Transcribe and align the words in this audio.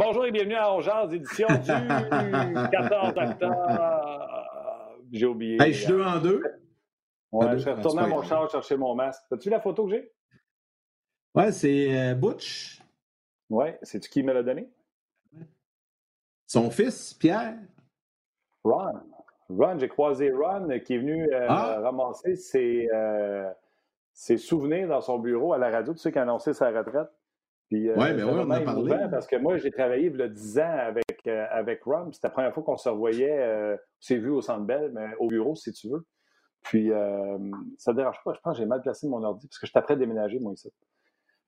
Bonjour 0.00 0.26
et 0.26 0.30
bienvenue 0.30 0.54
à 0.54 0.72
Ongears, 0.72 1.12
édition 1.12 1.48
du 1.48 1.66
14 2.70 3.14
octobre. 3.16 4.44
J'ai 5.10 5.26
oublié. 5.26 5.60
Hey, 5.60 5.72
je 5.72 5.78
suis 5.84 5.88
deux 5.88 6.02
en 6.04 6.20
deux. 6.20 6.42
Ouais, 7.32 7.52
je 7.54 7.58
suis 7.58 7.70
retourné 7.70 8.02
à 8.02 8.06
mon 8.06 8.22
char 8.22 8.48
chercher 8.48 8.76
mon 8.76 8.94
masque. 8.94 9.24
As-tu 9.32 9.48
vu 9.48 9.50
la 9.50 9.60
photo 9.60 9.86
que 9.86 9.90
j'ai? 9.90 10.12
Ouais, 11.34 11.50
c'est 11.50 11.98
euh, 11.98 12.14
Butch. 12.14 12.80
Ouais, 13.50 13.76
c'est-tu 13.82 14.08
qui 14.08 14.22
me 14.22 14.32
l'a 14.32 14.42
donné? 14.44 14.70
Son 16.46 16.70
fils, 16.70 17.12
Pierre. 17.14 17.56
Ron. 18.62 19.00
Ron, 19.50 19.78
j'ai 19.78 19.88
croisé 19.88 20.30
Ron 20.30 20.68
qui 20.84 20.94
est 20.94 20.98
venu 20.98 21.28
euh, 21.32 21.46
Ah. 21.48 21.80
ramasser 21.82 22.36
ses, 22.36 22.88
euh, 22.92 23.50
ses 24.12 24.36
souvenirs 24.36 24.86
dans 24.88 25.00
son 25.00 25.18
bureau 25.18 25.54
à 25.54 25.58
la 25.58 25.70
radio, 25.70 25.92
tu 25.92 25.98
sais, 25.98 26.12
qui 26.12 26.18
a 26.18 26.22
annoncé 26.22 26.52
sa 26.52 26.70
retraite. 26.70 27.08
Puis, 27.68 27.88
euh, 27.88 27.94
Ouais, 27.96 28.14
ben 28.14 28.20
c'était 28.20 28.24
ouais, 28.24 28.44
on 28.46 28.50
a 28.50 28.60
parlé. 28.60 28.96
Parce 29.10 29.26
que 29.26 29.36
moi, 29.36 29.56
j'ai 29.58 29.70
travaillé 29.70 30.06
il 30.06 30.16
y 30.16 30.22
a 30.22 30.28
10 30.28 30.58
ans 30.58 30.76
avec, 30.78 31.04
euh, 31.26 31.46
avec 31.50 31.82
puis 31.82 31.92
C'était 32.12 32.28
la 32.28 32.32
première 32.32 32.54
fois 32.54 32.62
qu'on 32.62 32.76
se 32.76 32.88
revoyait. 32.88 33.38
euh, 33.38 33.74
on 33.74 33.78
s'est 34.00 34.16
vu 34.16 34.30
au 34.30 34.40
Centre 34.40 34.64
Bell, 34.64 34.90
mais 34.94 35.08
au 35.18 35.26
bureau, 35.28 35.54
si 35.54 35.72
tu 35.72 35.88
veux. 35.90 36.04
Puis, 36.62 36.90
euh, 36.90 37.38
ça 37.76 37.92
ne 37.92 37.96
dérange 37.96 38.18
pas. 38.24 38.32
Je 38.34 38.40
pense 38.40 38.56
que 38.56 38.62
j'ai 38.62 38.66
mal 38.66 38.80
placé 38.80 39.06
mon 39.06 39.22
ordi 39.22 39.46
parce 39.46 39.58
que 39.58 39.66
j'étais 39.66 39.82
prêt 39.82 39.94
à 39.94 39.96
déménager, 39.96 40.38
moi, 40.40 40.52
ici. 40.54 40.70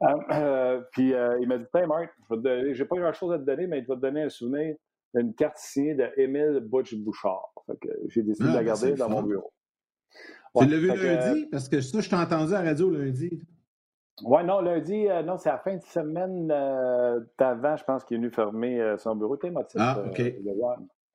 Euh, 0.02 0.06
euh, 0.32 0.80
puis, 0.92 1.14
euh, 1.14 1.38
il 1.40 1.48
m'a 1.48 1.58
dit 1.58 1.66
Hey, 1.74 1.86
Marc, 1.86 2.10
je 2.30 2.72
j'ai 2.72 2.84
pas 2.84 2.96
grand-chose 2.96 3.32
à 3.32 3.38
te 3.38 3.44
donner, 3.44 3.66
mais 3.66 3.82
je 3.82 3.88
vais 3.88 3.96
te 3.96 4.00
donner 4.00 4.22
un 4.22 4.28
souvenir 4.28 4.76
une 5.14 5.34
carte 5.34 5.58
signée 5.58 5.94
de 5.94 6.08
Émile 6.16 6.60
Butch 6.62 6.94
Bouchard. 6.94 7.52
J'ai 8.08 8.22
décidé 8.22 8.48
Ah, 8.48 8.52
de 8.52 8.56
la 8.56 8.60
ben, 8.60 8.66
garder 8.66 8.92
dans 8.94 9.08
mon 9.08 9.22
bureau. 9.22 9.52
Tu 10.56 10.66
l'as 10.66 10.78
vu 10.78 10.88
que, 10.88 10.98
euh, 10.98 11.16
lundi? 11.16 11.46
Parce 11.46 11.68
que 11.68 11.80
ça, 11.80 12.00
je 12.00 12.08
t'ai 12.08 12.16
entendu 12.16 12.54
à 12.54 12.62
la 12.62 12.70
radio 12.70 12.90
lundi. 12.90 13.42
Oui, 14.24 14.44
non, 14.44 14.60
lundi, 14.60 15.08
euh, 15.08 15.22
non, 15.22 15.36
c'est 15.38 15.48
la 15.50 15.58
fin 15.58 15.76
de 15.76 15.82
semaine 15.82 16.50
euh, 16.52 17.20
d'avant, 17.38 17.76
je 17.76 17.84
pense 17.84 18.04
qu'il 18.04 18.16
est 18.16 18.20
venu 18.20 18.30
fermer 18.30 18.80
euh, 18.80 18.96
son 18.98 19.16
bureau. 19.16 19.36
T'es 19.36 19.50
motif. 19.50 19.80
Ah, 19.80 20.02
OK. 20.06 20.22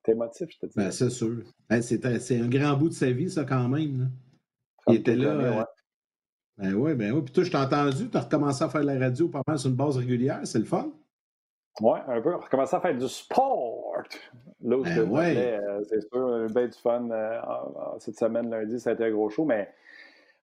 T'es 0.03 0.14
motif, 0.14 0.47
je 0.52 0.59
te 0.59 0.66
dis. 0.67 0.73
Ben, 0.75 0.92
c'est 0.92 1.09
sûr. 1.09 1.38
Hey, 1.70 1.81
c'est, 1.81 2.06
un- 2.06 2.44
un 2.44 2.47
grand 2.50 2.73
bout 2.78 2.89
de 2.89 2.94
sa 2.94 3.09
vie, 3.12 3.30
ça, 3.30 3.44
quand 3.44 3.67
même. 3.67 4.00
là. 4.00 4.06
Il 4.88 4.95
était 4.95 5.16
là. 5.16 5.30
euh, 5.30 5.64
Ben 6.58 6.73
oui, 6.73 6.94
ben 6.94 7.12
oui. 7.12 7.22
Puis 7.23 7.34
toi, 7.34 7.44
je 7.44 7.52
t'ai 7.52 7.58
entendu, 7.58 8.09
tu 8.09 8.17
as 8.17 8.22
recommencé 8.22 8.64
à 8.64 8.70
faire 8.70 8.84
la 8.84 8.97
radio 9.00 9.28
pas 9.28 9.42
mal 9.47 9.58
sur 9.58 9.69
une 9.69 9.75
base 9.75 9.97
régulière. 9.97 10.42
C'est 10.44 10.59
le 10.59 10.66
fun? 10.66 10.92
Oui, 11.81 12.00
un 12.08 12.22
peu. 12.22 12.36
On 12.36 12.40
a 12.40 12.47
commencé 12.47 12.75
à 12.75 12.80
faire 12.80 12.95
du 12.97 13.08
sport. 13.08 13.94
Où 14.62 14.84
Ben 14.84 15.09
ouais. 15.09 15.59
c'est 15.90 16.02
sûr, 16.08 16.45
bien 16.53 16.67
du 16.67 16.78
fun 16.78 17.09
cette 18.00 18.17
semaine, 18.17 18.50
lundi, 18.50 18.80
ça 18.80 18.92
a 18.92 18.94
été 18.94 19.06
un 19.06 19.12
gros 19.12 19.30
show, 19.30 19.44
mais 19.45 19.69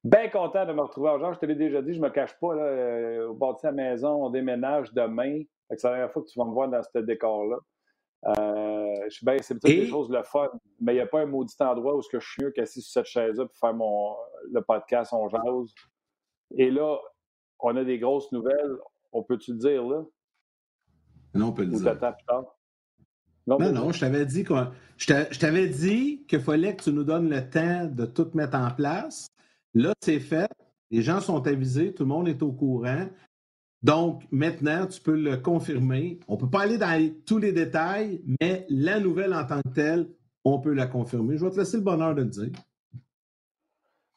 bien 0.05 0.29
content 0.29 0.67
de 0.67 0.73
me 0.73 0.81
retrouver 0.83 1.11
genre. 1.21 1.35
Je 1.35 1.39
te 1.39 1.47
l'ai 1.47 1.55
déjà 1.55 1.83
dit, 1.83 1.95
je 1.95 2.01
me 2.01 2.11
cache 2.11 2.39
pas. 2.41 2.55
Là, 2.55 2.63
euh, 2.63 3.29
au 3.29 3.35
bâti 3.35 3.67
à 3.67 3.71
la 3.71 3.77
maison, 3.77 4.25
on 4.27 4.31
déménage 4.31 4.93
demain. 4.93 5.43
C'est 5.71 5.85
la 5.85 5.91
dernière 5.91 6.13
fois 6.13 6.23
que 6.23 6.29
tu 6.29 6.39
vas 6.39 6.45
me 6.45 6.53
voir 6.53 6.69
dans 6.69 6.83
ce 6.83 6.99
décor-là. 6.99 7.57
Euh, 8.25 8.95
je 9.07 9.11
suis 9.11 9.27
bien, 9.27 9.37
c'est 9.41 9.55
peut-être 9.59 9.75
des 9.81 9.87
choses 9.89 10.09
le 10.11 10.23
fun, 10.23 10.49
mais 10.81 10.93
il 10.93 10.97
n'y 10.97 11.01
a 11.01 11.07
pas 11.07 11.21
un 11.23 11.27
maudit 11.27 11.55
endroit 11.61 11.97
où 11.97 12.03
je 12.03 12.19
suis 12.21 12.43
mieux 12.43 12.51
qu'assis 12.53 12.81
sur 12.83 12.93
cette 12.93 13.07
chaise-là 13.07 13.47
pour 13.47 13.57
faire 13.57 13.75
mon, 13.75 14.15
le 14.53 14.61
podcast 14.61 15.13
On 15.13 15.29
Jase. 15.29 15.75
Et 16.57 16.71
là, 16.71 16.99
on 17.59 17.77
a 17.77 17.83
des 17.85 17.99
grosses 17.99 18.31
nouvelles. 18.31 18.77
On 19.13 19.23
peut-tu 19.23 19.53
le 19.53 19.59
dire 19.59 19.83
là? 19.85 20.03
Non, 21.35 21.47
on 21.49 21.53
peut 21.53 21.65
le 21.65 21.73
Ou 21.75 21.81
dire. 21.81 21.91
plus 21.93 22.01
tard? 22.01 22.45
Non, 23.47 23.59
Non, 23.59 23.73
non, 23.73 23.91
je 23.93 24.01
t'avais 24.01 24.25
dit 24.27 24.45
qu'on- 24.45 24.71
je 24.99 25.39
t'avais 25.39 25.67
dit 25.67 26.25
qu'il 26.29 26.41
fallait 26.41 26.77
que 26.77 26.85
tu 26.85 26.93
nous 26.93 27.03
donnes 27.05 27.29
le 27.29 27.49
temps 27.49 27.87
de 27.87 28.07
tout 28.07 28.31
mettre 28.35 28.57
en 28.57 28.71
place. 28.71 29.27
Là, 29.75 29.93
c'est 30.01 30.21
fait. 30.21 30.51
Les 30.91 31.03
gens 31.03 31.21
sont 31.21 31.47
avisés, 31.47 31.95
tout 31.95 32.03
le 32.03 32.09
monde 32.09 32.29
est 32.29 32.43
au 32.43 32.53
courant. 32.53 33.07
Donc, 33.83 34.23
maintenant, 34.31 34.87
tu 34.87 35.01
peux 35.01 35.17
le 35.17 35.39
confirmer. 35.39 36.21
On 36.29 36.35
ne 36.35 36.41
peut 36.41 36.51
pas 36.51 36.63
aller 36.63 36.79
dans 36.79 37.13
tous 37.27 37.39
les 37.39 37.53
détails, 37.53 38.23
mais 38.41 38.67
la 38.69 39.01
nouvelle 39.01 39.35
en 39.35 39.45
tant 39.45 39.61
que 39.63 39.71
telle, 39.71 40.09
on 40.45 40.61
peut 40.61 40.73
la 40.73 40.87
confirmer. 40.87 41.37
Je 41.37 41.45
vais 41.45 41.51
te 41.51 41.59
laisser 41.59 41.79
le 41.79 41.83
bonheur 41.83 42.15
de 42.15 42.23
le 42.23 42.29
dire. 42.29 42.53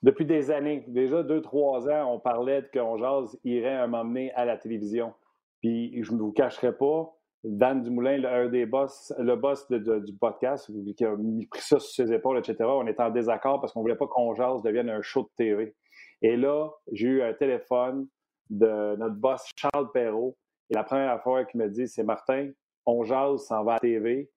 Depuis 0.03 0.25
des 0.25 0.51
années, 0.51 0.83
déjà 0.87 1.23
deux, 1.23 1.41
trois 1.41 1.89
ans, 1.89 2.13
on 2.13 2.19
parlait 2.19 2.61
de 2.61 2.67
qu'on 2.67 2.97
jase 2.97 3.39
irait 3.43 3.75
un 3.75 3.87
moment 3.87 4.05
donné 4.05 4.31
à 4.33 4.45
la 4.45 4.57
télévision. 4.57 5.13
Puis 5.61 6.03
je 6.03 6.11
ne 6.11 6.19
vous 6.19 6.31
cacherai 6.31 6.77
pas, 6.77 7.11
Dan 7.47 7.83
Dumoulin, 7.83 8.17
le, 8.17 8.27
un 8.27 8.49
des 8.49 8.65
boss, 8.65 9.13
le 9.19 9.35
boss 9.35 9.67
de- 9.69 9.77
de- 9.77 9.99
du 9.99 10.13
podcast, 10.13 10.69
qui 10.97 11.05
a 11.05 11.15
mis- 11.15 11.45
pris 11.45 11.61
ça 11.61 11.79
sur 11.79 12.05
ses 12.05 12.11
épaules, 12.11 12.39
etc., 12.39 12.57
on 12.63 12.87
était 12.87 13.03
en 13.03 13.11
désaccord 13.11 13.61
parce 13.61 13.71
qu'on 13.73 13.81
ne 13.81 13.83
voulait 13.83 13.95
pas 13.95 14.07
qu'on 14.07 14.33
jase 14.33 14.61
devienne 14.63 14.89
un 14.89 15.01
show 15.01 15.21
de 15.23 15.29
TV. 15.37 15.75
Et 16.21 16.37
là, 16.37 16.69
j'ai 16.91 17.07
eu 17.07 17.21
un 17.21 17.33
téléphone 17.33 18.07
de 18.49 18.95
notre 18.95 19.15
boss 19.15 19.43
Charles 19.55 19.91
Perrault. 19.93 20.35
Et 20.69 20.73
la 20.73 20.83
première 20.83 21.21
fois 21.21 21.45
qu'il 21.45 21.59
me 21.59 21.69
dit, 21.69 21.87
c'est 21.87 22.03
Martin, 22.03 22.49
on 22.87 23.03
jase, 23.03 23.45
s'en 23.45 23.63
va 23.63 23.75
à 23.75 23.79
TV, 23.79 24.31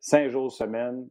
cinq 0.00 0.28
jours 0.28 0.52
semaine, 0.52 1.08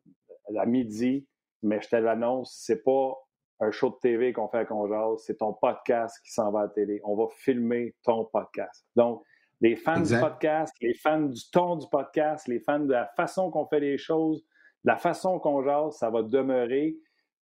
à 0.56 0.66
midi, 0.68 1.26
mais 1.64 1.82
je 1.82 1.90
te 1.90 1.96
l'annonce, 1.96 2.62
c'est 2.64 2.84
pas 2.84 3.16
un 3.60 3.72
show 3.72 3.90
de 3.90 3.96
TV 4.02 4.34
qu'on 4.34 4.50
fait 4.50 4.58
à 4.60 4.66
Conjase, 4.66 5.24
c'est 5.26 5.38
ton 5.38 5.54
podcast 5.54 6.20
qui 6.24 6.32
s'en 6.32 6.52
va 6.52 6.60
à 6.60 6.64
la 6.64 6.70
télé. 6.70 7.00
On 7.06 7.16
va 7.16 7.26
filmer 7.38 7.96
ton 8.04 8.26
podcast. 8.26 8.86
Donc, 8.96 9.24
les 9.64 9.76
fans 9.76 9.96
Exact. 9.96 10.18
du 10.18 10.22
podcast, 10.30 10.76
les 10.82 10.94
fans 10.94 11.22
du 11.22 11.42
ton 11.52 11.78
du 11.78 11.88
podcast, 11.90 12.48
les 12.48 12.60
fans 12.60 12.80
de 12.82 12.92
la 12.92 13.08
façon 13.16 13.50
qu'on 13.50 13.66
fait 13.66 13.80
les 13.80 13.98
choses, 13.98 14.42
de 14.84 14.92
la 14.92 14.98
façon 14.98 15.40
qu'on 15.40 15.64
jase, 15.64 15.96
ça 15.98 16.10
va 16.12 16.22
demeurer. 16.22 16.98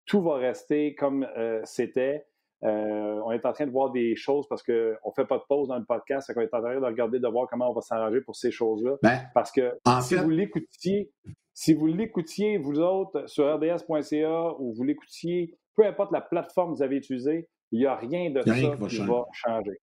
Tout 0.05 0.21
va 0.21 0.35
rester 0.35 0.95
comme 0.95 1.27
euh, 1.37 1.59
c'était. 1.65 2.25
Euh, 2.63 3.19
on 3.25 3.31
est 3.31 3.43
en 3.45 3.53
train 3.53 3.65
de 3.65 3.71
voir 3.71 3.89
des 3.91 4.15
choses 4.15 4.47
parce 4.47 4.61
qu'on 4.61 4.71
ne 4.73 5.11
fait 5.15 5.25
pas 5.25 5.39
de 5.39 5.43
pause 5.49 5.67
dans 5.67 5.79
le 5.79 5.83
podcast. 5.85 6.31
On 6.35 6.39
est 6.41 6.53
en 6.53 6.61
train 6.61 6.79
de 6.79 6.85
regarder, 6.85 7.19
de 7.19 7.27
voir 7.27 7.47
comment 7.49 7.69
on 7.71 7.73
va 7.73 7.81
s'arranger 7.81 8.21
pour 8.21 8.35
ces 8.35 8.51
choses-là. 8.51 8.97
Ben, 9.01 9.19
Parce 9.33 9.51
que 9.51 9.79
En 9.85 9.99
si 10.01 10.13
fait- 10.15 10.21
vous 10.21 10.29
l'écoutiez, 10.29 11.11
si 11.55 11.73
vous 11.73 11.87
l'écoutiez, 11.87 12.57
vous 12.59 12.79
autres, 12.79 13.27
sur 13.27 13.45
rds.ca 13.51 14.53
ou 14.59 14.73
vous 14.73 14.83
l'écoutiez, 14.83 15.57
peu 15.75 15.85
importe 15.87 16.11
la 16.11 16.21
plateforme 16.21 16.71
que 16.73 16.77
vous 16.77 16.83
avez 16.83 16.97
utilisée, 16.97 17.49
il 17.71 17.79
n'y 17.79 17.85
a 17.87 17.95
rien 17.95 18.29
de 18.29 18.41
Il 18.45 18.47
y 18.47 18.51
a 18.51 18.53
rien 18.53 18.69
ça 18.69 18.75
qui 18.75 18.81
va 18.81 18.87
qui 18.87 18.95
changer. 18.97 19.11
va 19.11 19.25
changer. 19.33 19.77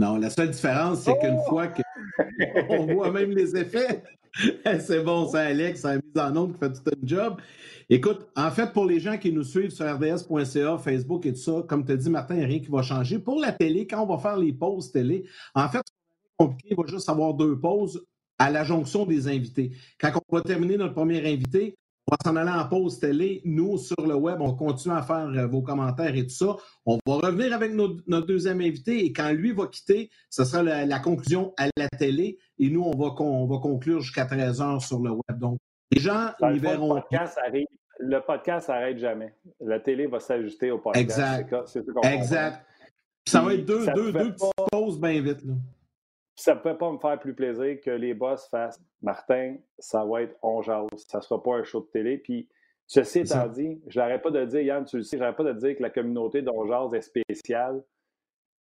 Non, 0.00 0.16
la 0.16 0.30
seule 0.30 0.50
différence, 0.50 1.00
c'est 1.00 1.18
qu'une 1.18 1.36
Oh! 1.46 1.48
fois 1.48 1.68
qu'on 1.68 2.86
voit 2.86 3.12
même 3.12 3.32
les 3.32 3.54
effets, 3.54 4.02
c'est 4.80 5.02
bon, 5.02 5.28
ça, 5.28 5.40
Alex, 5.42 5.80
ça 5.82 5.90
a 5.90 5.96
mis 5.96 6.02
en 6.16 6.36
onde 6.36 6.54
qui 6.54 6.58
fait 6.58 6.72
tout 6.72 6.82
un 6.86 7.06
job. 7.06 7.36
Écoute, 7.90 8.26
en 8.34 8.50
fait, 8.50 8.72
pour 8.72 8.86
les 8.86 8.98
gens 8.98 9.18
qui 9.18 9.30
nous 9.30 9.44
suivent 9.44 9.72
sur 9.72 9.84
rds.ca, 9.84 10.78
Facebook 10.78 11.26
et 11.26 11.34
tout 11.34 11.40
ça, 11.40 11.64
comme 11.68 11.84
tu 11.84 11.92
as 11.92 11.96
dit, 11.96 12.08
Martin, 12.08 12.34
il 12.34 12.38
n'y 12.38 12.44
a 12.44 12.46
rien 12.46 12.60
qui 12.60 12.70
va 12.70 12.80
changer. 12.80 13.18
Pour 13.18 13.38
la 13.40 13.52
télé, 13.52 13.86
quand 13.86 14.02
on 14.02 14.06
va 14.06 14.18
faire 14.18 14.38
les 14.38 14.54
pauses 14.54 14.90
télé, 14.90 15.24
en 15.54 15.68
fait, 15.68 15.82
c'est 15.84 16.30
compliqué, 16.38 16.68
il 16.70 16.76
va 16.76 16.90
juste 16.90 17.08
avoir 17.10 17.34
deux 17.34 17.58
pauses 17.58 18.02
à 18.38 18.50
la 18.50 18.64
jonction 18.64 19.04
des 19.04 19.28
invités. 19.28 19.72
Quand 20.00 20.12
on 20.30 20.36
va 20.36 20.40
terminer 20.42 20.78
notre 20.78 20.94
premier 20.94 21.18
invité, 21.30 21.76
va 22.10 22.16
s'en 22.24 22.36
aller 22.36 22.50
en 22.50 22.68
pause 22.68 22.98
télé. 22.98 23.40
Nous, 23.44 23.78
sur 23.78 23.96
le 24.06 24.14
web, 24.14 24.40
on 24.40 24.54
continue 24.54 24.94
à 24.94 25.02
faire 25.02 25.28
euh, 25.28 25.46
vos 25.46 25.62
commentaires 25.62 26.14
et 26.14 26.24
tout 26.24 26.34
ça. 26.34 26.56
On 26.84 26.98
va 27.06 27.14
revenir 27.28 27.54
avec 27.54 27.72
notre, 27.72 27.96
notre 28.06 28.26
deuxième 28.26 28.60
invité 28.60 29.04
et 29.04 29.12
quand 29.12 29.30
lui 29.32 29.52
va 29.52 29.66
quitter, 29.68 30.10
ce 30.28 30.44
sera 30.44 30.62
la, 30.62 30.84
la 30.84 30.98
conclusion 30.98 31.54
à 31.56 31.68
la 31.76 31.88
télé 31.88 32.38
et 32.58 32.68
nous, 32.68 32.82
on 32.82 32.96
va, 32.96 33.14
on 33.22 33.46
va 33.46 33.58
conclure 33.58 34.00
jusqu'à 34.00 34.26
13 34.26 34.60
heures 34.60 34.82
sur 34.82 34.98
le 35.00 35.10
web. 35.12 35.38
Donc, 35.38 35.58
les 35.92 36.00
gens 36.00 36.26
n'y 36.26 36.30
fond, 36.40 36.48
le 36.48 36.58
verront 36.58 36.88
podcast 37.00 37.38
arrive- 37.46 37.66
le 37.98 38.18
podcast 38.20 38.68
n'arrête 38.68 38.98
jamais. 38.98 39.34
La 39.60 39.78
télé 39.80 40.06
va 40.06 40.20
s'ajuster 40.20 40.70
au 40.70 40.78
podcast. 40.78 41.02
Exact. 41.02 41.48
C'est 41.48 41.56
ça- 41.56 41.64
c'est 41.66 41.80
ça 41.80 41.92
qu'on 41.92 42.00
comprend. 42.00 42.10
Exact. 42.12 42.66
Ça 43.26 43.40
va 43.42 43.54
être 43.54 43.64
deux, 43.66 43.84
deux, 43.94 44.12
deux 44.12 44.32
petites 44.32 44.50
pauses 44.72 44.98
bien 45.00 45.20
vite. 45.20 45.44
Là. 45.44 45.54
Ça 46.40 46.54
ne 46.54 46.60
peut 46.60 46.78
pas 46.78 46.90
me 46.90 46.96
faire 46.96 47.20
plus 47.20 47.34
plaisir 47.34 47.78
que 47.84 47.90
les 47.90 48.14
boss 48.14 48.48
fassent 48.48 48.80
Martin, 49.02 49.56
ça 49.78 50.06
va 50.06 50.22
être 50.22 50.34
on 50.42 50.62
jase. 50.62 50.88
Ça 51.06 51.18
ne 51.18 51.22
sera 51.22 51.42
pas 51.42 51.56
un 51.56 51.64
show 51.64 51.80
de 51.80 51.88
télé. 51.92 52.16
Puis, 52.16 52.48
ceci 52.86 53.20
étant 53.20 53.46
dit, 53.46 53.78
je 53.88 54.00
n'arrête 54.00 54.22
pas 54.22 54.30
de 54.30 54.46
dire, 54.46 54.62
Yann, 54.62 54.86
tu 54.86 54.96
le 54.96 55.02
sais, 55.02 55.18
je 55.18 55.20
n'arrête 55.20 55.36
pas 55.36 55.44
de 55.44 55.52
dire 55.52 55.76
que 55.76 55.82
la 55.82 55.90
communauté 55.90 56.40
d'on 56.40 56.66
jase 56.66 56.94
est 56.94 57.02
spéciale. 57.02 57.84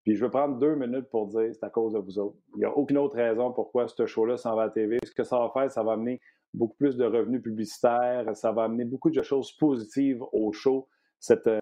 Puis, 0.03 0.15
je 0.15 0.25
veux 0.25 0.29
prendre 0.29 0.57
deux 0.59 0.75
minutes 0.75 1.09
pour 1.09 1.27
dire 1.27 1.53
c'est 1.53 1.63
à 1.63 1.69
cause 1.69 1.93
de 1.93 1.99
vous 1.99 2.19
autres. 2.19 2.35
Il 2.55 2.59
n'y 2.59 2.65
a 2.65 2.75
aucune 2.75 2.97
autre 2.97 3.15
raison 3.15 3.53
pourquoi 3.53 3.87
ce 3.87 4.05
show-là 4.05 4.35
s'en 4.35 4.57
va 4.57 4.63
à 4.63 4.65
la 4.65 4.71
TV. 4.71 4.97
Ce 5.05 5.13
que 5.13 5.23
ça 5.23 5.39
va 5.39 5.49
faire, 5.53 5.71
ça 5.71 5.81
va 5.81 5.93
amener 5.93 6.19
beaucoup 6.53 6.75
plus 6.75 6.97
de 6.97 7.05
revenus 7.05 7.41
publicitaires, 7.41 8.25
ça 8.35 8.51
va 8.51 8.63
amener 8.63 8.83
beaucoup 8.83 9.09
de 9.09 9.21
choses 9.23 9.53
positives 9.53 10.21
au 10.33 10.51
show. 10.51 10.89
Cette, 11.21 11.47
euh, 11.47 11.59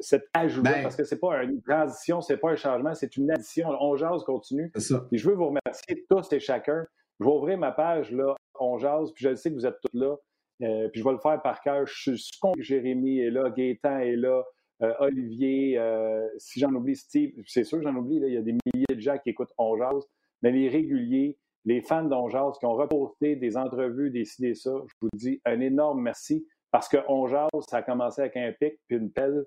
cet 0.00 0.24
ajout-là, 0.34 0.72
Ben- 0.72 0.82
parce 0.82 0.96
que 0.96 1.04
c'est 1.04 1.18
pas 1.18 1.42
une 1.42 1.62
transition, 1.62 2.20
c'est 2.20 2.36
pas 2.36 2.50
un 2.50 2.56
changement, 2.56 2.94
c'est 2.94 3.16
une 3.16 3.30
addition. 3.30 3.68
On 3.80 3.96
jase 3.96 4.22
continue. 4.24 4.70
Ça. 4.76 5.04
Puis 5.10 5.18
je 5.18 5.28
veux 5.28 5.34
vous 5.36 5.48
remercier 5.48 6.04
tous 6.08 6.32
et 6.32 6.40
chacun. 6.40 6.86
Je 7.20 7.24
vais 7.24 7.30
ouvrir 7.30 7.58
ma 7.58 7.72
page, 7.72 8.12
là, 8.12 8.34
on 8.60 8.78
jase, 8.78 9.12
puis 9.12 9.24
je 9.24 9.34
sais 9.34 9.50
que 9.50 9.54
vous 9.54 9.66
êtes 9.66 9.78
tous 9.82 9.98
là. 9.98 10.16
Euh, 10.62 10.88
puis 10.88 11.00
je 11.00 11.04
vais 11.04 11.12
le 11.12 11.18
faire 11.18 11.40
par 11.42 11.60
cœur. 11.60 11.86
Je 11.86 12.14
suis 12.14 12.38
content 12.40 12.54
que 12.54 12.62
Jérémy 12.62 13.20
est 13.20 13.30
là, 13.30 13.50
Gaétan 13.50 13.98
est 13.98 14.16
là, 14.16 14.44
euh, 14.82 14.94
Olivier, 15.00 15.76
euh, 15.78 16.28
si 16.38 16.60
j'en 16.60 16.72
oublie 16.72 16.94
Steve, 16.96 17.32
c'est 17.46 17.64
sûr 17.64 17.78
que 17.78 17.84
j'en 17.84 17.96
oublie, 17.96 18.20
là, 18.20 18.28
il 18.28 18.34
y 18.34 18.36
a 18.36 18.42
des 18.42 18.52
milliers 18.52 18.94
de 18.94 19.00
gens 19.00 19.18
qui 19.18 19.30
écoutent 19.30 19.52
On 19.58 19.76
Jase, 19.76 20.04
mais 20.42 20.52
les 20.52 20.68
réguliers, 20.68 21.36
les 21.64 21.80
fans 21.82 22.04
d'On 22.04 22.28
Jase 22.28 22.58
qui 22.58 22.66
ont 22.66 22.74
reposté 22.74 23.34
des 23.36 23.56
entrevues, 23.56 24.10
des 24.10 24.24
ci, 24.24 24.40
des 24.40 24.54
ça, 24.54 24.70
je 24.86 24.94
vous 25.00 25.08
dis 25.14 25.40
un 25.44 25.60
énorme 25.60 26.00
merci 26.00 26.46
parce 26.70 26.88
que 26.88 26.98
On 27.08 27.26
Jase, 27.26 27.48
ça 27.68 27.78
a 27.78 27.82
commencé 27.82 28.20
avec 28.20 28.36
un 28.36 28.52
pic 28.52 28.78
puis 28.86 28.96
une 28.96 29.10
pelle. 29.10 29.44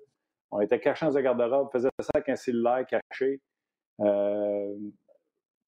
On 0.52 0.60
était 0.60 0.78
cachés 0.78 1.06
dans 1.06 1.16
un 1.16 1.22
garde-robe, 1.22 1.70
faisait 1.72 1.88
ça 1.98 2.10
avec 2.14 2.28
un 2.28 2.36
cellulaire 2.36 2.86
caché. 2.86 3.40
Euh, 4.00 4.74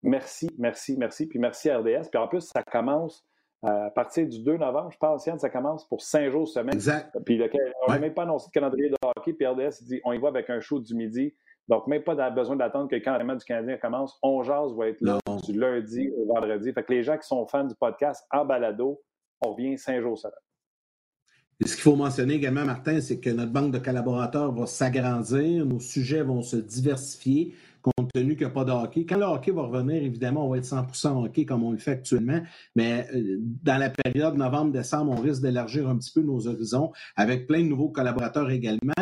merci, 0.02 0.48
merci, 0.58 0.96
merci. 0.98 1.26
Puis 1.26 1.38
merci 1.38 1.70
RDS. 1.70 2.10
Puis 2.10 2.18
en 2.18 2.28
plus, 2.28 2.42
ça 2.42 2.62
commence 2.62 3.24
à 3.62 3.90
partir 3.90 4.28
du 4.28 4.42
2 4.42 4.58
novembre, 4.58 4.90
je 4.92 4.98
pense, 4.98 5.24
ça 5.24 5.48
commence 5.48 5.88
pour 5.88 6.02
cinq 6.02 6.28
jours 6.28 6.46
semaine. 6.46 6.74
Exact. 6.74 7.16
Puis 7.24 7.40
on 7.86 7.92
n'a 7.92 7.98
même 7.98 8.12
pas 8.12 8.24
annoncé 8.24 8.48
de 8.48 8.52
calendrier 8.52 8.90
de 8.90 8.96
hockey, 9.02 9.32
puis 9.32 9.46
RDS 9.46 9.82
dit 9.84 10.00
on 10.04 10.12
y 10.12 10.18
va 10.18 10.28
avec 10.28 10.50
un 10.50 10.60
show 10.60 10.80
du 10.80 10.94
midi. 10.94 11.34
Donc, 11.68 11.86
même 11.86 12.02
pas 12.02 12.30
besoin 12.30 12.56
d'attendre 12.56 12.90
que 12.90 12.94
le 12.94 13.00
calendrier 13.00 13.38
du 13.38 13.44
Canadien 13.44 13.78
commence. 13.78 14.18
On 14.22 14.42
jase 14.42 14.74
va 14.74 14.88
être 14.88 15.00
là 15.00 15.18
du 15.46 15.58
lundi 15.58 16.10
au 16.10 16.26
vendredi. 16.26 16.70
Fait 16.74 16.82
que 16.82 16.92
les 16.92 17.02
gens 17.02 17.16
qui 17.16 17.26
sont 17.26 17.46
fans 17.46 17.64
du 17.64 17.74
podcast 17.74 18.26
en 18.30 18.44
balado, 18.44 19.00
on 19.40 19.52
revient 19.52 19.78
cinq 19.78 20.02
jours 20.02 20.18
semaine. 20.18 20.34
Ce 21.60 21.74
qu'il 21.74 21.82
faut 21.82 21.96
mentionner 21.96 22.34
également, 22.34 22.64
Martin, 22.64 23.00
c'est 23.00 23.18
que 23.18 23.30
notre 23.30 23.52
banque 23.52 23.72
de 23.72 23.78
collaborateurs 23.78 24.52
va 24.52 24.66
s'agrandir, 24.66 25.64
nos 25.64 25.80
sujets 25.80 26.22
vont 26.22 26.42
se 26.42 26.56
diversifier 26.56 27.54
compte 27.84 28.10
tenu 28.12 28.36
qu'il 28.36 28.46
n'y 28.46 28.50
a 28.50 28.54
pas 28.54 28.64
de 28.64 28.72
hockey. 28.72 29.04
Quand 29.04 29.18
le 29.18 29.26
hockey 29.26 29.50
va 29.50 29.62
revenir, 29.62 30.02
évidemment, 30.02 30.46
on 30.46 30.50
va 30.50 30.58
être 30.58 30.64
100% 30.64 31.24
hockey 31.24 31.44
comme 31.44 31.62
on 31.62 31.72
le 31.72 31.78
fait 31.78 31.92
actuellement, 31.92 32.40
mais 32.74 33.06
euh, 33.14 33.38
dans 33.62 33.78
la 33.78 33.90
période 33.90 34.36
novembre-décembre, 34.36 35.12
on 35.12 35.20
risque 35.20 35.42
d'élargir 35.42 35.88
un 35.88 35.96
petit 35.96 36.12
peu 36.12 36.22
nos 36.22 36.46
horizons 36.46 36.92
avec 37.16 37.46
plein 37.46 37.62
de 37.62 37.68
nouveaux 37.68 37.90
collaborateurs 37.90 38.50
également. 38.50 38.94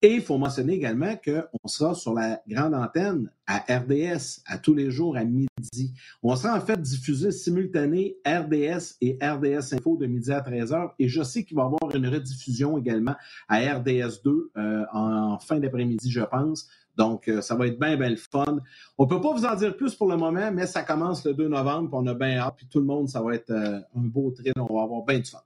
Et 0.00 0.14
il 0.14 0.22
faut 0.22 0.38
mentionner 0.38 0.74
également 0.74 1.14
qu'on 1.16 1.68
sera 1.68 1.94
sur 1.94 2.14
la 2.14 2.40
grande 2.48 2.74
antenne 2.74 3.30
à 3.46 3.58
RDS 3.78 4.40
à 4.46 4.58
tous 4.58 4.74
les 4.74 4.90
jours 4.90 5.16
à 5.16 5.24
midi. 5.24 5.92
On 6.22 6.34
sera 6.34 6.56
en 6.56 6.60
fait 6.60 6.80
diffusé 6.80 7.30
simultané 7.30 8.16
RDS 8.26 8.96
et 9.00 9.18
RDS 9.22 9.74
Info 9.74 9.96
de 9.96 10.06
midi 10.06 10.32
à 10.32 10.40
13h. 10.40 10.92
Et 10.98 11.08
je 11.08 11.22
sais 11.22 11.44
qu'il 11.44 11.56
va 11.56 11.64
y 11.64 11.66
avoir 11.66 11.94
une 11.94 12.08
rediffusion 12.08 12.78
également 12.78 13.14
à 13.48 13.58
RDS 13.58 14.22
2 14.24 14.50
euh, 14.56 14.84
en 14.92 15.38
fin 15.38 15.58
d'après-midi, 15.58 16.10
je 16.10 16.22
pense. 16.22 16.68
Donc, 16.96 17.28
euh, 17.28 17.40
ça 17.40 17.54
va 17.54 17.66
être 17.66 17.78
bien, 17.78 17.96
bien 17.96 18.10
le 18.10 18.16
fun. 18.16 18.58
On 18.98 19.04
ne 19.04 19.08
peut 19.08 19.20
pas 19.20 19.32
vous 19.32 19.44
en 19.44 19.54
dire 19.54 19.76
plus 19.76 19.94
pour 19.94 20.08
le 20.08 20.16
moment, 20.16 20.50
mais 20.52 20.66
ça 20.66 20.82
commence 20.82 21.24
le 21.24 21.34
2 21.34 21.48
novembre, 21.48 21.88
puis 21.88 21.98
on 22.00 22.06
a 22.06 22.14
bien 22.14 22.38
hâte, 22.38 22.56
puis 22.56 22.66
tout 22.66 22.80
le 22.80 22.84
monde, 22.84 23.08
ça 23.08 23.22
va 23.22 23.34
être 23.34 23.50
euh, 23.50 23.80
un 23.96 24.02
beau 24.02 24.30
train, 24.30 24.52
on 24.56 24.74
va 24.74 24.82
avoir 24.82 25.02
bien 25.02 25.18
du 25.18 25.30
fun. 25.30 25.38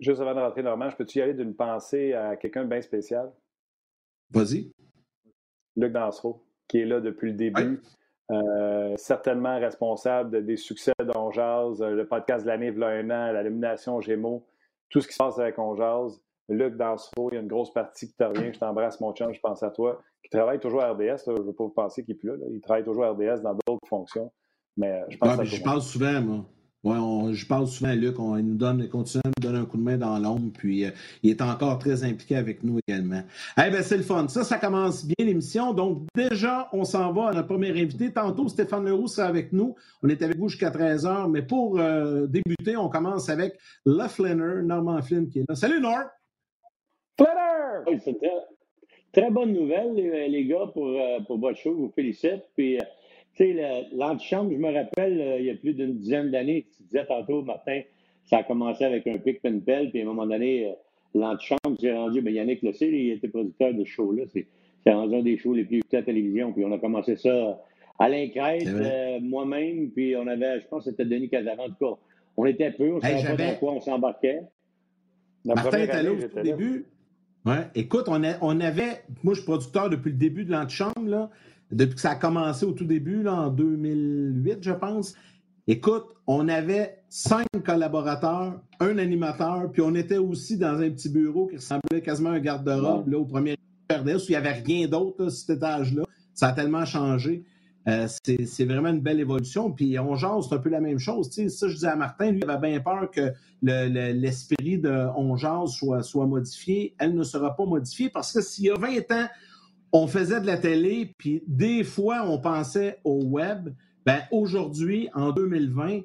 Juste 0.00 0.20
avant 0.20 0.34
de 0.34 0.40
rentrer, 0.40 0.62
Normand, 0.62 0.90
je 0.90 0.96
peux-tu 0.96 1.18
y 1.18 1.22
aller 1.22 1.34
d'une 1.34 1.54
pensée 1.54 2.14
à 2.14 2.36
quelqu'un 2.36 2.64
de 2.64 2.68
bien 2.68 2.82
spécial? 2.82 3.30
Vas-y. 4.30 4.72
Luc 5.76 5.92
Dansereau, 5.92 6.42
qui 6.66 6.80
est 6.80 6.84
là 6.84 7.00
depuis 7.00 7.30
le 7.30 7.36
début. 7.36 7.80
Euh, 8.30 8.94
certainement 8.96 9.58
responsable 9.60 10.44
des 10.46 10.56
succès 10.56 10.92
d'Onjaz, 10.98 11.82
le 11.82 12.06
podcast 12.06 12.44
de 12.44 12.48
l'année, 12.48 12.72
il 12.74 12.78
y 12.78 12.82
a 12.82 12.88
un 12.88 13.10
an, 13.10 13.32
la 13.32 13.42
nomination 13.42 14.00
Gémeaux, 14.00 14.46
tout 14.88 15.00
ce 15.00 15.08
qui 15.08 15.12
se 15.12 15.18
passe 15.18 15.38
avec 15.38 15.58
Onjaz. 15.58 16.20
Luc 16.48 16.76
Dansereau, 16.76 17.30
il 17.30 17.34
y 17.34 17.38
a 17.38 17.40
une 17.40 17.48
grosse 17.48 17.72
partie 17.72 18.08
qui 18.08 18.14
te 18.14 18.24
revient. 18.24 18.52
Je 18.52 18.58
t'embrasse, 18.58 19.00
mon 19.00 19.12
chum, 19.14 19.32
je 19.32 19.40
pense 19.40 19.62
à 19.62 19.70
toi. 19.70 20.00
Qui 20.22 20.30
travaille 20.30 20.60
toujours 20.60 20.82
à 20.82 20.92
RDS. 20.92 21.22
je 21.26 21.32
ne 21.32 21.42
veux 21.42 21.52
pas 21.52 21.64
vous 21.64 21.70
penser 21.70 22.04
qu'il 22.04 22.14
n'est 22.14 22.18
plus 22.18 22.28
là, 22.28 22.34
Il 22.50 22.60
travaille 22.60 22.84
toujours 22.84 23.04
à 23.04 23.12
RDS 23.12 23.42
dans 23.42 23.56
d'autres 23.66 23.88
fonctions. 23.88 24.32
Mais 24.76 25.02
je 25.08 25.16
pense 25.16 25.42
Je 25.42 25.62
parle 25.62 25.82
souvent, 25.82 26.20
moi. 26.20 26.44
Ouais, 26.84 27.32
je 27.32 27.46
parle 27.46 27.66
souvent 27.66 27.90
à 27.90 27.94
Luc. 27.94 28.18
On, 28.18 28.36
il 28.36 28.44
nous 28.44 28.56
donne, 28.56 28.86
continue 28.90 29.22
à 29.24 29.28
nous 29.28 29.42
donner 29.42 29.58
un 29.58 29.64
coup 29.64 29.78
de 29.78 29.82
main 29.82 29.96
dans 29.96 30.18
l'ombre. 30.18 30.52
Puis 30.52 30.84
euh, 30.84 30.90
il 31.22 31.30
est 31.30 31.40
encore 31.40 31.78
très 31.78 32.04
impliqué 32.04 32.36
avec 32.36 32.62
nous 32.62 32.78
également. 32.86 33.22
Eh 33.56 33.70
ben, 33.70 33.82
c'est 33.82 33.96
le 33.96 34.02
fun. 34.02 34.28
Ça, 34.28 34.44
ça 34.44 34.58
commence 34.58 35.06
bien 35.06 35.26
l'émission. 35.26 35.72
Donc, 35.72 36.06
déjà, 36.14 36.68
on 36.74 36.84
s'en 36.84 37.10
va 37.12 37.28
à 37.28 37.32
notre 37.32 37.48
premier 37.48 37.70
invité. 37.70 38.12
Tantôt, 38.12 38.48
Stéphane 38.48 38.84
Leroux 38.84 39.08
sera 39.08 39.26
avec 39.26 39.54
nous. 39.54 39.74
On 40.02 40.10
est 40.10 40.20
avec 40.20 40.36
vous 40.36 40.50
jusqu'à 40.50 40.68
13h. 40.68 41.30
Mais 41.30 41.40
pour 41.40 41.80
euh, 41.80 42.26
débuter, 42.26 42.76
on 42.76 42.90
commence 42.90 43.30
avec 43.30 43.58
Le 43.86 44.06
Flanner, 44.06 44.62
Norman 44.62 45.00
Flynn, 45.00 45.30
qui 45.30 45.38
est 45.38 45.44
là. 45.48 45.54
Salut, 45.54 45.80
Norm! 47.18 47.84
Flanner! 47.84 48.30
très, 49.12 49.30
bonne 49.30 49.52
nouvelle, 49.52 49.94
les, 49.94 50.44
gars, 50.44 50.70
pour, 50.72 50.88
euh, 50.88 51.20
pour 51.26 51.38
votre 51.38 51.58
show. 51.58 51.70
Je 51.70 51.82
vous 51.82 51.92
félicite. 51.94 52.42
Puis, 52.56 52.76
euh, 52.76 52.80
tu 53.36 53.54
sais, 53.54 53.86
l'antichambre, 53.94 54.52
je 54.52 54.58
me 54.58 54.72
rappelle, 54.72 55.20
euh, 55.20 55.38
il 55.38 55.46
y 55.46 55.50
a 55.50 55.54
plus 55.54 55.74
d'une 55.74 55.96
dizaine 55.98 56.30
d'années, 56.30 56.66
tu 56.76 56.82
disais 56.82 57.06
tantôt, 57.06 57.42
Martin, 57.42 57.80
ça 58.24 58.38
a 58.38 58.42
commencé 58.42 58.84
avec 58.84 59.06
un 59.06 59.18
pic 59.18 59.40
pen 59.42 59.60
puis 59.62 60.00
à 60.00 60.02
un 60.02 60.04
moment 60.04 60.26
donné, 60.26 60.74
l'antichambre 61.14 61.78
s'est 61.78 61.92
rendu, 61.92 62.22
mais 62.22 62.32
Yannick 62.32 62.62
le 62.62 62.72
sait, 62.72 62.88
il 62.88 63.10
était 63.10 63.28
producteur 63.28 63.74
de 63.74 63.84
ce 63.84 63.90
show-là. 63.90 64.24
C'est 64.32 64.92
rendu 64.92 65.16
un 65.16 65.22
des 65.22 65.36
shows 65.36 65.52
les 65.52 65.64
plus 65.64 65.78
écoutés 65.78 65.98
à 65.98 66.00
la 66.00 66.06
télévision. 66.06 66.52
Puis 66.52 66.64
on 66.64 66.72
a 66.72 66.78
commencé 66.78 67.16
ça 67.16 67.60
à 67.98 68.08
l'incrète, 68.08 68.66
moi-même, 69.22 69.90
puis 69.90 70.16
on 70.16 70.26
avait, 70.26 70.60
je 70.60 70.66
pense 70.66 70.84
que 70.84 70.90
c'était 70.90 71.04
Denis 71.04 71.28
Casaran. 71.28 71.64
En 71.64 71.68
tout 71.68 71.74
cas, 71.80 72.00
on 72.36 72.46
était 72.46 72.70
peu, 72.72 72.92
on 72.92 72.96
ne 72.96 73.00
savait 73.00 73.36
pas 73.36 73.52
dans 73.52 73.58
quoi 73.58 73.72
on 73.72 73.80
s'embarquait. 73.80 74.42
Martin 75.44 75.82
était 75.82 76.02
là 76.02 76.12
au 76.12 76.42
début. 76.42 76.86
Ouais. 77.44 77.68
Écoute, 77.74 78.04
on, 78.08 78.22
on, 78.40 78.60
avait. 78.60 79.04
Moi, 79.22 79.34
je 79.34 79.40
suis 79.40 79.44
producteur 79.46 79.90
depuis 79.90 80.10
le 80.10 80.16
début 80.16 80.44
de 80.44 80.52
l'antichambre, 80.52 81.28
depuis 81.70 81.94
que 81.94 82.00
ça 82.00 82.10
a 82.10 82.14
commencé 82.14 82.64
au 82.64 82.72
tout 82.72 82.86
début, 82.86 83.22
là, 83.22 83.34
en 83.34 83.48
2008, 83.50 84.58
je 84.62 84.72
pense. 84.72 85.14
Écoute, 85.66 86.04
on 86.26 86.48
avait 86.48 87.02
cinq 87.08 87.46
collaborateurs, 87.64 88.60
un 88.80 88.98
animateur, 88.98 89.70
puis 89.72 89.82
on 89.82 89.94
était 89.94 90.18
aussi 90.18 90.58
dans 90.58 90.80
un 90.80 90.90
petit 90.90 91.08
bureau 91.08 91.46
qui 91.46 91.56
ressemblait 91.56 92.02
quasiment 92.02 92.30
à 92.30 92.34
un 92.34 92.40
garde-robe 92.40 93.08
là, 93.08 93.18
au 93.18 93.24
premier 93.24 93.56
RDS 93.90 94.16
où 94.16 94.26
il 94.28 94.30
n'y 94.30 94.36
avait 94.36 94.52
rien 94.52 94.88
d'autre, 94.88 95.28
cet 95.28 95.56
étage-là. 95.56 96.02
Ça 96.34 96.48
a 96.48 96.52
tellement 96.52 96.84
changé. 96.84 97.44
Euh, 97.86 98.06
c'est 98.08 98.64
vraiment 98.64 98.88
une 98.88 99.00
belle 99.00 99.20
évolution. 99.20 99.70
Puis 99.70 99.98
on 99.98 100.14
jase, 100.14 100.46
c'est 100.48 100.54
un 100.54 100.58
peu 100.58 100.70
la 100.70 100.80
même 100.80 100.98
chose. 100.98 101.30
Ça, 101.30 101.68
je 101.68 101.74
disais 101.74 101.88
à 101.88 101.96
Martin, 101.96 102.30
lui, 102.30 102.40
il 102.42 102.50
avait 102.50 102.70
bien 102.70 102.80
peur 102.80 103.10
que 103.10 103.32
l'esprit 103.62 104.78
de 104.78 105.08
on 105.16 105.36
jase 105.36 105.72
soit, 105.72 106.02
soit 106.02 106.26
modifié. 106.26 106.94
Elle 106.98 107.14
ne 107.14 107.22
sera 107.22 107.54
pas 107.54 107.66
modifiée 107.66 108.08
parce 108.08 108.32
que 108.32 108.40
s'il 108.40 108.64
y 108.64 108.70
a 108.70 108.74
20 108.74 109.12
ans, 109.12 109.28
on 109.92 110.06
faisait 110.06 110.40
de 110.40 110.46
la 110.46 110.56
télé, 110.56 111.14
puis 111.18 111.42
des 111.46 111.84
fois, 111.84 112.24
on 112.26 112.38
pensait 112.38 112.98
au 113.04 113.22
web, 113.22 113.68
ben 114.04 114.22
aujourd'hui, 114.32 115.08
en 115.14 115.30
2020, 115.30 116.00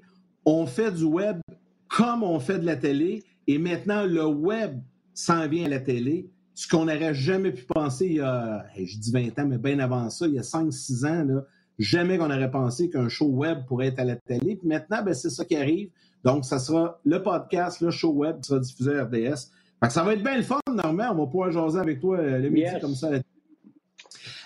on 0.45 0.65
fait 0.67 0.91
du 0.91 1.05
web 1.05 1.39
comme 1.87 2.21
on 2.21 2.39
fait 2.39 2.59
de 2.59 2.65
la 2.65 2.75
télé, 2.75 3.23
et 3.47 3.57
maintenant, 3.57 4.05
le 4.05 4.25
web 4.25 4.79
s'en 5.15 5.47
vient 5.47 5.65
à 5.65 5.69
la 5.69 5.79
télé 5.79 6.29
ce 6.59 6.67
qu'on 6.67 6.85
n'aurait 6.85 7.13
jamais 7.13 7.53
pu 7.53 7.63
penser 7.63 8.05
il 8.07 8.13
y 8.15 8.19
a, 8.19 8.65
je 8.75 8.97
dis 8.97 9.13
20 9.13 9.39
ans, 9.39 9.47
mais 9.47 9.57
bien 9.57 9.79
avant 9.79 10.09
ça, 10.09 10.27
il 10.27 10.33
y 10.33 10.39
a 10.39 10.41
5-6 10.41 11.07
ans, 11.07 11.23
là, 11.23 11.45
Jamais 11.79 12.17
qu'on 12.17 12.29
aurait 12.29 12.51
pensé 12.51 12.89
qu'un 12.89 13.07
show 13.07 13.27
web 13.27 13.65
pourrait 13.65 13.87
être 13.87 13.99
à 13.99 14.03
la 14.03 14.17
télé. 14.17 14.57
Puis 14.57 14.67
maintenant, 14.67 15.01
ben, 15.01 15.13
c'est 15.13 15.29
ça 15.29 15.45
qui 15.45 15.55
arrive. 15.55 15.89
Donc, 16.25 16.43
ça 16.43 16.59
sera 16.59 16.99
le 17.05 17.23
podcast, 17.23 17.79
le 17.79 17.89
show 17.89 18.11
web 18.11 18.41
qui 18.41 18.49
sera 18.49 18.59
diffusé 18.59 18.97
à 18.97 19.05
RDS. 19.05 19.51
Fait 19.79 19.87
que 19.87 19.93
ça 19.93 20.03
va 20.03 20.13
être 20.13 20.23
bien 20.23 20.35
le 20.35 20.43
fun, 20.43 20.59
Normand. 20.69 21.11
On 21.11 21.15
va 21.15 21.25
pouvoir 21.25 21.51
jaser 21.51 21.79
avec 21.79 22.01
toi 22.01 22.17
euh, 22.17 22.37
le 22.37 22.49
midi 22.49 22.69
comme 22.81 22.95
ça. 22.95 23.09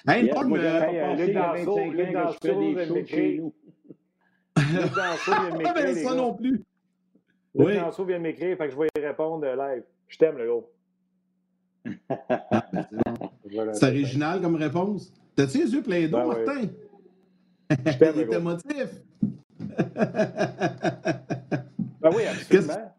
Hey, 0.05 0.25
yes, 0.25 0.35
Norm, 0.35 0.53
euh, 0.53 1.15
Luc 1.15 1.33
Danseau, 1.33 1.79
Luc 1.91 2.11
Danseau 2.11 2.59
vient 2.59 2.85
de 2.85 2.93
m'écrire. 2.93 3.43
Luc 4.57 4.95
Danseau 4.95 5.31
vient 5.31 5.49
de 5.49 5.57
m'écrire. 5.57 5.73
Ah, 5.75 6.09
ça 6.09 6.15
non 6.15 6.33
plus. 6.33 6.51
Luc 6.51 6.63
oui. 7.55 7.77
Danseau 7.77 8.05
vient 8.05 8.17
de 8.17 8.23
m'écrire, 8.23 8.57
fait 8.57 8.65
que 8.67 8.73
je 8.73 8.77
vais 8.77 8.89
y 8.95 8.99
répondre 8.99 9.45
live. 9.45 9.83
Je 10.07 10.17
t'aime, 10.17 10.37
le 10.37 10.47
gros. 10.47 10.69
Ah, 12.09 12.65
ben, 12.71 13.73
c'est 13.73 13.85
original 13.87 14.41
comme 14.41 14.55
réponse. 14.55 15.11
T'as-tu 15.35 15.59
les 15.59 15.73
yeux 15.73 15.81
pleins 15.81 16.07
d'eau, 16.07 16.17
ben, 16.17 16.27
Martin? 16.27 16.67
Ouais. 17.69 18.11
Il 18.15 18.21
était 18.21 18.39
motif. 18.39 18.89
ben 22.01 22.11
oui, 22.13 22.23
absolument. 22.25 22.93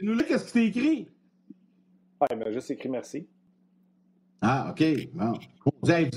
Nous 0.00 0.14
là, 0.14 0.24
qu'est-ce 0.24 0.52
que 0.52 0.58
tu 0.58 0.64
écrit? 0.64 1.08
Ah, 2.20 2.26
il 2.30 2.38
m'a 2.38 2.50
juste 2.50 2.70
écrit 2.70 2.88
merci. 2.88 3.28
Ah, 4.42 4.68
OK. 4.70 4.84
Bon. 5.12 5.32
Vous, 5.82 5.90
êtes, 5.90 6.14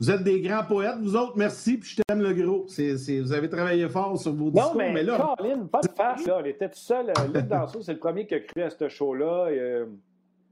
vous, 0.00 0.10
êtes, 0.10 0.22
des 0.22 0.40
grands 0.40 0.64
poètes, 0.64 0.98
vous 0.98 1.16
autres, 1.16 1.34
merci, 1.36 1.78
puis 1.78 1.90
je 1.90 2.02
t'aime 2.02 2.20
le 2.20 2.32
gros. 2.34 2.66
vous 2.66 3.32
avez 3.32 3.48
travaillé 3.48 3.88
fort 3.88 4.18
sur 4.18 4.32
vos 4.32 4.50
discours. 4.50 4.72
Non, 4.72 4.78
mais, 4.78 4.92
mais 4.92 5.02
là. 5.02 5.16
Caroline, 5.16 5.68
pas 5.68 5.80
de 5.80 5.88
face, 5.88 6.26
là. 6.26 6.40
On 6.40 6.44
était 6.44 6.68
tout 6.68 6.78
seul. 6.78 7.10
Euh, 7.10 7.26
Luc 7.32 7.46
Danseau, 7.46 7.80
c'est 7.80 7.92
le 7.92 7.98
premier 7.98 8.26
qui 8.26 8.34
a 8.34 8.40
cru 8.40 8.62
à 8.62 8.70
ce 8.70 8.88
show-là. 8.88 9.46
Euh, 9.50 9.86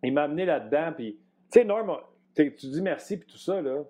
il 0.02 0.14
m'a 0.14 0.22
amené 0.22 0.44
là-dedans, 0.44 0.92
puis. 0.96 1.18
Tu 1.50 1.60
sais, 1.60 1.64
Norm, 1.64 1.92
tu 2.34 2.50
dis 2.54 2.80
merci, 2.80 3.18
puis 3.18 3.28
tout 3.28 3.38
ça, 3.38 3.60
là. 3.60 3.82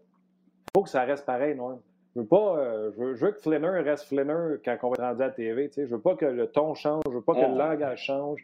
faut 0.75 0.83
que 0.83 0.91
ça 0.91 1.05
reste 1.05 1.25
pareil, 1.25 1.55
Norm. 1.55 1.79
Je 2.15 2.21
veux 2.21 2.27
pas. 2.27 2.59
Euh, 2.59 2.91
je, 2.97 3.25
veux, 3.25 3.33
que 3.33 3.41
Flinner 3.41 3.81
reste 3.81 4.05
Flinner 4.05 4.57
quand 4.65 4.77
on 4.83 4.89
va 4.91 4.95
être 4.95 5.03
rendu 5.03 5.23
à 5.23 5.27
la 5.27 5.31
TV. 5.31 5.71
Je 5.75 5.83
veux 5.83 6.01
pas 6.01 6.15
que 6.15 6.27
le 6.27 6.47
ton 6.47 6.75
change, 6.75 7.03
je 7.07 7.15
veux 7.15 7.23
pas 7.23 7.35
que 7.35 7.41
le 7.41 7.61
ah. 7.61 7.71
langage 7.71 8.05
change. 8.05 8.41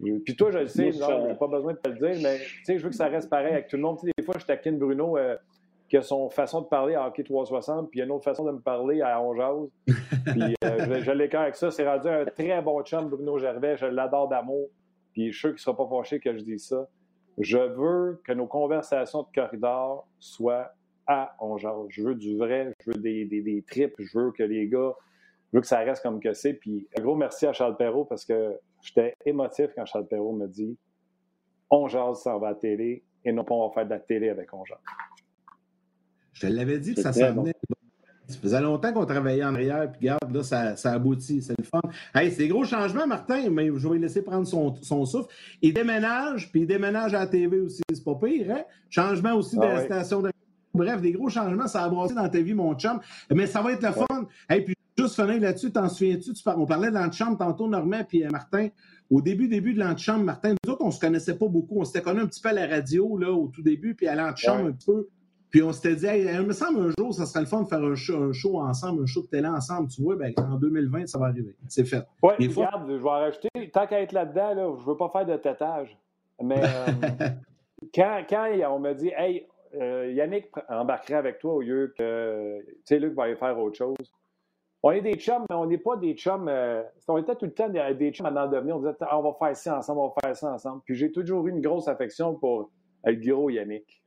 Puis 0.00 0.36
toi, 0.36 0.50
je 0.50 0.58
le 0.58 0.66
sais, 0.66 0.92
je 0.92 1.28
n'ai 1.28 1.34
pas 1.34 1.46
besoin 1.46 1.72
de 1.72 1.78
te 1.78 1.88
le 1.88 1.94
dire, 1.94 2.20
mais 2.22 2.38
je 2.66 2.82
veux 2.82 2.90
que 2.90 2.96
ça 2.96 3.06
reste 3.06 3.30
pareil 3.30 3.52
avec 3.52 3.68
tout 3.68 3.76
le 3.76 3.82
monde. 3.82 3.98
des 4.02 4.24
fois, 4.24 4.34
je 4.38 4.44
taquine 4.44 4.78
Bruno 4.78 5.16
euh, 5.16 5.36
qui 5.88 5.96
a 5.96 6.02
son 6.02 6.28
façon 6.28 6.62
de 6.62 6.66
parler 6.66 6.94
à 6.94 7.06
Hockey 7.06 7.22
360, 7.22 7.90
puis 7.90 7.98
il 7.98 8.00
y 8.00 8.02
a 8.02 8.06
une 8.06 8.10
autre 8.10 8.24
façon 8.24 8.44
de 8.44 8.50
me 8.50 8.60
parler 8.60 9.00
à 9.00 9.22
Onjaz. 9.22 9.68
puis 9.86 10.54
euh, 10.64 10.78
je, 10.80 11.00
je 11.00 11.10
l'écœure 11.12 11.42
avec 11.42 11.54
ça. 11.54 11.70
C'est 11.70 11.88
rendu 11.88 12.08
un 12.08 12.24
très 12.24 12.60
bon 12.60 12.82
chum, 12.82 13.08
Bruno 13.08 13.38
Gervais. 13.38 13.76
Je 13.76 13.86
l'adore 13.86 14.28
d'amour. 14.28 14.68
Puis 15.12 15.28
je 15.28 15.32
suis 15.32 15.40
sûr 15.40 15.48
qu'il 15.50 15.56
ne 15.56 15.60
sera 15.60 15.76
pas 15.76 15.88
fâché 15.88 16.18
que 16.18 16.36
je 16.36 16.42
dise 16.42 16.66
ça. 16.66 16.88
Je 17.38 17.58
veux 17.58 18.20
que 18.24 18.32
nos 18.32 18.46
conversations 18.46 19.22
de 19.22 19.28
corridor 19.34 20.06
soient 20.18 20.72
à 21.06 21.36
on 21.40 21.56
Je 21.58 22.02
veux 22.02 22.14
du 22.14 22.36
vrai, 22.36 22.74
je 22.84 22.90
veux 22.90 22.98
des, 22.98 23.24
des, 23.24 23.42
des 23.42 23.62
trips, 23.62 23.94
je 23.98 24.18
veux 24.18 24.32
que 24.32 24.42
les 24.42 24.68
gars, 24.68 24.94
je 25.52 25.58
veux 25.58 25.60
que 25.60 25.66
ça 25.66 25.78
reste 25.78 26.02
comme 26.02 26.20
que 26.20 26.32
c'est. 26.32 26.54
Puis 26.54 26.88
un 26.98 27.02
gros 27.02 27.16
merci 27.16 27.46
à 27.46 27.52
Charles 27.52 27.76
Perrault 27.76 28.04
parce 28.04 28.24
que 28.24 28.58
j'étais 28.82 29.14
émotif 29.24 29.70
quand 29.74 29.84
Charles 29.86 30.06
Perrault 30.06 30.32
me 30.32 30.46
dit 30.46 30.76
On 31.70 31.88
jase, 31.88 32.22
ça 32.22 32.36
va 32.38 32.48
à 32.48 32.50
la 32.50 32.56
télé 32.56 33.04
et 33.24 33.32
non 33.32 33.44
pas 33.44 33.54
on 33.54 33.68
va 33.68 33.74
faire 33.74 33.84
de 33.84 33.90
la 33.90 34.00
télé 34.00 34.28
avec 34.28 34.52
On 34.52 34.62
Je 36.32 36.40
te 36.40 36.46
l'avais 36.46 36.78
dit 36.78 36.94
que 36.94 37.00
ça 37.00 37.12
s'en 37.12 37.32
venait. 37.32 37.54
Ça 38.26 38.38
faisait 38.38 38.60
longtemps 38.60 38.92
qu'on 38.92 39.04
travaillait 39.04 39.44
en 39.44 39.54
arrière, 39.54 39.92
puis 39.92 40.08
regarde, 40.08 40.34
là, 40.34 40.42
ça, 40.42 40.76
ça 40.76 40.92
aboutit, 40.92 41.42
c'est 41.42 41.58
le 41.58 41.64
fun. 41.64 41.82
Hey, 42.14 42.32
c'est 42.32 42.48
gros 42.48 42.64
changement, 42.64 43.06
Martin, 43.06 43.50
mais 43.50 43.66
je 43.66 43.86
vais 43.86 43.96
lui 43.96 44.00
laisser 44.00 44.22
prendre 44.22 44.46
son, 44.46 44.74
son 44.80 45.04
souffle. 45.04 45.28
Il 45.60 45.74
déménage, 45.74 46.50
puis 46.50 46.62
il 46.62 46.66
déménage 46.66 47.12
à 47.12 47.20
la 47.20 47.26
TV 47.26 47.60
aussi, 47.60 47.82
c'est 47.92 48.02
pas 48.02 48.14
pire, 48.14 48.50
hein? 48.50 48.64
Changement 48.88 49.34
aussi 49.34 49.56
de 49.56 49.62
ah 49.62 49.74
la 49.74 49.84
station 49.84 50.22
de... 50.22 50.30
Bref, 50.74 51.00
des 51.00 51.12
gros 51.12 51.28
changements, 51.28 51.68
ça 51.68 51.84
a 51.84 51.88
brassé 51.88 52.14
dans 52.14 52.28
ta 52.28 52.40
vie, 52.40 52.54
mon 52.54 52.74
chum. 52.74 53.00
Mais 53.30 53.46
ça 53.46 53.62
va 53.62 53.72
être 53.72 53.82
le 53.82 53.92
fun. 53.92 54.26
Hey, 54.48 54.62
puis 54.62 54.74
juste 54.98 55.14
finir 55.14 55.40
là-dessus, 55.40 55.72
t'en 55.72 55.88
souviens-tu? 55.88 56.32
On 56.46 56.66
parlait 56.66 56.88
de 56.88 56.94
l'antichambre 56.94 57.38
tantôt, 57.38 57.68
Normand, 57.68 58.04
puis 58.06 58.24
euh, 58.24 58.30
Martin. 58.30 58.68
Au 59.10 59.20
début, 59.20 59.48
début 59.48 59.74
de 59.74 59.80
l'antichambre, 59.80 60.24
Martin, 60.24 60.54
nous 60.64 60.72
autres, 60.72 60.84
on 60.84 60.90
se 60.90 60.98
connaissait 60.98 61.36
pas 61.36 61.46
beaucoup. 61.46 61.80
On 61.80 61.84
s'était 61.84 62.02
connus 62.02 62.20
un 62.20 62.26
petit 62.26 62.40
peu 62.40 62.48
à 62.48 62.52
la 62.52 62.66
radio, 62.66 63.16
là, 63.16 63.30
au 63.30 63.48
tout 63.48 63.62
début, 63.62 63.94
puis 63.94 64.08
à 64.08 64.14
l'antichambre 64.14 64.68
un 64.68 64.72
petit 64.72 64.86
peu. 64.86 65.08
Puis 65.50 65.62
on 65.62 65.72
s'était 65.72 65.94
dit, 65.94 66.06
il 66.06 66.42
me 66.42 66.52
semble 66.52 66.80
un 66.80 66.90
jour, 66.98 67.14
ça 67.14 67.26
serait 67.26 67.40
le 67.40 67.46
fun 67.46 67.62
de 67.62 67.68
faire 67.68 67.80
un 67.80 67.94
show, 67.94 68.58
ensemble, 68.58 69.04
un 69.04 69.06
show 69.06 69.22
de 69.22 69.28
télé 69.28 69.46
ensemble. 69.46 69.88
Tu 69.88 70.02
vois, 70.02 70.16
ben, 70.16 70.32
en 70.36 70.56
2020, 70.56 71.06
ça 71.06 71.16
va 71.16 71.26
arriver. 71.26 71.54
C'est 71.68 71.84
fait. 71.84 72.04
Oui, 72.24 72.32
regarde, 72.48 72.90
je 72.90 72.94
vais 72.94 73.08
en 73.08 73.20
rajouter. 73.20 73.48
Tant 73.72 73.86
qu'à 73.86 74.00
être 74.00 74.10
là-dedans, 74.10 74.54
là, 74.54 74.74
je 74.76 74.82
ne 74.82 74.86
veux 74.86 74.96
pas 74.96 75.10
faire 75.10 75.26
de 75.26 75.36
tétage. 75.36 75.96
Mais 76.42 76.60
euh, 76.64 77.28
quand, 77.94 78.24
quand, 78.28 78.48
on 78.72 78.80
m'a 78.80 78.94
dit, 78.94 79.12
hey, 79.16 79.46
euh, 79.80 80.12
Yannick 80.12 80.50
embarquerait 80.68 81.14
avec 81.14 81.38
toi 81.38 81.54
au 81.54 81.60
lieu 81.60 81.94
que, 81.96 82.60
tu 82.66 82.74
sais, 82.84 82.98
Luc 82.98 83.14
va 83.14 83.24
aller 83.24 83.36
faire 83.36 83.58
autre 83.58 83.76
chose. 83.76 83.96
On 84.82 84.90
est 84.90 85.00
des 85.00 85.14
chums, 85.14 85.44
mais 85.48 85.56
on 85.56 85.66
n'est 85.66 85.78
pas 85.78 85.96
des 85.96 86.14
chums. 86.14 86.46
Euh, 86.48 86.82
on 87.08 87.16
était 87.16 87.34
tout 87.36 87.46
le 87.46 87.54
temps 87.54 87.68
des, 87.68 88.12
chums 88.12 88.26
à 88.26 88.46
devenir. 88.46 88.76
On 88.76 88.80
disait, 88.80 88.94
ah, 89.00 89.18
on 89.18 89.22
va 89.22 89.32
faire 89.38 89.56
ça 89.56 89.78
ensemble, 89.78 90.00
on 90.00 90.08
va 90.08 90.14
faire 90.22 90.36
ça 90.36 90.52
ensemble. 90.52 90.82
Puis 90.84 90.94
j'ai 90.94 91.10
toujours 91.10 91.46
eu 91.46 91.50
une 91.50 91.60
grosse 91.60 91.88
affection 91.88 92.34
pour 92.34 92.70
le 93.04 93.14
gros 93.14 93.48
Yannick. 93.48 94.02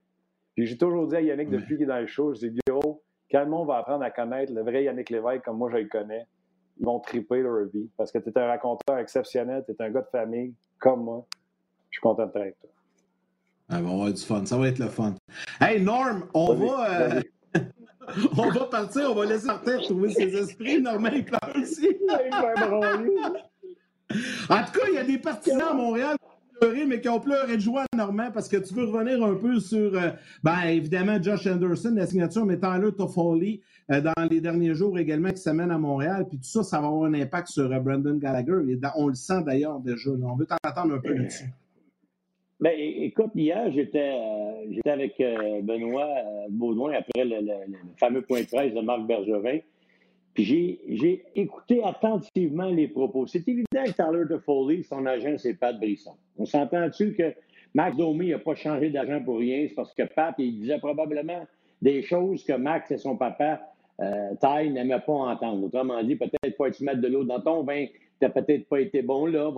Puis 0.54 0.68
j'ai 0.68 0.78
toujours 0.78 1.08
dit 1.08 1.16
à 1.16 1.22
Yannick, 1.22 1.50
depuis 1.50 1.78
qu'il 1.78 1.84
est 1.84 1.88
dans 1.88 2.00
le 2.00 2.08
show, 2.08 2.34
je 2.34 2.48
dis, 2.48 2.60
gros, 2.68 3.02
quand 3.32 3.42
le 3.42 3.50
monde 3.50 3.68
va 3.68 3.78
apprendre 3.78 4.04
à 4.04 4.12
connaître 4.12 4.54
le 4.54 4.62
vrai 4.62 4.84
Yannick 4.84 5.10
Lévesque 5.10 5.44
comme 5.44 5.58
moi 5.58 5.70
je 5.72 5.78
le 5.78 5.88
connais, 5.88 6.26
ils 6.80 6.86
vont 6.86 7.00
triper 7.00 7.42
leur 7.42 7.66
vie. 7.66 7.90
Parce 7.98 8.12
que 8.12 8.20
tu 8.20 8.30
es 8.30 8.38
un 8.38 8.48
raconteur 8.48 9.00
exceptionnel, 9.00 9.64
tu 9.66 9.72
es 9.72 9.82
un 9.82 9.90
gars 9.90 10.02
de 10.02 10.10
famille 10.10 10.54
comme 10.80 11.04
moi. 11.04 11.26
Je 11.90 11.98
suis 11.98 12.02
content 12.02 12.28
de 12.28 12.40
être 12.40 12.60
toi. 12.60 12.70
Ah, 13.70 13.80
on 13.80 13.84
va 13.84 13.90
avoir 13.92 14.14
du 14.14 14.22
fun. 14.22 14.46
Ça 14.46 14.58
va 14.58 14.68
être 14.68 14.80
le 14.80 14.88
fun. 14.88 15.16
Hey, 15.60 15.82
Norm, 15.82 16.26
on 16.34 16.54
va. 16.54 16.90
Euh, 16.90 17.22
on 18.38 18.50
va 18.50 18.66
partir, 18.66 19.12
on 19.12 19.16
va 19.16 19.26
laisser 19.26 19.48
Martin 19.48 19.78
trouver 19.80 20.10
ses 20.10 20.34
esprits. 20.36 20.82
Norman, 20.82 21.10
il 21.14 21.26
pleure 21.26 21.54
aussi. 21.56 21.90
en 24.50 24.64
tout 24.64 24.80
cas, 24.80 24.88
il 24.88 24.94
y 24.94 24.98
a 24.98 25.04
des 25.04 25.18
partisans 25.18 25.70
à 25.70 25.74
Montréal 25.74 26.16
mais 26.88 27.02
qui 27.02 27.10
ont 27.10 27.20
pleuré 27.20 27.56
de 27.56 27.62
joie, 27.62 27.86
Normand, 27.96 28.32
parce 28.32 28.48
que 28.48 28.58
tu 28.58 28.74
veux 28.74 28.86
revenir 28.86 29.24
un 29.24 29.36
peu 29.36 29.60
sur, 29.60 29.96
euh, 29.96 30.12
ben, 30.44 30.60
évidemment, 30.68 31.22
Josh 31.22 31.48
Anderson, 31.48 31.94
la 31.96 32.08
signature, 32.08 32.46
mais 32.46 32.58
Tyler 32.58 32.92
Toffoli 32.98 33.62
euh, 33.92 34.02
dans 34.02 34.14
les 34.30 34.42
derniers 34.42 34.74
jours 34.74 34.98
également 34.98 35.30
qui 35.30 35.38
s'amène 35.38 35.72
à 35.72 35.78
Montréal. 35.78 36.26
Puis 36.28 36.38
tout 36.38 36.48
ça, 36.48 36.64
ça 36.64 36.82
va 36.82 36.88
avoir 36.88 37.06
un 37.06 37.14
impact 37.14 37.50
sur 37.50 37.72
euh, 37.72 37.80
Brandon 37.80 38.16
Gallagher. 38.16 38.60
Et 38.70 38.80
on 38.96 39.08
le 39.08 39.16
sent 39.16 39.44
d'ailleurs 39.46 39.80
déjà. 39.80 40.10
On 40.10 40.36
veut 40.36 40.48
t'entendre 40.48 40.96
un 40.96 41.00
peu 41.00 41.14
là-dessus. 41.14 41.52
Ben, 42.60 42.74
écoute, 42.76 43.32
hier, 43.36 43.72
j'étais 43.72 44.20
avec 44.86 45.16
Benoît 45.62 46.08
Baudouin 46.50 46.94
après 46.94 47.24
le, 47.24 47.36
fameux 47.98 48.22
point 48.24 48.42
de 48.42 48.48
presse 48.48 48.74
de 48.74 48.82
Marc 48.82 49.06
Bergevin. 49.06 49.60
Puis 50.34 50.80
j'ai 50.88 51.24
écouté 51.36 51.84
attentivement 51.84 52.70
les 52.70 52.88
propos. 52.88 53.26
C'est 53.26 53.48
évident 53.48 53.84
que 53.86 53.92
Tyler 53.92 54.24
Toffoli, 54.30 54.84
son 54.84 55.06
agent, 55.08 55.38
c'est 55.38 55.56
Pat 55.56 55.76
Brisson. 55.80 56.14
On 56.38 56.46
s'entend-tu 56.46 57.16
que 57.16 57.34
Max 57.74 57.98
Domi 57.98 58.30
n'a 58.30 58.40
pas 58.40 58.54
changé 58.54 58.92
d'agent 58.92 59.24
pour 59.24 59.40
rien? 59.40 59.66
C'est 59.68 59.74
parce 59.74 59.96
que 59.96 60.04
Pat, 60.04 60.36
il 60.38 60.60
disait 60.60 60.78
probablement 60.78 61.46
des 61.82 62.02
choses 62.04 62.44
que 62.44 62.54
Max 62.54 62.92
et 62.92 62.98
son 62.98 63.18
papa, 63.18 63.62
euh, 64.00 64.36
Ty, 64.40 64.70
n'aimaient 64.70 65.00
pas 65.00 65.14
entendre. 65.14 65.64
Autrement 65.64 66.04
dit, 66.04 66.16
peut-être 66.16 66.56
pas 66.56 66.70
tu 66.70 66.84
mettre 66.84 67.02
de 67.02 67.08
l'eau 67.08 67.24
dans 67.24 67.42
ton 67.42 67.64
vin, 67.64 67.88
tu 68.22 68.30
peut-être 68.30 68.68
pas 68.68 68.80
été 68.80 69.02
bon 69.02 69.26
là. 69.26 69.52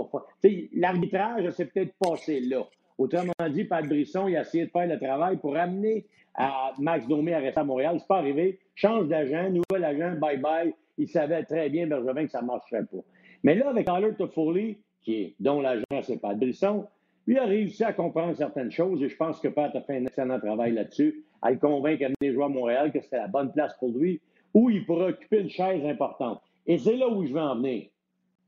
L'arbitrage 0.73 1.49
s'est 1.51 1.65
peut-être 1.65 1.93
passé 1.99 2.39
là. 2.39 2.65
Autrement 2.99 3.31
dit, 3.49 3.63
Pat 3.63 3.87
Brisson, 3.87 4.27
il 4.27 4.35
a 4.35 4.41
essayé 4.41 4.65
de 4.65 4.71
faire 4.71 4.85
le 4.85 4.99
travail 4.99 5.37
pour 5.37 5.55
amener 5.55 6.05
à 6.35 6.73
Max 6.77 7.07
Domi 7.07 7.31
à 7.31 7.39
rester 7.39 7.61
à 7.61 7.63
Montréal. 7.63 7.95
C'est 7.97 8.07
pas 8.07 8.17
arrivé. 8.17 8.59
Change 8.75 9.07
d'agent, 9.07 9.49
nouvel 9.49 9.85
agent, 9.85 10.19
bye-bye. 10.19 10.73
Il 10.97 11.07
savait 11.07 11.43
très 11.43 11.69
bien, 11.69 11.87
Bergevin, 11.87 12.25
que 12.25 12.31
ça 12.31 12.41
ne 12.41 12.47
marcherait 12.47 12.83
pas. 12.83 12.97
Mais 13.43 13.55
là, 13.55 13.69
avec 13.69 13.87
Tyler 13.87 14.13
Toffoli, 14.17 14.79
qui 15.01 15.15
est, 15.15 15.35
dont 15.39 15.61
l'agent, 15.61 16.01
c'est 16.01 16.19
pas 16.19 16.33
Brisson, 16.33 16.87
lui 17.25 17.37
a 17.37 17.45
réussi 17.45 17.85
à 17.85 17.93
comprendre 17.93 18.35
certaines 18.35 18.71
choses 18.71 19.01
et 19.01 19.07
je 19.07 19.15
pense 19.15 19.39
que 19.39 19.47
Pat 19.47 19.73
a 19.73 19.81
fait 19.81 19.97
un 19.97 20.05
excellent 20.05 20.39
travail 20.39 20.73
là-dessus, 20.73 21.23
à 21.41 21.51
le 21.51 21.57
convaincre 21.57 22.01
d'amener 22.01 22.15
des 22.19 22.33
joueurs 22.33 22.47
à 22.47 22.49
Montréal 22.49 22.91
que 22.91 22.99
c'était 22.99 23.17
la 23.17 23.27
bonne 23.27 23.53
place 23.53 23.73
pour 23.79 23.89
lui, 23.89 24.19
où 24.53 24.69
il 24.69 24.85
pourrait 24.85 25.11
occuper 25.11 25.39
une 25.39 25.49
chaise 25.49 25.85
importante. 25.85 26.41
Et 26.67 26.77
c'est 26.77 26.97
là 26.97 27.07
où 27.07 27.25
je 27.25 27.33
vais 27.33 27.39
en 27.39 27.55
venir 27.55 27.87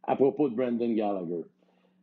à 0.03 0.17
propos 0.17 0.49
de 0.49 0.55
Brandon 0.55 0.93
Gallagher. 0.93 1.45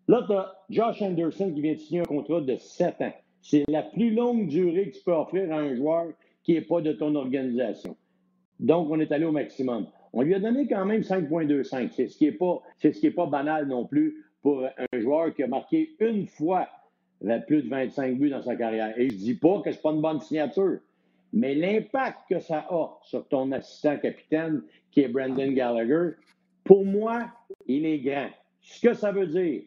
Là, 0.09 0.25
tu 0.27 0.33
as 0.33 0.55
Josh 0.71 1.03
Anderson 1.03 1.53
qui 1.53 1.61
vient 1.61 1.75
de 1.75 1.79
signer 1.79 2.01
un 2.01 2.05
contrat 2.05 2.41
de 2.41 2.57
7 2.57 3.03
ans. 3.03 3.13
C'est 3.43 3.65
la 3.69 3.83
plus 3.83 4.11
longue 4.11 4.49
durée 4.49 4.91
que 4.91 4.97
tu 4.97 5.05
peux 5.05 5.13
offrir 5.13 5.53
à 5.53 5.59
un 5.59 5.75
joueur 5.77 6.07
qui 6.43 6.55
n'est 6.55 6.63
pas 6.63 6.81
de 6.81 6.93
ton 6.93 7.15
organisation. 7.15 7.95
Donc, 8.59 8.89
on 8.91 8.99
est 9.01 9.13
allé 9.13 9.27
au 9.27 9.33
maximum. 9.33 9.87
On 10.15 10.23
lui 10.23 10.35
a 10.35 10.41
donné 10.41 10.67
quand 10.67 10.87
même 10.87 11.03
5,25. 11.03 11.91
C'est 11.95 12.09
ce 12.09 12.17
qui 12.17 12.25
n'est 12.25 12.33
pas, 12.33 12.63
pas 13.17 13.27
banal 13.27 13.69
non 13.69 13.85
plus 13.85 14.25
pour 14.43 14.65
un 14.65 15.01
joueur 15.01 15.35
qui 15.35 15.43
a 15.43 15.47
marqué 15.47 15.95
une 16.01 16.27
fois 16.27 16.69
plus 17.47 17.63
de 17.63 17.69
25 17.69 18.19
buts 18.19 18.31
dans 18.31 18.43
sa 18.43 18.57
carrière. 18.57 18.99
Et 18.99 19.11
je 19.11 19.15
ne 19.15 19.19
dis 19.19 19.35
pas 19.35 19.61
que 19.61 19.71
ce 19.71 19.77
n'est 19.77 19.83
pas 19.83 19.91
une 19.91 20.01
bonne 20.01 20.21
signature, 20.21 20.79
mais 21.33 21.55
l'impact 21.55 22.21
que 22.31 22.39
ça 22.39 22.67
a 22.71 22.99
sur 23.03 23.27
ton 23.29 23.53
assistant 23.53 23.99
capitaine, 23.99 24.63
qui 24.91 25.01
est 25.01 25.09
Brandon 25.09 25.53
Gallagher, 25.53 26.13
pour 26.65 26.85
moi, 26.85 27.27
il 27.67 27.85
est 27.85 27.99
grand. 27.99 28.29
Ce 28.63 28.81
que 28.81 28.95
ça 28.95 29.13
veut 29.13 29.27
dire, 29.27 29.63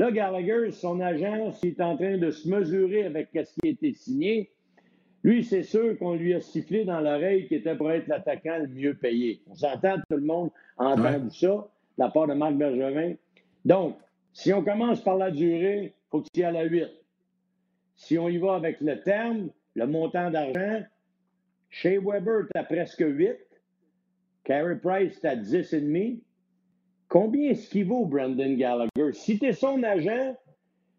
là, 0.00 0.10
Gallagher, 0.10 0.72
son 0.72 0.98
agent, 1.00 1.52
s'il 1.52 1.70
est 1.70 1.80
en 1.82 1.94
train 1.94 2.16
de 2.16 2.30
se 2.30 2.48
mesurer 2.48 3.04
avec 3.04 3.28
ce 3.34 3.52
qui 3.60 3.68
a 3.68 3.68
été 3.68 3.92
signé, 3.92 4.50
lui, 5.22 5.44
c'est 5.44 5.62
sûr 5.62 5.98
qu'on 5.98 6.14
lui 6.14 6.32
a 6.32 6.40
sifflé 6.40 6.86
dans 6.86 7.00
l'oreille 7.00 7.46
qu'il 7.46 7.58
était 7.58 7.76
pour 7.76 7.92
être 7.92 8.06
l'attaquant 8.08 8.56
le 8.60 8.68
mieux 8.68 8.94
payé. 8.94 9.42
On 9.46 9.54
s'entend, 9.54 9.96
tout 10.08 10.16
le 10.16 10.22
monde 10.22 10.50
a 10.78 10.86
entendu 10.86 11.30
ça 11.36 11.48
de 11.48 12.02
la 12.02 12.08
part 12.08 12.26
de 12.26 12.32
Marc 12.32 12.54
Bergevin. 12.54 13.14
Donc, 13.66 13.98
si 14.32 14.54
on 14.54 14.64
commence 14.64 15.02
par 15.02 15.18
la 15.18 15.30
durée, 15.30 15.92
il 15.94 16.10
faut 16.10 16.22
qu'il 16.22 16.40
y 16.40 16.44
ait 16.44 16.46
à 16.46 16.52
la 16.52 16.64
8. 16.64 16.88
Si 17.96 18.16
on 18.16 18.30
y 18.30 18.38
va 18.38 18.54
avec 18.54 18.80
le 18.80 18.98
terme, 19.02 19.50
le 19.74 19.86
montant 19.86 20.30
d'argent, 20.30 20.82
chez 21.68 21.98
Weber, 21.98 22.46
tu 22.50 22.58
as 22.58 22.64
presque 22.64 23.04
8. 23.06 23.36
Carey 24.44 24.76
Price, 24.76 25.20
tu 25.20 25.26
as 25.26 25.36
10,5. 25.36 26.20
Combien 27.10 27.50
est-ce 27.50 27.68
qu'il 27.68 27.86
vaut, 27.86 28.06
Brandon 28.06 28.54
Gallagher? 28.54 29.12
Si 29.12 29.36
tu 29.36 29.46
es 29.46 29.52
son 29.52 29.82
agent, 29.82 30.36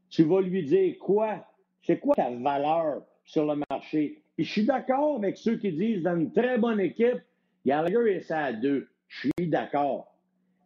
tu 0.09 0.23
vas 0.25 0.41
lui 0.41 0.61
dire 0.61 0.97
quoi? 0.99 1.47
C'est 1.83 1.99
quoi 1.99 2.13
ta 2.15 2.29
valeur? 2.29 3.03
sur 3.23 3.45
le 3.45 3.61
marché? 3.69 4.21
Et 4.37 4.43
je 4.43 4.51
suis 4.51 4.65
d'accord 4.65 5.15
avec 5.15 5.37
ceux 5.37 5.55
qui 5.55 5.71
disent 5.71 6.03
dans 6.03 6.17
une 6.19 6.33
très 6.33 6.57
bonne 6.57 6.81
équipe, 6.81 7.21
Gallagher 7.65 8.15
est 8.15 8.19
ça 8.19 8.39
à 8.39 8.51
deux. 8.51 8.89
Je 9.07 9.29
suis 9.39 9.47
d'accord. 9.47 10.13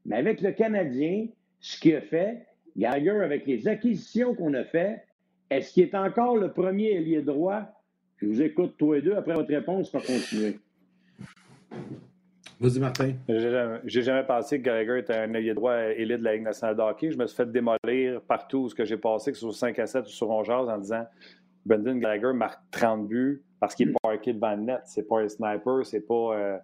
Mais 0.05 0.15
avec 0.15 0.41
le 0.41 0.51
Canadien, 0.51 1.27
ce 1.59 1.79
qu'il 1.79 1.95
a 1.95 2.01
fait, 2.01 2.47
Gallagher, 2.75 3.21
avec 3.23 3.45
les 3.45 3.67
acquisitions 3.67 4.33
qu'on 4.33 4.55
a 4.55 4.63
faites, 4.63 5.05
est-ce 5.51 5.73
qu'il 5.73 5.83
est 5.83 5.93
encore 5.93 6.37
le 6.37 6.53
premier 6.53 6.93
ailier 6.93 7.21
droit? 7.21 7.61
Je 8.17 8.25
vous 8.25 8.41
écoute 8.41 8.75
tous 8.79 8.93
les 8.93 9.03
deux. 9.03 9.13
Après 9.13 9.35
votre 9.35 9.53
réponse, 9.53 9.93
on 9.93 9.99
va 9.99 10.05
continuer. 10.05 10.57
Vas-y, 12.59 12.79
Martin. 12.79 13.13
J'ai 13.27 14.01
jamais, 14.01 14.23
pensé 14.23 14.59
que 14.59 14.63
Gallagher 14.63 14.99
était 14.99 15.15
un 15.15 15.33
ailier 15.33 15.53
droit 15.53 15.75
élite 15.75 16.19
de 16.19 16.23
la 16.23 16.35
Ligue 16.35 16.43
nationale 16.43 16.75
de 16.77 16.81
hockey. 16.81 17.11
Je 17.11 17.17
me 17.17 17.27
suis 17.27 17.35
fait 17.35 17.51
démolir 17.51 18.21
partout 18.21 18.65
où 18.65 18.69
que 18.69 18.85
j'ai 18.85 18.95
passé, 18.95 19.31
que 19.31 19.37
ce 19.37 19.43
soit 19.43 19.67
5 19.67 19.79
à 19.79 19.85
7 19.85 20.05
ou 20.05 20.09
sur 20.09 20.29
11 20.29 20.49
en 20.49 20.77
disant 20.77 21.05
Brendan 21.65 21.99
Gallagher 21.99 22.31
marque 22.33 22.61
30 22.71 23.07
buts 23.09 23.43
parce 23.59 23.75
qu'il 23.75 23.89
est 23.89 23.93
parké 24.01 24.31
devant 24.31 24.51
le 24.51 24.61
net. 24.61 24.81
C'est 24.85 25.07
pas 25.07 25.19
un 25.19 25.27
sniper, 25.27 25.85
c'est 25.85 26.07
pas, 26.07 26.37
euh, 26.37 26.57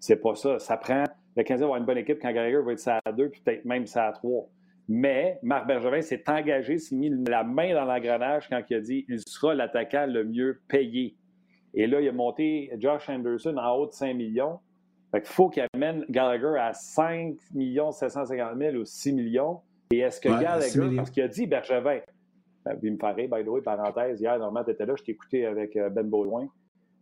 c'est 0.00 0.16
pas 0.16 0.34
ça. 0.36 0.58
Ça 0.58 0.78
prend. 0.78 1.04
Le 1.36 1.42
Canadien 1.42 1.66
va 1.66 1.74
avoir 1.74 1.80
une 1.80 1.86
bonne 1.86 1.98
équipe 1.98 2.18
quand 2.22 2.32
Gallagher 2.32 2.62
va 2.64 2.72
être 2.72 2.80
ça 2.80 3.00
à 3.04 3.12
2 3.12 3.28
puis 3.28 3.42
peut-être 3.44 3.66
même 3.66 3.86
ça 3.86 4.06
à 4.06 4.12
3. 4.12 4.48
Mais 4.88 5.38
Marc 5.42 5.66
Bergevin 5.66 6.00
s'est 6.00 6.24
engagé, 6.28 6.78
s'est 6.78 6.94
mis 6.94 7.10
la 7.28 7.44
main 7.44 7.74
dans 7.74 7.84
l'engrenage 7.84 8.48
quand 8.48 8.62
il 8.70 8.76
a 8.76 8.80
dit 8.80 9.04
il 9.06 9.20
sera 9.26 9.54
l'attaquant 9.54 10.06
le 10.06 10.24
mieux 10.24 10.60
payé. 10.66 11.14
Et 11.74 11.86
là, 11.86 12.00
il 12.00 12.08
a 12.08 12.12
monté 12.12 12.70
Josh 12.78 13.10
Anderson 13.10 13.56
en 13.58 13.74
haut 13.74 13.86
de 13.86 13.92
5 13.92 14.14
millions. 14.14 14.60
Fait 15.12 15.20
qu'il 15.20 15.30
faut 15.30 15.48
qu'il 15.48 15.64
amène 15.74 16.04
Gallagher 16.10 16.58
à 16.58 16.72
5 16.72 17.36
750 17.92 18.58
000 18.58 18.76
ou 18.76 18.84
6 18.84 19.12
millions. 19.12 19.60
Et 19.92 19.98
est-ce 19.98 20.20
que 20.20 20.28
Gallagher, 20.28 20.96
parce 20.96 21.10
qu'il 21.10 21.22
a 21.22 21.28
dit 21.28 21.46
Bergevin, 21.46 22.00
il 22.82 22.92
me 22.92 22.98
paraît, 22.98 23.28
by 23.28 23.44
the 23.44 23.48
way, 23.48 23.60
parenthèse, 23.60 24.20
hier, 24.20 24.38
normalement, 24.38 24.64
tu 24.64 24.72
étais 24.72 24.86
là, 24.86 24.94
je 24.96 25.04
t'ai 25.04 25.12
écouté 25.12 25.46
avec 25.46 25.76
euh, 25.76 25.88
Ben 25.88 26.08
Baudouin. 26.08 26.48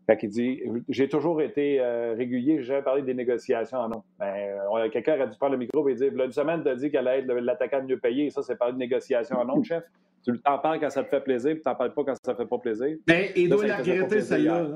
Fait 0.07 0.19
qu'il 0.19 0.29
dit 0.29 0.63
J'ai 0.91 1.09
toujours 1.09 1.41
été 1.41 1.81
euh, 1.81 2.15
régulier, 2.15 2.59
j'ai 2.59 2.65
jamais 2.65 2.83
parlé 2.83 3.03
des 3.03 3.15
négociations 3.15 3.79
en 3.79 3.89
nom. 3.89 4.03
Ben, 4.19 4.91
quelqu'un 4.91 5.19
a 5.19 5.27
dû 5.27 5.37
prendre 5.39 5.53
le 5.53 5.59
micro 5.59 5.89
et 5.89 5.95
dire 5.95 6.13
Une 6.13 6.33
semaine, 6.33 6.63
tu 6.63 6.69
as 6.69 6.77
dit 6.77 6.91
qu'elle 6.91 7.09
allait 7.09 7.23
être 7.23 7.33
l'attaquant 7.33 7.83
mieux 7.83 7.99
payé. 7.99 8.29
Ça, 8.31 8.43
c'est 8.43 8.57
parler 8.57 8.75
de 8.75 8.79
négociations 8.79 9.39
en 9.39 9.45
nom, 9.47 9.63
chef. 9.63 9.83
Tu 10.23 10.39
t'en 10.41 10.59
parles 10.59 10.81
quand 10.81 10.91
ça 10.91 11.05
te 11.05 11.09
fait 11.09 11.21
plaisir, 11.21 11.53
puis 11.53 11.63
tu 11.63 11.69
n'en 11.69 11.75
parles 11.75 11.93
pas 11.93 12.05
quand 12.05 12.15
ça 12.23 12.33
ne 12.33 12.37
te 12.37 12.43
fait 12.43 12.49
pas 12.49 12.59
plaisir. 12.59 12.97
Ben, 13.07 13.31
il 13.37 13.49
doit 13.49 13.67
la 13.67 13.77
regretter, 13.79 14.21
celle-là. 14.21 14.67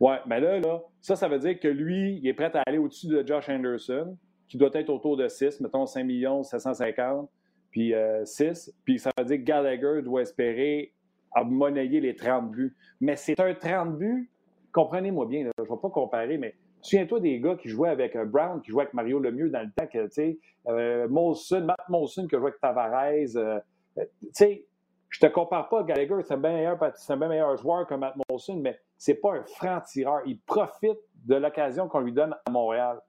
Oui, 0.00 0.14
mais 0.26 0.40
là, 0.40 0.60
là, 0.60 0.82
ça, 1.00 1.16
ça 1.16 1.28
veut 1.28 1.38
dire 1.38 1.58
que 1.58 1.68
lui, 1.68 2.18
il 2.22 2.28
est 2.28 2.34
prêt 2.34 2.50
à 2.54 2.62
aller 2.66 2.78
au-dessus 2.78 3.08
de 3.08 3.26
Josh 3.26 3.48
Anderson, 3.48 4.16
qui 4.48 4.58
doit 4.58 4.70
être 4.74 4.90
autour 4.90 5.16
de 5.16 5.28
6, 5.28 5.60
mettons 5.60 5.86
5 5.86 6.04
millions 6.04 6.42
750, 6.42 7.28
puis 7.70 7.94
6. 8.24 8.68
Euh, 8.68 8.72
puis 8.84 8.98
ça 8.98 9.10
veut 9.18 9.24
dire 9.24 9.38
que 9.38 9.42
Gallagher 9.42 10.02
doit 10.02 10.22
espérer 10.22 10.92
monnayer 11.44 12.00
les 12.00 12.14
30 12.14 12.50
buts. 12.50 12.74
Mais 13.00 13.16
c'est 13.16 13.38
un 13.40 13.54
30 13.54 13.98
buts, 13.98 14.30
comprenez-moi 14.72 15.26
bien, 15.26 15.42
je 15.42 15.62
ne 15.62 15.68
vais 15.68 15.80
pas 15.80 15.90
comparer, 15.90 16.38
mais 16.38 16.54
souviens-toi 16.80 17.20
des 17.20 17.40
gars 17.40 17.56
qui 17.56 17.68
jouaient 17.68 17.90
avec 17.90 18.16
euh, 18.16 18.24
Brown, 18.24 18.60
qui 18.62 18.70
jouaient 18.70 18.84
avec 18.84 18.94
Mario 18.94 19.18
Lemieux 19.18 19.50
dans 19.50 19.62
le 19.62 19.70
temps, 19.70 19.86
tu 19.90 20.00
sais, 20.10 20.38
euh, 20.68 21.08
Molson, 21.08 21.62
Matt 21.62 21.88
Molson 21.88 22.26
qui 22.26 22.36
jouait 22.36 22.48
avec 22.48 22.60
Tavares. 22.60 23.36
Euh, 23.36 23.58
tu 23.96 24.06
sais, 24.32 24.66
je 25.08 25.20
te 25.20 25.26
compare 25.26 25.68
pas 25.68 25.80
à 25.80 25.82
Gallagher, 25.84 26.16
c'est 26.22 26.34
un 26.34 26.38
bien 26.38 26.52
meilleur, 26.52 26.78
un 26.82 27.16
bien 27.16 27.28
meilleur 27.28 27.56
joueur 27.56 27.86
que 27.86 27.94
Matt 27.94 28.14
Molson, 28.28 28.56
mais 28.56 28.78
c'est 28.98 29.14
pas 29.14 29.34
un 29.34 29.44
franc-tireur. 29.44 30.20
Il 30.26 30.38
profite 30.40 30.98
de 31.24 31.36
l'occasion 31.36 31.88
qu'on 31.88 32.00
lui 32.00 32.12
donne 32.12 32.34
à 32.44 32.50
Montréal. 32.50 33.00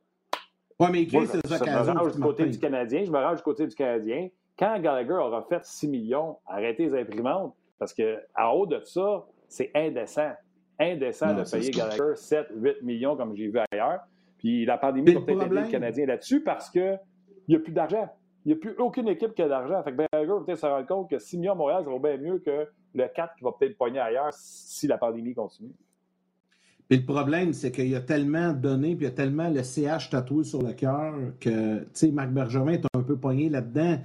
Oui, 0.80 0.88
mais 0.92 1.08
c'est 1.26 1.48
Je 1.48 1.64
me 1.64 2.00
range 2.00 2.14
du 2.14 2.22
côté 2.22 2.46
du 2.46 2.60
Canadien, 2.60 3.04
je 3.04 3.12
me 3.12 3.18
range 3.18 3.38
du 3.38 3.44
côté 3.44 3.66
du 3.66 3.76
Canadien. 3.76 4.30
Quand 4.58 4.80
Gallagher 4.80 5.14
aura 5.14 5.44
fait 5.44 5.64
6 5.64 5.88
millions, 5.88 6.38
arrêtez 6.46 6.86
les 6.86 7.02
imprimantes, 7.02 7.56
parce 7.80 7.94
qu'en 7.94 8.52
haut 8.52 8.66
de 8.66 8.80
ça, 8.84 9.26
c'est 9.48 9.72
indécent. 9.76 10.32
Indécent 10.80 11.34
de 11.34 11.44
payer 11.50 11.72
Gallagher 11.72 12.16
7, 12.16 12.48
8 12.56 12.84
millions 12.84 13.16
comme 13.16 13.36
j'ai 13.36 13.48
vu 13.48 13.60
ailleurs. 13.72 14.02
Puis 14.38 14.66
la 14.66 14.78
pandémie 14.78 15.14
va 15.14 15.22
peut-être 15.22 15.46
aider 15.48 15.62
le 15.62 15.68
Canadien 15.68 16.06
là-dessus 16.06 16.44
parce 16.44 16.70
qu'il 16.70 17.00
n'y 17.48 17.56
a 17.56 17.60
plus 17.60 17.72
d'argent. 17.72 18.08
N'y 18.48 18.54
a 18.54 18.56
plus 18.56 18.76
aucune 18.78 19.10
équipe 19.10 19.34
qui 19.36 19.42
a 19.42 19.50
d'argent. 19.50 19.84
Fait 19.84 19.92
que 19.92 19.98
Gallagher 19.98 20.32
va 20.32 20.40
peut-être 20.40 20.60
se 20.60 20.66
rendre 20.66 20.88
compte 20.88 21.10
que 21.10 21.20
6 21.20 21.38
millions 21.38 21.52
à 21.52 21.56
Montréal, 21.56 21.84
ça 21.84 21.90
vaut 21.90 22.00
bien 22.00 22.18
mieux 22.18 22.40
que 22.40 22.66
le 22.96 23.08
4 23.14 23.36
qui 23.36 23.44
va 23.44 23.52
peut-être 23.52 23.78
pogner 23.78 24.00
ailleurs 24.00 24.30
si 24.32 24.88
la 24.88 24.98
pandémie 24.98 25.34
continue. 25.34 25.74
Puis 26.88 27.00
le 27.00 27.06
problème, 27.06 27.52
c'est 27.52 27.72
qu'il 27.74 27.90
y 27.90 27.96
a 27.96 28.00
tellement 28.00 28.54
donné, 28.54 28.96
puis 28.96 29.06
il 29.06 29.10
y 29.10 29.12
a 29.12 29.16
tellement 29.16 29.50
le 29.50 29.62
CH 29.62 30.10
tatoué 30.10 30.46
sur 30.46 30.62
le 30.62 30.72
cœur 30.72 31.14
que, 31.42 31.80
tu 31.80 31.88
sais, 31.92 32.12
Marc 32.12 32.30
Bergevin 32.30 32.72
est 32.72 32.86
un 32.96 33.04
peu 33.04 33.18
pogné 33.18 33.50
là-dedans. 33.50 34.00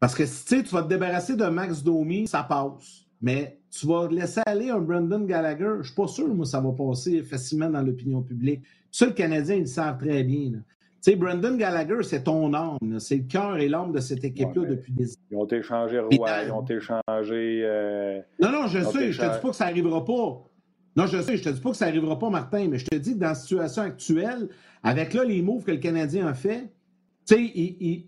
Parce 0.00 0.16
que 0.16 0.26
si 0.26 0.64
tu 0.64 0.74
vas 0.74 0.82
te 0.82 0.88
débarrasser 0.88 1.36
de 1.36 1.44
Max 1.44 1.84
Domi, 1.84 2.26
ça 2.26 2.42
passe. 2.42 3.06
Mais 3.20 3.60
tu 3.70 3.86
vas 3.86 4.08
laisser 4.08 4.40
aller 4.44 4.70
un 4.70 4.80
Brendan 4.80 5.24
Gallagher, 5.24 5.74
je 5.74 5.78
ne 5.78 5.82
suis 5.84 5.94
pas 5.94 6.08
sûr, 6.08 6.26
moi, 6.34 6.44
ça 6.44 6.60
va 6.60 6.72
passer 6.72 7.22
facilement 7.22 7.70
dans 7.70 7.82
l'opinion 7.82 8.22
publique. 8.22 8.64
Ça, 8.90 9.06
le 9.06 9.12
Canadien, 9.12 9.54
ils 9.54 9.60
le 9.60 9.66
savent 9.66 9.98
très 9.98 10.24
bien. 10.24 10.54
Sais, 11.02 11.16
Brendan 11.16 11.56
Gallagher, 11.56 12.02
c'est 12.02 12.24
ton 12.24 12.54
âme. 12.54 12.98
C'est 12.98 13.16
le 13.16 13.24
cœur 13.24 13.58
et 13.58 13.68
l'âme 13.68 13.92
de 13.92 14.00
cette 14.00 14.24
équipe-là 14.24 14.64
depuis 14.66 14.92
des 14.92 15.04
années. 15.04 15.16
Ils 15.30 15.36
ont 15.36 15.46
échangé 15.46 15.98
Roy, 15.98 16.44
ils 16.44 16.52
ont 16.52 16.64
échangé. 16.64 17.62
Euh... 17.64 18.20
Non, 18.40 18.52
non, 18.52 18.66
je 18.68 18.80
sais, 18.80 19.12
je 19.12 19.20
te 19.20 19.24
dis 19.24 19.40
pas 19.40 19.48
que 19.50 19.56
ça 19.56 19.66
n'arrivera 19.66 20.04
pas. 20.04 20.48
Non, 20.94 21.06
je 21.06 21.20
sais, 21.22 21.36
je 21.36 21.42
te 21.42 21.48
dis 21.48 21.60
pas 21.60 21.70
que 21.70 21.76
ça 21.76 21.86
n'arrivera 21.86 22.18
pas, 22.18 22.30
Martin, 22.30 22.68
mais 22.68 22.78
je 22.78 22.86
te 22.86 22.96
dis 22.96 23.14
que 23.14 23.18
dans 23.18 23.28
la 23.28 23.34
situation 23.34 23.82
actuelle, 23.82 24.48
avec 24.82 25.14
là 25.14 25.24
les 25.24 25.42
moves 25.42 25.64
que 25.64 25.70
le 25.70 25.78
Canadien 25.78 26.26
a 26.26 26.34
fait, 26.34 26.70
tu 27.26 27.36
sais, 27.36 27.42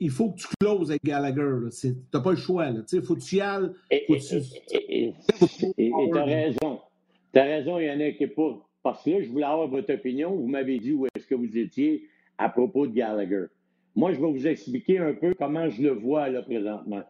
il, 0.00 0.10
faut 0.10 0.30
que 0.30 0.38
tu 0.38 0.46
closes 0.60 0.90
avec 0.90 1.04
Gallagher. 1.04 1.68
Tu 1.80 1.94
n'as 2.12 2.20
pas 2.20 2.30
le 2.30 2.36
choix. 2.36 2.66
Il 2.68 3.02
faut 3.02 3.14
que 3.14 3.20
tu 3.20 3.36
y 3.36 3.40
ailles. 3.40 3.70
Et 3.90 4.04
tu 4.08 4.34
as 6.18 6.24
raison. 6.24 6.80
Tu 7.32 7.38
as 7.38 7.44
raison, 7.44 7.78
Yannick. 7.78 8.34
Pas, 8.34 8.58
parce 8.82 9.04
que 9.04 9.10
là, 9.10 9.22
je 9.22 9.28
voulais 9.28 9.44
avoir 9.44 9.68
votre 9.68 9.94
opinion. 9.94 10.34
Vous 10.34 10.48
m'avez 10.48 10.80
dit 10.80 10.92
où 10.92 11.06
est-ce 11.06 11.26
que 11.26 11.36
vous 11.36 11.56
étiez 11.56 12.08
à 12.38 12.48
propos 12.48 12.86
de 12.86 12.92
Gallagher. 12.92 13.46
Moi, 13.96 14.12
je 14.12 14.20
vais 14.20 14.30
vous 14.30 14.46
expliquer 14.46 14.98
un 14.98 15.14
peu 15.14 15.34
comment 15.34 15.68
je 15.68 15.82
le 15.82 15.90
vois 15.90 16.28
là 16.28 16.42
présentement. 16.42 17.02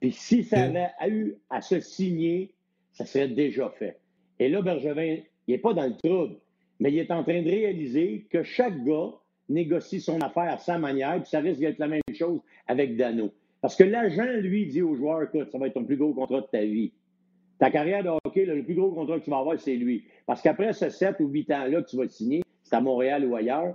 Puis 0.00 0.12
si 0.12 0.44
ça 0.44 0.62
avait 0.64 0.90
eu 1.08 1.34
à 1.50 1.60
se 1.60 1.80
signer, 1.80 2.54
ça 2.92 3.04
serait 3.04 3.28
déjà 3.28 3.68
fait. 3.70 3.98
Et 4.38 4.48
là, 4.48 4.62
Bergevin, 4.62 5.18
il 5.46 5.52
n'est 5.52 5.58
pas 5.58 5.74
dans 5.74 5.86
le 5.86 5.96
trouble, 5.96 6.36
mais 6.78 6.92
il 6.92 6.98
est 6.98 7.10
en 7.10 7.24
train 7.24 7.42
de 7.42 7.48
réaliser 7.48 8.26
que 8.30 8.42
chaque 8.42 8.84
gars 8.84 9.10
négocie 9.48 10.00
son 10.00 10.20
affaire 10.20 10.52
à 10.52 10.58
sa 10.58 10.78
manière, 10.78 11.20
puis 11.20 11.28
ça 11.28 11.40
risque 11.40 11.60
d'être 11.60 11.78
la 11.78 11.88
même 11.88 12.02
chose 12.12 12.40
avec 12.66 12.96
Dano. 12.96 13.32
Parce 13.60 13.74
que 13.74 13.84
l'agent, 13.84 14.30
lui, 14.40 14.66
dit 14.66 14.82
aux 14.82 14.94
joueurs, 14.94 15.22
écoute, 15.22 15.50
ça 15.50 15.58
va 15.58 15.66
être 15.66 15.74
ton 15.74 15.84
plus 15.84 15.96
gros 15.96 16.14
contrat 16.14 16.42
de 16.42 16.46
ta 16.46 16.62
vie. 16.62 16.92
Ta 17.58 17.70
carrière 17.70 18.04
de 18.04 18.10
hockey, 18.24 18.44
le 18.44 18.62
plus 18.62 18.74
gros 18.74 18.92
contrat 18.92 19.18
que 19.18 19.24
tu 19.24 19.30
vas 19.30 19.38
avoir, 19.38 19.58
c'est 19.58 19.74
lui. 19.74 20.04
Parce 20.26 20.42
qu'après 20.42 20.72
ce 20.72 20.90
7 20.90 21.16
ou 21.18 21.26
8 21.26 21.50
ans-là 21.50 21.82
que 21.82 21.90
tu 21.90 21.96
vas 21.96 22.06
signer, 22.06 22.42
c'est 22.62 22.76
à 22.76 22.80
Montréal 22.80 23.24
ou 23.24 23.34
ailleurs, 23.34 23.74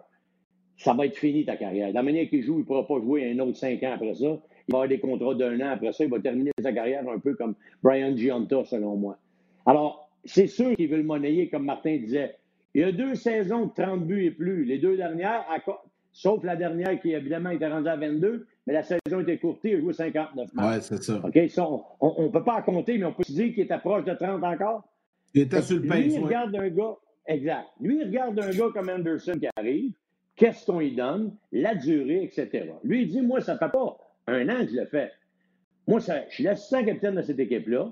ça 0.78 0.94
va 0.94 1.06
être 1.06 1.18
fini 1.18 1.46
ta 1.46 1.56
carrière. 1.56 1.90
De 1.90 1.94
la 1.94 2.04
manière 2.04 2.28
qu'il 2.30 2.44
joue, 2.44 2.56
il 2.56 2.60
ne 2.60 2.64
pourra 2.64 2.86
pas 2.88 3.00
jouer 3.00 3.32
un 3.32 3.40
autre 3.40 3.58
5 3.58 3.82
ans 3.84 3.94
après 3.96 4.16
ça. 4.16 4.38
Il 4.68 4.72
va 4.72 4.78
avoir 4.78 4.88
des 4.88 5.00
contrats 5.00 5.36
d'un 5.36 5.60
an 5.62 5.72
après 5.72 5.94
ça. 5.94 6.04
Il 6.04 6.10
va 6.10 6.20
terminer 6.20 6.52
sa 6.62 6.72
carrière 6.72 7.08
un 7.08 7.20
peu 7.20 7.36
comme 7.36 7.56
Brian 7.82 8.16
Gianta, 8.16 8.64
selon 8.66 8.96
moi. 8.96 9.18
Alors, 9.66 10.10
c'est 10.26 10.48
sûr 10.48 10.76
qu'il 10.76 10.90
veut 10.90 10.98
le 10.98 11.04
monnayer, 11.04 11.50
comme 11.50 11.66
Martin 11.66 11.98
disait. 11.98 12.36
Il 12.74 12.82
y 12.82 12.84
a 12.84 12.92
deux 12.92 13.14
saisons 13.16 13.68
de 13.68 13.72
30 13.74 14.06
buts 14.06 14.26
et 14.26 14.32
plus. 14.32 14.66
Les 14.66 14.80
deux 14.80 14.98
dernières, 14.98 15.46
sauf 16.12 16.44
la 16.44 16.56
dernière 16.56 17.00
qui, 17.00 17.12
évidemment, 17.12 17.52
était 17.52 17.68
rendue 17.68 17.88
à 17.88 17.96
22, 17.96 18.48
mais 18.66 18.74
la 18.74 18.84
saison 18.84 19.20
était 19.22 19.38
courtée, 19.38 19.72
il 19.72 19.76
a 19.76 19.80
joué 19.82 19.94
59 19.94 20.54
matchs. 20.54 20.76
Oui, 20.76 20.82
c'est 20.82 21.04
ça. 21.04 21.22
OK, 21.24 21.38
on 22.00 22.24
ne 22.24 22.30
peut 22.30 22.44
pas 22.44 22.62
compter, 22.62 22.98
mais 22.98 23.06
on 23.06 23.14
peut 23.14 23.24
se 23.24 23.34
dire 23.34 23.54
qu'il 23.54 23.64
était 23.64 23.78
proche 23.78 24.06
de 24.06 24.14
30 24.14 24.44
encore. 24.44 24.84
Il 25.36 25.42
était 25.42 25.62
sur 25.62 25.78
le 25.78 25.88
pain. 25.88 26.00
Lui, 26.00 26.14
il 26.14 26.20
regarde 26.20 26.56
un 26.56 26.70
gars, 26.70 26.96
exact. 27.28 27.68
Lui, 27.80 27.98
il 27.98 28.06
regarde 28.06 28.40
un 28.40 28.50
gars 28.50 28.70
comme 28.74 28.90
Anderson 28.90 29.34
qui 29.40 29.48
arrive, 29.56 29.92
qu'est-ce 30.36 30.66
qu'on 30.66 30.80
lui 30.80 30.96
donne, 30.96 31.36
la 31.52 31.76
durée, 31.76 32.24
etc. 32.24 32.72
Lui, 32.84 33.04
il 33.04 33.10
dit, 33.10 33.22
moi, 33.22 33.42
ça 33.42 33.54
ne 33.54 33.60
fait 33.60 33.72
pas 33.72 33.98
un 34.28 34.50
an 34.50 34.66
que 34.66 34.72
je 34.72 34.78
le 34.78 34.86
fais. 34.86 35.12
Moi, 35.88 36.00
ça, 36.00 36.24
je 36.30 36.36
suis 36.36 36.44
l'assistant 36.44 36.84
capitaine 36.84 37.16
de 37.16 37.22
cette 37.22 37.40
équipe-là. 37.40 37.92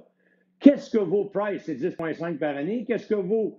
Qu'est-ce 0.60 0.90
que 0.90 1.00
vaut 1.00 1.26
Price? 1.26 1.64
C'est 1.66 1.76
10,5 1.76 2.38
par 2.38 2.56
année. 2.56 2.86
Qu'est-ce 2.88 3.08
que 3.08 3.16
vaut 3.16 3.58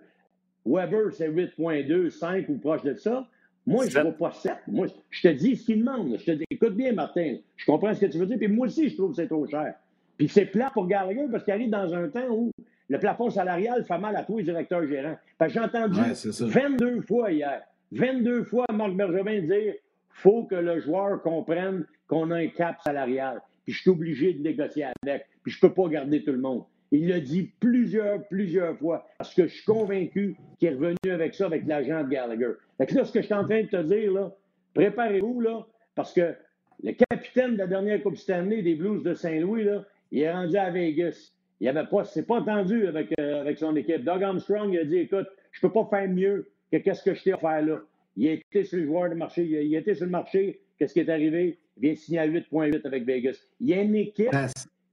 Weber, 0.64 1.12
c'est 1.12 1.28
8,2, 1.28 2.10
5 2.10 2.48
ou 2.48 2.58
proche 2.58 2.82
de 2.82 2.94
ça. 2.94 3.28
Moi, 3.66 3.86
je 3.88 3.98
ne 3.98 4.04
vois 4.04 4.12
pas 4.12 4.32
7. 4.32 4.54
Moi, 4.68 4.86
je 5.10 5.22
te 5.22 5.28
dis 5.28 5.56
ce 5.56 5.66
qu'il 5.66 5.80
demande. 5.80 6.16
Je 6.18 6.24
te 6.24 6.30
dis, 6.32 6.44
écoute 6.50 6.74
bien, 6.74 6.92
Martin, 6.92 7.36
je 7.56 7.64
comprends 7.66 7.94
ce 7.94 8.00
que 8.00 8.06
tu 8.06 8.18
veux 8.18 8.26
dire, 8.26 8.38
puis 8.38 8.48
moi 8.48 8.66
aussi, 8.66 8.88
je 8.88 8.96
trouve 8.96 9.10
que 9.10 9.16
c'est 9.16 9.28
trop 9.28 9.46
cher. 9.46 9.74
Puis 10.16 10.28
c'est 10.28 10.46
plat 10.46 10.70
pour 10.72 10.86
Gallagher 10.86 11.26
parce 11.30 11.44
qu'il 11.44 11.52
arrive 11.52 11.70
dans 11.70 11.92
un 11.94 12.08
temps 12.08 12.28
où 12.30 12.50
le 12.88 12.98
plafond 12.98 13.30
salarial 13.30 13.84
fait 13.84 13.98
mal 13.98 14.14
à 14.16 14.22
tous 14.22 14.38
les 14.38 14.44
directeurs 14.44 14.86
gérants. 14.86 15.16
Parce 15.38 15.52
que 15.52 15.58
j'ai 15.58 15.64
entendu 15.64 16.00
22 16.40 17.00
fois 17.02 17.32
hier, 17.32 17.62
22 17.92 18.44
fois 18.44 18.66
Marc 18.72 18.94
Bergevin 18.94 19.42
dire 19.42 19.74
faut 20.08 20.44
que 20.44 20.54
le 20.54 20.80
joueur 20.80 21.22
comprenne 21.22 21.86
qu'on 22.06 22.30
a 22.30 22.36
un 22.36 22.48
cap 22.48 22.80
salarial. 22.82 23.40
Puis 23.64 23.74
je 23.74 23.80
suis 23.80 23.90
obligé 23.90 24.34
de 24.34 24.42
négocier 24.42 24.86
avec. 25.02 25.26
Puis 25.42 25.52
je 25.52 25.58
ne 25.58 25.68
peux 25.68 25.74
pas 25.74 25.88
garder 25.88 26.22
tout 26.22 26.32
le 26.32 26.38
monde. 26.38 26.64
Il 26.90 27.08
l'a 27.08 27.20
dit 27.20 27.50
plusieurs, 27.58 28.26
plusieurs 28.28 28.76
fois, 28.78 29.06
parce 29.16 29.32
que 29.34 29.46
je 29.46 29.54
suis 29.54 29.64
convaincu 29.64 30.36
qu'il 30.58 30.68
est 30.68 30.74
revenu 30.74 31.10
avec 31.10 31.34
ça, 31.34 31.46
avec 31.46 31.66
l'agent 31.66 32.04
de 32.04 32.08
Gallagher. 32.08 32.52
Fait 32.76 32.86
que 32.86 32.94
là, 32.94 33.04
ce 33.04 33.12
que 33.12 33.20
je 33.20 33.26
suis 33.26 33.34
en 33.34 33.44
train 33.44 33.62
de 33.62 33.68
te 33.68 33.82
dire, 33.82 34.12
là, 34.12 34.34
préparez-vous, 34.74 35.40
là, 35.40 35.66
parce 35.94 36.12
que 36.12 36.34
le 36.82 36.92
capitaine 36.92 37.54
de 37.54 37.58
la 37.58 37.66
dernière 37.66 38.02
Coupe 38.02 38.16
Stanley 38.16 38.60
des 38.60 38.74
Blues 38.74 39.02
de 39.02 39.14
Saint-Louis, 39.14 39.64
là, 39.64 39.84
il 40.10 40.20
est 40.20 40.32
rendu 40.32 40.56
à 40.56 40.70
Vegas. 40.70 41.32
Il 41.60 41.68
avait 41.68 41.86
pas, 41.86 42.04
c'est 42.04 42.26
pas 42.26 42.40
entendu 42.40 42.86
avec, 42.86 43.14
euh, 43.18 43.40
avec 43.40 43.56
son 43.56 43.74
équipe. 43.74 44.04
Doug 44.04 44.22
Armstrong, 44.22 44.76
a 44.76 44.84
dit, 44.84 44.98
écoute, 44.98 45.28
je 45.52 45.60
peux 45.60 45.72
pas 45.72 45.86
faire 45.90 46.08
mieux 46.08 46.50
que 46.72 46.78
qu'est-ce 46.78 47.02
que 47.02 47.14
je 47.14 47.22
t'ai 47.22 47.34
offert 47.34 47.62
là? 47.62 47.80
Il 48.16 48.26
était 48.26 48.64
sur 48.64 48.78
le 48.78 48.86
joueur 48.86 49.10
de 49.10 49.14
marché, 49.14 49.44
il, 49.44 49.74
était 49.74 49.94
sur 49.94 50.06
le 50.06 50.10
marché. 50.10 50.60
Qu'est-ce 50.78 50.92
qui 50.92 51.00
est 51.00 51.08
arrivé? 51.08 51.58
Il 51.76 51.82
vient 51.82 51.94
signer 51.94 52.18
à 52.18 52.28
8.8 52.28 52.86
avec 52.86 53.04
Vegas. 53.04 53.38
Il 53.60 53.68
y 53.68 53.74
a 53.74 53.82
une 53.82 53.94
équipe 53.94 54.30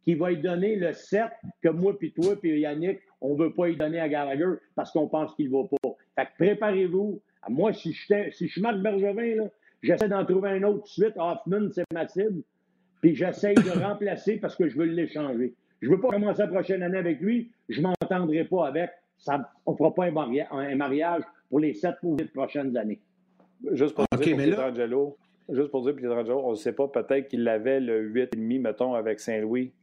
qui 0.03 0.15
va 0.15 0.29
lui 0.29 0.37
donner 0.37 0.75
le 0.75 0.93
7 0.93 1.23
que 1.61 1.69
moi, 1.69 1.97
puis 1.97 2.13
toi, 2.13 2.35
puis 2.39 2.59
Yannick, 2.59 2.99
on 3.21 3.33
ne 3.33 3.43
veut 3.43 3.53
pas 3.53 3.67
lui 3.67 3.75
donner 3.75 3.99
à 3.99 4.07
Gallagher 4.07 4.59
parce 4.75 4.91
qu'on 4.91 5.07
pense 5.07 5.35
qu'il 5.35 5.51
ne 5.51 5.57
va 5.57 5.67
pas. 5.67 5.89
Fait 6.15 6.25
que 6.25 6.45
préparez-vous. 6.45 7.21
Moi, 7.49 7.73
si 7.73 7.93
je, 7.93 8.29
si 8.31 8.47
je 8.47 8.51
suis 8.51 8.61
Marc 8.61 8.77
Bergevin, 8.77 9.49
j'essaie 9.81 10.09
d'en 10.09 10.25
trouver 10.25 10.51
un 10.51 10.63
autre 10.63 10.87
suite. 10.87 11.13
Hoffman, 11.17 11.69
c'est 11.73 11.85
ma 11.93 12.07
cible. 12.07 12.43
Puis 13.01 13.15
j'essaie 13.15 13.53
de 13.53 13.69
remplacer 13.83 14.37
parce 14.37 14.55
que 14.55 14.67
je 14.67 14.77
veux 14.77 14.85
l'échanger. 14.85 15.53
Je 15.81 15.89
ne 15.89 15.95
veux 15.95 16.01
pas 16.01 16.09
commencer 16.09 16.41
la 16.41 16.47
prochaine 16.47 16.83
année 16.83 16.97
avec 16.97 17.19
lui. 17.21 17.51
Je 17.69 17.81
ne 17.81 17.87
m'entendrai 17.87 18.43
pas 18.45 18.67
avec. 18.67 18.91
Ça, 19.17 19.51
on 19.65 19.73
ne 19.73 19.77
fera 19.77 19.93
pas 19.93 20.05
un, 20.05 20.75
mariage 20.75 21.23
pour 21.49 21.59
les 21.59 21.73
7 21.73 21.95
ou 22.03 22.17
8 22.17 22.33
prochaines 22.33 22.77
années. 22.77 23.01
Juste 23.71 23.95
pour 23.95 24.05
dire 24.11 24.35
pour 24.35 24.43
Pietrangelo, 24.43 25.17
juste 25.49 25.71
pour 25.71 25.83
dire 25.83 25.95
Pietrangelo, 25.95 26.41
on 26.45 26.51
ne 26.51 26.55
sait 26.55 26.73
pas, 26.73 26.87
peut-être 26.87 27.27
qu'il 27.27 27.47
avait 27.47 27.79
le 27.79 28.09
8,5, 28.09 28.61
mettons, 28.61 28.93
avec 28.93 29.19
Saint-Louis 29.19 29.73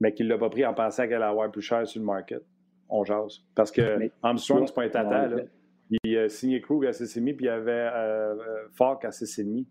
mais 0.00 0.14
qu'il 0.14 0.26
ne 0.26 0.32
l'a 0.32 0.38
pas 0.38 0.50
pris 0.50 0.64
en 0.64 0.74
pensant 0.74 1.04
qu'elle 1.04 1.14
allait 1.16 1.26
avoir 1.26 1.50
plus 1.50 1.62
cher 1.62 1.86
sur 1.86 2.00
le 2.00 2.06
market. 2.06 2.42
On 2.88 3.04
jase. 3.04 3.42
Parce 3.54 3.70
que 3.70 4.10
Armstrong, 4.22 4.66
c'est 4.66 4.74
pas 4.74 4.84
un 4.84 4.88
tata. 4.88 5.28
Là. 5.28 5.42
Il 6.04 6.18
a 6.18 6.28
signé 6.28 6.60
Krug 6.60 6.86
à 6.86 6.90
6,5 6.90 7.36
puis 7.36 7.46
il 7.46 7.48
avait 7.48 7.70
euh, 7.72 8.34
euh 8.34 8.68
Falk 8.72 9.04
à 9.04 9.10
6,5. 9.10 9.44
Il 9.46 9.66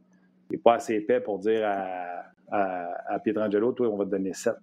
n'est 0.52 0.58
pas 0.58 0.76
assez 0.76 0.96
épais 0.96 1.20
pour 1.20 1.39
dire 1.39 1.65
à, 1.65 2.24
à, 2.52 3.13
à 3.13 3.20
Pietrangelo, 3.20 3.72
toi, 3.74 3.89
on 3.89 3.98
va 3.98 4.06
te 4.06 4.12
donner 4.12 4.34
7. 4.34 4.54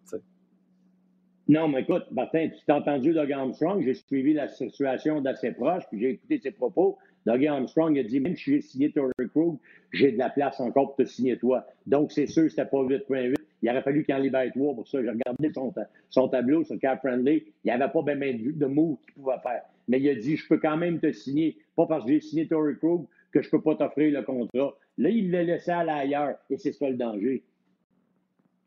Non, 1.48 1.68
mais 1.68 1.82
écoute, 1.82 2.06
Martin, 2.10 2.48
tu 2.48 2.64
t'es 2.66 2.72
entendu 2.72 3.12
Doug 3.12 3.30
Armstrong, 3.30 3.80
j'ai 3.80 3.94
suivi 3.94 4.32
la 4.32 4.48
situation 4.48 5.20
d'assez 5.20 5.52
proche, 5.52 5.84
puis 5.88 6.00
j'ai 6.00 6.10
écouté 6.10 6.40
ses 6.40 6.50
propos. 6.50 6.98
Doug 7.24 7.46
Armstrong 7.46 7.96
a 7.98 8.02
dit 8.02 8.18
même 8.18 8.36
si 8.36 8.52
j'ai 8.52 8.60
signé 8.60 8.90
Torrey 8.90 9.12
Krug, 9.30 9.58
j'ai 9.92 10.10
de 10.12 10.18
la 10.18 10.30
place 10.30 10.58
encore 10.58 10.94
pour 10.94 10.96
te 10.96 11.04
signer 11.04 11.38
toi. 11.38 11.64
Donc, 11.86 12.10
c'est 12.10 12.26
sûr, 12.26 12.50
c'était 12.50 12.64
pas 12.64 12.82
8.8. 12.82 13.34
Il 13.62 13.70
aurait 13.70 13.82
fallu 13.82 14.04
qu'il 14.04 14.14
en 14.14 14.18
libère 14.18 14.52
pour 14.52 14.86
ça. 14.86 15.02
J'ai 15.02 15.08
regardé 15.08 15.52
son, 15.52 15.72
son 16.10 16.28
tableau 16.28 16.64
sur 16.64 16.78
Cap 16.78 17.00
Friendly. 17.00 17.44
Il 17.64 17.66
n'y 17.66 17.70
avait 17.70 17.90
pas 17.90 18.02
bien 18.02 18.16
de 18.16 18.66
mots 18.66 19.00
qu'il 19.04 19.22
pouvait 19.22 19.38
faire. 19.42 19.62
mais 19.88 20.00
il 20.00 20.08
a 20.08 20.14
dit 20.14 20.36
Je 20.36 20.46
peux 20.48 20.58
quand 20.58 20.76
même 20.76 21.00
te 21.00 21.10
signer, 21.12 21.56
pas 21.76 21.86
parce 21.86 22.04
que 22.04 22.12
j'ai 22.12 22.20
signé 22.20 22.46
Tory 22.46 22.76
Krug 22.76 23.06
que 23.32 23.40
je 23.40 23.48
ne 23.48 23.50
peux 23.52 23.62
pas 23.62 23.76
t'offrir 23.76 24.12
le 24.12 24.24
contrat. 24.24 24.76
Là, 24.98 25.10
il 25.10 25.30
l'a 25.30 25.42
laissé 25.42 25.70
aller 25.70 25.90
ailleurs, 25.90 26.36
et 26.50 26.58
c'est 26.58 26.72
ça 26.72 26.88
le 26.88 26.96
danger. 26.96 27.42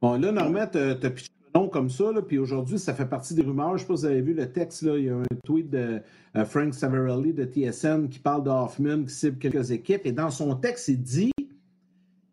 Bon, 0.02 0.20
là, 0.20 0.32
Normand, 0.32 0.68
tu 0.68 0.78
as 0.78 0.96
pitché 1.10 1.30
nom 1.56 1.68
comme 1.68 1.90
ça, 1.90 2.12
là, 2.12 2.22
puis 2.22 2.38
aujourd'hui, 2.38 2.80
ça 2.80 2.94
fait 2.94 3.06
partie 3.06 3.34
des 3.34 3.42
rumeurs. 3.42 3.70
Je 3.70 3.74
ne 3.74 3.78
sais 3.80 3.86
pas 3.86 3.96
si 3.96 4.02
vous 4.02 4.06
avez 4.06 4.22
vu 4.22 4.34
le 4.34 4.52
texte, 4.52 4.82
là, 4.84 4.98
il 4.98 5.06
y 5.06 5.10
a 5.10 5.16
un 5.16 5.24
tweet 5.44 5.70
de 5.70 6.02
euh, 6.36 6.46
Frank 6.46 6.74
Savarelli 6.74 7.34
de 7.34 7.46
TSN 7.46 8.08
qui 8.10 8.20
parle 8.20 8.44
d'Hoffman, 8.44 9.04
qui 9.06 9.14
cible 9.14 9.38
quelques 9.38 9.72
équipes, 9.72 10.02
et 10.06 10.12
dans 10.12 10.30
son 10.30 10.56
texte, 10.56 10.88
il 10.88 11.02
dit 11.02 11.32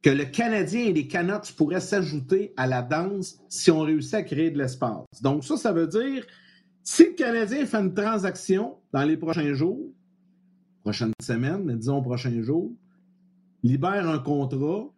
que 0.02 0.11
le 0.11 0.24
Canadien 0.24 0.85
et 0.85 0.92
les 0.92 1.09
Canucks 1.09 1.52
pourraient 1.57 1.81
s'ajouter 1.81 2.52
à 2.57 2.66
la 2.66 2.83
danse 2.83 3.38
si 3.48 3.70
on 3.70 3.81
réussit 3.81 4.14
à 4.14 4.22
créer 4.22 4.50
de 4.50 4.59
l'espace. 4.59 5.05
Donc 5.22 5.44
ça, 5.44 5.57
ça 5.57 5.72
veut 5.72 5.88
dire, 5.88 6.24
si 6.85 7.07
le 7.07 7.12
Canadien 7.14 7.66
fait 7.66 7.79
une 7.79 7.92
transaction 7.92 8.76
dans 8.92 9.02
les 9.02 9.16
prochains 9.16 9.52
jours, 9.55 9.81
prochaines 10.85 11.12
semaines, 11.20 11.64
mais 11.64 11.74
disons 11.74 12.00
prochains 12.02 12.40
jours, 12.42 12.70
libère 13.64 14.09
un 14.09 14.20
contrat, 14.20 14.88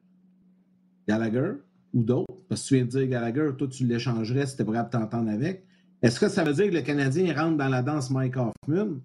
Gallagher 1.09 1.53
ou 1.95 2.03
d'autres, 2.03 2.35
parce 2.49 2.63
que 2.63 2.69
tu 2.69 2.75
viens 2.77 2.85
de 2.85 2.91
dire 2.91 3.07
Gallagher, 3.07 3.51
toi 3.57 3.69
tu 3.69 3.87
l'échangerais 3.87 4.47
si 4.47 4.57
tu 4.57 4.65
prêt 4.65 4.79
à 4.79 4.85
t'entendre 4.85 5.31
avec. 5.31 5.65
Est-ce 6.03 6.21
que 6.21 6.29
ça 6.29 6.45
veut 6.45 6.53
dire 6.53 6.71
que 6.71 6.77
le 6.77 6.83
Canadien 6.83 7.35
rentre 7.35 7.57
dans 7.57 7.69
la 7.69 7.83
danse 7.83 8.11
Mike 8.11 8.37
Hoffman? 8.37 9.01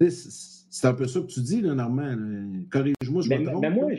C'est 0.00 0.86
un 0.86 0.92
peu 0.92 1.06
ça 1.06 1.20
que 1.20 1.26
tu 1.26 1.40
dis, 1.40 1.62
là, 1.62 1.74
Normand. 1.74 2.16
Corrige-moi, 2.70 3.22
je 3.22 3.30
me 3.30 3.44
trompe. 3.44 3.62
Mais 3.62 3.70
moi, 3.70 3.90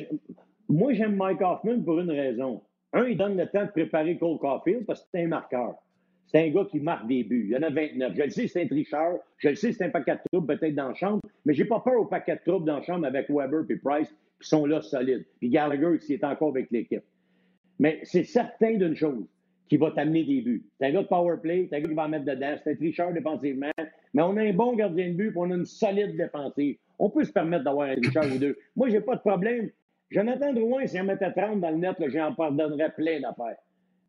moi, 0.70 0.94
j'aime 0.94 1.16
Mike 1.16 1.42
Hoffman 1.42 1.82
pour 1.82 2.00
une 2.00 2.12
raison. 2.12 2.62
Un, 2.94 3.06
il 3.06 3.18
donne 3.18 3.38
le 3.38 3.48
temps 3.48 3.66
de 3.66 3.72
préparer 3.72 4.18
Cole 4.18 4.38
Caulfield 4.38 4.86
parce 4.86 5.02
que 5.02 5.08
c'est 5.12 5.24
un 5.24 5.28
marqueur. 5.28 5.76
C'est 6.28 6.46
un 6.46 6.50
gars 6.50 6.66
qui 6.70 6.80
marque 6.80 7.08
des 7.08 7.24
buts. 7.24 7.48
Il 7.50 7.54
y 7.54 7.58
en 7.58 7.64
a 7.64 7.70
29. 7.70 8.14
Je 8.16 8.22
le 8.22 8.30
sais, 8.30 8.48
c'est 8.48 8.64
un 8.64 8.68
tricheur. 8.68 9.20
Je 9.38 9.50
le 9.50 9.56
sais, 9.56 9.72
c'est 9.72 9.86
un 9.86 9.90
paquet 9.90 10.16
de 10.16 10.20
troubles 10.32 10.58
peut-être 10.58 10.76
dans 10.76 10.90
la 10.90 10.94
chambre. 10.94 11.22
Mais 11.46 11.54
j'ai 11.54 11.66
pas 11.66 11.80
peur 11.80 12.00
au 12.00 12.06
paquet 12.06 12.36
de 12.36 12.42
troubles 12.46 12.66
dans 12.66 12.78
la 12.78 12.84
chambre 12.84 13.06
avec 13.06 13.30
Weber 13.30 13.64
et 13.70 13.76
Price 13.78 14.10
qui 14.42 14.48
sont 14.48 14.66
là 14.66 14.82
solides. 14.82 15.26
Puis 15.40 15.50
Gallagher 15.50 15.98
qui 16.00 16.14
est 16.14 16.24
encore 16.24 16.50
avec 16.50 16.70
l'équipe. 16.70 17.04
Mais 17.80 18.00
c'est 18.04 18.24
certain 18.24 18.74
d'une 18.76 18.96
chose 18.96 19.26
qui 19.70 19.78
va 19.78 19.92
t'amener 19.92 20.24
des 20.24 20.42
buts. 20.42 20.64
C'est 20.80 20.88
un 20.88 20.92
gars 20.92 21.04
de 21.04 21.08
power 21.08 21.38
play, 21.42 21.68
c'est 21.70 21.76
un 21.76 21.82
gars 21.82 21.90
qui 21.90 21.94
va 21.94 22.06
en 22.06 22.10
mettre 22.10 22.26
dedans, 22.26 22.56
c'est 22.64 22.72
un 22.72 22.76
tricheur 22.76 23.14
défensivement. 23.14 23.72
Mais 24.14 24.22
on 24.22 24.38
a 24.38 24.44
un 24.44 24.54
bon 24.54 24.76
gardien 24.76 25.10
de 25.10 25.14
but 25.14 25.28
et 25.28 25.38
on 25.38 25.52
a 25.52 25.56
une 25.56 25.66
solide 25.66 26.16
défensive. 26.16 26.78
On 27.00 27.10
peut 27.10 27.24
se 27.24 27.32
permettre 27.32 27.66
d'avoir 27.66 27.90
un 27.90 27.96
tricheur 27.96 28.26
ou 28.34 28.38
deux. 28.38 28.58
Moi, 28.76 28.90
j'ai 28.90 29.02
pas 29.02 29.16
de 29.16 29.22
problème. 29.22 29.70
Jonathan 30.10 30.54
Drouin, 30.54 30.88
si 30.88 31.00
on 31.00 31.04
mettait 31.04 31.32
30 31.32 31.60
dans 31.60 31.70
le 31.70 31.78
net, 31.78 31.98
j'en 32.08 32.34
pardonnerais 32.34 32.92
plein 32.92 33.20
d'affaires. 33.20 33.58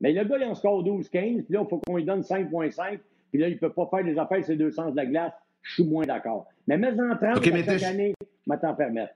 Mais 0.01 0.13
le 0.13 0.25
gars, 0.25 0.37
il 0.39 0.45
en 0.45 0.55
score 0.55 0.85
12-15, 0.85 1.11
puis 1.11 1.45
là, 1.51 1.61
il 1.63 1.69
faut 1.69 1.79
qu'on 1.79 1.97
lui 1.97 2.05
donne 2.05 2.21
5,5, 2.21 3.01
puis 3.33 3.41
là, 3.41 3.49
il 3.49 3.55
ne 3.55 3.59
peut 3.59 3.73
pas 3.73 3.89
faire 3.91 4.05
des 4.05 4.17
affaires 4.17 4.45
ces 4.45 4.57
deux 4.57 4.71
sens 4.71 4.93
de 4.93 4.97
la 4.97 5.07
glace. 5.07 5.33
Je 5.63 5.75
suis 5.75 5.85
moins 5.85 6.07
d'accord. 6.07 6.47
Mais 6.69 6.79
mets-en 6.79 7.17
30 7.17 7.39
okay, 7.39 7.65
chaque 7.65 7.83
année, 7.83 8.15
je 8.21 8.57
t'en 8.57 8.75
permettre. 8.75 9.13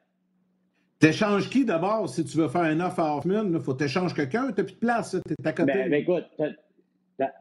T'échanges 1.03 1.51
qui 1.51 1.65
d'abord 1.65 2.09
si 2.09 2.25
tu 2.25 2.37
veux 2.39 2.47
faire 2.47 2.61
un 2.61 2.79
offre 2.79 3.01
à 3.01 3.17
Hoffman? 3.17 3.51
Il 3.53 3.59
faut 3.59 3.75
t'échanger 3.75 4.15
quelqu'un, 4.15 4.53
tu 4.53 4.61
n'as 4.61 4.65
plus 4.65 4.75
de 4.75 4.79
place, 4.79 5.17
tu 5.27 5.35
es 5.35 5.49
à 5.49 5.53
côté. 5.53 5.73
Ben, 5.73 5.91
ben 5.91 6.01
écoute, 6.01 6.25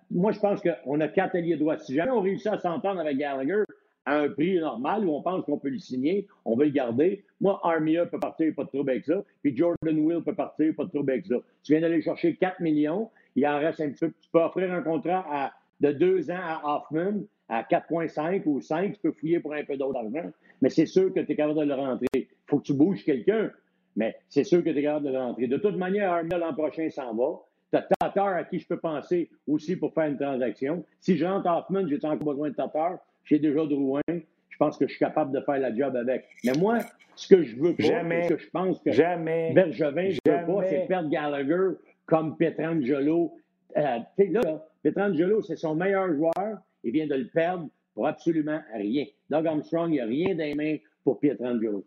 moi 0.10 0.32
je 0.32 0.39
pense 0.39 0.62
qu'on 0.63 1.00
a 1.00 1.08
quatre 1.08 1.36
alliés 1.36 1.58
droits. 1.58 1.78
Si 1.78 1.93
jamais 1.93 2.10
on 2.10 2.21
réussit 2.21 2.47
à 2.47 2.58
s'entendre 2.58 3.00
avec 3.02 3.19
Gallagher, 3.19 3.62
à 4.08 4.17
un 4.17 4.30
prix 4.30 4.60
normal 4.60 5.06
où 5.06 5.13
on 5.13 5.21
pense 5.21 5.45
qu'on 5.45 5.60
peut 5.60 5.69
le 5.69 5.78
signer, 5.78 6.26
on 6.43 6.56
va 6.56 6.65
le 6.65 6.71
garder. 6.71 7.24
Moi, 7.39 7.60
Armia 7.62 8.08
peut 8.08 8.19
partir, 8.19 8.52
pas 8.56 8.63
de 8.63 8.69
trouble 8.69 8.89
avec 8.89 9.06
ça. 9.06 9.24
Puis 9.43 9.56
Jordan 9.56 10.00
Will 10.00 10.24
peut 10.24 10.34
partir, 10.34 10.74
pas 10.76 10.86
de 10.86 10.89
trouble 10.89 11.12
avec 11.12 11.28
ça. 11.28 11.36
Tu 11.62 11.74
viens 11.74 11.82
d'aller 11.82 12.02
chercher 12.02 12.36
4 12.38 12.62
millions, 12.62 13.12
il 13.36 13.45
en 13.45 13.60
reste 13.60 13.80
un 13.80 13.91
petit 13.91 14.08
peu. 14.08 14.12
Tu 14.21 14.30
peux 14.32 14.41
offrir 14.41 14.74
un 14.74 14.82
contrat 14.82 15.52
de 15.80 15.91
deux 15.91 16.32
ans 16.32 16.41
à 16.41 16.62
Hoffman 16.65 17.26
à 17.47 17.62
4,5 17.62 18.43
ou 18.45 18.60
5, 18.60 18.93
tu 18.93 19.00
peux 19.02 19.12
fouiller 19.12 19.39
pour 19.39 19.54
un 19.54 19.63
peu 19.63 19.78
d'autre 19.78 20.00
argent. 20.00 20.32
Mais 20.62 20.69
c'est 20.69 20.86
sûr 20.86 21.13
que 21.13 21.19
tu 21.19 21.32
es 21.32 21.36
capable 21.36 21.60
de 21.60 21.65
le 21.65 21.74
rentrer. 21.74 22.08
Il 22.13 22.28
faut 22.45 22.60
que 22.60 22.63
tu 22.65 22.74
bouges 22.74 23.04
quelqu'un, 23.04 23.52
mais 23.95 24.15
c'est 24.30 24.43
sûr 24.43 24.63
que 24.63 24.69
tu 24.69 24.78
es 24.78 24.84
capable 24.84 25.08
de 25.08 25.12
le 25.12 25.17
rentrer. 25.17 25.47
De 25.47 25.58
toute 25.58 25.78
manière, 25.78 26.12
Armia 26.12 26.38
l'an 26.38 26.54
prochain 26.54 26.89
s'en 26.89 27.13
va. 27.15 27.41
Tu 27.71 27.78
as 27.78 27.88
Tatar 28.00 28.28
à 28.28 28.43
qui 28.43 28.60
je 28.60 28.67
peux 28.67 28.80
penser 28.80 29.30
aussi 29.47 29.76
pour 29.76 29.93
faire 29.93 30.06
une 30.06 30.17
transaction. 30.17 30.84
Si 31.00 31.17
je 31.17 31.26
rentre 31.26 31.50
Hoffman, 31.50 31.88
j'ai 31.88 31.97
encore 32.04 32.34
besoin 32.34 32.50
de 32.50 32.56
Tatar? 32.56 33.00
J'ai 33.24 33.39
déjà 33.39 33.65
Drouin. 33.65 34.02
Je 34.08 34.58
pense 34.58 34.78
que 34.78 34.86
je 34.86 34.91
suis 34.91 35.00
capable 35.00 35.32
de 35.32 35.41
faire 35.41 35.58
la 35.58 35.74
job 35.74 35.95
avec. 35.95 36.26
Mais 36.43 36.54
moi, 36.54 36.80
ce 37.15 37.28
que 37.28 37.43
je 37.43 37.56
veux 37.56 37.76
pas, 37.76 37.84
jamais, 37.84 38.24
ce 38.24 38.34
que 38.34 38.38
je 38.38 38.50
pense 38.50 38.80
que 38.80 38.91
jamais, 38.91 39.54
Bergevin, 39.54 40.10
je 40.10 40.19
veux 40.26 40.45
pas, 40.45 40.67
c'est 40.67 40.88
perdre 40.88 41.10
Gallagher 41.10 41.78
comme 42.06 42.38
Petrangelo. 42.38 43.34
Euh, 43.78 44.00
là, 44.17 44.67
Petrangelo, 44.84 45.41
c'est 45.41 45.56
son 45.56 45.76
meilleur 45.76 46.13
joueur. 46.13 46.60
Il 46.84 46.91
vient 46.91 47.08
de 47.08 47.15
le 47.15 47.28
perdre 47.28 47.69
pour 47.93 48.08
absolument 48.08 48.60
rien. 48.74 49.06
Doug 49.32 49.48
Armstrong, 49.48 49.89
il 49.89 49.94
n'y 49.94 50.00
a 50.02 50.06
rien 50.06 50.36
dans 50.36 50.44
les 50.44 50.56
mains 50.56 50.78
pour 51.04 51.20
Pietrangelo. 51.20 51.86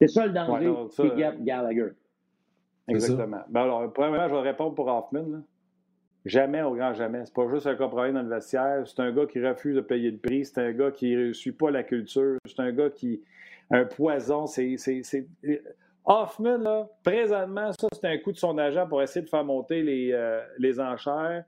C'est 0.00 0.08
ça 0.08 0.26
le 0.26 0.32
danger 0.32 0.68
ouais, 0.68 1.36
Gallagher. 1.40 1.90
Exactement. 2.86 3.40
Ben 3.50 3.62
alors, 3.62 3.92
premièrement, 3.92 4.28
je 4.28 4.34
vais 4.34 4.48
répondre 4.50 4.74
pour 4.74 4.86
Hoffman. 4.86 5.26
Là. 5.28 5.38
Jamais 6.24 6.62
au 6.62 6.74
grand 6.74 6.94
jamais. 6.94 7.24
C'est 7.24 7.34
pas 7.34 7.48
juste 7.52 7.66
un 7.66 7.74
compromis 7.74 8.12
dans 8.12 8.22
le 8.22 8.28
vestiaire. 8.28 8.82
C'est 8.86 9.00
un 9.00 9.10
gars 9.12 9.26
qui 9.26 9.44
refuse 9.44 9.74
de 9.74 9.80
payer 9.80 10.10
le 10.10 10.18
prix. 10.18 10.44
C'est 10.44 10.60
un 10.60 10.72
gars 10.72 10.92
qui 10.92 11.14
ne 11.14 11.32
suit 11.32 11.52
pas 11.52 11.70
la 11.70 11.82
culture. 11.82 12.36
C'est 12.46 12.60
un 12.60 12.72
gars 12.72 12.90
qui. 12.90 13.20
Un 13.70 13.84
poison. 13.84 14.46
C'est. 14.46 14.76
Hoffman, 16.04 16.58
là, 16.58 16.88
présentement, 17.02 17.70
ça, 17.72 17.88
c'est 17.92 18.06
un 18.06 18.16
coup 18.18 18.32
de 18.32 18.38
son 18.38 18.56
agent 18.56 18.86
pour 18.86 19.02
essayer 19.02 19.22
de 19.22 19.28
faire 19.28 19.44
monter 19.44 19.82
les, 19.82 20.12
euh, 20.12 20.40
les 20.58 20.80
enchères. 20.80 21.44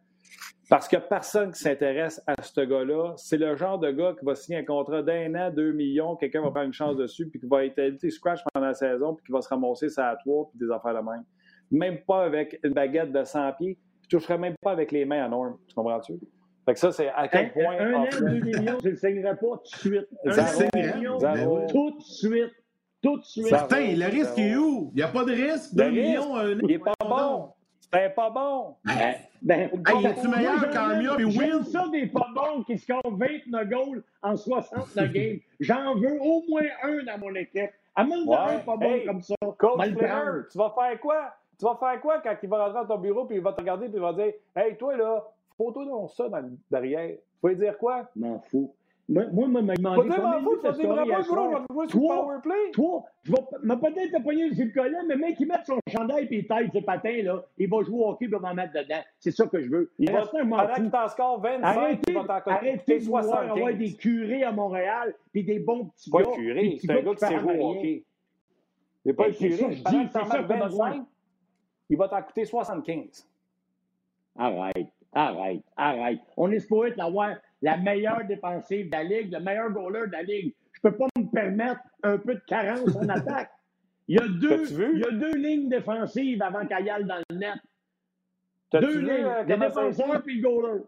Parce 0.71 0.89
qu'il 0.89 0.99
n'y 0.99 1.05
a 1.05 1.09
personne 1.09 1.53
qui 1.53 1.61
s'intéresse 1.61 2.23
à 2.27 2.41
ce 2.41 2.61
gars-là. 2.63 3.13
C'est 3.17 3.37
le 3.37 3.55
genre 3.57 3.79
de 3.79 3.91
gars 3.91 4.15
qui 4.19 4.25
va 4.25 4.35
signer 4.35 4.59
un 4.59 4.65
contrat 4.65 5.03
d'un 5.03 5.35
an, 5.35 5.51
deux 5.51 5.73
millions, 5.73 6.17
quelqu'un 6.17 6.41
va 6.41 6.51
prendre 6.51 6.67
une 6.67 6.73
chance 6.73 6.97
dessus, 6.97 7.29
puis 7.29 7.41
qui 7.41 7.47
va 7.47 7.65
être 7.67 8.09
scratch 8.09 8.41
pendant 8.55 8.69
la 8.69 8.75
saison, 8.75 9.15
puis 9.15 9.27
qui 9.27 9.33
va 9.33 9.43
se 9.43 9.49
ramasser 9.49 9.89
ça 9.91 10.09
à 10.09 10.17
toi, 10.17 10.49
puis 10.49 10.65
des 10.65 10.73
affaires 10.73 10.95
de 10.95 11.07
même. 11.07 11.25
Même 11.71 11.99
pas 12.07 12.25
avec 12.25 12.59
une 12.63 12.73
baguette 12.73 13.13
de 13.13 13.23
100 13.23 13.53
pieds 13.59 13.79
je 14.11 14.17
ne 14.17 14.21
toucherais 14.21 14.39
même 14.39 14.55
pas 14.61 14.73
avec 14.73 14.91
les 14.91 15.05
mains 15.05 15.25
à 15.25 15.29
norme. 15.29 15.57
Tu 15.69 15.75
comprends-tu? 15.75 16.15
Fait 16.65 16.75
que 16.75 16.81
ça, 16.81 16.91
c'est 16.91 17.09
à 17.09 17.29
quel 17.29 17.53
point. 17.53 17.77
Un, 17.79 17.95
an, 17.95 18.07
deux 18.11 18.41
millions, 18.41 18.79
je 18.83 18.87
ne 18.87 18.91
le 18.91 18.97
signerais 18.97 19.37
pas 19.37 19.63
tout 19.65 19.89
de 19.89 19.95
suite. 19.95 20.09
Un 20.27 20.97
million, 20.97 21.19
tout 21.69 21.91
de 21.97 22.03
suite. 22.03 22.53
Tout 23.03 23.19
de 23.19 23.25
suite. 23.25 23.47
Certain, 23.47 23.95
le 23.95 24.07
risque 24.07 24.39
est 24.39 24.57
où? 24.57 24.91
Il 24.95 24.97
n'y 24.97 25.03
a 25.03 25.09
pas 25.09 25.25
de 25.25 25.33
risque? 25.33 25.75
Deux 25.75 25.91
millions, 25.91 26.35
un 26.35 26.55
an? 26.55 26.61
Il 26.63 26.67
n'est 26.67 26.79
pas 26.79 26.93
bon. 27.01 27.49
C'est 27.93 28.15
pas 28.15 28.31
bon. 28.31 28.77
Ben, 28.85 29.15
ben, 29.43 29.71
hey, 29.87 30.07
es-tu 30.07 30.29
meilleur 30.29 30.71
qu'Armia 30.71 31.17
et 31.19 31.25
Will? 31.25 31.65
ça 31.65 31.89
des 31.89 32.07
pas 32.07 32.29
bons 32.35 32.63
qui 32.63 32.79
scorent 32.79 33.03
29 33.05 33.69
goals 33.69 34.05
en 34.23 34.37
69 34.37 35.13
games. 35.13 35.39
J'en 35.59 35.95
veux 35.97 36.21
au 36.21 36.45
moins 36.49 36.63
un 36.85 37.03
dans 37.05 37.19
mon 37.19 37.35
équipe. 37.35 37.71
Amène 37.97 38.29
ouais. 38.29 38.37
un 38.37 38.59
pas 38.59 38.77
bon 38.77 39.01
comme 39.07 39.23
ça. 39.23 39.35
Coach 39.59 39.89
Flair, 39.97 40.45
tu 40.51 40.59
vas 40.59 40.75
faire 40.79 41.01
quoi? 41.01 41.35
Tu 41.59 41.65
vas 41.65 41.77
faire 41.77 42.01
quoi 42.01 42.21
quand 42.21 42.37
il 42.41 42.49
va 42.49 42.65
rentrer 42.67 42.81
dans 42.81 42.95
ton 42.95 43.01
bureau 43.01 43.25
puis 43.25 43.37
il 43.37 43.43
va 43.43 43.53
te 43.53 43.61
regarder 43.61 43.87
puis 43.89 43.97
il 43.97 44.01
va 44.01 44.13
dire 44.13 44.33
Hey, 44.55 44.77
toi 44.77 44.97
là, 44.97 45.25
photo 45.57 45.85
dans 45.85 46.07
ça 46.09 46.29
dans, 46.29 46.49
derrière. 46.71 47.09
Tu 47.09 47.21
vas 47.43 47.49
lui 47.49 47.57
dire 47.57 47.77
quoi? 47.77 48.09
M'en 48.15 48.39
fous. 48.41 48.73
Moi, 49.11 49.25
moi, 49.33 49.49
m'a 49.49 49.75
demandé. 49.75 50.09
M'en 50.09 50.41
Powerplay. 52.09 52.71
Toi, 52.73 53.05
je 53.25 53.33
vais 53.33 53.77
peut-être 53.77 54.23
pogner 54.23 54.49
le 54.49 54.73
collet, 54.73 54.99
mais 55.09 55.17
mec 55.17 55.37
qui 55.37 55.47
met 55.47 55.55
son 55.67 55.81
chandail 55.89 56.27
puis 56.27 56.39
il 56.39 56.47
taille 56.47 56.71
ses 56.73 56.83
patins, 56.83 57.23
là, 57.23 57.45
il 57.59 57.69
va 57.69 57.83
jouer 57.83 57.99
au 57.99 58.09
hockey 58.11 58.29
puis 58.29 58.37
il 58.37 58.41
va 58.41 58.55
mettre 58.55 58.73
dedans. 58.73 59.03
C'est 59.19 59.33
ça 59.33 59.47
que 59.47 59.61
je 59.61 59.69
veux. 59.69 59.91
Il 59.99 60.13
va, 60.13 60.27
pendant 60.27 60.75
qu'il 60.75 60.91
t'en 60.91 61.09
score 61.09 61.41
25, 61.41 61.65
arrêtez, 61.65 62.13
il 62.13 62.17
Arrêtez 62.47 62.99
de 63.01 63.05
vouloir 63.05 63.51
avoir 63.51 63.75
des 63.75 63.93
curés 63.95 64.45
à 64.45 64.53
Montréal 64.53 65.15
puis 65.33 65.43
des 65.43 65.59
bons 65.59 65.87
petits 65.87 66.11
gars. 66.11 66.23
Pas 66.23 66.31
curé, 66.31 66.79
c'est 66.81 66.91
un 66.93 67.03
gars 67.03 67.15
qui 67.15 67.27
sait 67.27 67.39
jouer 67.39 67.59
au 67.59 67.71
hockey. 67.71 68.05
C'est 69.05 69.13
pas 69.15 69.27
le 69.27 69.35
curé. 69.35 69.73
Je 69.73 69.91
dis, 69.91 70.09
c'est 70.13 70.25
ça 70.25 70.39
que 70.39 70.65
besoin 70.65 71.05
il 71.89 71.97
va 71.97 72.09
t'en 72.09 72.23
coûter 72.23 72.45
75. 72.45 73.29
Arrête, 74.39 74.93
arrête, 75.13 75.65
arrête. 75.77 76.21
On 76.37 76.51
est 76.53 76.61
supposé 76.61 76.95
avoir 77.01 77.35
la 77.63 77.77
meilleure 77.77 78.25
défensive 78.25 78.87
de 78.87 78.93
la 78.93 79.05
Ligue, 79.05 79.33
le 79.33 79.41
meilleur 79.41 79.71
goaler 79.71 80.07
de 80.07 80.13
la 80.13 80.23
Ligue. 80.23 80.55
Je 80.73 80.81
ne 80.85 80.91
peux 80.91 80.97
pas 80.97 81.07
me 81.19 81.31
permettre 81.31 81.81
un 82.03 82.19
peu 82.19 82.35
de 82.35 82.43
carence 82.47 82.97
en 82.97 83.09
attaque. 83.09 83.51
Il 84.09 84.17
y, 84.17 84.19
a 84.19 84.27
deux, 84.27 84.65
il 84.93 84.99
y 84.99 85.05
a 85.05 85.11
deux 85.13 85.37
lignes 85.37 85.69
défensives 85.69 86.43
avant 86.43 86.61
aille 86.61 87.05
dans 87.05 87.23
le 87.31 87.37
net. 87.37 87.59
Deux 88.73 88.99
lignes, 88.99 89.25
euh, 89.25 89.43
le 89.43 89.57
défenseur 89.57 90.23
puis 90.23 90.41
le 90.41 90.49
goaler. 90.49 90.83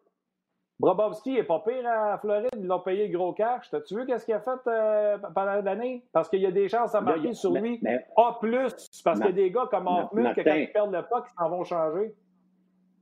Brobovski 0.81 1.35
n'est 1.35 1.45
pas 1.45 1.61
pire 1.61 1.87
à 1.87 2.19
Floride, 2.19 2.51
ils 2.59 2.67
l'ont 2.67 2.81
payé 2.81 3.07
le 3.07 3.17
gros 3.17 3.33
cash. 3.33 3.71
T'as-tu 3.71 3.95
vu 3.95 4.05
qu'est-ce 4.05 4.25
qu'il 4.25 4.35
a 4.35 4.41
fait 4.41 4.51
euh, 4.67 5.19
pendant 5.33 5.63
l'année? 5.63 6.05
Parce 6.13 6.29
qu'il 6.29 6.41
y 6.41 6.47
a 6.47 6.51
des 6.51 6.69
chances 6.69 6.93
à 6.97 7.01
marquer 7.01 7.35
sur 7.35 7.53
lui. 7.53 7.81
A 8.17 8.37
plus, 8.41 8.91
parce 9.05 9.21
qu'il 9.21 9.29
y 9.29 9.33
a 9.33 9.33
des 9.33 9.51
gars 9.53 9.69
comme 9.71 9.87
Hoffman 9.87 10.35
que 10.35 10.41
quand 10.41 10.55
ils 10.55 10.73
perdent 10.73 10.93
le 10.93 11.03
pas, 11.03 11.23
qui 11.23 11.33
s'en 11.39 11.49
vont 11.49 11.63
changer. 11.63 12.13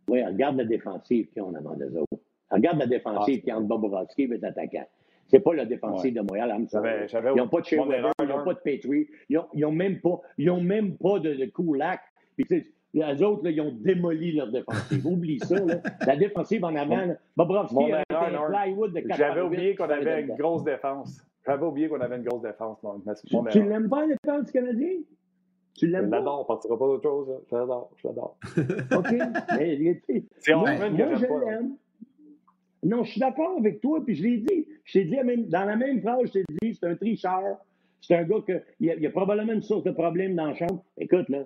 Oui, 0.08 0.22
regarde 0.22 0.58
la 0.58 0.64
défensive 0.64 1.30
qu'ils 1.30 1.40
ont 1.40 1.54
avant 1.54 1.74
eux 1.80 2.00
autres. 2.00 2.22
Regarde 2.50 2.78
la 2.78 2.86
défensive 2.86 3.40
ah, 3.40 3.44
qui 3.44 3.52
entre 3.52 3.66
Bobrovski 3.66 4.22
et 4.22 4.26
les 4.26 4.44
attaquants. 4.44 4.86
C'est 5.28 5.40
pas 5.40 5.54
la 5.54 5.64
défensive 5.64 6.14
de 6.14 6.20
Montréal. 6.20 6.56
Ils 6.58 7.36
n'ont 7.36 7.48
pas 7.48 7.60
de 7.60 7.64
Shea 7.64 7.76
ils 7.76 8.26
n'ont 8.26 8.44
pas 8.44 8.54
de 8.54 8.58
Petrie, 8.58 9.08
ils 9.28 9.40
n'ont 9.54 9.72
même 9.72 10.00
pas, 10.00 10.20
ils 10.38 10.50
ont 10.50 10.60
même 10.60 10.96
pas 10.96 11.20
de, 11.20 11.34
de 11.34 11.44
Kulak. 11.46 12.00
Les 12.92 13.22
autres, 13.22 13.44
là, 13.44 13.50
ils 13.50 13.60
ont 13.60 13.72
démoli 13.72 14.32
leur 14.32 14.50
défensive. 14.50 15.06
Oublie 15.06 15.38
ça. 15.38 15.54
Là. 15.64 15.76
La 16.06 16.16
défensive 16.16 16.64
en 16.64 16.74
avant, 16.74 17.14
Bobrovski 17.36 17.92
a 17.92 18.02
un 18.10 18.50
plywood 18.50 18.92
de 18.92 19.00
4 19.00 19.16
J'avais 19.16 19.40
oublié 19.42 19.76
qu'on 19.76 19.88
avait 19.88 20.22
une 20.22 20.34
grosse 20.34 20.64
défense. 20.64 21.24
J'avais 21.46 21.64
oublié 21.64 21.88
qu'on 21.88 22.00
avait 22.00 22.16
une 22.16 22.24
grosse 22.24 22.42
défense. 22.42 22.78
tu, 23.26 23.36
tu 23.50 23.68
l'aimes 23.68 23.88
pas, 23.88 24.06
la 24.06 24.16
défense 24.16 24.46
du 24.46 24.52
Canadien? 24.52 24.90
Tu 25.76 25.86
l'aimes 25.86 26.10
pas? 26.10 26.16
Je 26.16 26.20
l'adore, 26.20 26.40
on 26.40 26.44
partira 26.44 26.78
pas 26.78 26.86
d'autre 26.86 27.02
chose. 27.02 27.40
Je 27.48 27.56
l'adore, 27.56 27.90
je 27.96 28.08
l'adore. 28.08 28.36
OK. 28.96 30.24
C'est 30.38 30.54
moi, 30.54 30.72
moi 30.72 31.14
je 31.14 31.44
l'aime. 31.46 31.76
Non, 32.82 33.04
je 33.04 33.12
suis 33.12 33.20
d'accord 33.20 33.58
avec 33.58 33.80
toi, 33.80 34.02
puis 34.04 34.14
je 34.14 34.22
l'ai 34.22 34.38
dit. 34.38 34.66
Je 34.84 34.92
t'ai 34.92 35.04
dit, 35.04 35.16
dans 35.48 35.64
la 35.64 35.76
même 35.76 36.00
phrase, 36.00 36.20
je 36.26 36.32
t'ai 36.32 36.44
dit, 36.62 36.74
c'est 36.74 36.86
un 36.86 36.96
tricheur. 36.96 37.58
C'est 38.00 38.14
un 38.14 38.24
gars 38.24 38.40
que, 38.46 38.62
il 38.80 38.86
y, 38.86 39.06
a, 39.06 39.10
probablement 39.10 39.52
une 39.52 39.62
source 39.62 39.84
de 39.84 39.90
problème 39.90 40.34
dans 40.34 40.46
la 40.46 40.54
chambre. 40.54 40.82
Écoute, 40.96 41.28
là, 41.28 41.44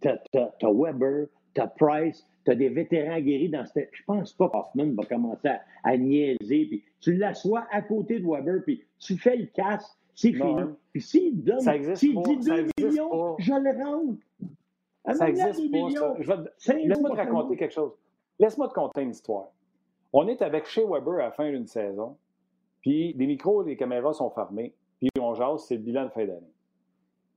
t'as 0.00 0.72
Weber, 0.72 1.26
t'as 1.52 1.66
Price, 1.66 2.24
t'as 2.44 2.54
des 2.54 2.68
vétérans 2.68 3.20
guéris 3.20 3.48
dans 3.48 3.66
cette. 3.66 3.90
Je 3.92 4.02
pense 4.04 4.32
pas 4.32 4.48
qu'Hoffman 4.48 4.94
va 4.94 5.04
commencer 5.04 5.48
à, 5.82 5.96
niaiser. 5.96 6.66
Puis 6.66 6.84
tu 7.00 7.14
l'assois 7.14 7.66
à 7.72 7.82
côté 7.82 8.20
de 8.20 8.26
Weber, 8.26 8.62
puis 8.64 8.84
tu 9.00 9.16
fais 9.16 9.36
le 9.36 9.46
casse, 9.46 9.98
c'est 10.14 10.32
fini. 10.32 10.62
Puis 10.92 11.02
s'il 11.02 11.42
donne, 11.42 11.60
s'il 11.96 12.22
dit 12.22 12.38
2 12.38 12.66
millions, 12.78 13.36
je 13.38 13.52
le 13.52 13.84
rentre. 13.84 14.22
ça 15.18 15.28
existe 15.28 15.72
pas, 15.72 16.44
ça. 16.56 16.74
Laisse-moi 16.74 17.10
te 17.10 17.16
raconter 17.16 17.56
quelque 17.56 17.74
chose. 17.74 17.92
Laisse-moi 18.38 18.68
te 18.68 18.74
conter 18.74 19.02
une 19.02 19.10
histoire. 19.10 19.48
On 20.16 20.28
est 20.28 20.42
avec 20.42 20.66
chez 20.66 20.84
Weber 20.84 21.14
à 21.14 21.24
la 21.24 21.30
fin 21.32 21.50
d'une 21.50 21.66
saison, 21.66 22.16
puis 22.80 23.14
les 23.14 23.26
micros, 23.26 23.64
les 23.64 23.76
caméras 23.76 24.12
sont 24.12 24.30
fermés, 24.30 24.72
puis 25.00 25.10
on 25.20 25.34
jase, 25.34 25.64
c'est 25.66 25.74
le 25.74 25.82
bilan 25.82 26.04
de 26.04 26.10
fin 26.10 26.24
d'année. 26.24 26.52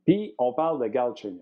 Puis 0.06 0.36
on 0.38 0.54
parle 0.54 0.80
de 0.80 0.86
Galchenyuk. 0.86 1.42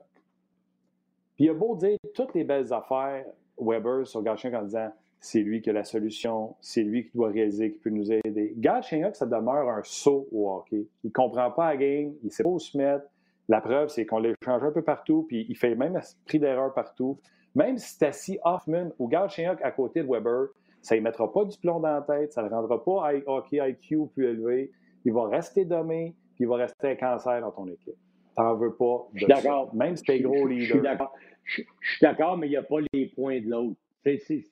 Puis 1.36 1.44
il 1.44 1.50
a 1.50 1.54
beau 1.54 1.76
dire 1.76 1.98
toutes 2.14 2.34
les 2.36 2.46
belles 2.46 2.72
affaires, 2.72 3.26
Weber, 3.60 4.08
sur 4.08 4.24
Galchenyuk 4.24 4.62
en 4.62 4.64
disant 4.64 4.90
c'est 5.20 5.42
lui 5.42 5.62
qui 5.62 5.70
a 5.70 5.74
la 5.74 5.84
solution, 5.84 6.56
c'est 6.62 6.84
lui 6.84 7.04
qui 7.04 7.18
doit 7.18 7.32
réaliser, 7.32 7.74
qui 7.74 7.80
peut 7.80 7.90
nous 7.90 8.14
aider. 8.14 8.54
Galchenyuk, 8.56 9.18
ça 9.18 9.26
demeure 9.26 9.68
un 9.68 9.82
saut 9.84 10.30
au 10.32 10.50
hockey. 10.50 10.88
Il 11.04 11.08
ne 11.08 11.12
comprend 11.12 11.52
pas 11.52 11.72
la 11.72 11.76
game, 11.76 12.14
il 12.24 12.28
ne 12.28 12.30
sait 12.30 12.44
pas 12.44 12.50
où 12.50 12.60
se 12.60 12.78
mettre. 12.78 13.04
La 13.50 13.60
preuve, 13.60 13.90
c'est 13.90 14.06
qu'on 14.06 14.20
l'échange 14.20 14.64
un 14.64 14.72
peu 14.72 14.84
partout, 14.84 15.26
puis 15.28 15.46
il 15.50 15.58
fait 15.58 15.76
même 15.76 16.00
pris 16.26 16.40
d'erreur 16.40 16.74
partout. 16.74 17.20
Même 17.56 17.78
si 17.78 18.40
Hoffman 18.46 18.92
ou 19.00 19.10
Galchenyuk 19.10 19.62
à 19.62 19.72
côté 19.72 20.02
de 20.02 20.08
Weber, 20.08 20.48
ça 20.86 20.96
ne 20.96 21.02
mettra 21.02 21.34
pas 21.34 21.46
du 21.46 21.58
plomb 21.58 21.80
dans 21.80 21.96
la 21.96 22.02
tête, 22.02 22.32
ça 22.32 22.44
ne 22.44 22.48
le 22.48 22.54
rendra 22.54 22.84
pas 22.84 23.12
hockey 23.26 23.58
IQ 23.58 24.08
plus 24.14 24.26
élevé. 24.28 24.72
Il 25.04 25.14
va 25.14 25.28
rester 25.28 25.66
dommé, 25.66 26.14
puis 26.36 26.44
il 26.44 26.48
va 26.48 26.58
rester 26.58 26.90
un 26.90 26.96
cancer 26.96 27.42
dans 27.42 27.50
ton 27.50 27.66
équipe. 27.66 27.96
Tu 28.38 28.44
n'en 28.44 28.56
veux 28.56 28.76
pas. 28.76 29.08
Je 29.16 29.26
suis 29.26 29.28
d'accord. 29.28 29.74
Même 29.74 29.96
si 29.96 30.04
tu 30.04 30.12
es 30.12 30.20
gros 30.20 30.46
leader. 30.46 30.68
Je 30.68 30.74
suis 30.74 30.82
d'accord. 30.82 31.12
Je 31.44 31.64
suis 31.64 32.04
d'accord, 32.04 32.38
mais 32.38 32.46
il 32.46 32.52
n'y 32.52 32.56
a 32.56 32.62
pas 32.62 32.78
les 32.94 33.08
points 33.08 33.42
de 33.42 33.50
l'autre. 33.50 33.76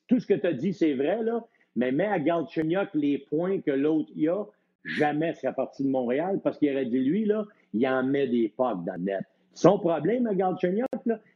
tout 0.08 0.20
ce 0.20 0.26
que 0.26 0.34
tu 0.34 0.48
as 0.48 0.54
dit, 0.54 0.74
c'est 0.74 0.96
vrai, 0.96 1.22
là, 1.22 1.46
mais 1.76 1.92
mets 1.92 2.08
à 2.08 2.20
Galchenyuk 2.20 2.90
les 2.96 3.20
points 3.20 3.62
que 3.62 3.72
l'autre 3.72 4.10
y 4.16 4.28
a, 4.28 4.44
jamais 4.86 5.36
serait 5.36 5.54
parti 5.54 5.84
de 5.84 5.90
Montréal 5.90 6.40
parce 6.44 6.58
qu'il 6.58 6.72
aurait 6.72 6.88
dit, 6.88 7.00
lui, 7.00 7.26
là, 7.26 7.46
il 7.74 7.88
en 7.88 8.04
met 8.04 8.28
des 8.28 8.50
pocs 8.50 8.84
dans 8.84 8.96
le 8.96 9.04
net. 9.04 9.24
Son 9.54 9.78
problème 9.78 10.26
à 10.26 10.34
Galchenyuk, 10.34 10.88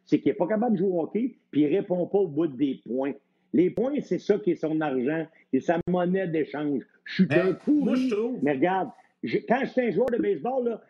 c'est 0.05 0.19
qu'il 0.19 0.31
n'est 0.31 0.37
pas 0.37 0.47
capable 0.47 0.73
de 0.73 0.79
jouer 0.79 0.89
au 0.89 1.01
hockey 1.01 1.35
puis 1.51 1.61
il 1.61 1.69
ne 1.69 1.75
répond 1.75 2.07
pas 2.07 2.17
au 2.17 2.27
bout 2.27 2.47
des 2.47 2.81
points. 2.87 3.13
Les 3.53 3.69
points, 3.69 3.93
c'est 4.01 4.19
ça 4.19 4.37
qui 4.37 4.51
est 4.51 4.55
son 4.55 4.79
argent 4.81 5.25
et 5.53 5.59
sa 5.59 5.79
monnaie 5.87 6.27
d'échange. 6.27 6.83
Je 7.05 7.23
suis 7.23 7.33
un 7.33 7.53
pourri. 7.53 8.11
Mais 8.41 8.53
regarde, 8.53 8.89
quand 9.47 9.59
j'étais 9.63 9.87
un 9.87 9.91
joueur 9.91 10.09
de 10.09 10.17
baseball, 10.17 10.65
là, 10.67 10.81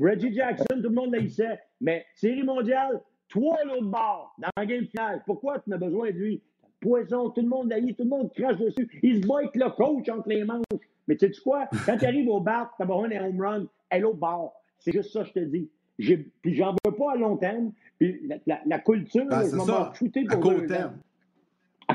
Reggie 0.00 0.32
Jackson, 0.32 0.64
tout 0.70 0.82
le 0.82 0.90
monde 0.90 1.12
l'haïssait. 1.12 1.58
Mais 1.80 2.04
série 2.14 2.42
mondiale, 2.42 3.00
toi 3.28 3.56
l'autre 3.64 3.86
bord, 3.86 4.34
dans 4.38 4.48
la 4.56 4.66
game 4.66 4.86
finale. 4.86 5.22
Pourquoi 5.26 5.58
tu 5.60 5.70
n'as 5.70 5.78
besoin 5.78 6.10
de 6.10 6.16
lui? 6.16 6.42
Poison, 6.80 7.30
tout 7.30 7.40
le 7.40 7.48
monde 7.48 7.70
l'haït, 7.70 7.96
tout 7.96 8.04
le 8.04 8.10
monde 8.10 8.32
crache 8.32 8.58
dessus. 8.58 8.88
Il 9.02 9.22
se 9.22 9.26
bat 9.26 9.38
avec 9.38 9.54
le 9.54 9.70
coach 9.70 10.08
entre 10.08 10.28
les 10.28 10.44
manches. 10.44 10.64
Mais 11.08 11.16
tu 11.16 11.32
sais 11.32 11.40
quoi? 11.40 11.68
Quand 11.86 11.96
tu 11.96 12.04
arrives 12.04 12.28
au 12.28 12.40
bat, 12.40 12.70
tu 12.76 12.82
as 12.82 12.86
besoin 12.86 13.08
d'un 13.08 13.26
home 13.26 13.40
run, 13.40 13.66
à 13.90 13.98
l'autre 13.98 14.18
bord. 14.18 14.54
C'est 14.78 14.92
juste 14.92 15.12
ça, 15.12 15.24
je 15.24 15.32
te 15.32 15.38
dis. 15.40 15.70
Puis 15.96 16.54
j'en 16.54 16.74
veux 16.84 16.94
pas 16.94 17.12
à 17.12 17.16
long 17.16 17.36
terme. 17.36 17.72
Puis 17.98 18.20
la, 18.46 18.60
la, 18.66 18.78
culture, 18.80 19.26
ben, 19.26 19.42
je 19.42 19.50
vais 19.50 19.56
m'en 19.56 19.94
shooter 19.94 20.24
pour 20.24 20.38
à 20.38 20.40
court 20.40 20.66
terme. 20.66 20.98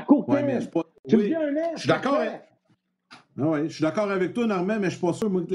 À 0.08 0.14
court 0.14 0.26
terme. 0.26 0.46
Ouais, 0.46 0.60
je 0.60 0.68
pas... 0.68 0.82
Tu 1.06 1.16
me 1.16 1.22
dis 1.22 1.34
un 1.34 1.54
an. 1.56 1.72
Je 1.74 1.80
suis 1.80 1.88
d'accord. 1.88 2.14
Avec... 2.14 2.42
Ah 3.40 3.46
ouais, 3.46 3.68
je 3.68 3.74
suis 3.74 3.82
d'accord 3.82 4.10
avec 4.10 4.32
toi, 4.32 4.46
Normand, 4.46 4.66
mais 4.66 4.74
je 4.74 4.84
ne 4.84 4.90
suis 4.90 5.00
pas 5.00 5.12
sûr 5.12 5.30
moi, 5.30 5.42
que 5.42 5.54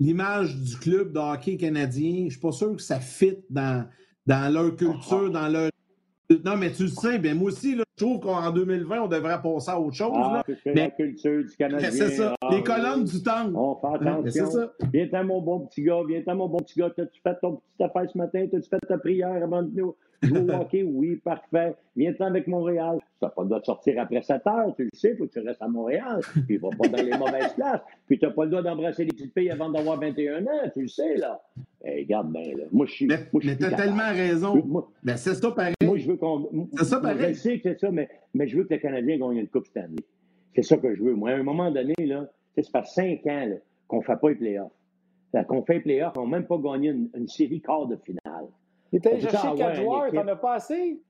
l'image 0.00 0.56
du 0.56 0.76
club 0.76 1.12
de 1.12 1.18
hockey 1.18 1.56
canadien, 1.56 2.14
je 2.20 2.24
ne 2.24 2.30
suis 2.30 2.40
pas 2.40 2.52
sûr 2.52 2.74
que 2.74 2.82
ça 2.82 2.98
fit 2.98 3.38
dans, 3.50 3.86
dans 4.26 4.52
leur 4.52 4.74
culture, 4.74 5.30
dans 5.30 5.48
leur. 5.48 5.70
Non, 6.44 6.56
mais 6.56 6.70
tu 6.70 6.84
le 6.84 6.88
sais, 6.88 7.18
bien, 7.18 7.34
moi 7.34 7.48
aussi, 7.48 7.74
là, 7.74 7.82
je 7.98 8.04
trouve 8.04 8.20
qu'en 8.20 8.50
2020, 8.50 9.02
on 9.02 9.08
devrait 9.08 9.42
passer 9.42 9.70
à 9.70 9.80
autre 9.80 9.96
chose. 9.96 10.12
Ah, 10.14 10.42
la 10.64 10.90
culture 10.90 11.44
du 11.44 11.56
Canadien. 11.56 11.90
C'est 11.90 12.10
ça, 12.10 12.34
ah, 12.40 12.48
les 12.52 12.62
colonnes 12.62 13.04
du 13.04 13.22
temps. 13.22 13.52
On 13.52 13.74
fait 13.76 14.06
attention. 14.08 14.50
Ça. 14.50 14.72
Viens-t'en, 14.92 15.24
mon 15.24 15.42
bon 15.42 15.60
petit 15.66 15.82
gars, 15.82 16.00
viens-t'en, 16.06 16.36
mon 16.36 16.48
bon 16.48 16.58
petit 16.58 16.78
gars. 16.78 16.90
T'as-tu 16.96 17.20
fait 17.20 17.36
ton 17.42 17.56
petit 17.56 17.82
affaire 17.82 18.08
ce 18.08 18.16
matin? 18.16 18.46
T'as-tu 18.50 18.68
fait 18.68 18.78
ta 18.86 18.98
prière 18.98 19.42
avant 19.42 19.62
de 19.62 19.70
nous? 19.74 19.96
Jouer 20.22 20.40
au 20.40 20.50
hockey, 20.50 20.82
oui, 20.86 21.16
parfait. 21.16 21.74
Viens-t'en 21.96 22.26
avec 22.26 22.46
Montréal. 22.46 22.98
Tu 23.00 23.24
n'as 23.24 23.30
pas 23.30 23.42
le 23.42 23.48
droit 23.48 23.60
de 23.60 23.64
sortir 23.64 24.00
après 24.00 24.22
7 24.22 24.46
heures, 24.46 24.74
tu 24.76 24.84
le 24.84 24.90
sais, 24.92 25.16
faut 25.16 25.26
que 25.26 25.32
tu 25.32 25.40
restes 25.40 25.62
à 25.62 25.68
Montréal. 25.68 26.20
Puis 26.32 26.44
il 26.48 26.60
va 26.60 26.68
pas 26.70 26.88
dans 26.88 27.02
les 27.02 27.16
mauvaises 27.16 27.54
places. 27.54 27.80
Puis 28.06 28.18
tu 28.18 28.26
n'as 28.26 28.30
pas 28.32 28.44
le 28.44 28.50
droit 28.50 28.62
d'embrasser 28.62 29.04
les 29.04 29.12
petites 29.12 29.32
filles 29.36 29.50
avant 29.50 29.70
d'avoir 29.70 29.98
21 29.98 30.44
ans, 30.44 30.70
tu 30.72 30.82
le 30.82 30.88
sais, 30.88 31.16
là. 31.16 31.40
Eh, 31.84 32.02
regarde 32.02 32.30
bien, 32.30 32.56
là. 32.56 32.64
Moi, 32.70 32.86
je 32.86 32.92
suis. 32.92 33.06
Mais, 33.06 33.18
mais 33.42 33.56
tu 33.56 33.64
as 33.64 33.72
tellement 33.72 34.10
raison. 34.10 34.84
mais 35.02 35.16
c'est 35.16 35.34
ça 35.34 35.50
pareil. 35.50 35.74
Moi, 35.90 35.98
je 35.98 36.08
veux 36.08 36.16
qu'on. 36.16 36.68
C'est 36.76 36.84
ça 36.84 37.00
pareil. 37.00 37.34
Je 37.34 37.40
sais 37.40 37.56
que 37.58 37.62
c'est 37.62 37.80
ça, 37.80 37.90
mais, 37.90 38.08
mais 38.32 38.46
je 38.46 38.56
veux 38.56 38.64
que 38.64 38.74
le 38.74 38.80
Canadien 38.80 39.18
gagne 39.18 39.38
une 39.38 39.48
Coupe 39.48 39.66
cette 39.66 39.76
année. 39.78 39.96
C'est 40.54 40.62
ça 40.62 40.76
que 40.76 40.94
je 40.94 41.02
veux. 41.02 41.14
Moi, 41.14 41.30
à 41.30 41.34
un 41.34 41.42
moment 41.42 41.70
donné, 41.70 41.94
là, 41.98 42.30
c'est 42.54 42.70
pas 42.70 42.84
5 42.84 43.26
ans 43.26 43.48
qu'on 43.88 43.98
ne 43.98 44.02
fait 44.02 44.16
pas 44.16 44.28
les 44.30 44.34
playoffs. 44.36 44.72
Qu'on 45.48 45.62
fait 45.62 45.74
les 45.74 45.80
playoffs, 45.80 46.16
on 46.16 46.26
n'a 46.26 46.38
même 46.38 46.46
pas 46.46 46.58
gagné 46.58 46.90
une, 46.90 47.08
une 47.14 47.28
série 47.28 47.60
quart 47.60 47.86
de 47.86 47.96
finale. 47.96 48.46
Il 48.92 49.00
t'a 49.00 49.18
cherché 49.18 49.48
quatre 49.56 49.76
joueurs, 49.76 50.10
t'en 50.12 50.26
as 50.26 50.36
pas 50.36 50.54
assez? 50.54 51.00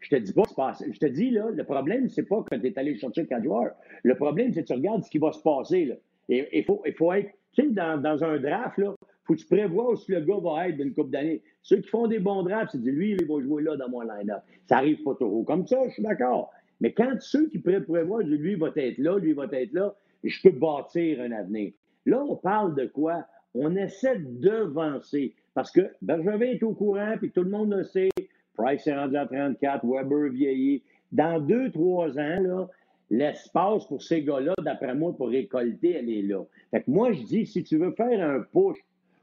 Je 0.00 0.08
te 0.08 0.16
dis 0.16 0.32
pas, 0.32 0.42
c'est 0.48 0.56
pas 0.56 0.70
assez. 0.70 0.92
Je 0.92 0.98
te 0.98 1.06
dis, 1.06 1.30
là, 1.30 1.48
le 1.50 1.64
problème, 1.64 2.08
c'est 2.08 2.24
pas 2.24 2.42
que 2.42 2.56
tu 2.56 2.66
es 2.66 2.78
allé 2.78 2.96
chercher 2.96 3.26
quatre 3.26 3.44
joueurs. 3.44 3.72
Le 4.02 4.14
problème, 4.16 4.52
c'est 4.52 4.62
que 4.62 4.66
tu 4.66 4.72
regardes 4.72 5.04
ce 5.04 5.10
qui 5.10 5.18
va 5.18 5.32
se 5.32 5.40
passer. 5.40 5.84
Là. 5.84 5.94
Et 6.28 6.58
il 6.58 6.64
faut, 6.64 6.82
il 6.86 6.94
faut 6.94 7.12
être, 7.12 7.30
tu 7.52 7.62
sais, 7.62 7.68
dans, 7.68 8.24
un 8.24 8.38
draft, 8.38 8.78
là, 8.78 8.94
faut 9.24 9.34
que 9.34 9.38
tu 9.38 9.46
prévois 9.46 9.92
où 9.92 9.96
le 10.08 10.20
gars 10.20 10.38
va 10.42 10.68
être 10.68 10.76
d'une 10.76 10.94
coupe 10.94 11.10
d'années. 11.10 11.42
Ceux 11.62 11.76
qui 11.78 11.88
font 11.88 12.06
des 12.06 12.18
bons 12.18 12.42
drafts, 12.42 12.72
c'est 12.72 12.82
dire, 12.82 12.92
lui, 12.92 13.12
il 13.12 13.26
va 13.26 13.40
jouer 13.40 13.62
là 13.62 13.76
dans 13.76 13.88
mon 13.88 14.00
line-up. 14.00 14.42
Ça 14.66 14.78
arrive 14.78 15.02
pas 15.02 15.14
trop. 15.14 15.42
Comme 15.44 15.66
ça, 15.66 15.78
je 15.86 15.92
suis 15.92 16.02
d'accord. 16.02 16.50
Mais 16.80 16.92
quand 16.92 17.14
ceux 17.20 17.48
qui 17.48 17.58
prévoient, 17.58 18.22
lui, 18.22 18.54
va 18.56 18.70
être 18.74 18.98
là, 18.98 19.18
lui, 19.18 19.32
va 19.32 19.46
être 19.52 19.72
là, 19.72 19.94
je 20.24 20.42
peux 20.42 20.56
bâtir 20.56 21.20
un 21.20 21.32
avenir. 21.32 21.72
Là, 22.06 22.24
on 22.28 22.36
parle 22.36 22.74
de 22.74 22.86
quoi? 22.86 23.24
On 23.54 23.76
essaie 23.76 24.18
de 24.18 24.40
devancer. 24.40 25.34
Parce 25.54 25.70
que 25.70 25.92
Bergevin 26.00 26.46
est 26.46 26.62
au 26.62 26.72
courant, 26.72 27.14
puis 27.18 27.30
tout 27.30 27.42
le 27.42 27.50
monde 27.50 27.72
le 27.72 27.84
sait. 27.84 28.08
Price 28.56 28.86
est 28.86 28.94
rendu 28.94 29.16
à 29.16 29.26
34, 29.26 29.86
Weber 29.86 30.30
vieillit. 30.30 30.82
Dans 31.12 31.40
deux, 31.40 31.70
trois 31.70 32.18
ans, 32.18 32.68
l'espace 33.10 33.86
pour 33.86 34.02
ces 34.02 34.22
gars-là, 34.22 34.54
d'après 34.62 34.94
moi, 34.94 35.14
pour 35.16 35.28
récolter, 35.28 35.96
elle 35.96 36.10
est 36.10 36.22
là. 36.22 36.42
Fait 36.70 36.82
que 36.82 36.90
moi, 36.90 37.12
je 37.12 37.22
dis, 37.22 37.46
si 37.46 37.62
tu 37.62 37.76
veux 37.76 37.92
faire 37.92 38.26
un 38.26 38.40
push 38.40 38.78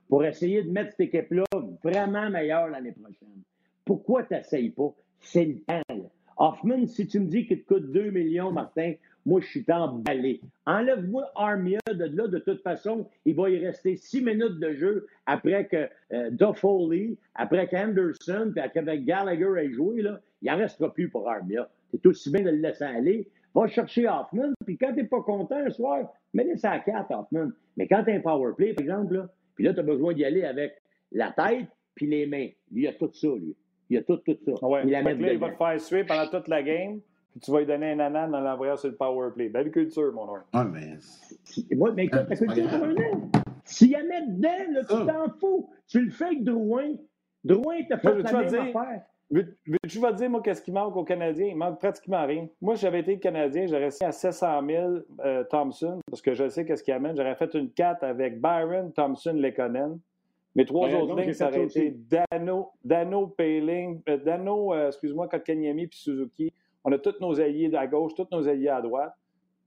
pour 0.08 0.24
essayer 0.24 0.64
de 0.64 0.72
mettre 0.72 0.92
cette 0.92 1.14
équipe-là 1.14 1.46
vraiment 1.84 2.30
meilleure 2.30 2.68
l'année 2.68 2.94
prochaine, 2.94 3.42
pourquoi 3.86 4.24
tu 4.24 4.34
n'essayes 4.34 4.70
pas? 4.70 4.94
C'est 5.20 5.46
le 5.46 5.60
temps. 5.62 6.12
Hoffman, 6.38 6.88
si 6.88 7.08
tu 7.08 7.20
me 7.20 7.26
dis 7.26 7.46
qu'il 7.46 7.64
te 7.64 7.68
coûte 7.74 7.92
2 7.92 8.12
millions, 8.12 8.52
Martin, 8.52 8.94
moi, 9.26 9.42
je 9.42 9.48
suis 9.48 9.66
emballé. 9.70 10.42
Enlève-moi 10.66 11.30
Armia 11.36 11.80
de 11.88 12.06
là. 12.06 12.28
De 12.28 12.40
toute 12.40 12.62
façon, 12.62 13.08
il 13.26 13.36
va 13.36 13.50
y 13.50 13.64
rester 13.64 13.98
six 13.98 14.22
minutes 14.22 14.60
de 14.60 14.74
jeu 14.74 15.08
après 15.26 15.68
que 15.68 15.90
euh, 16.14 16.30
Duffoli, 16.32 17.18
après 17.36 17.68
qu'Anderson, 17.68 18.52
puis 18.52 18.62
après 18.62 19.00
Gallagher 19.02 19.52
ait 19.58 19.72
joué. 19.72 20.02
Là, 20.02 20.22
il 20.42 20.50
n'en 20.50 20.58
restera 20.58 20.94
plus 20.94 21.10
pour 21.10 21.30
Armia. 21.30 21.70
C'est 21.92 22.06
aussi 22.06 22.32
bien 22.32 22.44
de 22.44 22.52
le 22.52 22.58
laisser 22.58 22.86
aller. 22.86 23.28
Va 23.56 23.68
chercher 23.68 24.08
Hoffman, 24.08 24.54
puis 24.66 24.78
quand 24.78 24.90
tu 24.90 24.98
n'es 24.98 25.04
pas 25.06 25.22
content 25.22 25.56
un 25.56 25.70
soir, 25.70 26.12
mets-le 26.34 26.54
à 26.64 26.74
la 26.76 26.80
carte, 26.80 27.12
Hoffman. 27.12 27.50
Mais 27.78 27.88
quand 27.88 28.04
tu 28.04 28.12
as 28.12 28.16
un 28.16 28.20
power 28.20 28.54
play, 28.56 28.74
par 28.74 28.84
exemple, 28.84 29.16
là, 29.16 29.30
puis 29.56 29.66
là, 29.66 29.74
tu 29.74 29.80
as 29.80 29.84
besoin 29.84 30.14
d'y 30.14 30.24
aller 30.24 30.44
avec 30.44 30.74
la 31.12 31.32
tête 31.32 31.68
puis 31.96 32.08
les 32.08 32.28
mains. 32.28 32.48
il 32.72 32.88
a 32.88 32.94
tout 32.94 33.10
ça, 33.12 33.28
lui. 33.28 33.56
Il 33.90 33.98
a 33.98 34.04
tout, 34.04 34.18
tout 34.18 34.38
ça. 34.46 34.68
Ouais. 34.68 34.84
Il, 34.86 34.92
là, 34.92 35.34
il 35.34 35.40
va 35.40 35.50
te 35.50 35.58
faire 35.58 35.82
suer 35.82 36.04
pendant 36.04 36.28
toute 36.28 36.48
la 36.48 36.62
game 36.62 37.02
puis 37.32 37.40
tu 37.42 37.52
vas 37.52 37.60
lui 37.60 37.68
donner 37.68 37.92
un 37.92 38.00
anan 38.00 38.32
dans 38.32 38.42
l'envoyeur 38.42 38.80
sur 38.80 38.90
le 38.90 38.96
power 38.96 39.30
play. 39.34 39.50
Belle 39.50 39.72
culture, 39.72 40.12
mon 40.14 40.30
homme. 40.30 40.44
Ah, 40.54 40.64
mais. 40.64 40.98
Moi, 41.76 41.92
mais 41.94 42.06
écoute, 42.06 42.28
ta 42.28 42.36
culture, 42.36 42.70
c'est 42.70 42.76
un 42.76 42.92
an. 42.92 43.32
S'il 43.66 43.92
y 43.92 43.96
a 43.96 44.04
mettre 44.04 44.30
dedans, 44.30 44.72
là, 44.72 44.82
tu 44.84 44.96
ah. 44.96 45.06
t'en 45.06 45.34
fous. 45.40 45.70
Tu 45.88 46.06
le 46.06 46.12
fais 46.12 46.26
avec 46.26 46.44
Drouin. 46.44 46.96
Drouin 47.44 47.84
t'a 47.88 48.00
fait 48.00 48.18
la 48.18 48.32
même 48.32 48.54
affaire. 48.56 49.04
Vais 49.32 49.44
te 49.44 50.16
dire, 50.16 50.30
moi, 50.30 50.42
qu'est-ce 50.42 50.62
qui 50.62 50.72
manque 50.72 50.96
aux 50.96 51.04
Canadiens? 51.04 51.48
Il 51.48 51.56
manque 51.56 51.80
pratiquement 51.80 52.26
rien. 52.26 52.48
Moi, 52.62 52.76
j'avais 52.76 53.02
été 53.02 53.20
Canadien, 53.20 53.68
j'aurais 53.68 53.92
signé 53.92 54.10
à 54.10 54.12
700 54.12 54.66
000 54.68 54.94
euh, 55.24 55.44
Thompson, 55.44 56.00
parce 56.10 56.22
que 56.22 56.34
je 56.34 56.50
sais 56.50 56.66
qu'est-ce 56.66 56.84
qu'il 56.84 56.94
amène. 56.94 57.16
J'aurais 57.16 57.36
fait 57.36 57.54
une 57.54 57.72
4 57.72 58.04
avec 58.04 58.42
Byron, 58.42 58.92
Thompson, 58.92 59.34
Lekonen. 59.34 60.00
Mes 60.56 60.66
trois 60.66 60.90
autres 60.94 61.16
lignes, 61.16 61.34
ça 61.34 61.48
aurait 61.48 61.66
été 61.66 61.92
Dano, 61.92 62.72
Dano, 62.84 63.28
Payling, 63.28 64.02
euh, 64.10 64.18
Dano, 64.18 64.74
euh, 64.74 64.88
excuse-moi, 64.88 65.28
Kotkaniemi 65.28 65.88
puis 65.88 66.00
Suzuki. 66.00 66.52
On 66.84 66.92
a 66.92 66.98
tous 66.98 67.16
nos 67.22 67.40
alliés 67.40 67.74
à 67.76 67.86
gauche, 67.86 68.14
tous 68.16 68.28
nos 68.32 68.48
alliés 68.48 68.70
à 68.70 68.82
droite. 68.82 69.14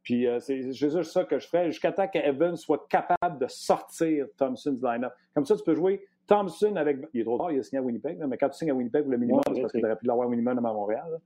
Puis 0.03 0.27
euh, 0.27 0.40
c'est 0.40 0.72
juste 0.72 1.03
ça 1.05 1.25
que 1.25 1.38
je 1.38 1.46
ferais 1.46 1.66
jusqu'à 1.70 1.92
temps 1.92 2.09
qu'Evans 2.09 2.57
soit 2.57 2.87
capable 2.88 3.38
de 3.38 3.46
sortir 3.46 4.27
Thompson 4.37 4.72
du 4.72 4.85
line-up. 4.85 5.12
Comme 5.35 5.46
ça, 5.46 5.57
tu 5.57 5.62
peux 5.62 5.75
jouer 5.75 6.05
Thompson 6.33 6.77
avec. 6.77 6.99
Il 7.12 7.21
est 7.21 7.25
trop 7.25 7.38
tard, 7.38 7.53
il 7.53 7.59
a 7.59 7.62
signé 7.62 7.79
à 7.81 7.83
Winnipeg, 7.83 8.18
mais 8.27 8.37
quand 8.38 8.49
tu 8.49 8.59
signes 8.59 8.71
à 8.71 8.75
Winnipeg 8.75 9.03
pour 9.03 9.12
le 9.12 9.18
minimum, 9.18 9.42
c'est 9.55 9.61
parce 9.61 9.73
que 9.73 9.79
tu 9.79 9.85
aurais 9.85 9.97
pu 9.97 10.07
l'avoir 10.07 10.27
au 10.27 10.31
minimum 10.31 10.59
à 10.59 10.73
Montréal. 10.73 11.18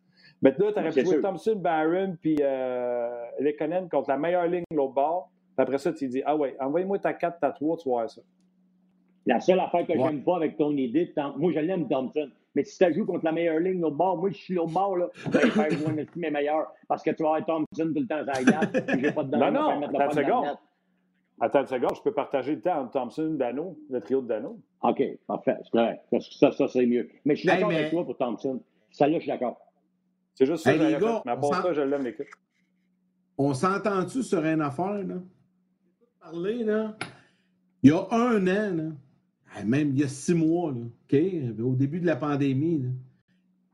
Mais 0.43 0.51
là, 0.51 0.73
tu 0.73 0.81
aurais 0.81 0.91
pu 0.91 1.05
jouer 1.05 1.21
Thompson, 1.21 1.57
Barron, 1.57 2.17
puis 2.21 2.37
euh, 2.41 3.25
Lekonen 3.41 3.89
contre 3.89 4.11
la 4.11 4.19
meilleure 4.19 4.47
ligne 4.47 4.65
de 4.71 4.77
l'autre 4.77 4.95
bord. 4.95 5.31
Puis 5.57 5.63
après 5.63 5.79
ça, 5.79 5.93
tu 5.93 6.09
dis 6.09 6.23
Ah 6.27 6.37
ouais, 6.37 6.57
envoie-moi 6.61 6.99
ta 6.99 7.13
4, 7.13 7.39
ta 7.41 7.51
3, 7.51 7.77
tu 7.77 7.89
vas 7.89 7.95
voir 7.95 8.11
ça. 8.11 8.21
La 9.27 9.41
seule 9.41 9.59
affaire 9.61 9.87
que 9.87 9.93
j'aime 9.93 10.23
pas 10.23 10.37
avec 10.37 10.57
ton 10.57 10.71
idée, 10.77 11.13
moi 11.37 11.53
je 11.53 11.59
l'aime 11.59 11.89
Thompson, 11.89 12.29
mais 12.55 12.63
si 12.63 12.79
tu 12.79 12.95
joues 12.95 13.07
contre 13.07 13.25
la 13.25 13.33
meilleure 13.33 13.59
ligne 13.59 13.85
au 13.85 13.91
bord, 13.91 14.19
moi 14.19 14.31
je 14.31 14.37
suis 14.37 14.59
au 14.59 14.67
bord, 14.67 14.97
là, 14.97 15.09
je 15.17 15.31
vais 15.31 15.51
faire 15.51 15.71
jouer 15.71 16.07
mes 16.15 16.31
meilleurs 16.31 16.69
parce 16.87 17.03
que 17.03 17.11
tu 17.11 17.25
vas 17.25 17.35
avoir 17.35 17.47
Thompson 17.47 17.93
tout 17.93 18.01
le 18.01 18.07
temps 18.07 18.17
à 18.17 18.23
la 18.23 18.45
glace, 18.45 18.99
j'ai 19.01 19.13
pas 19.13 19.25
de 19.25 19.37
Non, 19.37 19.51
non, 19.51 19.83
attends 19.83 20.05
une 20.05 20.11
seconde. 20.13 20.59
Attends 21.41 21.61
une 21.61 21.67
seconde, 21.67 21.97
je 21.97 22.03
peux 22.03 22.13
partager 22.13 22.55
le 22.55 22.61
temps 22.63 22.81
entre 22.81 22.93
Thompson 22.93 23.33
et 23.35 23.37
Dano, 23.37 23.77
le 23.91 24.01
trio 24.01 24.23
de 24.23 24.29
Dano? 24.29 24.59
OK, 24.89 25.03
parfait, 25.27 25.57
c'est 25.65 25.71
correct. 25.71 26.01
Ça, 26.39 26.53
ça, 26.53 26.69
c'est 26.69 26.87
mieux. 26.87 27.09
Mais 27.25 27.35
je 27.35 27.41
suis 27.41 27.49
d'accord 27.49 27.71
avec 27.71 27.91
toi 27.91 28.05
pour 28.05 28.17
Thompson. 28.17 28.63
Ça, 28.91 29.09
là, 29.09 29.15
je 29.15 29.23
suis 29.23 29.31
d'accord. 29.31 29.59
C'est 30.35 30.47
juste 30.47 30.63
ça 30.63 30.73
que 30.73 30.79
fait. 30.79 31.01
Mais 31.25 31.33
à 31.33 31.41
ça, 31.43 31.73
je 31.73 31.81
l'aime, 31.81 32.05
l'équipe. 32.05 32.27
On 33.39 33.53
s'entend-tu 33.53 34.23
sur 34.23 34.45
une 34.45 34.61
affaire, 34.61 35.03
là? 35.03 35.17
Parler, 36.21 36.63
là. 36.63 36.97
Il 37.83 37.91
y 37.91 37.93
a 37.93 38.07
un 38.11 38.47
an, 38.47 38.75
là, 38.75 39.65
même 39.65 39.91
il 39.91 39.99
y 39.99 40.05
a 40.05 40.09
six 40.09 40.35
mois, 40.35 40.73
là, 40.73 40.81
au 41.65 41.75
début 41.75 42.01
de 42.01 42.07
la 42.07 42.17
pandémie, 42.17 42.85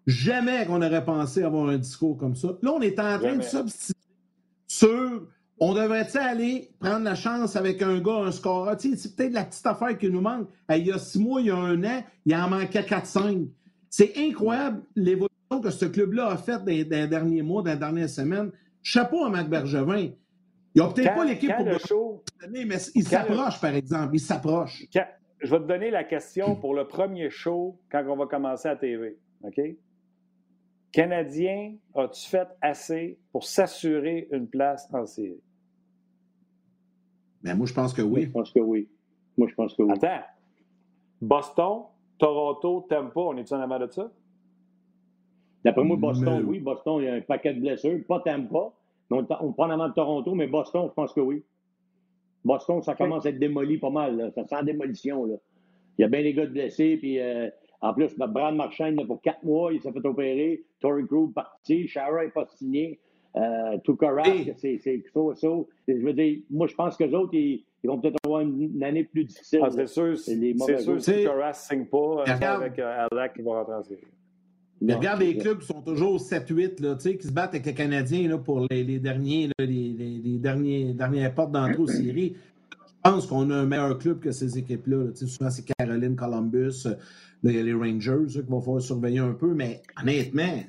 jamais 0.07 0.65
qu'on 0.67 0.83
aurait 0.83 1.05
pensé 1.05 1.43
avoir 1.43 1.69
un 1.69 1.79
discours 1.79 2.17
comme 2.17 2.35
ça. 2.35 2.57
Là, 2.63 2.73
on 2.73 2.81
est 2.81 2.99
en 2.99 3.19
train 3.19 3.37
de 3.37 3.43
substituer 3.43 3.95
sur 4.67 5.29
on 5.65 5.75
devrait 5.75 6.17
aller 6.17 6.71
prendre 6.81 7.05
la 7.05 7.15
chance 7.15 7.55
avec 7.55 7.83
un 7.83 8.01
gars, 8.01 8.25
un 8.25 8.33
score? 8.33 8.69
C'est 8.79 9.15
peut-être 9.15 9.33
la 9.33 9.45
petite 9.45 9.65
affaire 9.65 9.97
qui 9.97 10.11
nous 10.11 10.21
manque. 10.21 10.49
il 10.71 10.87
y 10.87 10.91
a 10.93 10.99
six 10.99 11.21
mois, 11.21 11.41
il 11.41 11.47
y 11.47 11.51
a 11.51 11.57
un 11.57 11.85
an, 11.85 12.03
il 12.27 12.35
en 12.35 12.49
manquait 12.49 12.81
4-5. 12.81 13.47
C'est 13.89 14.13
incroyable 14.17 14.83
l'évolution 14.97 15.61
que 15.63 15.71
ce 15.71 15.85
club-là 15.85 16.31
a 16.31 16.37
faite 16.37 16.65
dans, 16.65 16.67
les 16.67 16.85
derniers 16.85 17.43
mois, 17.43 17.63
dans 17.63 17.71
les 17.71 17.77
dernières 17.77 18.09
semaines. 18.09 18.51
Chapeau 18.83 19.25
à 19.25 19.31
Marc 19.31 19.49
Bergevin. 19.49 20.11
Il 20.75 20.83
n'a 20.83 20.89
peut-être 20.89 21.15
pas 21.15 21.25
l'équipe 21.25 21.55
pour 21.55 21.79
show, 21.87 22.25
mais 22.51 22.67
il 22.95 23.07
s'approche, 23.07 23.61
par 23.61 23.75
exemple. 23.75 24.17
Il 24.17 24.21
s'approche 24.21 24.83
je 25.43 25.51
vais 25.51 25.59
te 25.59 25.65
donner 25.65 25.91
la 25.91 26.05
question 26.05 26.55
pour 26.55 26.75
le 26.75 26.87
premier 26.87 27.29
show 27.29 27.77
quand 27.91 28.05
on 28.09 28.17
va 28.17 28.27
commencer 28.27 28.69
à 28.69 28.77
TV. 28.77 29.19
OK? 29.43 29.61
Canadien, 30.93 31.75
as-tu 31.95 32.29
fait 32.29 32.49
assez 32.61 33.19
pour 33.33 33.45
s'assurer 33.45 34.29
une 34.31 34.47
place 34.47 34.89
en 34.93 35.05
série? 35.05 35.41
Ben, 37.43 37.57
moi, 37.57 37.67
je 37.67 37.75
pense 37.75 37.93
que 37.93 38.03
oui. 38.03 38.21
Moi, 38.21 38.27
je 38.27 38.31
pense 38.31 38.51
que 38.53 38.61
oui. 38.61 38.89
Moi, 39.37 39.49
je 39.49 39.55
pense 39.55 39.75
que 39.75 39.83
oui. 39.83 39.93
Attends. 39.93 40.25
Boston, 41.21 41.83
Toronto, 42.19 42.87
Tampa, 42.89 43.21
on 43.21 43.37
est-tu 43.37 43.55
en 43.55 43.61
avant 43.61 43.79
de 43.79 43.91
ça? 43.91 44.11
D'après 45.65 45.85
moi, 45.85 45.97
Boston, 45.97 46.45
oui. 46.47 46.61
Boston, 46.61 46.97
il 47.01 47.05
y 47.05 47.09
a 47.09 47.15
un 47.15 47.21
paquet 47.21 47.55
de 47.55 47.61
blessures. 47.61 48.01
Pas 48.07 48.21
Tampa. 48.21 48.73
On, 49.11 49.27
on 49.41 49.53
prend 49.53 49.67
en 49.67 49.71
avant 49.71 49.89
de 49.89 49.95
Toronto, 49.95 50.35
mais 50.35 50.47
Boston, 50.47 50.87
je 50.89 50.95
pense 50.95 51.13
que 51.13 51.21
oui. 51.21 51.45
Boston, 52.45 52.83
ça 52.83 52.95
commence 52.95 53.27
à 53.27 53.31
être 53.31 53.39
démoli 53.39 53.79
pas 53.79 53.91
mal. 53.91 54.33
Ça 54.35 54.47
sent 54.47 54.65
démolition. 54.65 55.27
Là. 55.27 55.37
Il 55.99 56.03
y 56.03 56.05
a 56.05 56.09
bien 56.09 56.23
des 56.23 56.35
gars 56.35 56.47
de 56.47 56.53
blessés. 56.53 56.97
Puis, 56.97 57.21
euh, 57.21 57.49
en 57.81 57.95
plus, 57.95 58.17
Brad 58.17 58.55
Marchand, 58.55 58.95
pour 59.07 59.21
quatre 59.21 59.43
mois, 59.45 59.73
il 59.73 59.81
s'est 59.81 59.93
fait 59.93 60.05
opérer. 60.05 60.65
Tory 60.81 61.07
Crew 61.07 61.33
parti. 61.33 61.87
Shara 61.87 62.25
n'est 62.25 62.31
pas 62.31 62.47
signé. 62.47 63.01
Euh, 63.37 63.79
c'est 64.57 64.79
ça, 64.79 65.21
ça. 65.35 65.49
Je 65.89 65.93
veux 65.95 66.13
dire, 66.13 66.39
moi, 66.51 66.67
je 66.67 66.75
pense 66.75 66.97
que 66.97 67.05
les 67.05 67.15
autres, 67.15 67.35
ils, 67.35 67.65
vont 67.85 67.99
peut-être 67.99 68.19
avoir 68.25 68.41
une, 68.43 68.83
année 68.83 69.05
plus 69.05 69.25
difficile. 69.25 69.61
Ah, 69.63 69.71
c'est 69.71 69.87
sûr. 69.87 70.19
C'est 70.19 70.37
sûr 70.81 71.03
si 71.03 71.11
ne 71.11 71.53
signe 71.53 71.87
pas 71.87 71.99
euh, 71.99 72.25
avec 72.27 72.79
euh, 72.79 73.07
Alec 73.11 73.33
qui 73.35 73.43
va 73.43 73.53
rentrer 73.53 73.75
en 73.75 73.83
série 73.83 74.01
regarde 74.91 75.21
les 75.21 75.37
clubs 75.37 75.59
qui 75.59 75.67
sont 75.67 75.83
toujours 75.83 76.21
7-8, 76.21 77.19
qui 77.19 77.27
se 77.27 77.33
battent 77.33 77.51
avec 77.51 77.67
les 77.67 77.75
Canadiens 77.75 78.29
là, 78.29 78.39
pour 78.39 78.67
les, 78.71 78.99
derniers, 78.99 79.51
les, 79.59 79.67
les, 79.67 80.39
derniers, 80.39 80.93
dernières 80.93 81.35
portes 81.35 81.53
d'entrée 81.53 81.79
aux 81.79 81.87
séries. 81.87 82.35
Je 82.71 83.11
pense 83.11 83.27
qu'on 83.27 83.51
a 83.51 83.57
un 83.57 83.67
meilleur 83.67 83.99
club 83.99 84.21
que 84.21 84.33
ces 84.33 84.59
équipes-là. 84.59 85.11
Souvent, 85.15 85.51
c'est 85.51 85.65
Caroline, 85.77 86.17
Columbus. 86.17 86.85
Là, 86.85 87.51
il 87.51 87.57
y 87.57 87.59
a 87.59 87.63
les 87.63 87.73
Rangers 87.73 88.27
qu'il 88.31 88.43
va 88.43 88.61
falloir 88.61 88.81
surveiller 88.81 89.19
un 89.19 89.33
peu. 89.33 89.55
Mais 89.55 89.83
honnêtement, 90.01 90.63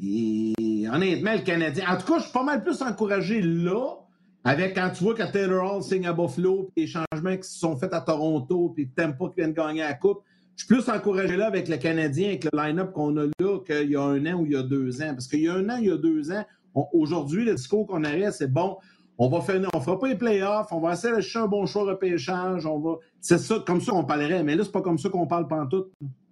honnêtement, 0.00 1.32
le 1.32 1.44
Canadien. 1.44 1.84
En 1.88 1.96
tout 1.98 2.06
cas, 2.06 2.18
je 2.18 2.24
suis 2.24 2.32
pas 2.32 2.42
mal 2.42 2.62
plus 2.62 2.80
encouragé 2.82 3.40
là. 3.42 3.96
Avec 4.42 4.74
quand 4.74 4.90
tu 4.94 5.04
vois 5.04 5.14
que 5.14 5.30
Taylor 5.30 5.70
Hall 5.70 5.82
signe 5.82 6.06
à 6.06 6.14
Buffalo, 6.14 6.70
puis 6.74 6.84
les 6.84 6.86
changements 6.86 7.36
qui 7.36 7.46
se 7.46 7.58
sont 7.58 7.76
faits 7.76 7.92
à 7.92 8.00
Toronto, 8.00 8.72
puis 8.74 8.88
Tempo 8.88 9.28
qui 9.28 9.36
vient 9.36 9.48
de 9.48 9.52
gagner 9.52 9.82
la 9.82 9.92
Coupe, 9.92 10.22
je 10.56 10.64
suis 10.64 10.74
plus 10.74 10.88
encouragé 10.88 11.36
là 11.36 11.46
avec 11.46 11.68
le 11.68 11.76
Canadien, 11.76 12.28
avec 12.28 12.44
le 12.44 12.50
line-up 12.54 12.92
qu'on 12.92 13.16
a 13.18 13.24
là, 13.38 13.58
qu'il 13.66 13.90
y 13.90 13.96
a 13.96 14.02
un 14.02 14.24
an 14.26 14.40
ou 14.40 14.46
il 14.46 14.52
y 14.52 14.56
a 14.56 14.62
deux 14.62 15.02
ans. 15.02 15.10
Parce 15.10 15.26
qu'il 15.26 15.40
y 15.40 15.48
a 15.48 15.54
un 15.54 15.68
an, 15.68 15.76
il 15.78 15.88
y 15.88 15.90
a 15.90 15.98
deux 15.98 16.32
ans, 16.32 16.44
aujourd'hui, 16.92 17.44
le 17.44 17.54
discours 17.54 17.86
qu'on 17.86 18.02
aurait, 18.02 18.32
c'est 18.32 18.50
bon, 18.50 18.78
on 19.18 19.28
va 19.28 19.42
faire, 19.42 19.60
on 19.74 19.80
fera 19.80 19.98
pas 19.98 20.08
les 20.08 20.16
playoffs, 20.16 20.72
on 20.72 20.80
va 20.80 20.94
essayer 20.94 21.14
de 21.14 21.20
chercher 21.20 21.40
un 21.40 21.46
bon 21.46 21.66
choix 21.66 21.84
repêchage, 21.84 22.64
on 22.64 22.78
va. 22.78 22.94
C'est 23.20 23.36
ça, 23.36 23.62
comme 23.66 23.82
ça 23.82 23.92
qu'on 23.92 24.04
parlerait. 24.04 24.42
Mais 24.42 24.56
là, 24.56 24.64
c'est 24.64 24.72
pas 24.72 24.80
comme 24.80 24.98
ça 24.98 25.10
qu'on 25.10 25.26
parle 25.26 25.46
tout. 25.68 25.84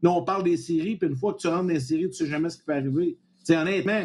Là, 0.03 0.11
on 0.11 0.23
parle 0.23 0.45
des 0.45 0.57
séries, 0.57 0.97
puis 0.97 1.11
une 1.11 1.17
fois 1.17 1.35
que 1.35 1.39
tu 1.41 1.49
rentres 1.49 1.65
dans 1.65 1.69
les 1.69 1.81
séries, 1.81 2.09
tu 2.09 2.15
sais 2.15 2.27
jamais 2.27 2.49
ce 2.49 2.57
qui 2.57 2.65
peut 2.65 2.73
arriver. 2.73 3.19
C'est 3.49 3.57
honnêtement, 3.57 4.03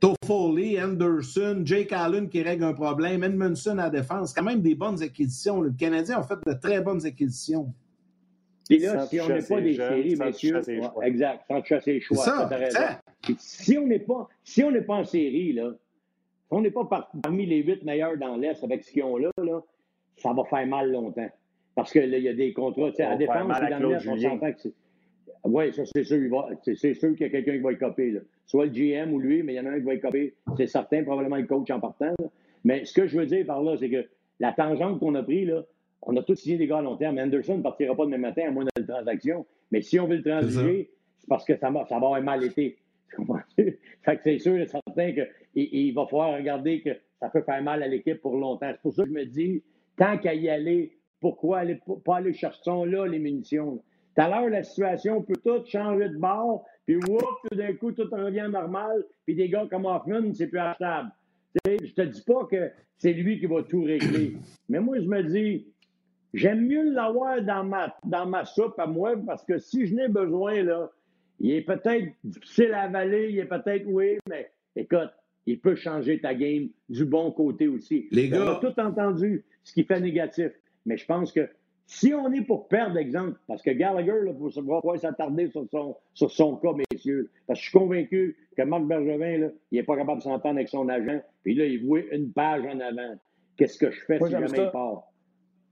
Toffoli, 0.00 0.80
Anderson, 0.80 1.60
Jake 1.62 1.92
Allen 1.92 2.30
qui 2.30 2.40
règle 2.40 2.64
un 2.64 2.72
problème, 2.72 3.22
Edmondson 3.22 3.72
à 3.72 3.82
la 3.82 3.90
défense, 3.90 4.32
quand 4.32 4.42
même 4.42 4.62
des 4.62 4.74
bonnes 4.74 5.02
acquisitions. 5.02 5.60
Le 5.60 5.72
Canadien 5.72 6.20
a 6.20 6.22
fait 6.22 6.38
de 6.46 6.54
très 6.54 6.80
bonnes 6.80 7.04
acquisitions. 7.04 7.74
Puis 8.66 8.78
là, 8.78 9.06
si 9.06 9.20
on 9.20 9.28
n'est 9.28 9.42
pas 9.42 9.60
des 9.60 9.74
séries, 9.74 10.16
messieurs, 10.16 10.62
exact, 11.02 11.44
sans 11.48 11.62
chasser 11.62 11.92
les 11.92 12.00
choix, 12.00 12.16
ça, 12.16 12.48
Si 13.36 13.76
on 13.76 13.86
n'est 13.86 13.98
pas, 13.98 14.26
si 14.42 14.64
on 14.64 14.70
n'est 14.70 14.80
pas 14.80 14.94
en 14.94 15.04
série, 15.04 15.52
là, 15.52 15.70
si 15.74 16.48
on 16.48 16.62
n'est 16.62 16.70
pas 16.70 17.10
parmi 17.22 17.44
les 17.44 17.62
huit 17.62 17.84
meilleurs 17.84 18.16
dans 18.16 18.38
l'Est 18.38 18.64
avec 18.64 18.84
ce 18.84 18.90
qu'ils 18.90 19.04
ont 19.04 19.18
là, 19.18 19.28
là, 19.36 19.60
ça 20.16 20.32
va 20.32 20.44
faire 20.44 20.66
mal 20.66 20.90
longtemps. 20.90 21.28
Parce 21.74 21.92
qu'il 21.92 22.08
y 22.08 22.28
a 22.28 22.32
des 22.32 22.54
contrats, 22.54 22.88
tu 22.88 22.96
sais, 22.96 23.02
à 23.02 23.16
défense 23.16 23.54
et 23.60 23.68
dans 23.68 23.86
l'Est, 23.86 24.08
on 24.08 24.16
s'entend 24.16 24.50
que 24.50 24.60
c'est. 24.60 24.72
Oui, 25.44 25.72
ça, 25.72 25.84
c'est 25.84 26.04
sûr, 26.04 26.18
c'est 26.62 26.94
sûr 26.94 27.10
qu'il 27.14 27.20
y 27.20 27.24
a 27.24 27.30
quelqu'un 27.30 27.52
qui 27.52 27.58
va 27.58 27.72
être 27.72 27.78
copé. 27.78 28.10
Là. 28.10 28.20
Soit 28.46 28.66
le 28.66 28.72
GM 28.72 29.12
ou 29.12 29.18
lui, 29.18 29.42
mais 29.42 29.54
il 29.54 29.56
y 29.56 29.60
en 29.60 29.66
a 29.66 29.70
un 29.70 29.78
qui 29.78 29.84
va 29.84 29.94
être 29.94 30.02
copé. 30.02 30.34
C'est 30.56 30.66
certain, 30.66 31.02
probablement 31.04 31.36
le 31.36 31.46
coach 31.46 31.70
en 31.70 31.80
partant. 31.80 32.14
Mais 32.64 32.84
ce 32.84 32.92
que 32.92 33.06
je 33.06 33.18
veux 33.18 33.26
dire 33.26 33.46
par 33.46 33.62
là, 33.62 33.76
c'est 33.76 33.90
que 33.90 34.06
la 34.40 34.52
tangente 34.52 35.00
qu'on 35.00 35.14
a 35.14 35.22
prise, 35.22 35.48
là, 35.48 35.64
on 36.02 36.16
a 36.16 36.22
tous 36.22 36.36
signé 36.36 36.56
des 36.56 36.66
gars 36.66 36.78
à 36.78 36.82
long 36.82 36.96
terme. 36.96 37.18
Anderson 37.18 37.58
ne 37.58 37.62
partira 37.62 37.94
pas 37.94 38.04
demain 38.04 38.18
matin 38.18 38.42
à 38.48 38.50
moins 38.50 38.64
la 38.76 38.84
transaction. 38.84 39.46
Mais 39.70 39.82
si 39.82 39.98
on 39.98 40.06
veut 40.06 40.16
le 40.16 40.22
transiger, 40.22 40.90
c'est 41.18 41.28
parce 41.28 41.44
que 41.44 41.56
ça 41.56 41.70
va, 41.70 41.84
ça 41.86 41.98
va 41.98 42.06
avoir 42.06 42.22
mal 42.22 42.44
été. 42.44 42.78
fait 43.56 44.16
que 44.16 44.22
c'est 44.22 44.38
sûr 44.38 44.56
et 44.56 44.66
certain 44.66 45.12
qu'il 45.12 45.28
il 45.54 45.92
va 45.92 46.06
falloir 46.06 46.36
regarder 46.36 46.82
que 46.82 46.90
ça 47.20 47.28
peut 47.28 47.42
faire 47.42 47.62
mal 47.62 47.82
à 47.82 47.88
l'équipe 47.88 48.20
pour 48.20 48.36
longtemps. 48.36 48.70
C'est 48.70 48.80
pour 48.82 48.92
ça 48.92 49.02
que 49.02 49.08
je 49.08 49.14
me 49.14 49.24
dis, 49.24 49.62
tant 49.96 50.18
qu'à 50.18 50.34
y 50.34 50.48
aller, 50.48 50.92
pourquoi 51.20 51.58
aller, 51.58 51.78
pas 52.04 52.18
aller 52.18 52.32
chercher 52.32 52.70
là, 52.86 53.06
les 53.06 53.18
munitions? 53.18 53.82
Tout 54.18 54.24
à 54.24 54.28
l'heure, 54.30 54.50
la 54.50 54.64
situation 54.64 55.22
peut 55.22 55.36
tout 55.44 55.64
changer 55.64 56.08
de 56.08 56.16
bord, 56.16 56.64
puis 56.84 56.96
whoop, 56.96 57.22
tout 57.48 57.56
d'un 57.56 57.72
coup, 57.74 57.92
tout 57.92 58.08
revient 58.10 58.48
normal, 58.50 59.04
puis 59.24 59.36
des 59.36 59.48
gars 59.48 59.68
comme 59.70 59.86
Hoffman, 59.86 60.34
c'est 60.34 60.48
plus 60.48 60.58
achetable. 60.58 61.10
Je 61.64 61.92
te 61.92 62.02
dis 62.02 62.22
pas 62.22 62.44
que 62.50 62.72
c'est 62.96 63.12
lui 63.12 63.38
qui 63.38 63.46
va 63.46 63.62
tout 63.62 63.84
régler. 63.84 64.36
Mais 64.68 64.80
moi, 64.80 64.98
je 64.98 65.06
me 65.06 65.22
dis, 65.22 65.66
J'aime 66.34 66.66
mieux 66.66 66.92
l'avoir 66.92 67.42
dans 67.42 67.64
ma, 67.64 67.96
dans 68.04 68.26
ma 68.26 68.44
soupe 68.44 68.78
à 68.78 68.86
moi 68.86 69.14
parce 69.24 69.44
que 69.44 69.58
si 69.58 69.86
je 69.86 69.94
n'ai 69.94 70.08
besoin, 70.08 70.62
là, 70.62 70.90
il 71.40 71.52
est 71.52 71.62
peut-être 71.62 72.06
difficile 72.22 72.72
à 72.74 72.82
avaler, 72.82 73.30
il 73.30 73.38
est 73.38 73.46
peut-être 73.46 73.86
oui, 73.86 74.18
mais 74.28 74.50
écoute, 74.76 75.10
il 75.46 75.58
peut 75.60 75.76
changer 75.76 76.20
ta 76.20 76.34
game 76.34 76.68
du 76.88 77.04
bon 77.06 77.30
côté 77.30 77.68
aussi. 77.68 78.08
Les 78.10 78.28
gars. 78.28 78.44
On 78.44 78.48
a 78.48 78.56
tout 78.56 78.78
entendu 78.78 79.44
ce 79.64 79.72
qui 79.72 79.84
fait 79.84 80.00
négatif. 80.00 80.52
Mais 80.84 80.96
je 80.96 81.06
pense 81.06 81.32
que 81.32 81.48
si 81.90 82.12
on 82.12 82.30
est 82.32 82.42
pour 82.42 82.68
perdre 82.68 82.98
exemple, 82.98 83.38
parce 83.46 83.62
que 83.62 83.70
Gallagher, 83.70 84.20
là, 84.22 84.34
pour, 84.34 84.50
va 84.50 84.80
pouvoir 84.80 84.98
s'attarder 84.98 85.48
sur 85.48 85.64
son, 85.70 85.96
sur 86.12 86.30
son 86.30 86.56
cas, 86.56 86.74
messieurs, 86.92 87.30
parce 87.46 87.58
que 87.58 87.64
je 87.64 87.70
suis 87.70 87.78
convaincu 87.78 88.36
que 88.54 88.62
Marc 88.62 88.84
Bergevin, 88.84 89.38
là, 89.38 89.48
il 89.72 89.78
n'est 89.78 89.84
pas 89.84 89.96
capable 89.96 90.18
de 90.18 90.24
s'entendre 90.24 90.56
avec 90.56 90.68
son 90.68 90.86
agent, 90.90 91.22
puis 91.42 91.54
là, 91.54 91.64
il 91.64 91.86
voit 91.86 92.00
une 92.12 92.30
page 92.30 92.62
en 92.66 92.78
avant. 92.78 93.14
Qu'est-ce 93.56 93.78
que 93.78 93.90
je 93.90 94.00
fais 94.04 94.18
si 94.22 94.30
jamais 94.30 94.48
il 94.50 94.70
part? 94.70 95.04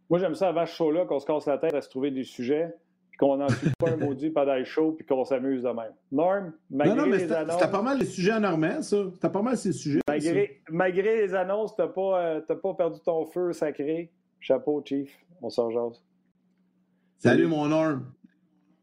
Moi, 0.09 0.19
j'aime 0.19 0.35
ça 0.35 0.49
avant 0.49 0.65
ce 0.65 0.75
show-là, 0.75 1.05
qu'on 1.05 1.19
se 1.19 1.27
casse 1.27 1.47
la 1.47 1.59
tête 1.59 1.75
à 1.75 1.83
se 1.83 1.91
trouver 1.91 2.11
des 2.11 2.25
sujets, 2.25 2.75
puis 3.11 3.19
qu'on 3.19 3.37
n'en 3.37 3.51
suit 3.51 3.73
pas 3.79 3.91
un 3.91 3.97
maudit 3.99 4.31
pendant 4.31 4.55
le 4.55 4.65
show, 4.65 4.93
puis 4.93 5.05
qu'on 5.05 5.27
s'amuse 5.27 5.65
de 5.65 5.69
même. 5.69 5.93
Norm, 6.13 6.55
malgré 6.71 6.97
non, 6.97 7.03
non, 7.03 7.11
mais 7.11 7.19
les 7.19 7.33
annonces. 7.33 7.59
C'était 7.59 7.71
pas 7.71 7.83
mal 7.83 7.99
les 7.99 8.07
sujets 8.07 8.33
anormaux, 8.33 8.81
ça. 8.81 8.97
C'était 9.13 9.31
pas 9.31 9.43
mal 9.43 9.59
ces 9.59 9.73
sujets. 9.73 10.01
Malgré, 10.09 10.63
malgré 10.71 11.27
les 11.27 11.35
annonces, 11.35 11.77
t'as 11.77 11.89
pas, 11.89 12.23
euh, 12.23 12.41
pas 12.41 12.73
perdu 12.73 13.01
ton 13.05 13.27
feu 13.27 13.53
sacré. 13.53 14.11
Chapeau, 14.41 14.83
Chief. 14.83 15.26
On 15.43 15.51
s'en 15.51 15.71
jase. 15.71 16.03
Salut, 17.19 17.47
mon 17.47 17.67
Norm. 17.67 18.13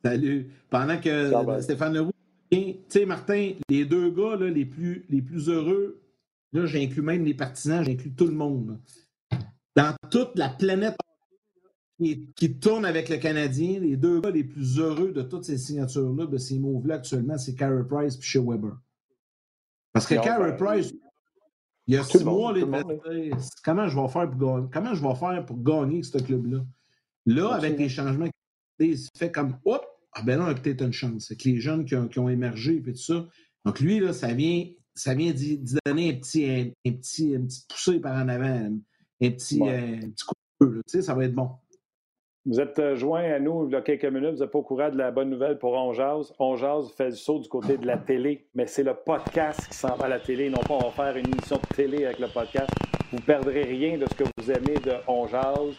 Salut. 0.03 0.51
Pendant 0.69 0.99
que 0.99 1.31
Stéphane 1.61 1.93
Leroux, 1.93 2.11
tu 2.51 2.75
sais, 2.89 3.05
Martin, 3.05 3.53
les 3.69 3.85
deux 3.85 4.11
gars 4.11 4.35
là, 4.35 4.49
les, 4.49 4.65
plus, 4.65 5.05
les 5.09 5.21
plus 5.21 5.49
heureux 5.49 6.03
là, 6.53 6.65
j'inclus 6.65 7.01
même 7.01 7.25
les 7.25 7.33
partisans, 7.33 7.83
j'inclus 7.83 8.13
tout 8.13 8.27
le 8.27 8.33
monde. 8.33 8.79
Dans 9.75 9.95
toute 10.09 10.37
la 10.37 10.49
planète 10.49 10.95
qui, 12.35 12.59
tourne 12.59 12.85
avec 12.85 13.09
le 13.09 13.17
Canadien, 13.17 13.79
les 13.79 13.97
deux 13.97 14.21
gars 14.21 14.29
les 14.29 14.43
plus 14.43 14.79
heureux 14.79 15.11
de 15.11 15.21
toutes 15.21 15.45
ces 15.45 15.57
signatures-là, 15.57 16.25
de 16.25 16.37
ces 16.37 16.59
moves-là 16.59 16.95
actuellement, 16.95 17.37
c'est 17.37 17.55
Carey 17.55 17.83
Price 17.87 18.17
et 18.17 18.21
Shea 18.21 18.41
Weber. 18.41 18.77
Parce 19.93 20.05
que 20.05 20.15
Carey 20.15 20.51
ben, 20.51 20.57
Price, 20.57 20.93
il 21.87 21.95
y 21.95 21.97
a 21.97 22.03
six 22.03 22.23
mois, 22.23 22.53
les 22.53 22.61
comment 23.63 23.87
je 23.87 23.99
vais 23.99 24.07
faire 24.07 24.29
pour 24.29 24.39
gagner, 24.39 24.67
comment 24.71 24.93
je 24.93 25.03
vais 25.03 25.15
faire 25.15 25.45
pour 25.45 25.61
gagner 25.61 26.03
ce 26.03 26.17
club-là? 26.17 26.59
Là, 27.25 27.49
avec 27.53 27.77
les 27.77 27.89
changements, 27.89 28.27
il 28.79 28.97
se 28.97 29.09
fait 29.17 29.31
comme, 29.31 29.57
hop, 29.65 29.85
ah 30.13 30.21
ben 30.21 30.37
là, 30.37 30.45
on 30.45 30.47
a 30.47 30.55
peut-être 30.55 30.81
une 30.81 30.93
chance. 30.93 31.25
C'est 31.27 31.35
que 31.35 31.49
les 31.49 31.59
jeunes 31.59 31.85
qui 31.85 31.95
ont, 31.95 32.29
émergé 32.29 32.75
et 32.75 32.93
tout 32.93 32.95
ça. 32.95 33.27
Donc 33.65 33.79
lui, 33.79 33.99
là, 33.99 34.13
ça 34.13 34.33
vient, 34.33 34.65
ça 34.93 35.13
vient 35.13 35.31
d'y 35.31 35.61
donner 35.85 36.11
un 36.11 36.15
petit, 36.15 36.49
un, 36.49 36.91
petit, 36.91 37.31
une 37.31 37.47
petite 37.47 37.67
poussée 37.69 37.99
par 37.99 38.15
en 38.15 38.27
avant, 38.27 38.69
un 39.21 39.29
petit, 39.31 39.61
euh, 39.61 39.97
petit 39.97 40.25
coup 40.25 40.35
de 40.61 40.65
feu. 40.65 40.81
Tu 40.87 40.91
sais, 40.91 41.01
ça 41.01 41.15
va 41.15 41.25
être 41.25 41.33
bon. 41.33 41.49
Vous 42.45 42.59
êtes 42.59 42.77
euh, 42.79 42.97
joint 42.97 43.23
à 43.23 43.39
nous 43.39 43.67
il 43.69 43.71
y 43.71 43.75
a 43.75 43.81
quelques 43.81 44.03
minutes. 44.03 44.33
Vous 44.33 44.41
n'êtes 44.41 44.51
pas 44.51 44.59
au 44.59 44.63
courant 44.63 44.89
de 44.89 44.97
la 44.97 45.11
bonne 45.11 45.29
nouvelle 45.29 45.57
pour 45.57 45.71
On 45.75 45.93
Jazz. 45.93 46.33
On 46.39 46.57
Jazz 46.57 46.91
fait 46.97 47.05
le 47.05 47.15
saut 47.15 47.39
du 47.39 47.47
côté 47.47 47.77
de 47.77 47.87
la 47.87 47.97
télé, 47.97 48.45
mais 48.53 48.67
c'est 48.67 48.83
le 48.83 48.93
podcast 48.93 49.65
qui 49.69 49.77
s'en 49.77 49.95
va 49.95 50.07
à 50.07 50.09
la 50.09 50.19
télé. 50.19 50.49
Non 50.49 50.59
pas 50.59 50.73
on 50.73 50.89
va 50.89 50.91
faire 50.91 51.15
une 51.15 51.27
émission 51.27 51.55
de 51.55 51.73
télé 51.73 52.03
avec 52.05 52.19
le 52.19 52.27
podcast. 52.27 52.69
Vous 53.11 53.19
ne 53.19 53.21
perdrez 53.21 53.63
rien 53.63 53.97
de 53.97 54.05
ce 54.09 54.15
que 54.15 54.25
vous 54.37 54.51
aimez 54.51 54.77
de 54.83 54.91
On 55.07 55.25
Jazz. 55.25 55.73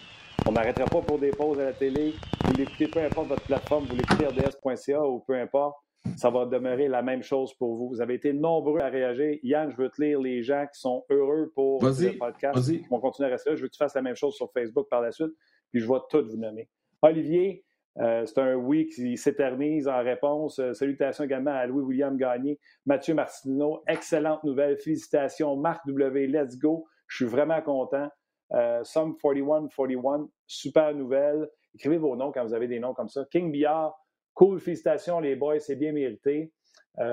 On 0.49 0.53
n'arrêtera 0.53 0.87
pas 0.87 1.03
pour 1.03 1.19
des 1.19 1.33
pauses 1.33 1.61
à 1.61 1.65
la 1.65 1.73
télé. 1.75 2.15
Vous 2.45 2.55
l'écoutez, 2.55 2.89
peu 2.89 3.01
importe 3.01 3.29
votre 3.29 3.45
plateforme, 3.45 3.85
vous 3.85 3.97
l'écoutez 3.97 4.25
rds.ca 4.25 5.07
ou 5.07 5.23
peu 5.27 5.35
importe, 5.35 5.77
ça 6.17 6.31
va 6.31 6.47
demeurer 6.47 6.89
la 6.89 7.03
même 7.03 7.23
chose 7.23 7.53
pour 7.59 7.77
vous. 7.77 7.91
Vous 7.91 8.01
avez 8.01 8.15
été 8.15 8.33
nombreux 8.33 8.81
à 8.81 8.89
réagir. 8.89 9.37
Yann, 9.43 9.71
je 9.71 9.77
veux 9.77 9.91
te 9.91 10.01
lire 10.01 10.19
les 10.19 10.43
gens 10.43 10.65
qui 10.73 10.81
sont 10.81 11.05
heureux 11.11 11.53
pour 11.55 11.85
le 11.85 12.19
podcast. 12.19 12.73
On 12.91 13.01
continue 13.01 13.29
à 13.29 13.33
rester 13.33 13.51
là. 13.51 13.57
Je 13.57 13.61
veux 13.61 13.69
que 13.69 13.75
tu 13.75 13.79
fasses 13.79 13.95
la 13.95 14.03
même 14.03 14.17
chose 14.17 14.35
sur 14.35 14.51
Facebook 14.51 14.89
par 14.89 15.03
la 15.03 15.13
suite 15.13 15.35
puis 15.75 15.83
je 15.83 15.89
vais 15.89 15.99
tout 16.09 16.25
vous 16.25 16.37
nommer. 16.37 16.69
Olivier, 17.03 17.65
euh, 17.99 18.25
c'est 18.27 18.39
un 18.39 18.55
oui 18.55 18.87
qui 18.87 19.17
s'éternise 19.17 19.89
en 19.89 20.05
réponse. 20.05 20.61
Euh, 20.61 20.73
salutations 20.73 21.25
également 21.25 21.51
à 21.51 21.67
Louis-William 21.67 22.17
Gagné. 22.17 22.61
Mathieu 22.87 23.13
Martineau, 23.13 23.83
excellente 23.89 24.45
nouvelle. 24.45 24.79
Félicitations. 24.79 25.57
Marc 25.57 25.85
W, 25.89 26.29
let's 26.29 26.57
go. 26.57 26.87
Je 27.09 27.17
suis 27.17 27.25
vraiment 27.25 27.61
content. 27.61 28.09
Euh, 28.53 28.85
Some 28.85 29.17
4141, 29.21 30.29
super 30.47 30.95
nouvelle. 30.95 31.49
Écrivez 31.75 31.99
vos 31.99 32.15
noms 32.15 32.31
quand 32.31 32.45
vous 32.45 32.55
avez 32.55 32.69
des 32.69 32.79
noms 32.79 32.95
comme 32.95 33.09
ça. 33.09 33.25
King 33.33 33.51
Billard, 33.51 33.97
cool, 34.35 34.61
félicitations 34.61 35.19
les 35.19 35.35
boys, 35.35 35.59
c'est 35.59 35.75
bien 35.75 35.91
mérité. 35.93 36.53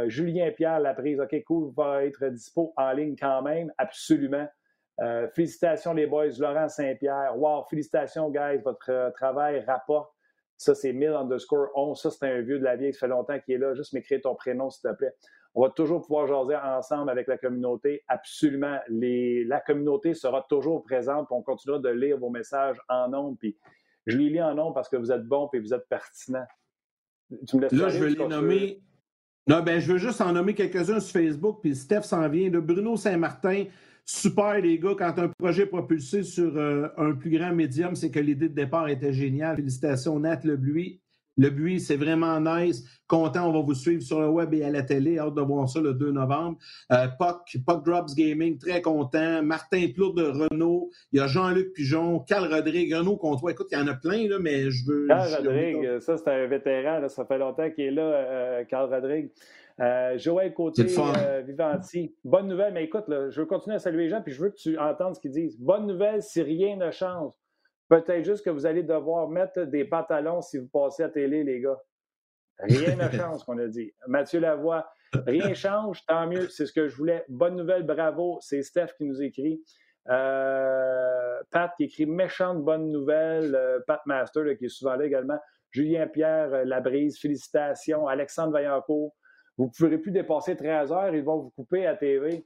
Julien 0.06 0.52
Pierre, 0.52 0.80
la 0.80 0.94
prise, 0.94 1.20
OK, 1.20 1.36
cool, 1.48 1.74
va 1.76 2.06
être 2.06 2.24
dispo 2.28 2.72
en 2.78 2.92
ligne 2.92 3.16
quand 3.20 3.42
même, 3.42 3.74
absolument. 3.80 4.48
Euh, 5.00 5.28
félicitations 5.30 5.94
les 5.94 6.08
boys. 6.08 6.28
Laurent 6.40 6.70
Saint-Pierre. 6.70 7.34
Wow, 7.38 7.64
félicitations, 7.70 8.30
guys. 8.30 8.60
Votre 8.64 8.92
euh, 8.92 9.10
travail 9.12 9.64
rapporte. 9.66 10.12
Ça, 10.58 10.76
c'est 10.76 10.94
1000 10.94 11.10
underscore 11.10 11.70
11. 11.76 12.00
Ça, 12.00 12.12
c'est 12.12 12.28
un 12.28 12.42
vieux 12.42 12.60
de 12.60 12.64
la 12.64 12.76
vieille. 12.76 12.94
Ça 12.94 13.02
fait 13.02 13.08
longtemps 13.08 13.40
qu'il 13.40 13.56
est 13.56 13.58
là. 13.58 13.74
Juste 13.74 13.94
m'écrire 13.94 14.22
ton 14.22 14.36
prénom, 14.36 14.70
s'il 14.70 14.90
te 14.90 14.96
plaît. 14.96 15.14
On 15.54 15.64
va 15.64 15.70
toujours 15.70 16.02
pouvoir 16.02 16.28
jaser 16.28 16.56
ensemble 16.56 17.10
avec 17.10 17.28
la 17.28 17.38
communauté. 17.38 18.04
Absolument. 18.08 18.80
La 18.90 19.60
communauté 19.60 20.14
sera 20.14 20.46
toujours 20.48 20.84
présente. 20.84 21.28
On 21.32 21.42
continuera 21.42 21.80
de 21.80 21.90
lire 21.90 22.18
vos 22.18 22.30
messages 22.30 22.78
en 22.88 23.10
nombre. 23.10 23.38
Puis 23.38 23.58
je 24.06 24.18
les 24.18 24.30
lis 24.30 24.42
en 24.42 24.56
nombre 24.56 24.74
parce 24.74 24.88
que 24.88 24.96
vous 24.96 25.12
êtes 25.12 25.24
bons 25.24 25.50
et 25.54 25.60
vous 25.60 25.74
êtes 25.74 25.88
pertinents. 25.90 26.46
Tu 27.48 27.58
me 27.58 27.62
laisses 27.64 27.72
Là, 27.74 27.90
je 27.90 28.04
vais 28.04 28.10
les 28.12 28.28
nommer? 28.28 28.82
Non, 29.48 29.62
ben, 29.62 29.80
je 29.80 29.92
veux 29.92 29.98
juste 29.98 30.22
en 30.22 30.32
nommer 30.32 30.54
quelques-uns 30.54 31.00
sur 31.00 31.20
Facebook. 31.20 31.60
Puis 31.62 31.76
Steph 31.76 32.04
s'en 32.04 32.30
vient. 32.30 32.50
De 32.50 32.60
Bruno 32.60 32.96
Saint-Martin. 32.96 33.66
Super, 34.06 34.60
les 34.60 34.78
gars, 34.78 34.96
quand 34.98 35.18
un 35.20 35.30
projet 35.30 35.66
propulsé 35.66 36.24
sur 36.24 36.58
euh, 36.58 36.88
un 36.98 37.14
plus 37.14 37.30
grand 37.30 37.54
médium, 37.54 37.96
c'est 37.96 38.12
que 38.12 38.20
l'idée 38.20 38.50
de 38.50 38.56
départ 38.56 38.90
était 38.90 39.14
géniale. 39.14 39.56
Félicitations, 39.58 40.20
Nat 40.20 40.42
Lebuy. 40.44 41.02
Le 41.38 41.50
Buis, 41.50 41.80
c'est 41.80 41.96
vraiment 41.96 42.40
nice. 42.40 42.84
Content, 43.08 43.50
on 43.50 43.54
va 43.54 43.62
vous 43.62 43.74
suivre 43.74 44.02
sur 44.02 44.20
le 44.20 44.30
web 44.30 44.54
et 44.54 44.64
à 44.64 44.70
la 44.70 44.84
télé. 44.84 45.18
Hâte 45.18 45.34
de 45.34 45.42
voir 45.42 45.68
ça 45.68 45.80
le 45.80 45.94
2 45.94 46.12
novembre. 46.12 46.58
Euh, 46.92 47.08
Puck, 47.20 47.58
Puck 47.66 47.86
Drops 47.86 48.14
Gaming, 48.16 48.58
très 48.58 48.82
content. 48.82 49.42
Martin 49.42 49.88
Plourde 49.94 50.18
de 50.18 50.24
Renault. 50.24 50.90
Il 51.12 51.20
y 51.20 51.22
a 51.22 51.28
Jean-Luc 51.28 51.74
Pigeon, 51.74 52.20
Carl 52.20 52.54
Rodrigue, 52.54 52.94
Renault 52.94 53.18
toi. 53.40 53.52
Écoute, 53.52 53.68
il 53.72 53.78
y 53.78 53.82
en 53.82 53.88
a 53.88 53.94
plein, 53.94 54.28
là, 54.28 54.40
mais 54.40 54.70
je 54.72 54.86
veux. 54.86 55.08
Carl 55.08 55.34
Rodrigue, 55.36 56.00
ça, 56.00 56.18
c'est 56.18 56.30
un 56.30 56.48
vétéran. 56.48 57.08
ça 57.08 57.26
fait 57.26 57.38
longtemps 57.38 57.70
qu'il 57.72 57.86
est 57.86 57.92
là, 57.92 58.04
euh, 58.04 58.64
Carl 58.66 58.94
Rodrigue. 58.94 59.30
Euh, 59.82 60.16
Joël 60.18 60.54
Côté, 60.54 60.86
euh, 61.00 61.42
Vivanti. 61.42 62.16
Bonne 62.24 62.48
nouvelle, 62.48 62.74
mais 62.74 62.84
écoute, 62.84 63.06
je 63.08 63.42
veux 63.42 63.48
continuer 63.48 63.78
à 63.78 63.80
saluer 63.80 64.04
les 64.04 64.10
gens, 64.10 64.22
puis 64.22 64.32
je 64.32 64.42
veux 64.42 64.50
que 64.52 64.56
tu 64.56 64.78
entendes 64.78 65.16
ce 65.16 65.20
qu'ils 65.20 65.32
disent. 65.32 65.60
Bonne 65.60 65.88
nouvelle 65.88 66.22
si 66.22 66.42
rien 66.44 66.76
ne 66.76 66.92
change. 66.92 67.34
Peut-être 67.90 68.24
juste 68.24 68.46
que 68.46 68.52
vous 68.52 68.68
allez 68.68 68.84
devoir 68.84 69.28
mettre 69.28 69.64
des 69.64 69.84
pantalons 69.84 70.42
si 70.42 70.60
vous 70.60 70.68
passez 70.68 71.04
à 71.04 71.10
télé, 71.10 71.44
les 71.44 71.62
gars. 71.62 71.80
Rien 72.60 72.96
ne 72.96 73.10
change, 73.18 73.44
qu'on 73.44 73.58
a 73.58 73.68
dit. 73.68 73.92
Mathieu 74.08 74.40
Lavoie, 74.40 74.88
rien 75.26 75.54
change, 75.56 76.06
tant 76.06 76.28
mieux, 76.28 76.48
c'est 76.50 76.68
ce 76.68 76.74
que 76.74 76.88
je 76.88 76.96
voulais. 76.96 77.26
Bonne 77.28 77.56
nouvelle, 77.56 77.84
bravo. 77.84 78.38
C'est 78.42 78.62
Steph 78.62 78.94
qui 78.98 79.06
nous 79.06 79.22
écrit. 79.24 79.64
Euh, 80.10 81.42
Pat 81.50 81.72
qui 81.76 81.86
écrit 81.86 82.06
méchante 82.06 82.64
bonne 82.64 82.92
nouvelle. 82.92 83.58
Pat 83.88 84.02
Master 84.06 84.44
qui 84.60 84.66
est 84.66 84.70
souvent 84.70 84.96
là 84.96 85.06
également. 85.06 85.40
Julien 85.72 86.06
Pierre 86.08 86.66
Labrise, 86.66 87.20
félicitations. 87.20 88.08
Alexandre 88.08 88.54
Vaillancourt, 88.54 89.16
vous 89.62 89.68
ne 89.68 89.72
pourrez 89.78 89.98
plus 90.00 90.12
dépasser 90.12 90.56
13 90.56 90.92
heures, 90.92 91.14
ils 91.14 91.24
vont 91.24 91.38
vous 91.38 91.52
couper 91.52 91.86
à 91.86 91.96
TV. 91.96 92.44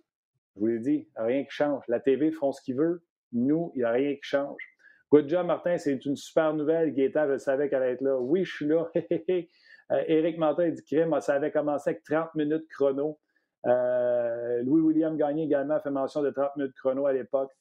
Je 0.53 0.59
vous 0.59 0.67
l'ai 0.67 0.79
dit, 0.79 1.07
rien 1.15 1.45
qui 1.45 1.51
change. 1.51 1.85
La 1.87 2.01
TV 2.01 2.29
font 2.29 2.51
ce 2.51 2.61
qu'ils 2.61 2.75
veulent. 2.75 2.99
Nous, 3.31 3.71
il 3.73 3.77
n'y 3.77 3.83
a 3.85 3.91
rien 3.91 4.15
qui 4.15 4.23
change. 4.23 4.61
Good 5.09 5.29
job, 5.29 5.47
Martin, 5.47 5.77
c'est 5.77 6.05
une 6.05 6.17
super 6.17 6.53
nouvelle. 6.53 6.93
Gaétan, 6.93 7.25
je 7.29 7.37
savais 7.37 7.69
qu'elle 7.69 7.83
allait 7.83 7.93
être 7.93 8.01
là. 8.01 8.19
Oui, 8.19 8.43
je 8.43 8.53
suis 8.53 8.65
là. 8.65 8.89
euh, 8.97 10.03
Éric 10.07 10.37
Martin 10.37 10.67
dit 10.67 10.83
crime, 10.83 11.17
ça 11.21 11.35
avait 11.35 11.51
commencé 11.51 11.91
avec 11.91 12.03
30 12.03 12.35
minutes 12.35 12.67
chrono. 12.67 13.17
Euh, 13.65 14.61
Louis-William 14.63 15.15
Gagné 15.15 15.43
également 15.43 15.79
fait 15.79 15.91
mention 15.91 16.21
de 16.21 16.31
30 16.31 16.57
minutes 16.57 16.75
chrono 16.75 17.05
à 17.05 17.13
l'époque. 17.13 17.51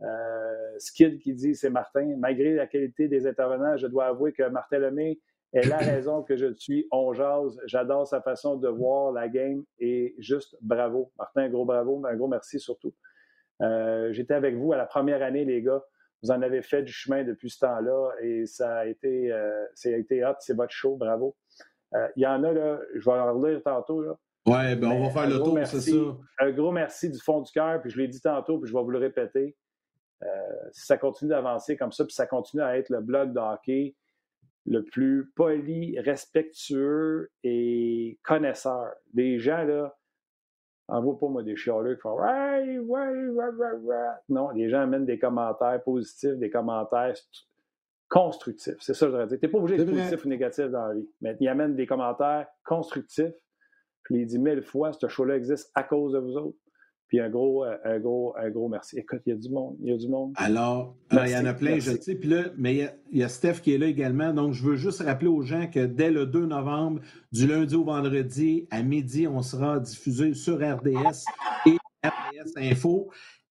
Euh, 0.00 0.74
Skid 0.78 1.20
qui 1.20 1.34
dit 1.34 1.54
c'est 1.54 1.70
Martin. 1.70 2.16
Malgré 2.18 2.54
la 2.54 2.66
qualité 2.66 3.06
des 3.06 3.28
intervenants, 3.28 3.76
je 3.76 3.86
dois 3.86 4.06
avouer 4.06 4.32
que 4.32 4.42
Martin 4.48 4.78
Lemay 4.78 5.20
est 5.54 5.68
la 5.68 5.78
raison 5.78 6.22
que 6.22 6.36
je 6.36 6.52
suis. 6.54 6.86
On 6.90 7.12
jase. 7.12 7.60
J'adore 7.66 8.06
sa 8.06 8.20
façon 8.20 8.56
de 8.56 8.68
voir 8.68 9.12
la 9.12 9.28
game 9.28 9.64
et 9.78 10.14
juste 10.18 10.56
bravo. 10.60 11.12
Martin, 11.16 11.42
un 11.42 11.48
gros 11.48 11.64
bravo, 11.64 12.02
un 12.06 12.16
gros 12.16 12.28
merci 12.28 12.58
surtout. 12.58 12.92
Euh, 13.62 14.12
j'étais 14.12 14.34
avec 14.34 14.56
vous 14.56 14.72
à 14.72 14.76
la 14.76 14.86
première 14.86 15.22
année, 15.22 15.44
les 15.44 15.62
gars. 15.62 15.82
Vous 16.22 16.30
en 16.30 16.42
avez 16.42 16.62
fait 16.62 16.82
du 16.82 16.92
chemin 16.92 17.22
depuis 17.22 17.50
ce 17.50 17.60
temps-là 17.60 18.10
et 18.22 18.46
ça 18.46 18.78
a 18.78 18.86
été, 18.86 19.30
euh, 19.30 19.64
ça 19.74 19.90
a 19.90 19.92
été 19.92 20.24
hot. 20.24 20.34
C'est 20.40 20.56
votre 20.56 20.72
show. 20.72 20.96
Bravo. 20.96 21.36
Euh, 21.94 22.08
il 22.16 22.22
y 22.22 22.26
en 22.26 22.42
a, 22.42 22.52
là, 22.52 22.80
je 22.94 23.04
vais 23.04 23.16
en 23.16 23.38
relire 23.38 23.62
tantôt. 23.62 24.02
Là. 24.02 24.16
Ouais, 24.46 24.74
ben 24.74 24.88
on 24.88 25.04
va 25.04 25.10
faire 25.10 25.28
le 25.28 25.38
tour, 25.38 25.58
c'est 25.64 25.80
ça. 25.80 25.96
Un 26.40 26.50
gros 26.50 26.72
merci 26.72 27.08
du 27.08 27.18
fond 27.18 27.40
du 27.40 27.50
cœur, 27.52 27.80
puis 27.80 27.90
je 27.90 27.98
l'ai 27.98 28.08
dit 28.08 28.20
tantôt, 28.20 28.58
puis 28.58 28.68
je 28.68 28.76
vais 28.76 28.82
vous 28.82 28.90
le 28.90 28.98
répéter. 28.98 29.56
si 30.72 30.84
ça 30.84 30.98
continue 30.98 31.30
d'avancer 31.30 31.76
comme 31.76 31.92
ça, 31.92 32.04
puis 32.04 32.14
ça 32.14 32.26
continue 32.26 32.62
à 32.62 32.76
être 32.76 32.90
le 32.90 33.00
blog 33.00 33.32
de 33.32 33.38
hockey, 33.38 33.94
le 34.66 34.82
plus 34.82 35.30
poli, 35.36 35.98
respectueux 36.00 37.30
et 37.42 38.18
connaisseur. 38.22 38.92
Les 39.14 39.38
gens, 39.38 39.62
là, 39.64 39.96
envoie 40.88 41.18
pas 41.18 41.28
moi 41.28 41.42
des 41.42 41.56
chialeux 41.56 41.94
qui 41.94 42.00
font 42.00 42.18
ouais, 42.20 42.78
ouais, 42.78 43.28
ouais, 43.28 43.96
Non, 44.28 44.50
les 44.50 44.68
gens 44.68 44.80
amènent 44.80 45.06
des 45.06 45.18
commentaires 45.18 45.82
positifs, 45.82 46.36
des 46.36 46.50
commentaires 46.50 47.14
constructifs. 48.08 48.76
C'est 48.80 48.94
ça 48.94 49.06
que 49.06 49.12
je 49.12 49.16
voudrais 49.16 49.26
dire. 49.26 49.38
Tu 49.38 49.46
n'es 49.46 49.52
pas 49.52 49.58
obligé 49.58 49.76
d'être 49.76 49.90
positif 49.90 50.24
ou 50.24 50.28
négatif 50.28 50.66
dans 50.66 50.86
la 50.86 50.94
vie, 50.94 51.08
mais 51.20 51.36
ils 51.40 51.48
amènent 51.48 51.76
des 51.76 51.86
commentaires 51.86 52.46
constructifs. 52.64 53.34
Je 54.08 54.14
l'ai 54.14 54.26
dit 54.26 54.38
mille 54.38 54.62
fois, 54.62 54.92
ce 54.92 55.08
show-là 55.08 55.36
existe 55.36 55.70
à 55.74 55.82
cause 55.82 56.12
de 56.12 56.18
vous 56.18 56.36
autres. 56.36 56.58
Puis 57.08 57.20
un 57.20 57.28
gros, 57.28 57.64
euh, 57.64 57.76
un 57.84 57.98
gros, 57.98 58.34
un 58.36 58.50
gros 58.50 58.68
merci. 58.68 58.98
Écoute, 58.98 59.20
il 59.26 59.30
y 59.30 59.32
a 59.32 59.36
du 59.36 59.50
monde. 59.50 59.76
Il 59.80 59.90
y 59.90 59.92
a 59.92 59.96
du 59.96 60.08
monde. 60.08 60.32
Alors, 60.36 60.96
il 61.12 61.30
y 61.30 61.36
en 61.36 61.44
a 61.44 61.54
plein, 61.54 61.78
je 61.78 61.92
sais. 62.00 62.14
Puis 62.14 62.28
là, 62.28 62.44
mais 62.56 62.90
il 63.12 63.18
y, 63.18 63.22
a, 63.22 63.28
Steph 63.28 63.60
qui 63.62 63.74
est 63.74 63.78
là 63.78 63.86
également. 63.86 64.32
Donc, 64.32 64.52
je 64.52 64.64
veux 64.64 64.76
juste 64.76 65.02
rappeler 65.02 65.28
aux 65.28 65.42
gens 65.42 65.68
que 65.68 65.84
dès 65.84 66.10
le 66.10 66.26
2 66.26 66.46
novembre, 66.46 67.00
du 67.32 67.46
lundi 67.46 67.74
au 67.74 67.84
vendredi, 67.84 68.66
à 68.70 68.82
midi, 68.82 69.28
on 69.28 69.42
sera 69.42 69.80
diffusé 69.80 70.34
sur 70.34 70.56
RDS 70.56 71.24
et 71.66 71.76
RDS 72.04 72.52
Info. 72.56 73.10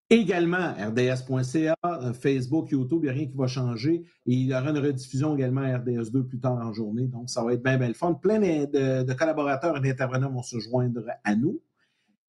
Également, 0.09 0.73
RDS.ca, 0.73 1.75
euh, 1.85 2.13
Facebook, 2.13 2.69
YouTube, 2.69 2.99
il 3.03 3.05
n'y 3.05 3.09
a 3.09 3.13
rien 3.13 3.27
qui 3.27 3.37
va 3.37 3.47
changer. 3.47 4.03
Et 4.25 4.33
il 4.33 4.47
y 4.47 4.53
aura 4.53 4.69
une 4.69 4.77
rediffusion 4.77 5.35
également 5.35 5.61
à 5.61 5.77
RDS2 5.77 6.23
plus 6.23 6.39
tard 6.39 6.57
en 6.57 6.73
journée. 6.73 7.07
Donc, 7.07 7.29
ça 7.29 7.43
va 7.43 7.53
être 7.53 7.63
bien, 7.63 7.77
bien 7.77 7.87
le 7.87 7.93
fun. 7.93 8.13
Plein 8.13 8.39
de, 8.39 9.03
de 9.03 9.13
collaborateurs 9.13 9.77
et 9.77 9.79
d'intervenants 9.79 10.31
vont 10.31 10.43
se 10.43 10.59
joindre 10.59 11.05
à 11.23 11.35
nous. 11.35 11.61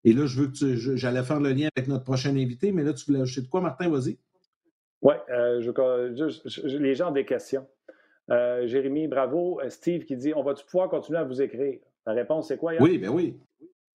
Et 0.03 0.13
là, 0.13 0.25
je 0.25 0.41
veux 0.41 0.47
que 0.47 0.75
j'allais 0.95 1.23
faire 1.23 1.39
le 1.39 1.51
lien 1.51 1.69
avec 1.75 1.89
notre 1.89 2.03
prochain 2.03 2.35
invité, 2.35 2.71
mais 2.71 2.83
là, 2.83 2.93
tu 2.93 3.05
voulais 3.05 3.21
ajouter 3.21 3.41
de 3.41 3.47
quoi, 3.51 3.61
Martin? 3.61 3.89
Vas-y. 3.89 4.17
Oui, 5.01 5.13
euh, 5.29 5.61
les 6.63 6.95
gens 6.95 7.09
ont 7.09 7.13
des 7.13 7.25
questions. 7.25 7.65
Euh, 8.29 8.67
Jérémy, 8.67 9.07
bravo. 9.07 9.59
Euh, 9.61 9.69
Steve 9.69 10.05
qui 10.05 10.15
dit 10.15 10.33
On 10.35 10.43
va-tu 10.43 10.65
pouvoir 10.65 10.89
continuer 10.89 11.19
à 11.19 11.23
vous 11.23 11.41
écrire? 11.41 11.79
La 12.05 12.13
réponse, 12.13 12.47
c'est 12.47 12.57
quoi? 12.57 12.73
Oui, 12.79 12.97
bien 12.97 13.11
oui. 13.11 13.39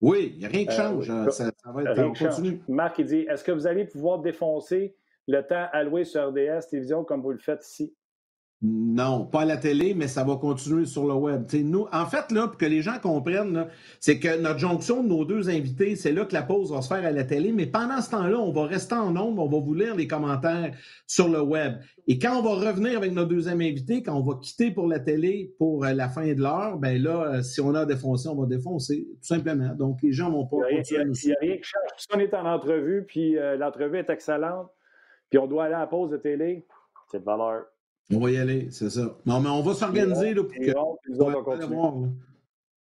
Oui, 0.01 0.33
il 0.35 0.39
n'y 0.41 0.45
a 0.45 0.49
rien 0.49 0.67
qui 0.67 0.75
change. 0.75 1.07
ça, 1.31 1.51
va 1.67 1.83
être 1.83 2.69
Marc, 2.69 2.99
il 2.99 3.07
dit 3.07 3.27
est-ce 3.29 3.43
que 3.43 3.53
vous 3.53 3.67
allez 3.67 3.87
pouvoir 3.87 4.19
défoncer 4.19 4.95
le 5.27 5.41
temps 5.41 5.67
alloué 5.73 6.05
sur 6.05 6.29
RDS 6.29 6.69
Télévision 6.69 7.05
comme 7.05 7.23
vous 7.23 7.31
le 7.31 7.39
faites 7.39 7.67
ici? 7.67 7.95
Non, 8.67 9.27
pas 9.27 9.43
à 9.43 9.45
la 9.45 9.59
télé, 9.59 9.93
mais 9.93 10.09
ça 10.09 10.25
va 10.25 10.37
continuer 10.37 10.87
sur 10.87 11.07
le 11.07 11.13
web. 11.13 11.45
nous, 11.53 11.87
en 11.93 12.07
fait, 12.07 12.33
là, 12.33 12.49
pour 12.49 12.57
que 12.57 12.65
les 12.65 12.81
gens 12.81 12.99
comprennent, 12.99 13.67
c'est 14.01 14.19
que 14.19 14.41
notre 14.41 14.59
jonction 14.59 15.03
de 15.03 15.09
nos 15.09 15.27
deux 15.27 15.51
invités, 15.51 15.97
c'est 15.97 16.13
là 16.13 16.25
que 16.25 16.33
la 16.33 16.41
pause 16.41 16.73
va 16.73 16.81
se 16.81 16.89
faire 16.89 17.05
à 17.05 17.11
la 17.11 17.25
télé, 17.25 17.53
mais 17.53 17.67
pendant 17.67 18.01
ce 18.01 18.11
temps-là, 18.13 18.39
on 18.39 18.53
va 18.53 18.65
rester 18.65 18.95
en 18.95 19.11
nombre, 19.11 19.43
on 19.43 19.51
va 19.51 19.59
vous 19.59 19.75
lire 19.75 19.95
les 19.95 20.07
commentaires 20.07 20.75
sur 21.07 21.29
le 21.29 21.43
web. 21.43 21.75
Et 22.07 22.19
quand 22.19 22.39
on 22.39 22.43
va 22.43 22.71
revenir 22.71 22.97
avec 22.97 23.13
nos 23.13 23.27
deuxième 23.27 23.61
invité, 23.61 24.03
quand 24.03 24.15
on 24.15 24.23
va 24.23 24.39
quitter 24.41 24.71
pour 24.71 24.87
la 24.87 24.99
télé 24.99 25.55
pour 25.59 25.85
euh, 25.85 25.93
la 25.93 26.09
fin 26.09 26.33
de 26.33 26.41
l'heure, 26.41 26.79
ben 26.79 27.03
là, 27.03 27.35
euh, 27.35 27.43
si 27.43 27.61
on 27.61 27.75
a 27.75 27.85
défoncé, 27.85 28.29
on 28.29 28.35
va 28.35 28.47
défoncer, 28.47 29.07
tout 29.21 29.27
simplement. 29.27 29.75
Donc, 29.75 30.01
les 30.03 30.13
gens 30.13 30.31
vont 30.31 30.47
pas 30.47 30.71
Il 30.71 30.77
n'y 30.77 30.97
a, 30.97 31.37
rien 31.39 31.57
qui 31.59 31.65
change. 31.65 31.91
Si 31.99 32.07
on 32.15 32.19
est 32.19 32.33
en 32.33 32.47
entrevue, 32.47 33.05
puis 33.07 33.37
euh, 33.37 33.59
l'entrevue 33.59 33.99
est 33.99 34.09
excellente, 34.09 34.71
puis 35.29 35.39
on 35.39 35.47
doit 35.47 35.65
aller 35.65 35.75
à 35.75 35.81
la 35.81 35.87
pause 35.87 36.11
de 36.13 36.17
télé, 36.17 36.67
c'est 37.11 37.21
de 37.21 37.25
valeur. 37.25 37.65
On 38.13 38.19
va 38.19 38.31
y 38.31 38.37
aller, 38.37 38.69
c'est 38.71 38.91
ça. 38.91 39.17
Non, 39.25 39.41
mais 39.41 39.49
on 39.49 39.63
va 39.63 39.75
s'organiser 39.75 40.35
pour 40.35 40.49
que. 40.49 40.73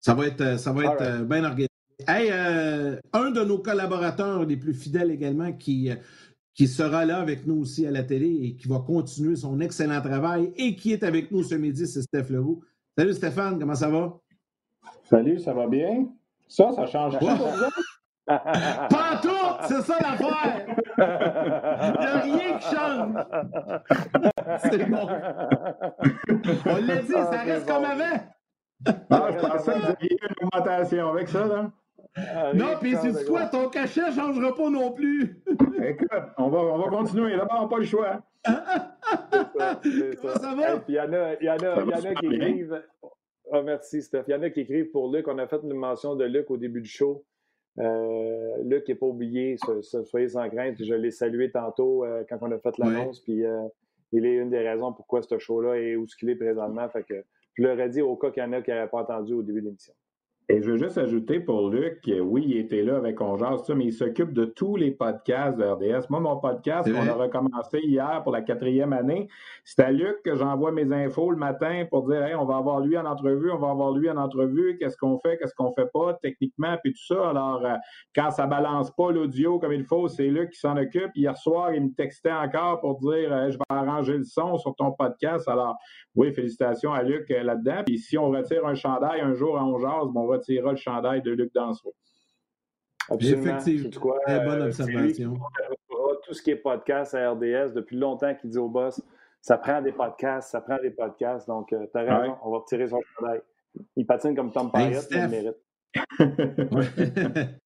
Ça 0.00 0.14
va 0.14 0.26
être, 0.26 0.58
ça 0.58 0.72
va 0.72 0.84
être 0.84 1.02
euh, 1.02 1.24
bien 1.24 1.44
organisé. 1.44 1.68
Hey, 2.06 2.28
euh, 2.30 2.96
un 3.12 3.30
de 3.32 3.42
nos 3.42 3.58
collaborateurs 3.58 4.44
les 4.44 4.56
plus 4.56 4.74
fidèles 4.74 5.10
également 5.10 5.52
qui, 5.52 5.90
qui 6.54 6.68
sera 6.68 7.04
là 7.04 7.20
avec 7.20 7.46
nous 7.46 7.56
aussi 7.60 7.84
à 7.86 7.90
la 7.90 8.04
télé 8.04 8.28
et 8.42 8.54
qui 8.54 8.68
va 8.68 8.78
continuer 8.78 9.34
son 9.34 9.60
excellent 9.60 10.00
travail 10.00 10.52
et 10.56 10.76
qui 10.76 10.92
est 10.92 11.02
avec 11.02 11.32
nous 11.32 11.42
ce 11.42 11.56
midi, 11.56 11.86
c'est 11.88 12.02
Steph 12.02 12.30
Leroux. 12.30 12.62
Salut 12.96 13.14
Stéphane, 13.14 13.58
comment 13.58 13.74
ça 13.74 13.88
va? 13.88 14.20
Salut, 15.04 15.40
ça 15.40 15.52
va 15.52 15.66
bien? 15.66 16.08
Ça, 16.46 16.70
ça 16.72 16.86
change 16.86 17.18
quoi? 17.18 17.36
Pas 18.28 19.20
tout, 19.22 19.66
c'est 19.66 19.82
ça 19.82 19.96
l'affaire. 20.00 20.66
Il 20.98 22.00
n'y 22.00 22.06
a 22.06 22.20
rien 22.20 22.58
qui 22.58 22.74
change. 22.74 23.14
C'est 24.58 24.84
bon. 24.90 25.08
On 26.66 26.86
l'a 26.86 26.96
dit, 26.96 27.12
ça 27.12 27.30
ah, 27.32 27.44
reste 27.44 27.66
comme 27.66 27.84
avant. 27.84 28.18
Ah, 29.10 29.30
je 29.32 29.38
pensais 29.38 29.72
que 29.72 29.78
vous 29.78 29.86
aviez 29.86 30.18
une 30.20 30.46
augmentation 30.46 31.10
avec 31.10 31.28
ça, 31.28 31.46
là. 31.46 31.70
Ah, 32.16 32.52
non, 32.52 32.76
puis 32.80 32.96
c'est 32.96 33.26
quoi, 33.26 33.46
ton 33.46 33.68
cachet 33.68 34.08
ne 34.08 34.12
changera 34.12 34.54
pas 34.54 34.70
non 34.70 34.92
plus. 34.92 35.42
Écoute, 35.82 36.08
on 36.36 36.48
va, 36.48 36.58
on 36.58 36.78
va 36.78 36.88
continuer. 36.90 37.36
D'abord, 37.36 37.58
on 37.58 37.62
n'a 37.62 37.68
pas 37.68 37.78
le 37.78 37.84
choix. 37.84 38.20
Comment 40.20 40.34
ça 40.34 40.54
va? 40.54 40.82
Il 40.88 40.94
y 40.94 41.00
en 41.00 41.12
a, 41.12 41.34
y 41.40 41.50
en 41.50 41.56
a, 41.56 41.82
y 41.82 41.94
en 41.94 42.04
a 42.04 42.14
qui 42.14 42.26
écrivent. 42.26 42.82
Oh, 43.50 43.62
merci, 43.62 44.02
Steph. 44.02 44.24
Il 44.28 44.32
y 44.32 44.34
en 44.34 44.42
a 44.42 44.50
qui 44.50 44.60
écrivent 44.60 44.90
pour 44.90 45.10
Luc. 45.12 45.26
On 45.28 45.38
a 45.38 45.46
fait 45.46 45.60
une 45.62 45.74
mention 45.74 46.16
de 46.16 46.24
Luc 46.24 46.50
au 46.50 46.56
début 46.56 46.82
du 46.82 46.88
show. 46.88 47.24
Euh, 47.78 48.62
Luc 48.64 48.88
n'est 48.88 48.94
pas 48.94 49.06
oublié, 49.06 49.56
soyez 50.04 50.28
sans 50.28 50.48
crainte. 50.48 50.82
Je 50.82 50.94
l'ai 50.94 51.10
salué 51.10 51.50
tantôt 51.50 52.04
euh, 52.04 52.24
quand 52.28 52.38
on 52.40 52.50
a 52.50 52.58
fait 52.58 52.76
l'annonce, 52.78 53.20
puis 53.20 53.44
euh, 53.44 53.68
il 54.12 54.26
est 54.26 54.34
une 54.34 54.50
des 54.50 54.66
raisons 54.66 54.92
pourquoi 54.92 55.22
ce 55.22 55.38
show-là 55.38 55.76
est 55.76 55.96
où 55.96 56.06
ce 56.06 56.16
qu'il 56.16 56.30
est 56.30 56.36
présentement. 56.36 56.88
Fait 56.88 57.04
que 57.04 57.24
je 57.54 57.62
l'aurais 57.62 57.88
dit 57.88 58.02
au 58.02 58.16
cas 58.16 58.30
qu'il 58.30 58.42
y 58.42 58.46
en 58.46 58.52
a 58.52 58.62
qui 58.62 58.70
n'avaient 58.70 58.88
pas 58.88 59.02
entendu 59.02 59.34
au 59.34 59.42
début 59.42 59.60
de 59.60 59.66
l'émission. 59.66 59.94
Et 60.50 60.62
je 60.62 60.70
veux 60.70 60.78
juste 60.78 60.96
ajouter 60.96 61.40
pour 61.40 61.68
Luc, 61.68 62.10
oui, 62.22 62.42
il 62.48 62.56
était 62.56 62.82
là 62.82 62.96
avec 62.96 63.20
On 63.20 63.36
mais 63.36 63.84
il 63.84 63.92
s'occupe 63.92 64.32
de 64.32 64.46
tous 64.46 64.76
les 64.76 64.90
podcasts 64.90 65.58
de 65.58 65.64
RDS. 65.64 66.06
Moi, 66.08 66.20
mon 66.20 66.38
podcast, 66.38 66.88
on 66.90 67.06
a 67.06 67.12
recommencé 67.12 67.80
hier 67.82 68.22
pour 68.22 68.32
la 68.32 68.40
quatrième 68.40 68.94
année. 68.94 69.28
C'est 69.64 69.82
à 69.82 69.90
Luc 69.90 70.22
que 70.24 70.36
j'envoie 70.36 70.72
mes 70.72 70.90
infos 70.90 71.32
le 71.32 71.36
matin 71.36 71.84
pour 71.90 72.08
dire, 72.08 72.22
hey, 72.22 72.34
on 72.34 72.46
va 72.46 72.56
avoir 72.56 72.80
lui 72.80 72.96
en 72.96 73.04
entrevue, 73.04 73.50
on 73.50 73.58
va 73.58 73.68
avoir 73.68 73.92
lui 73.92 74.08
en 74.08 74.16
entrevue, 74.16 74.78
qu'est-ce 74.78 74.96
qu'on 74.96 75.18
fait, 75.18 75.36
qu'est-ce 75.36 75.54
qu'on 75.54 75.70
fait 75.72 75.90
pas 75.92 76.14
techniquement, 76.14 76.78
puis 76.82 76.94
tout 76.94 77.14
ça. 77.14 77.28
Alors, 77.28 77.62
euh, 77.66 77.74
quand 78.14 78.30
ça 78.30 78.46
balance 78.46 78.90
pas 78.92 79.12
l'audio 79.12 79.58
comme 79.58 79.74
il 79.74 79.84
faut, 79.84 80.08
c'est 80.08 80.28
Luc 80.28 80.52
qui 80.52 80.60
s'en 80.60 80.78
occupe. 80.78 81.10
Hier 81.14 81.36
soir, 81.36 81.74
il 81.74 81.82
me 81.82 81.92
textait 81.92 82.32
encore 82.32 82.80
pour 82.80 82.98
dire, 83.00 83.50
je 83.50 83.58
vais 83.58 83.64
arranger 83.68 84.16
le 84.16 84.24
son 84.24 84.56
sur 84.56 84.74
ton 84.76 84.92
podcast. 84.92 85.46
Alors, 85.46 85.76
oui, 86.14 86.32
félicitations 86.32 86.94
à 86.94 87.02
Luc 87.02 87.30
euh, 87.30 87.42
là-dedans. 87.42 87.82
Puis 87.84 87.98
si 87.98 88.16
on 88.16 88.30
retire 88.30 88.66
un 88.66 88.74
chandail 88.74 89.20
un 89.20 89.34
jour 89.34 89.58
à 89.58 89.64
On 89.64 89.78
bon, 90.06 90.20
on 90.22 90.37
retirera 90.38 90.70
le 90.72 90.76
chandail 90.76 91.22
de 91.22 91.30
Luc 91.30 91.52
Dansereau. 91.54 91.94
Effectivement. 93.20 93.90
Quoi, 94.00 94.18
Très 94.26 94.44
bonne 94.44 94.62
euh, 94.62 94.66
observation. 94.66 95.38
tout 96.24 96.34
ce 96.34 96.42
qui 96.42 96.50
est 96.50 96.56
podcast 96.56 97.14
à 97.14 97.30
RDS, 97.30 97.72
depuis 97.74 97.96
longtemps 97.96 98.34
qu'il 98.34 98.50
dit 98.50 98.58
au 98.58 98.68
boss, 98.68 99.00
ça 99.40 99.56
prend 99.56 99.80
des 99.80 99.92
podcasts, 99.92 100.50
ça 100.50 100.60
prend 100.60 100.76
des 100.78 100.90
podcasts. 100.90 101.46
Donc, 101.46 101.72
euh, 101.72 101.86
tu 101.90 101.98
as 101.98 102.02
raison, 102.02 102.36
on 102.42 102.50
va 102.50 102.58
retirer 102.58 102.88
son 102.88 103.00
chandail. 103.16 103.40
Il 103.96 104.06
patine 104.06 104.34
comme 104.34 104.52
Tom 104.52 104.70
Payette, 104.70 105.08
il 105.10 105.20
le 105.20 105.28
mérite. 105.28 105.56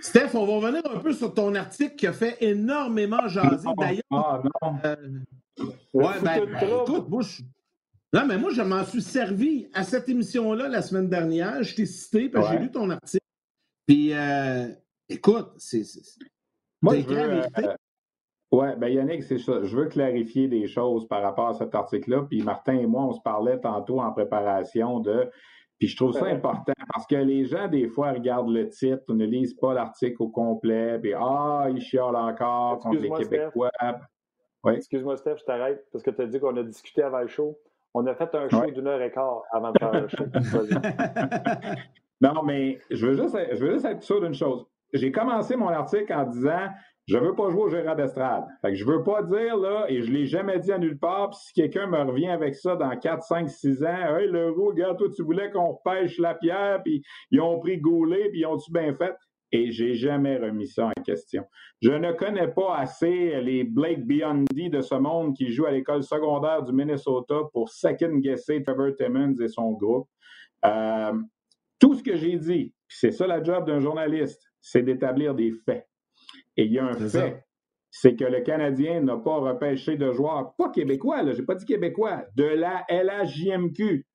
Steph, 0.00 0.34
on 0.34 0.46
va 0.46 0.52
revenir 0.54 0.82
un 0.88 1.00
peu 1.00 1.12
sur 1.12 1.34
ton 1.34 1.54
article 1.54 1.96
qui 1.96 2.06
a 2.06 2.12
fait 2.12 2.36
énormément 2.40 3.26
jaser. 3.26 3.68
D'ailleurs, 3.76 4.02
ah, 4.12 4.42
non. 4.62 4.78
ouais, 5.94 6.14
ben, 6.22 6.46
ben, 6.46 6.68
écoute, 6.84 7.08
moi, 7.08 7.22
non, 8.16 8.26
mais 8.26 8.38
moi, 8.38 8.50
je 8.50 8.62
m'en 8.62 8.82
suis 8.84 9.02
servi 9.02 9.68
à 9.74 9.82
cette 9.82 10.08
émission-là 10.08 10.68
la 10.68 10.80
semaine 10.80 11.08
dernière. 11.08 11.62
Je 11.62 11.74
t'ai 11.74 11.84
cité, 11.84 12.30
parce 12.30 12.48
que 12.48 12.54
j'ai 12.54 12.58
lu 12.60 12.70
ton 12.70 12.88
article. 12.88 13.24
Puis, 13.86 14.14
euh, 14.14 14.68
écoute, 15.08 15.50
c'est. 15.58 15.82
Moi, 16.80 17.00
je 17.00 17.06
veux, 17.06 17.18
euh, 17.18 17.74
ouais, 18.52 18.74
ben 18.76 18.88
Yannick, 18.88 19.22
c'est 19.22 19.38
ça. 19.38 19.62
Je 19.62 19.76
veux 19.76 19.86
clarifier 19.86 20.48
des 20.48 20.66
choses 20.66 21.06
par 21.08 21.22
rapport 21.22 21.48
à 21.48 21.54
cet 21.54 21.74
article-là. 21.74 22.22
Puis 22.22 22.42
Martin 22.42 22.74
et 22.74 22.86
moi, 22.86 23.04
on 23.04 23.12
se 23.12 23.20
parlait 23.20 23.60
tantôt 23.60 24.00
en 24.00 24.12
préparation 24.12 25.00
de. 25.00 25.30
Puis 25.78 25.88
je 25.88 25.96
trouve 25.96 26.12
ça 26.12 26.24
important 26.24 26.72
parce 26.94 27.06
que 27.06 27.16
les 27.16 27.44
gens, 27.44 27.68
des 27.68 27.86
fois, 27.86 28.12
regardent 28.12 28.50
le 28.50 28.70
titre, 28.70 29.12
ne 29.12 29.26
lisent 29.26 29.54
pas 29.54 29.74
l'article 29.74 30.22
au 30.22 30.28
complet, 30.28 30.98
puis 30.98 31.12
ah, 31.14 31.66
ils 31.70 31.82
chiolent 31.82 32.16
encore 32.16 32.78
contre 32.78 32.98
les 32.98 33.10
Québécois. 33.10 33.70
Excuse-moi, 34.66 35.18
Steph, 35.18 35.36
je 35.40 35.44
t'arrête 35.44 35.86
parce 35.92 36.02
que 36.02 36.10
tu 36.10 36.22
as 36.22 36.26
dit 36.26 36.40
qu'on 36.40 36.56
a 36.56 36.62
discuté 36.62 37.02
avant 37.02 37.20
le 37.20 37.28
show. 37.28 37.58
On 37.98 38.06
a 38.06 38.14
fait 38.14 38.34
un 38.34 38.46
show 38.50 38.70
d'une 38.70 38.86
heure 38.88 39.00
et 39.00 39.10
quart 39.10 39.42
avant 39.52 39.72
de 39.72 39.78
faire 39.78 40.02
le 40.02 40.08
show. 40.08 40.24
non, 42.20 42.42
mais 42.42 42.78
je 42.90 43.06
veux 43.06 43.14
juste, 43.14 43.34
je 43.54 43.64
veux 43.64 43.72
juste 43.72 43.86
être 43.86 44.02
sûr 44.02 44.20
d'une 44.20 44.34
chose. 44.34 44.66
J'ai 44.92 45.10
commencé 45.10 45.56
mon 45.56 45.68
article 45.68 46.12
en 46.12 46.24
disant 46.24 46.68
je 47.06 47.16
veux 47.16 47.34
pas 47.34 47.48
jouer 47.48 47.62
au 47.62 47.68
gérant 47.70 47.94
d'estrade. 47.94 48.44
Fait 48.60 48.70
que 48.70 48.74
je 48.74 48.84
veux 48.84 49.02
pas 49.02 49.22
dire, 49.22 49.56
là, 49.56 49.86
et 49.88 50.02
je 50.02 50.10
l'ai 50.10 50.26
jamais 50.26 50.58
dit 50.58 50.72
à 50.72 50.78
nulle 50.78 50.98
part, 50.98 51.30
puis 51.30 51.38
si 51.40 51.52
quelqu'un 51.54 51.86
me 51.86 51.98
revient 52.02 52.28
avec 52.28 52.54
ça 52.54 52.76
dans 52.76 52.94
4, 52.94 53.22
5, 53.22 53.48
6 53.48 53.82
ans, 53.84 54.16
Hey, 54.18 54.28
le 54.28 54.50
roux, 54.50 54.66
regarde, 54.66 54.98
toi, 54.98 55.08
tu 55.14 55.22
voulais 55.22 55.50
qu'on 55.50 55.78
pêche 55.82 56.18
la 56.18 56.34
pierre, 56.34 56.82
puis 56.84 57.02
ils 57.30 57.40
ont 57.40 57.58
pris 57.60 57.78
Goulet, 57.78 58.28
puis 58.28 58.40
ils 58.40 58.46
ont-tu 58.46 58.70
bien 58.72 58.92
fait? 58.94 59.14
Et 59.56 59.72
j'ai 59.72 59.94
jamais 59.94 60.36
remis 60.36 60.68
ça 60.68 60.86
en 60.86 61.02
question. 61.02 61.44
Je 61.80 61.90
ne 61.90 62.12
connais 62.12 62.48
pas 62.48 62.76
assez 62.76 63.40
les 63.40 63.64
Blake 63.64 64.06
Biondi 64.06 64.68
de 64.68 64.82
ce 64.82 64.94
monde 64.94 65.34
qui 65.34 65.50
jouent 65.50 65.66
à 65.66 65.70
l'école 65.70 66.02
secondaire 66.02 66.62
du 66.62 66.72
Minnesota 66.72 67.40
pour 67.52 67.70
second-guesser 67.70 68.62
Trevor 68.62 68.94
Timmons 68.96 69.34
et 69.40 69.48
son 69.48 69.72
groupe. 69.72 70.08
Euh, 70.64 71.12
tout 71.78 71.94
ce 71.94 72.02
que 72.02 72.16
j'ai 72.16 72.36
dit, 72.36 72.74
c'est 72.88 73.10
ça 73.10 73.26
la 73.26 73.42
job 73.42 73.66
d'un 73.66 73.80
journaliste, 73.80 74.42
c'est 74.60 74.82
d'établir 74.82 75.34
des 75.34 75.52
faits. 75.64 75.86
Et 76.58 76.64
il 76.64 76.72
y 76.72 76.78
a 76.78 76.84
un 76.84 77.08
fait, 77.08 77.44
c'est 77.90 78.14
que 78.14 78.24
le 78.24 78.40
Canadien 78.40 79.00
n'a 79.00 79.16
pas 79.16 79.38
repêché 79.38 79.96
de 79.96 80.12
joueurs, 80.12 80.54
pas 80.56 80.70
québécois, 80.70 81.22
là, 81.22 81.32
j'ai 81.32 81.44
pas 81.44 81.54
dit 81.54 81.64
québécois, 81.64 82.24
de 82.34 82.44
la 82.44 82.84
LHJMQ. 82.90 84.06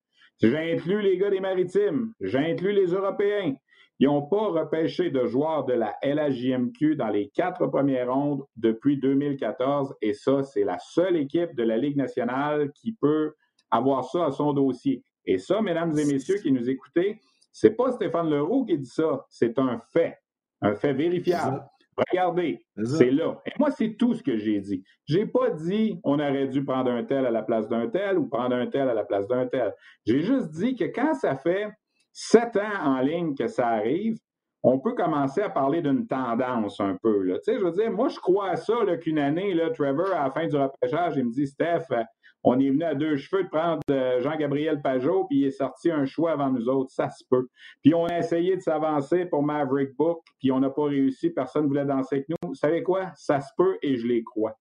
J'ai 0.44 0.74
inclus 0.74 1.02
les 1.02 1.18
gars 1.18 1.30
des 1.30 1.40
Maritimes, 1.40 2.14
j'ai 2.20 2.40
inclus 2.40 2.74
les 2.74 2.88
Européens, 2.88 3.54
ils 4.02 4.08
n'ont 4.08 4.24
pas 4.24 4.48
repêché 4.48 5.12
de 5.12 5.28
joueurs 5.28 5.64
de 5.64 5.74
la 5.74 5.96
LHJMQ 6.02 6.96
dans 6.96 7.10
les 7.10 7.30
quatre 7.30 7.68
premières 7.68 8.12
rondes 8.12 8.44
depuis 8.56 8.98
2014 8.98 9.94
et 10.02 10.14
ça, 10.14 10.42
c'est 10.42 10.64
la 10.64 10.80
seule 10.80 11.18
équipe 11.18 11.54
de 11.56 11.62
la 11.62 11.78
Ligue 11.78 11.98
nationale 11.98 12.72
qui 12.72 12.94
peut 12.94 13.36
avoir 13.70 14.04
ça 14.06 14.26
à 14.26 14.32
son 14.32 14.54
dossier. 14.54 15.04
Et 15.26 15.38
ça, 15.38 15.62
mesdames 15.62 15.96
et 16.00 16.06
messieurs 16.06 16.38
qui 16.38 16.52
nous 16.52 16.68
écoutez, 16.68 17.20
c'est 17.52 17.76
pas 17.76 17.92
Stéphane 17.92 18.28
Leroux 18.28 18.66
qui 18.66 18.80
dit 18.80 18.90
ça, 18.90 19.24
c'est 19.30 19.60
un 19.60 19.78
fait, 19.94 20.18
un 20.62 20.74
fait 20.74 20.94
vérifiable. 20.94 21.64
Regardez, 22.10 22.66
c'est 22.84 23.12
là. 23.12 23.40
Et 23.46 23.52
moi, 23.60 23.70
c'est 23.70 23.98
tout 23.98 24.16
ce 24.16 24.24
que 24.24 24.36
j'ai 24.36 24.60
dit. 24.62 24.84
J'ai 25.06 25.28
pas 25.28 25.52
dit 25.52 26.00
on 26.04 26.16
aurait 26.16 26.48
dû 26.48 26.66
prendre 26.66 26.90
un 26.90 27.04
tel 27.04 27.28
à 27.28 27.32
la 27.32 27.44
place 27.44 27.70
d'un 27.70 27.88
tel 27.88 28.18
ou 28.18 28.28
prendre 28.28 28.56
un 28.56 28.66
tel 28.66 28.90
à 28.90 28.96
la 28.96 29.04
place 29.04 29.28
d'un 29.28 29.46
tel. 29.46 29.76
J'ai 30.08 30.22
juste 30.22 30.50
dit 30.50 30.76
que 30.76 30.86
quand 30.86 31.14
ça 31.14 31.36
fait 31.36 31.68
sept 32.14 32.58
ans 32.58 32.84
en 32.84 33.00
ligne 33.00 33.36
que 33.36 33.48
ça 33.48 33.68
arrive, 33.68 34.18
on 34.64 34.80
peut 34.80 34.94
commencer 34.94 35.42
à 35.42 35.50
parler 35.50 35.82
d'une 35.82 36.08
tendance 36.08 36.80
un 36.80 36.96
peu. 37.02 37.24
Là. 37.24 37.40
Tu 37.44 37.54
je 37.54 37.64
veux 37.64 37.72
dire, 37.72 37.92
moi, 37.92 38.10
je 38.10 38.20
crois 38.20 38.50
à 38.50 38.56
ça 38.56 38.76
qu'une 39.02 39.18
année, 39.18 39.58
Trevor, 39.74 40.14
à 40.14 40.26
la 40.26 40.32
fin 40.32 40.48
du 40.48 40.56
repêchage, 40.56 41.16
il 41.18 41.26
me 41.26 41.32
dit 41.32 41.48
Steph, 41.48 41.86
euh, 41.92 42.04
on 42.44 42.60
est 42.60 42.70
venu 42.70 42.84
à 42.84 42.96
deux 42.96 43.18
cheveux 43.18 43.44
de 43.44 43.50
prendre 43.50 43.82
euh, 43.90 44.20
Jean-Gabriel 44.22 44.82
Pajot, 44.82 45.26
puis 45.26 45.40
il 45.40 45.46
est 45.46 45.52
sorti 45.52 45.92
un 45.92 46.06
choix 46.06 46.32
avant 46.32 46.52
nous 46.52 46.68
autres. 46.70 46.92
Ça 46.92 47.10
se 47.10 47.24
peut. 47.30 47.48
Puis 47.84 47.94
on 47.94 48.06
a 48.06 48.18
essayé 48.18 48.56
de 48.56 48.62
s'avancer 48.62 49.26
pour 49.26 49.44
Maverick 49.44 49.96
Book, 49.96 50.24
puis 50.40 50.52
on 50.52 50.60
n'a 50.60 50.70
pas 50.70 50.86
réussi. 50.86 51.30
Personne 51.32 51.64
ne 51.64 51.68
voulait 51.68 51.86
danser 51.86 52.18
avec 52.18 52.30
nous. 52.30 52.36
Vous 52.44 52.56
savez 52.56 52.84
quoi? 52.84 53.12
Ça 53.16 53.42
se 53.42 53.52
peut 53.58 53.78
et 53.82 53.98
je 53.98 54.08
les 54.08 54.24
crois. 54.24 54.56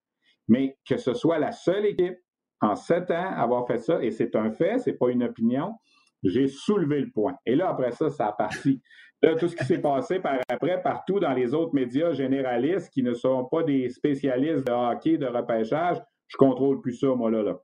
Mais 0.48 0.76
que 0.86 0.96
ce 0.96 1.14
soit 1.14 1.38
la 1.38 1.53
seule 1.53 1.86
équipe 1.86 2.18
en 2.61 2.74
sept 2.74 3.11
ans 3.11 3.32
à 3.34 3.42
avoir 3.42 3.66
fait 3.66 3.78
ça, 3.78 4.03
et 4.03 4.11
c'est 4.11 4.36
un 4.36 4.51
fait, 4.51 4.78
c'est 4.78 4.92
pas 4.92 5.09
une 5.09 5.22
opinion, 5.22 5.74
j'ai 6.22 6.48
soulevé 6.48 7.00
le 7.00 7.10
point. 7.10 7.34
Et 7.46 7.54
là, 7.54 7.70
après 7.70 7.92
ça, 7.92 8.10
ça 8.10 8.26
a 8.28 8.32
parti. 8.32 8.80
Là, 9.22 9.34
tout 9.34 9.48
ce 9.48 9.56
qui 9.56 9.64
s'est 9.64 9.80
passé 9.80 10.18
par 10.18 10.38
après, 10.48 10.80
partout 10.82 11.20
dans 11.20 11.32
les 11.32 11.52
autres 11.52 11.74
médias 11.74 12.12
généralistes 12.12 12.90
qui 12.90 13.02
ne 13.02 13.12
sont 13.12 13.44
pas 13.44 13.62
des 13.62 13.88
spécialistes 13.90 14.66
de 14.66 14.72
hockey, 14.72 15.18
de 15.18 15.26
repêchage, 15.26 15.98
je 16.26 16.36
contrôle 16.36 16.80
plus 16.80 16.94
ça, 16.94 17.08
moi, 17.08 17.30
là. 17.30 17.42
là. 17.42 17.58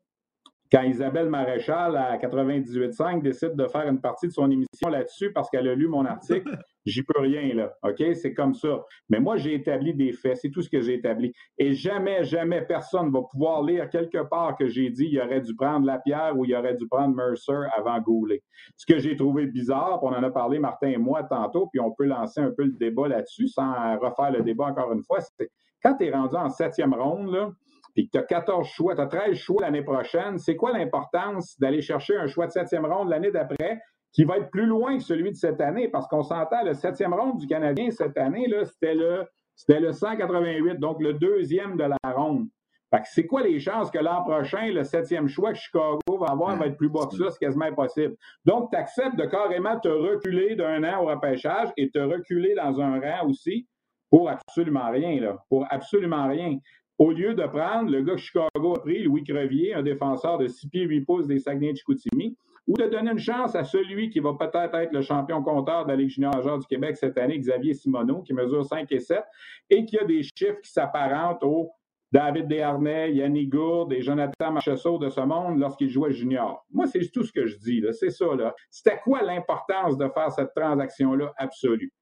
Quand 0.72 0.82
Isabelle 0.82 1.28
Maréchal, 1.28 1.96
à 1.96 2.16
98.5, 2.18 3.22
décide 3.22 3.54
de 3.54 3.66
faire 3.68 3.86
une 3.86 4.00
partie 4.00 4.26
de 4.26 4.32
son 4.32 4.50
émission 4.50 4.88
là-dessus 4.88 5.32
parce 5.32 5.48
qu'elle 5.48 5.68
a 5.68 5.74
lu 5.74 5.86
mon 5.86 6.04
article, 6.04 6.58
j'y 6.84 7.02
peux 7.04 7.20
rien, 7.20 7.54
là. 7.54 7.72
OK? 7.84 8.02
C'est 8.14 8.34
comme 8.34 8.54
ça. 8.54 8.84
Mais 9.08 9.20
moi, 9.20 9.36
j'ai 9.36 9.54
établi 9.54 9.94
des 9.94 10.12
faits. 10.12 10.38
C'est 10.38 10.50
tout 10.50 10.62
ce 10.62 10.68
que 10.68 10.80
j'ai 10.80 10.94
établi. 10.94 11.32
Et 11.58 11.72
jamais, 11.72 12.24
jamais 12.24 12.62
personne 12.62 13.12
va 13.12 13.20
pouvoir 13.30 13.62
lire 13.62 13.88
quelque 13.90 14.28
part 14.28 14.56
que 14.56 14.66
j'ai 14.68 14.90
dit 14.90 15.08
il 15.10 15.20
aurait 15.20 15.40
dû 15.40 15.54
prendre 15.54 15.86
la 15.86 15.98
pierre 15.98 16.36
ou 16.36 16.44
il 16.44 16.54
aurait 16.54 16.74
dû 16.74 16.88
prendre 16.88 17.14
Mercer 17.14 17.68
avant 17.76 18.00
Goulet. 18.00 18.42
Ce 18.76 18.86
que 18.86 18.98
j'ai 18.98 19.16
trouvé 19.16 19.46
bizarre, 19.46 20.02
on 20.02 20.08
en 20.08 20.22
a 20.22 20.30
parlé, 20.30 20.58
Martin 20.58 20.88
et 20.88 20.96
moi, 20.96 21.22
tantôt, 21.22 21.68
puis 21.68 21.80
on 21.80 21.92
peut 21.92 22.06
lancer 22.06 22.40
un 22.40 22.50
peu 22.50 22.64
le 22.64 22.72
débat 22.72 23.06
là-dessus 23.06 23.48
sans 23.48 23.98
refaire 23.98 24.32
le 24.32 24.42
débat 24.42 24.66
encore 24.66 24.92
une 24.92 25.02
fois, 25.02 25.20
c'est 25.20 25.50
quand 25.82 25.94
tu 25.94 26.06
es 26.06 26.10
rendu 26.10 26.34
en 26.34 26.48
septième 26.48 26.94
ronde, 26.94 27.32
là, 27.32 27.52
puis 27.96 28.08
que 28.08 28.10
tu 28.12 28.18
as 28.18 28.24
14 28.24 28.68
choix, 28.68 28.94
tu 28.94 29.00
as 29.00 29.06
13 29.06 29.34
choix 29.34 29.62
l'année 29.62 29.82
prochaine, 29.82 30.36
c'est 30.36 30.54
quoi 30.54 30.70
l'importance 30.70 31.58
d'aller 31.58 31.80
chercher 31.80 32.18
un 32.18 32.26
choix 32.26 32.46
de 32.46 32.52
septième 32.52 32.84
ronde 32.84 33.08
l'année 33.08 33.30
d'après 33.30 33.80
qui 34.12 34.24
va 34.24 34.36
être 34.36 34.50
plus 34.50 34.66
loin 34.66 34.98
que 34.98 35.02
celui 35.02 35.30
de 35.30 35.36
cette 35.36 35.62
année? 35.62 35.88
Parce 35.88 36.06
qu'on 36.06 36.22
s'entend, 36.22 36.62
le 36.62 36.74
septième 36.74 37.14
ronde 37.14 37.38
du 37.38 37.46
Canadien 37.46 37.90
cette 37.90 38.18
année, 38.18 38.52
c'était 38.64 38.94
le, 38.94 39.24
le 39.68 39.92
188, 39.92 40.78
donc 40.78 41.00
le 41.00 41.14
deuxième 41.14 41.78
de 41.78 41.84
la 41.84 42.12
ronde. 42.12 42.48
Fait 42.90 43.00
que 43.00 43.08
c'est 43.10 43.26
quoi 43.26 43.42
les 43.42 43.58
chances 43.58 43.90
que 43.90 43.98
l'an 43.98 44.22
prochain, 44.24 44.70
le 44.70 44.84
septième 44.84 45.26
choix 45.26 45.52
que 45.52 45.58
Chicago 45.58 45.98
va 46.20 46.26
avoir 46.26 46.54
va 46.56 46.66
être 46.66 46.76
plus 46.76 46.90
bas 46.90 47.06
que 47.10 47.16
ça? 47.16 47.30
C'est 47.30 47.38
quasiment 47.38 47.64
impossible. 47.64 48.14
Donc, 48.44 48.70
tu 48.70 48.76
acceptes 48.76 49.16
de 49.16 49.24
carrément 49.24 49.80
te 49.80 49.88
reculer 49.88 50.54
d'un 50.54 50.84
an 50.84 51.02
au 51.02 51.06
repêchage 51.06 51.70
et 51.78 51.90
te 51.90 51.98
reculer 51.98 52.54
dans 52.54 52.78
un 52.78 53.00
rang 53.00 53.26
aussi 53.26 53.66
pour 54.10 54.28
absolument 54.28 54.90
rien, 54.90 55.18
là. 55.18 55.38
Pour 55.48 55.66
absolument 55.70 56.28
rien 56.28 56.58
au 56.98 57.10
lieu 57.10 57.34
de 57.34 57.44
prendre 57.44 57.90
le 57.90 58.02
gars 58.02 58.14
que 58.14 58.20
Chicago 58.20 58.74
a 58.76 58.80
pris, 58.80 59.02
Louis 59.02 59.24
Crevier, 59.24 59.74
un 59.74 59.82
défenseur 59.82 60.38
de 60.38 60.46
6 60.46 60.68
pieds 60.68 60.82
8 60.84 61.00
pouces 61.02 61.26
des 61.26 61.38
Saguenay-Chicoutimi, 61.38 62.36
ou 62.66 62.74
de 62.74 62.84
donner 62.86 63.12
une 63.12 63.18
chance 63.18 63.54
à 63.54 63.64
celui 63.64 64.10
qui 64.10 64.18
va 64.18 64.34
peut-être 64.34 64.74
être 64.74 64.92
le 64.92 65.02
champion 65.02 65.42
compteur 65.42 65.84
de 65.84 65.90
la 65.90 65.96
Ligue 65.96 66.08
junior 66.08 66.34
majeure 66.34 66.58
du 66.58 66.66
Québec 66.66 66.96
cette 66.96 67.16
année, 67.16 67.38
Xavier 67.38 67.74
Simoneau, 67.74 68.22
qui 68.22 68.32
mesure 68.32 68.64
5 68.64 68.90
et 68.90 68.98
7, 68.98 69.22
et 69.70 69.84
qui 69.84 69.98
a 69.98 70.04
des 70.04 70.22
chiffres 70.22 70.60
qui 70.62 70.72
s'apparentent 70.72 71.44
aux 71.44 71.70
David 72.12 72.48
Desharnais, 72.48 73.12
Yannick 73.12 73.50
Gourde 73.50 73.92
et 73.92 74.00
Jonathan 74.00 74.52
Marchessault 74.52 74.98
de 74.98 75.08
ce 75.08 75.20
monde 75.20 75.58
lorsqu'il 75.58 75.90
jouait 75.90 76.12
junior. 76.12 76.64
Moi, 76.70 76.86
c'est 76.86 77.00
tout 77.12 77.24
ce 77.24 77.32
que 77.32 77.46
je 77.46 77.58
dis, 77.58 77.84
c'est 77.92 78.10
ça. 78.10 78.34
Là. 78.34 78.54
C'était 78.70 78.98
quoi 78.98 79.22
l'importance 79.22 79.98
de 79.98 80.08
faire 80.08 80.30
cette 80.30 80.54
transaction-là 80.54 81.32
absolue? 81.36 81.92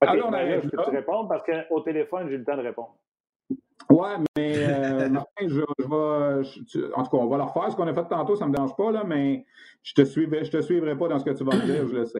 Alors, 0.00 0.28
on 0.28 0.32
arrive 0.32 0.62
je 0.64 0.68
peux 0.68 0.82
te 0.82 0.90
répondre 0.90 1.28
parce 1.28 1.42
qu'au 1.42 1.80
téléphone, 1.80 2.28
j'ai 2.28 2.36
le 2.36 2.44
temps 2.44 2.56
de 2.56 2.62
répondre. 2.62 2.96
Oui, 3.90 4.08
mais 4.36 4.56
euh, 4.58 5.08
Martin, 5.10 5.48
je, 5.48 5.60
vais. 5.60 6.92
en 6.94 7.02
tout 7.04 7.10
cas, 7.10 7.16
on 7.16 7.26
va 7.26 7.36
le 7.36 7.42
refaire. 7.42 7.70
Ce 7.70 7.76
qu'on 7.76 7.86
a 7.86 7.94
fait 7.94 8.08
tantôt, 8.08 8.36
ça 8.36 8.44
ne 8.44 8.50
me 8.50 8.54
dérange 8.54 8.76
pas, 8.76 8.90
là, 8.90 9.04
mais 9.04 9.44
je 9.82 9.92
ne 9.96 10.04
te, 10.04 10.08
suivrai, 10.08 10.44
je 10.44 10.50
te 10.50 10.60
suivrai 10.60 10.96
pas 10.96 11.08
dans 11.08 11.18
ce 11.18 11.24
que 11.24 11.30
tu 11.30 11.44
vas 11.44 11.56
me 11.56 11.64
dire, 11.64 11.86
je 11.88 11.94
le 11.94 12.06
sais. 12.06 12.18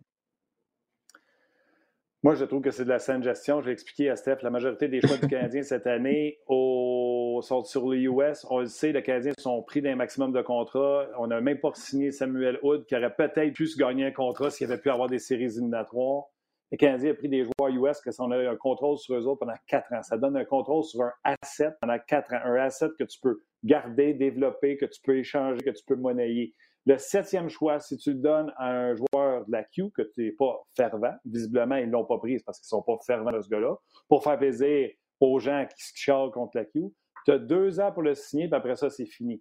Moi, 2.22 2.34
je 2.36 2.44
trouve 2.46 2.62
que 2.62 2.70
c'est 2.70 2.84
de 2.84 2.88
la 2.88 2.98
saine 2.98 3.22
gestion. 3.22 3.61
Je 3.61 3.66
l'ai 3.66 3.72
expliqué 3.72 4.09
à 4.09 4.16
Steph. 4.16 4.38
La 4.40 4.48
majorité 4.48 4.88
des 4.88 5.02
choix 5.02 5.18
du 5.18 5.28
Canadien 5.28 5.62
cette 5.62 5.86
année 5.86 6.38
au... 6.46 7.40
sont 7.42 7.64
sur 7.64 7.90
les 7.90 8.00
US. 8.05 8.46
On 8.48 8.61
le 8.61 8.66
sait, 8.66 8.92
les 8.92 9.02
Canadiens 9.02 9.34
sont 9.38 9.62
pris 9.62 9.82
d'un 9.82 9.94
maximum 9.94 10.32
de 10.32 10.40
contrats. 10.40 11.07
On 11.18 11.26
n'a 11.26 11.42
même 11.42 11.61
pas 11.61 11.72
signé 11.74 12.12
Samuel 12.12 12.59
Hood, 12.62 12.86
qui 12.86 12.96
aurait 12.96 13.14
peut-être 13.14 13.52
pu 13.52 13.66
se 13.66 13.76
gagner 13.76 14.07
un 14.07 14.11
contrat 14.11 14.48
s'il 14.48 14.72
avait 14.72 14.80
pu 14.80 14.88
avoir 14.88 15.11
des 15.11 15.18
séries 15.18 15.44
éliminatoires. 15.44 16.24
Le 16.75 16.77
Canadien 16.77 17.12
a 17.12 17.14
pris 17.14 17.29
des 17.29 17.45
joueurs 17.45 17.70
US 17.70 18.01
que 18.01 18.11
on 18.18 18.33
a 18.33 18.51
un 18.51 18.57
contrôle 18.57 18.99
sur 18.99 19.14
eux 19.14 19.29
autres 19.29 19.39
pendant 19.39 19.55
quatre 19.68 19.93
ans. 19.93 20.03
Ça 20.03 20.18
donne 20.18 20.37
un 20.37 20.45
contrôle 20.45 20.83
sur 20.83 21.03
un 21.03 21.12
asset 21.22 21.70
pendant 21.81 21.97
quatre 22.05 22.35
ans. 22.35 22.41
Un 22.43 22.57
asset 22.57 22.89
que 22.99 23.05
tu 23.05 23.20
peux 23.20 23.45
garder, 23.62 24.12
développer, 24.12 24.77
que 24.77 24.87
tu 24.87 25.01
peux 25.05 25.16
échanger, 25.16 25.59
que 25.59 25.70
tu 25.70 25.85
peux 25.87 25.95
monnayer. 25.95 26.53
Le 26.85 26.99
septième 26.99 27.49
choix, 27.49 27.79
si 27.79 27.97
tu 27.97 28.14
le 28.14 28.18
donnes 28.18 28.53
à 28.57 28.72
un 28.72 28.95
joueur 28.97 29.47
de 29.47 29.53
la 29.53 29.62
Q, 29.62 29.93
que 29.93 30.03
tu 30.03 30.25
n'es 30.25 30.33
pas 30.33 30.64
fervent, 30.77 31.14
visiblement, 31.25 31.77
ils 31.77 31.87
ne 31.87 31.93
l'ont 31.93 32.07
pas 32.07 32.18
pris 32.18 32.43
parce 32.45 32.59
qu'ils 32.59 32.75
ne 32.75 32.81
sont 32.81 32.83
pas 32.83 32.99
fervents 33.07 33.31
de 33.31 33.41
ce 33.41 33.49
gars-là, 33.49 33.77
pour 34.09 34.25
faire 34.25 34.37
plaisir 34.37 34.91
aux 35.20 35.39
gens 35.39 35.64
qui 35.72 35.81
se 35.81 35.93
chialent 35.95 36.33
contre 36.33 36.57
la 36.57 36.64
Q, 36.64 36.93
tu 37.25 37.31
as 37.31 37.39
deux 37.39 37.79
ans 37.79 37.93
pour 37.93 38.03
le 38.03 38.16
signer, 38.16 38.49
puis 38.49 38.57
après 38.57 38.75
ça, 38.75 38.91
c'est 38.91 39.07
fini. 39.07 39.41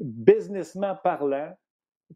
Businessment 0.00 0.96
parlant, 1.04 1.54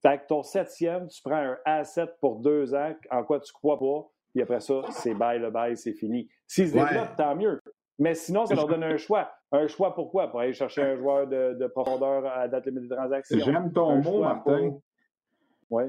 avec 0.03 0.27
ton 0.27 0.43
septième, 0.43 1.07
tu 1.07 1.23
prends 1.23 1.37
un 1.37 1.59
asset 1.65 2.09
pour 2.21 2.41
deux 2.41 2.75
ans 2.75 2.93
en 3.13 3.23
quoi 3.23 3.39
tu 3.39 3.53
crois 3.53 3.79
pas, 3.79 4.11
puis 4.39 4.43
après 4.45 4.61
ça, 4.61 4.83
c'est 4.91 5.15
bye 5.15 5.41
le 5.41 5.51
bye, 5.51 5.77
c'est 5.77 5.95
fini. 5.95 6.29
S'ils 6.47 6.69
se 6.69 6.75
développent, 6.75 7.17
tant 7.17 7.35
mieux. 7.35 7.61
Mais 7.99 8.15
sinon, 8.15 8.47
ça 8.47 8.55
leur 8.55 8.69
donne 8.69 8.85
un 8.85 8.97
choix. 8.97 9.29
Un 9.51 9.67
choix 9.67 9.97
pourquoi? 9.97 10.29
Pour 10.29 10.39
aller 10.39 10.53
chercher 10.53 10.83
un 10.83 10.97
joueur 10.97 11.27
de, 11.27 11.67
profondeur 11.67 12.25
à 12.25 12.47
date 12.47 12.67
limite 12.67 12.89
de 12.89 12.95
transaction. 12.95 13.39
J'aime 13.45 13.73
ton 13.73 13.97
mot, 14.01 14.21
Martin. 14.21 14.77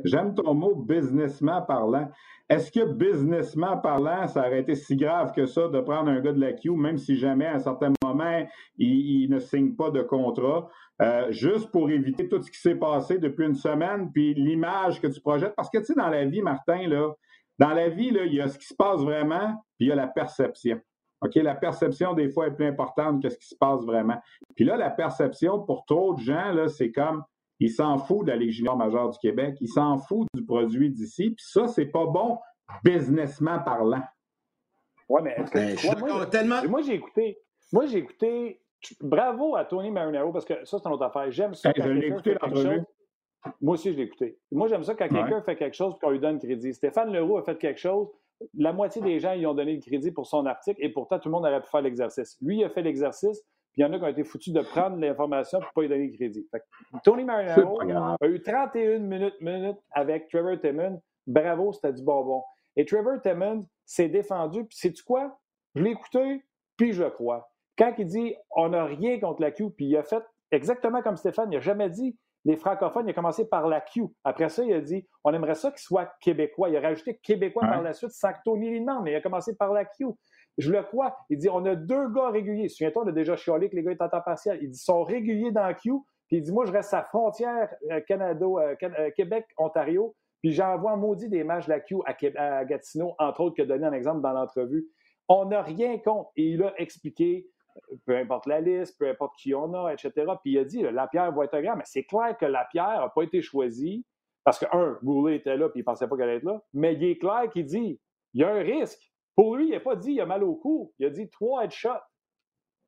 J'aime 0.03 0.33
ton 0.33 0.55
mot 0.55 0.73
businessment 0.73 1.61
parlant. 1.61 2.09
Est-ce 2.49 2.71
que 2.71 2.83
businessment 2.91 3.77
parlant, 3.77 4.27
ça 4.27 4.47
aurait 4.47 4.61
été 4.61 4.73
si 4.73 4.95
grave 4.95 5.31
que 5.33 5.45
ça 5.45 5.67
de 5.67 5.79
prendre 5.81 6.09
un 6.09 6.19
gars 6.19 6.33
de 6.33 6.41
la 6.41 6.53
Q, 6.53 6.71
même 6.71 6.97
si 6.97 7.17
jamais 7.17 7.45
à 7.45 7.53
un 7.53 7.59
certain 7.59 7.93
moment, 8.03 8.47
il, 8.79 9.29
ne 9.29 9.37
signe 9.37 9.75
pas 9.75 9.91
de 9.91 10.01
contrat, 10.01 10.67
euh, 11.03 11.31
juste 11.31 11.71
pour 11.71 11.91
éviter 11.91 12.27
tout 12.27 12.41
ce 12.41 12.49
qui 12.49 12.57
s'est 12.57 12.73
passé 12.73 13.19
depuis 13.19 13.45
une 13.45 13.53
semaine, 13.53 14.11
puis 14.11 14.33
l'image 14.33 14.99
que 14.99 15.05
tu 15.05 15.21
projettes? 15.21 15.53
Parce 15.55 15.69
que, 15.69 15.77
tu 15.77 15.85
sais, 15.85 15.93
dans 15.93 16.09
la 16.09 16.25
vie, 16.25 16.41
Martin, 16.41 16.87
là, 16.87 17.13
dans 17.59 17.73
la 17.73 17.89
vie, 17.89 18.09
là, 18.09 18.23
il 18.25 18.33
y 18.33 18.41
a 18.41 18.47
ce 18.47 18.57
qui 18.57 18.65
se 18.65 18.73
passe 18.73 19.01
vraiment, 19.01 19.53
puis 19.77 19.85
il 19.85 19.87
y 19.89 19.91
a 19.91 19.95
la 19.95 20.07
perception. 20.07 20.79
OK, 21.21 21.35
la 21.35 21.55
perception, 21.55 22.13
des 22.13 22.29
fois, 22.29 22.47
est 22.47 22.51
plus 22.51 22.65
importante 22.65 23.21
que 23.21 23.27
ce 23.27 23.37
qui 23.37 23.47
se 23.47 23.55
passe 23.55 23.83
vraiment. 23.83 24.17
Puis 24.55 24.63
là, 24.63 24.77
la 24.77 24.89
perception, 24.89 25.59
pour 25.59 25.85
trop 25.85 26.13
de 26.13 26.21
gens, 26.21 26.53
là, 26.53 26.69
c'est 26.69 26.91
comme, 26.91 27.23
ils 27.59 27.69
s'en 27.69 27.97
foutent 27.97 28.27
de 28.27 28.31
la 28.31 28.37
Ligue 28.37 28.51
junior 28.51 28.77
majeure 28.77 29.09
du 29.09 29.19
Québec, 29.19 29.57
ils 29.59 29.67
s'en 29.67 29.97
foutent 29.97 30.29
du 30.33 30.45
produit 30.45 30.89
d'ici, 30.89 31.31
puis 31.31 31.45
ça, 31.45 31.67
c'est 31.67 31.87
pas 31.87 32.05
bon, 32.05 32.39
businessment 32.85 33.59
parlant. 33.59 34.03
Oui, 35.09 35.21
mais 35.23 35.31
est-ce 35.31 35.51
que 35.51 35.93
ben, 35.95 35.99
moi, 35.99 36.25
tellement... 36.27 36.63
moi, 36.69 36.81
j'ai 36.81 36.93
écouté, 36.93 37.37
moi, 37.73 37.85
j'ai 37.87 37.97
écouté, 37.97 38.61
bravo 39.01 39.57
à 39.57 39.65
Tony 39.65 39.91
Marinaro, 39.91 40.31
parce 40.31 40.45
que 40.45 40.63
ça, 40.63 40.77
c'est 40.79 40.87
une 40.87 40.93
autre 40.93 41.03
affaire. 41.03 41.29
J'aime 41.31 41.53
ça. 41.53 41.73
je 41.75 41.89
l'ai 41.89 42.07
écouté 42.07 42.37
l'entrevue. 42.41 42.83
Moi 43.61 43.75
aussi, 43.75 43.91
je 43.91 43.97
l'ai 43.97 44.03
écouté. 44.03 44.37
Moi, 44.51 44.67
j'aime 44.67 44.83
ça 44.83 44.95
quand 44.95 45.07
quelqu'un 45.07 45.41
fait 45.41 45.55
quelque 45.55 45.75
chose 45.75 45.95
et 45.95 45.99
qu'on 45.99 46.11
lui 46.11 46.19
donne 46.19 46.39
crédit. 46.39 46.73
Stéphane 46.73 47.13
Leroux 47.13 47.37
a 47.37 47.43
fait 47.43 47.57
quelque 47.57 47.79
chose. 47.79 48.09
La 48.57 48.73
moitié 48.73 49.01
des 49.01 49.19
gens 49.19 49.35
lui 49.35 49.45
ont 49.45 49.53
donné 49.53 49.75
le 49.75 49.81
crédit 49.81 50.11
pour 50.11 50.25
son 50.25 50.45
article 50.45 50.79
et 50.83 50.89
pourtant, 50.89 51.19
tout 51.19 51.29
le 51.29 51.33
monde 51.33 51.45
aurait 51.45 51.61
pu 51.61 51.69
faire 51.69 51.81
l'exercice. 51.81 52.37
Lui, 52.41 52.59
il 52.59 52.63
a 52.63 52.69
fait 52.69 52.81
l'exercice, 52.81 53.41
puis 53.73 53.81
il 53.81 53.81
y 53.81 53.85
en 53.85 53.93
a 53.93 53.97
qui 53.97 54.03
ont 54.03 54.07
été 54.07 54.23
foutus 54.23 54.53
de 54.53 54.61
prendre 54.61 54.97
l'information 54.97 55.59
pour 55.59 55.67
ne 55.67 55.73
pas 55.73 55.81
lui 55.81 55.89
donner 55.89 56.07
le 56.07 56.13
crédit. 56.15 56.47
Tony 57.03 57.23
Marinaro 57.23 57.81
a 57.81 58.27
eu 58.27 58.41
31 58.41 58.99
minutes, 58.99 59.35
minutes 59.41 59.79
avec 59.91 60.29
Trevor 60.29 60.59
Timmons. 60.59 61.01
Bravo, 61.27 61.73
c'était 61.73 61.93
du 61.93 62.03
bonbon. 62.03 62.43
Et 62.75 62.85
Trevor 62.85 63.21
Timmons 63.21 63.67
s'est 63.85 64.09
défendu, 64.09 64.63
puis 64.65 64.77
sais-tu 64.77 65.03
quoi? 65.03 65.37
Je 65.75 65.83
l'ai 65.83 65.91
écouté, 65.91 66.43
puis 66.77 66.93
je 66.93 67.03
crois. 67.03 67.51
Quand 67.77 67.93
il 67.97 68.05
dit 68.05 68.35
on 68.55 68.69
n'a 68.69 68.85
rien 68.85 69.19
contre 69.19 69.41
la 69.41 69.51
Q, 69.51 69.69
puis 69.71 69.85
il 69.85 69.97
a 69.97 70.03
fait 70.03 70.23
exactement 70.51 71.01
comme 71.01 71.17
Stéphane, 71.17 71.51
il 71.51 71.55
n'a 71.55 71.61
jamais 71.61 71.89
dit 71.89 72.17
les 72.49 72.57
francophones, 72.57 73.05
il 73.05 73.11
a 73.11 73.13
commencé 73.13 73.47
par 73.47 73.67
la 73.67 73.79
Q. 73.79 74.07
Après 74.23 74.49
ça, 74.49 74.63
il 74.63 74.73
a 74.73 74.81
dit 74.81 75.07
on 75.23 75.31
aimerait 75.31 75.53
ça 75.53 75.69
qu'il 75.69 75.81
soit 75.81 76.11
québécois. 76.19 76.69
Il 76.69 76.77
a 76.77 76.81
rajouté 76.81 77.19
québécois 77.21 77.61
par 77.61 77.83
la 77.83 77.93
suite 77.93 78.09
sans 78.09 78.33
que 78.33 78.39
Tony 78.43 78.71
lui 78.71 78.79
demande, 78.79 79.03
mais 79.03 79.11
il 79.11 79.15
a 79.15 79.21
commencé 79.21 79.55
par 79.55 79.71
la 79.71 79.85
Q. 79.85 80.07
Je 80.57 80.71
le 80.71 80.81
crois. 80.81 81.15
Il 81.29 81.37
dit 81.37 81.47
on 81.47 81.63
a 81.65 81.75
deux 81.75 82.09
gars 82.09 82.31
réguliers. 82.31 82.67
Souviens-toi, 82.67 83.03
on 83.05 83.09
a 83.09 83.11
déjà 83.11 83.35
chialé 83.35 83.69
que 83.69 83.75
les 83.75 83.83
gars 83.83 83.91
étaient 83.91 84.03
en 84.03 84.09
temps 84.09 84.21
partiel. 84.21 84.57
Il 84.63 84.69
dit 84.71 84.77
ils 84.77 84.83
sont 84.83 85.03
réguliers 85.03 85.51
dans 85.51 85.61
la 85.61 85.75
Q. 85.75 85.91
Puis 86.27 86.37
il 86.37 86.41
dit 86.41 86.51
moi, 86.51 86.65
je 86.65 86.71
reste 86.71 86.91
à 86.91 87.03
frontière 87.03 87.69
euh, 87.91 88.01
Canada, 88.07 88.43
euh, 88.43 88.75
euh, 88.81 89.11
Québec-Ontario. 89.15 90.15
Puis 90.41 90.51
j'envoie 90.51 90.95
maudit 90.95 91.29
des 91.29 91.43
matchs 91.43 91.67
de 91.67 91.71
la 91.71 91.81
Q 91.81 91.97
à, 92.03 92.65
Gatineau, 92.65 93.13
entre 93.19 93.41
autres, 93.41 93.57
qui 93.57 93.61
a 93.61 93.65
donné 93.65 93.85
un 93.85 93.93
exemple 93.93 94.21
dans 94.21 94.31
l'entrevue. 94.31 94.87
On 95.27 95.45
n'a 95.45 95.61
rien 95.61 95.99
contre. 95.99 96.31
Et 96.35 96.45
il 96.45 96.63
a 96.63 96.73
expliqué 96.81 97.47
peu 98.05 98.17
importe 98.17 98.45
la 98.45 98.61
liste, 98.61 98.97
peu 98.97 99.09
importe 99.09 99.35
qui 99.37 99.53
on 99.53 99.73
a, 99.73 99.91
etc. 99.91 100.11
Puis 100.41 100.53
il 100.53 100.59
a 100.59 100.63
dit, 100.63 100.81
la 100.81 101.07
pierre 101.07 101.31
va 101.31 101.45
être 101.45 101.59
grande, 101.59 101.77
mais 101.77 101.83
c'est 101.85 102.03
clair 102.03 102.37
que 102.37 102.45
la 102.45 102.65
pierre 102.65 103.01
n'a 103.01 103.09
pas 103.09 103.23
été 103.23 103.41
choisie 103.41 104.05
parce 104.43 104.59
que, 104.59 104.65
un, 104.75 104.97
Goulet 105.03 105.35
était 105.35 105.57
là 105.57 105.69
puis 105.69 105.79
il 105.79 105.83
ne 105.83 105.85
pensait 105.85 106.07
pas 106.07 106.15
qu'elle 106.15 106.29
allait 106.29 106.37
être 106.37 106.43
là, 106.43 106.61
mais 106.73 106.93
il 106.93 107.03
est 107.03 107.17
clair 107.17 107.49
qu'il 107.51 107.65
dit, 107.65 107.99
il 108.33 108.41
y 108.41 108.43
a 108.43 108.49
un 108.49 108.61
risque. 108.61 109.01
Pour 109.35 109.55
lui, 109.55 109.67
il 109.67 109.71
n'a 109.71 109.79
pas 109.79 109.95
dit, 109.95 110.13
il 110.13 110.21
a 110.21 110.25
mal 110.25 110.43
au 110.43 110.55
cou, 110.55 110.93
il 110.99 111.05
a 111.05 111.09
dit 111.09 111.29
trois 111.29 111.63
headshots. 111.63 111.89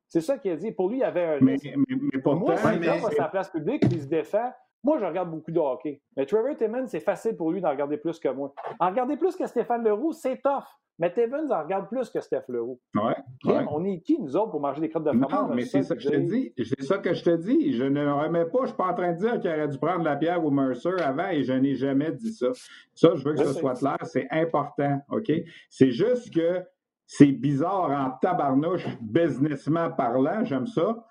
C'est 0.08 0.20
ça 0.20 0.38
qu'il 0.38 0.50
a 0.50 0.56
dit. 0.56 0.72
Pour 0.72 0.90
lui, 0.90 0.98
il 0.98 1.00
y 1.00 1.04
avait 1.04 1.24
un 1.24 1.38
risque. 1.38 1.64
Mais, 1.64 1.84
mais, 1.88 2.20
pourtant, 2.20 2.40
moi, 2.40 2.56
si 2.56 2.78
mais... 2.78 3.00
sa 3.16 3.28
place 3.28 3.48
publique 3.48 3.82
il 3.90 4.02
se 4.02 4.06
défend, 4.06 4.52
moi, 4.84 4.98
je 4.98 5.04
regarde 5.04 5.30
beaucoup 5.30 5.50
de 5.50 5.58
hockey. 5.58 6.02
Mais 6.16 6.26
Trevor 6.26 6.56
Timmons, 6.56 6.88
c'est 6.88 7.00
facile 7.00 7.36
pour 7.36 7.52
lui 7.52 7.60
d'en 7.60 7.70
regarder 7.70 7.96
plus 7.96 8.18
que 8.18 8.28
moi. 8.28 8.52
En 8.80 8.90
regarder 8.90 9.16
plus 9.16 9.36
que 9.36 9.46
Stéphane 9.46 9.84
Leroux, 9.84 10.12
c'est 10.12 10.42
tough. 10.42 10.64
Mais 10.98 11.12
Evans 11.16 11.50
en 11.50 11.62
regarde 11.62 11.88
plus 11.88 12.10
que 12.10 12.20
Steph 12.20 12.44
Leroux. 12.48 12.78
Ouais, 12.94 13.14
On 13.44 13.84
est 13.84 14.00
qui, 14.00 14.20
nous 14.20 14.36
autres, 14.36 14.50
pour 14.50 14.60
manger 14.60 14.80
des 14.80 14.88
crottes 14.88 15.04
de 15.04 15.10
fromage? 15.10 15.30
Non, 15.32 15.54
mais 15.54 15.64
c'est 15.64 15.82
ça, 15.82 15.94
que 15.94 16.00
je 16.00 16.10
te 16.10 16.16
dis. 16.16 16.52
C'est 16.58 16.82
ça 16.82 16.98
que 16.98 17.14
je 17.14 17.24
te 17.24 17.36
dis. 17.36 17.72
Je 17.72 17.84
ne 17.84 18.06
remets 18.06 18.44
pas. 18.44 18.58
Je 18.58 18.62
ne 18.62 18.66
suis 18.68 18.76
pas 18.76 18.88
en 18.88 18.94
train 18.94 19.12
de 19.12 19.18
dire 19.18 19.40
qu'il 19.40 19.50
aurait 19.50 19.68
dû 19.68 19.78
prendre 19.78 20.04
la 20.04 20.16
pierre 20.16 20.44
au 20.44 20.50
Mercer 20.50 21.00
avant 21.02 21.28
et 21.28 21.42
je 21.42 21.52
n'ai 21.52 21.74
jamais 21.74 22.12
dit 22.12 22.32
ça. 22.32 22.48
Ça, 22.94 23.14
je 23.14 23.24
veux 23.24 23.34
que 23.34 23.44
ce 23.44 23.52
soit 23.54 23.74
clair. 23.74 23.98
C'est 24.04 24.28
important, 24.30 25.00
OK? 25.10 25.32
C'est 25.70 25.90
juste 25.90 26.32
que 26.32 26.62
c'est 27.06 27.32
bizarre 27.32 27.90
en 27.90 28.10
tabarnouche, 28.20 28.86
businessment 29.00 29.90
parlant, 29.90 30.44
j'aime 30.44 30.66
ça 30.66 31.04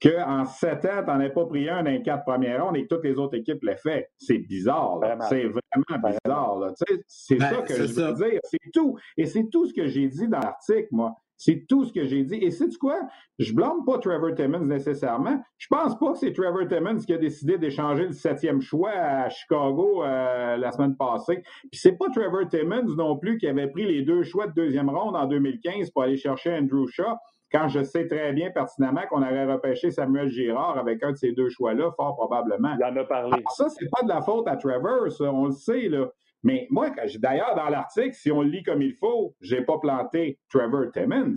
qu'en 0.00 0.44
sept 0.44 0.84
ans, 0.84 1.02
tu 1.04 1.10
n'en 1.10 1.20
as 1.20 1.30
pas 1.30 1.46
pris 1.46 1.68
un 1.68 1.82
dans 1.82 1.90
les 1.90 2.02
quatre 2.02 2.24
premières 2.24 2.64
rondes 2.64 2.76
et 2.76 2.86
que 2.86 2.94
toutes 2.94 3.04
les 3.04 3.18
autres 3.18 3.36
équipes 3.36 3.62
l'aient 3.62 3.76
fait. 3.76 4.10
C'est 4.18 4.38
bizarre. 4.38 5.00
C'est 5.28 5.44
vraiment 5.44 6.08
bizarre. 6.08 6.72
C'est 7.06 7.36
ben, 7.36 7.50
ça 7.50 7.62
que 7.62 7.74
je 7.74 7.82
veux 7.82 8.14
dire. 8.14 8.40
C'est 8.44 8.70
tout. 8.72 8.96
Et 9.16 9.26
c'est 9.26 9.48
tout 9.50 9.66
ce 9.66 9.74
que 9.74 9.86
j'ai 9.86 10.08
dit 10.08 10.28
dans 10.28 10.40
l'article, 10.40 10.88
moi. 10.92 11.14
C'est 11.40 11.66
tout 11.68 11.84
ce 11.84 11.92
que 11.92 12.04
j'ai 12.04 12.24
dit. 12.24 12.34
Et 12.34 12.50
c'est 12.50 12.76
quoi? 12.78 13.00
Je 13.38 13.52
blâme 13.52 13.84
pas 13.86 13.98
Trevor 13.98 14.34
Timmons 14.34 14.66
nécessairement. 14.66 15.40
Je 15.56 15.68
pense 15.70 15.96
pas 15.96 16.12
que 16.12 16.18
c'est 16.18 16.32
Trevor 16.32 16.66
Timmons 16.66 16.98
qui 16.98 17.12
a 17.12 17.18
décidé 17.18 17.58
d'échanger 17.58 18.06
le 18.06 18.12
septième 18.12 18.60
choix 18.60 18.90
à 18.90 19.28
Chicago 19.28 20.02
euh, 20.02 20.56
la 20.56 20.72
semaine 20.72 20.96
passée. 20.96 21.42
Puis 21.70 21.80
c'est 21.80 21.92
pas 21.92 22.06
Trevor 22.12 22.48
Timmons 22.48 22.92
non 22.96 23.16
plus 23.16 23.38
qui 23.38 23.46
avait 23.46 23.68
pris 23.68 23.86
les 23.86 24.02
deux 24.02 24.24
choix 24.24 24.48
de 24.48 24.52
deuxième 24.52 24.90
ronde 24.90 25.14
en 25.14 25.26
2015 25.26 25.90
pour 25.90 26.02
aller 26.02 26.16
chercher 26.16 26.52
Andrew 26.54 26.88
Shaw 26.88 27.14
quand 27.50 27.68
je 27.68 27.82
sais 27.82 28.06
très 28.06 28.32
bien 28.32 28.50
pertinemment 28.50 29.02
qu'on 29.08 29.22
aurait 29.22 29.46
repêché 29.46 29.90
Samuel 29.90 30.28
Girard 30.28 30.78
avec 30.78 31.02
un 31.02 31.12
de 31.12 31.16
ces 31.16 31.32
deux 31.32 31.48
choix-là, 31.48 31.90
fort 31.96 32.16
probablement. 32.16 32.74
Il 32.78 32.84
en 32.84 32.96
a 32.96 33.04
parlé. 33.04 33.32
Alors 33.32 33.52
ça, 33.52 33.68
c'est 33.68 33.88
pas 33.90 34.02
de 34.02 34.08
la 34.08 34.20
faute 34.20 34.48
à 34.48 34.56
Trevor, 34.56 35.10
ça, 35.10 35.24
on 35.32 35.46
le 35.46 35.52
sait, 35.52 35.88
là. 35.88 36.08
Mais 36.42 36.66
moi, 36.70 36.90
d'ailleurs, 37.18 37.56
dans 37.56 37.68
l'article, 37.68 38.14
si 38.14 38.30
on 38.30 38.42
le 38.42 38.48
lit 38.48 38.62
comme 38.62 38.82
il 38.82 38.94
faut, 38.94 39.34
j'ai 39.40 39.62
pas 39.62 39.78
planté 39.78 40.38
Trevor 40.48 40.92
Timmons. 40.92 41.34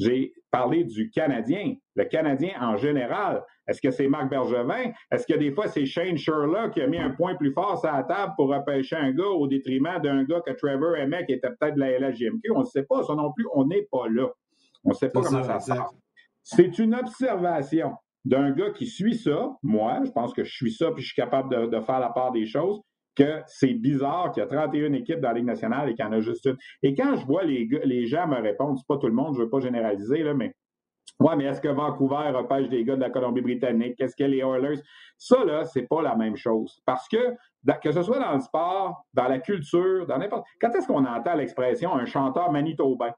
J'ai 0.00 0.32
parlé 0.50 0.82
du 0.84 1.10
Canadien, 1.10 1.74
le 1.94 2.04
Canadien 2.04 2.54
en 2.58 2.78
général. 2.78 3.44
Est-ce 3.68 3.82
que 3.82 3.90
c'est 3.90 4.08
Marc 4.08 4.30
Bergevin? 4.30 4.92
Est-ce 5.12 5.26
que 5.26 5.38
des 5.38 5.52
fois 5.52 5.68
c'est 5.68 5.84
Shane 5.84 6.16
Sherlock 6.16 6.72
qui 6.72 6.80
a 6.80 6.86
mis 6.86 6.98
un 6.98 7.10
point 7.10 7.34
plus 7.34 7.52
fort 7.52 7.78
sur 7.78 7.92
la 7.92 8.02
table 8.04 8.32
pour 8.36 8.48
repêcher 8.48 8.96
un 8.96 9.12
gars 9.12 9.28
au 9.28 9.46
détriment 9.46 10.00
d'un 10.02 10.24
gars 10.24 10.40
que 10.40 10.52
Trevor 10.52 10.96
aimait 10.96 11.26
qui 11.26 11.34
était 11.34 11.50
peut-être 11.50 11.74
de 11.74 11.80
la 11.80 11.98
LHJMQ? 11.98 12.50
On 12.54 12.60
ne 12.60 12.64
sait 12.64 12.84
pas, 12.84 13.02
ça 13.02 13.14
non 13.14 13.30
plus, 13.30 13.46
on 13.54 13.66
n'est 13.66 13.86
pas 13.92 14.08
là. 14.08 14.28
On 14.84 14.90
ne 14.90 14.94
sait 14.94 15.10
pas 15.10 15.22
comment 15.22 15.42
ça, 15.42 15.60
se 15.60 15.70
passe. 15.72 15.94
C'est 16.42 16.78
une 16.78 16.94
observation 16.94 17.94
d'un 18.24 18.50
gars 18.50 18.70
qui 18.70 18.86
suit 18.86 19.16
ça. 19.16 19.56
Moi, 19.62 20.00
je 20.04 20.10
pense 20.10 20.32
que 20.32 20.44
je 20.44 20.52
suis 20.52 20.72
ça 20.72 20.90
puis 20.92 21.02
je 21.02 21.08
suis 21.08 21.16
capable 21.16 21.70
de, 21.70 21.80
faire 21.80 22.00
la 22.00 22.10
part 22.10 22.32
des 22.32 22.46
choses 22.46 22.80
que 23.16 23.42
c'est 23.46 23.74
bizarre 23.74 24.30
qu'il 24.32 24.42
y 24.42 24.44
a 24.44 24.48
31 24.48 24.92
équipes 24.92 25.20
dans 25.20 25.28
la 25.28 25.34
Ligue 25.34 25.46
nationale 25.46 25.90
et 25.90 25.94
qu'il 25.94 26.04
y 26.04 26.08
en 26.08 26.12
a 26.12 26.20
juste 26.20 26.46
une. 26.46 26.56
Et 26.82 26.94
quand 26.94 27.16
je 27.16 27.26
vois 27.26 27.44
les, 27.44 27.68
les 27.84 28.06
gens 28.06 28.26
me 28.26 28.40
répondre, 28.40 28.78
c'est 28.78 28.86
pas 28.86 28.98
tout 28.98 29.08
le 29.08 29.12
monde, 29.12 29.34
je 29.34 29.40
ne 29.40 29.44
veux 29.44 29.50
pas 29.50 29.60
généraliser, 29.60 30.22
là, 30.22 30.32
mais 30.32 30.54
Ouais, 31.20 31.36
mais 31.36 31.44
est-ce 31.44 31.60
que 31.60 31.68
Vancouver 31.68 32.30
repêche 32.30 32.70
des 32.70 32.82
gars 32.82 32.96
de 32.96 33.00
la 33.02 33.10
Colombie-Britannique? 33.10 33.96
Qu'est-ce 33.96 34.16
que 34.16 34.24
les 34.24 34.38
Oilers? 34.38 34.80
Ça, 35.18 35.44
là, 35.44 35.64
c'est 35.64 35.86
pas 35.86 36.00
la 36.00 36.16
même 36.16 36.36
chose. 36.36 36.80
Parce 36.86 37.06
que, 37.08 37.36
que 37.82 37.92
ce 37.92 38.02
soit 38.02 38.18
dans 38.18 38.32
le 38.32 38.40
sport, 38.40 39.04
dans 39.12 39.28
la 39.28 39.38
culture, 39.38 40.06
dans 40.06 40.16
n'importe. 40.16 40.46
Quand 40.58 40.70
est-ce 40.74 40.86
qu'on 40.86 41.04
entend 41.04 41.34
l'expression 41.34 41.94
un 41.94 42.06
chanteur 42.06 42.50
manitobain? 42.50 43.12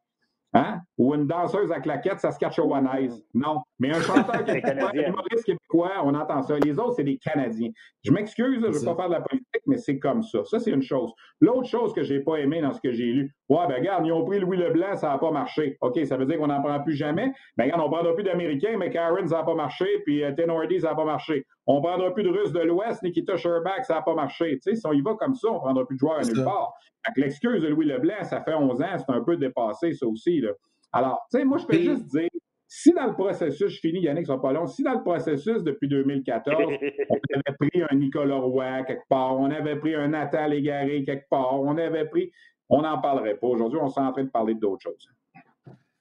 Hein? 0.55 0.81
Ou 0.99 1.15
une 1.15 1.27
danseuse 1.27 1.73
à 1.73 1.81
claquettes 1.81 2.21
saskatchewanaise. 2.21 3.25
Non. 3.35 3.63
Mais 3.79 3.91
un 3.91 4.01
chanteur 4.01 4.45
québécois, 4.45 4.91
un 4.95 5.09
humoriste 5.09 5.45
québécois, 5.45 5.93
on 6.05 6.15
entend 6.15 6.43
ça. 6.43 6.59
Les 6.59 6.79
autres, 6.79 6.95
c'est 6.97 7.05
des 7.05 7.19
Canadiens. 7.19 7.71
Je 8.05 8.13
m'excuse, 8.13 8.61
je 8.61 8.67
ne 8.67 8.73
veux 8.73 8.85
pas 8.85 8.95
faire 8.95 9.09
de 9.09 9.15
la 9.15 9.21
politique, 9.21 9.63
mais 9.67 9.77
c'est 9.77 9.99
comme 9.99 10.23
ça. 10.23 10.45
Ça, 10.45 10.59
c'est 10.59 10.71
une 10.71 10.83
chose. 10.83 11.13
L'autre 11.41 11.69
chose 11.69 11.93
que 11.93 12.03
je 12.03 12.15
n'ai 12.15 12.21
pas 12.21 12.37
aimé 12.37 12.61
dans 12.61 12.73
ce 12.73 12.81
que 12.81 12.93
j'ai 12.93 13.07
lu, 13.07 13.35
ouais, 13.49 13.67
ben 13.69 13.77
regarde, 13.77 14.07
ils 14.07 14.13
ont 14.13 14.25
pris 14.25 14.41
Louis 14.41 14.57
Leblanc, 14.57 14.97
ça 14.97 15.09
n'a 15.09 15.19
pas 15.19 15.31
marché. 15.31 15.77
OK, 15.81 15.99
ça 16.07 16.17
veut 16.17 16.27
dire 16.27 16.39
qu'on 16.39 16.47
n'en 16.47 16.63
prend 16.63 16.81
plus 16.81 16.95
jamais. 16.95 17.33
Ben 17.57 17.65
regarde, 17.65 17.83
on 17.83 17.89
ne 17.89 17.93
prendra 17.93 18.15
plus 18.15 18.25
d'Américains, 18.25 18.77
mais 18.79 18.91
Karen, 18.91 19.27
ça 19.27 19.39
n'a 19.39 19.43
pas 19.45 19.55
marché, 19.55 19.87
puis 20.05 20.23
euh, 20.23 20.33
Tenordi, 20.33 20.81
ça 20.81 20.91
n'a 20.91 20.95
pas 20.95 21.05
marché. 21.05 21.45
On 21.67 21.77
ne 21.77 21.83
prendra 21.83 22.13
plus 22.13 22.23
de 22.23 22.29
Russes 22.29 22.53
de 22.53 22.61
l'Ouest, 22.61 23.03
Nikita 23.03 23.37
Sherbak, 23.37 23.85
ça 23.85 23.95
n'a 23.95 24.03
pas 24.03 24.15
marché. 24.15 24.59
Tu 24.63 24.71
sais, 24.71 24.77
si 24.77 24.87
on 24.87 24.93
y 24.93 25.01
va 25.01 25.15
comme 25.15 25.35
ça, 25.35 25.49
on 25.49 25.55
ne 25.55 25.61
prendra 25.61 25.87
plus 25.87 25.97
de 25.97 26.01
joueurs 26.01 26.19
à 26.19 26.23
nulle 26.23 26.45
part. 26.45 26.73
L'excuse 27.17 27.63
de 27.63 27.69
Louis 27.69 27.87
Leblanc, 27.87 28.25
ça 28.25 28.43
fait 28.43 28.55
11 28.55 28.81
ans, 28.81 28.99
c'est 28.99 29.13
un 29.13 29.23
peu 29.23 29.37
dépassé, 29.37 29.93
ça 29.93 30.07
aussi. 30.07 30.41
Là. 30.41 30.51
Alors, 30.93 31.21
tu 31.33 31.39
sais, 31.39 31.45
moi, 31.45 31.59
je 31.59 31.67
peux 31.67 31.79
juste 31.79 32.07
dire, 32.07 32.29
si 32.75 32.91
dans 32.95 33.07
le 33.07 33.13
processus, 33.13 33.69
je 33.69 33.81
finis, 33.81 34.01
Yannick, 34.01 34.27
ça 34.27 34.39
pas 34.39 34.51
long, 34.51 34.67
si 34.67 34.83
dans 34.83 34.95
le 34.95 35.03
processus 35.03 35.63
depuis 35.63 35.89
2014, 35.89 36.57
on 36.59 36.69
avait 36.71 37.57
pris 37.59 37.83
un 37.83 37.95
Nicolas 37.95 38.39
Roy 38.39 38.83
quelque 38.85 39.07
part, 39.11 39.39
on 39.39 39.51
avait 39.51 39.77
pris 39.77 39.95
un 39.95 40.09
Natal 40.09 40.55
Égaré 40.55 41.05
quelque 41.05 41.29
part, 41.29 41.61
on 41.61 41.77
avait 41.77 42.07
pris, 42.07 42.33
on 42.71 42.81
n'en 42.81 42.99
parlerait 42.99 43.37
pas. 43.37 43.47
Aujourd'hui, 43.47 43.79
on 43.79 43.89
est 43.89 43.99
en 43.99 44.13
train 44.13 44.25
de 44.25 44.31
parler 44.31 44.55
d'autres 44.55 44.85
choses. 44.85 45.07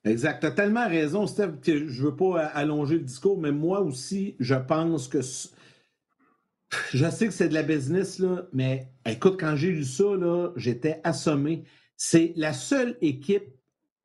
Exact. 0.06 0.40
Tu 0.40 0.46
as 0.46 0.52
tellement 0.52 0.88
raison, 0.88 1.28
Steph, 1.28 1.60
que 1.62 1.90
je 1.90 2.04
ne 2.04 2.08
veux 2.08 2.16
pas 2.16 2.46
allonger 2.46 2.96
le 2.96 3.04
discours, 3.04 3.38
mais 3.38 3.52
moi 3.52 3.82
aussi, 3.82 4.38
je 4.40 4.56
pense 4.56 5.10
que. 5.10 5.20
Je 6.94 7.10
sais 7.10 7.28
que 7.28 7.34
c'est 7.34 7.50
de 7.50 7.54
la 7.54 7.64
business, 7.64 8.18
là, 8.18 8.44
mais 8.54 8.88
écoute, 9.06 9.38
quand 9.38 9.58
j'ai 9.58 9.72
lu 9.72 9.84
ça, 9.84 10.06
j'étais 10.56 11.02
assommé. 11.04 11.66
C'est 11.98 12.32
la 12.38 12.54
seule 12.54 12.98
équipe 13.02 13.61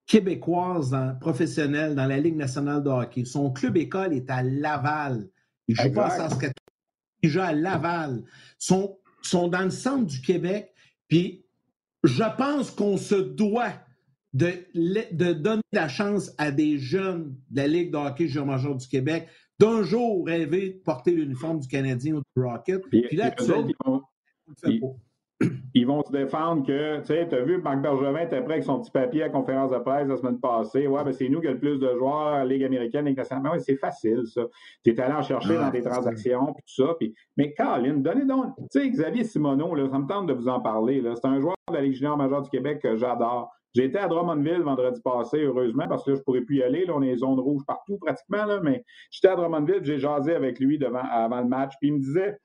québécoise 0.06 0.96
professionnelle 1.20 1.94
dans 1.94 2.06
la 2.06 2.18
Ligue 2.18 2.36
nationale 2.36 2.82
de 2.82 2.90
hockey. 2.90 3.24
Son 3.24 3.50
club 3.50 3.76
école 3.76 4.12
est 4.12 4.30
à 4.30 4.42
Laval. 4.42 5.28
Il 5.68 5.74
joue 5.74 5.92
pas 5.92 6.06
à 6.06 6.10
Saskatoon. 6.10 6.52
Il 7.22 7.30
joue 7.30 7.40
à 7.40 7.52
Laval. 7.52 8.22
Sont, 8.58 8.98
sont 9.22 9.48
dans 9.48 9.62
le 9.62 9.70
centre 9.70 10.06
du 10.06 10.20
Québec. 10.20 10.72
Puis 11.08 11.44
je 12.04 12.36
pense 12.36 12.70
qu'on 12.70 12.96
se 12.96 13.16
doit 13.16 13.72
de, 14.32 14.52
de, 15.12 15.32
donner 15.32 15.62
la 15.72 15.88
chance 15.88 16.32
à 16.38 16.50
des 16.50 16.78
jeunes 16.78 17.34
de 17.50 17.56
la 17.56 17.66
Ligue 17.66 17.90
de 17.90 17.96
hockey 17.96 18.28
junior 18.28 18.46
major 18.46 18.76
du 18.76 18.86
Québec 18.86 19.28
d'un 19.58 19.82
jour 19.82 20.26
rêver 20.26 20.70
de 20.70 20.78
porter 20.78 21.12
l'uniforme 21.12 21.60
du 21.60 21.68
Canadien 21.68 22.16
ou 22.16 22.22
du 22.36 22.42
Rocket. 22.42 22.82
Puis, 22.90 23.16
là, 23.16 23.30
tu 23.30 23.44
ils 25.74 25.86
vont 25.86 26.02
se 26.02 26.10
défendre 26.10 26.66
que, 26.66 27.00
tu 27.00 27.06
sais, 27.06 27.28
tu 27.28 27.34
as 27.34 27.42
vu, 27.42 27.58
Marc 27.58 27.82
Bergevin 27.82 28.20
était 28.20 28.40
prêt 28.40 28.54
avec 28.54 28.64
son 28.64 28.80
petit 28.80 28.90
papier 28.90 29.22
à 29.22 29.26
la 29.26 29.32
conférence 29.32 29.70
de 29.70 29.78
presse 29.78 30.08
la 30.08 30.16
semaine 30.16 30.40
passée. 30.40 30.86
Ouais, 30.86 31.04
ben 31.04 31.12
c'est 31.12 31.28
nous 31.28 31.40
qui 31.40 31.48
avons 31.48 31.54
le 31.54 31.60
plus 31.60 31.78
de 31.78 31.94
joueurs, 31.96 32.44
Ligue 32.44 32.64
américaine, 32.64 33.04
Ligue 33.04 33.18
nationale. 33.18 33.42
Mais 33.44 33.50
ouais, 33.50 33.58
c'est 33.58 33.76
facile, 33.76 34.22
ça. 34.26 34.42
Tu 34.82 34.90
es 34.90 35.00
allé 35.00 35.12
en 35.12 35.22
chercher 35.22 35.56
dans 35.56 35.70
tes 35.70 35.82
transactions, 35.82 36.54
puis 36.54 36.64
tout 36.66 36.84
ça. 36.84 36.96
Mais 37.36 37.52
Caroline, 37.52 38.02
donnez 38.02 38.24
donc. 38.24 38.54
Tu 38.70 38.80
sais, 38.80 38.88
Xavier 38.88 39.24
Simoneau, 39.24 39.74
là, 39.74 39.88
ça 39.90 39.98
me 39.98 40.06
tente 40.06 40.26
de 40.26 40.32
vous 40.32 40.48
en 40.48 40.60
parler. 40.60 41.02
C'est 41.14 41.26
un 41.26 41.40
joueur 41.40 41.56
de 41.68 41.74
la 41.74 41.82
Ligue 41.82 41.94
junior 41.94 42.16
majeure 42.16 42.42
du 42.42 42.50
Québec 42.50 42.80
que 42.82 42.96
j'adore. 42.96 43.50
J'étais 43.74 43.98
à 43.98 44.08
Drummondville 44.08 44.62
vendredi 44.62 45.02
passé, 45.02 45.42
heureusement, 45.42 45.86
parce 45.86 46.02
que 46.02 46.12
là, 46.12 46.14
je 46.14 46.20
ne 46.20 46.24
pourrais 46.24 46.40
plus 46.40 46.56
y 46.56 46.62
aller. 46.62 46.86
Là, 46.86 46.94
on 46.96 47.02
est 47.02 47.14
zone 47.16 47.38
rouge 47.38 47.60
partout 47.66 47.98
pratiquement, 47.98 48.46
là, 48.46 48.58
mais 48.62 48.82
j'étais 49.10 49.28
à 49.28 49.36
Drummondville, 49.36 49.80
j'ai 49.82 49.98
jasé 49.98 50.34
avec 50.34 50.58
lui 50.58 50.78
devant, 50.78 51.02
avant 51.02 51.42
le 51.42 51.48
match, 51.48 51.74
puis 51.78 51.90
il 51.90 51.94
me 51.94 51.98
disait 51.98 52.38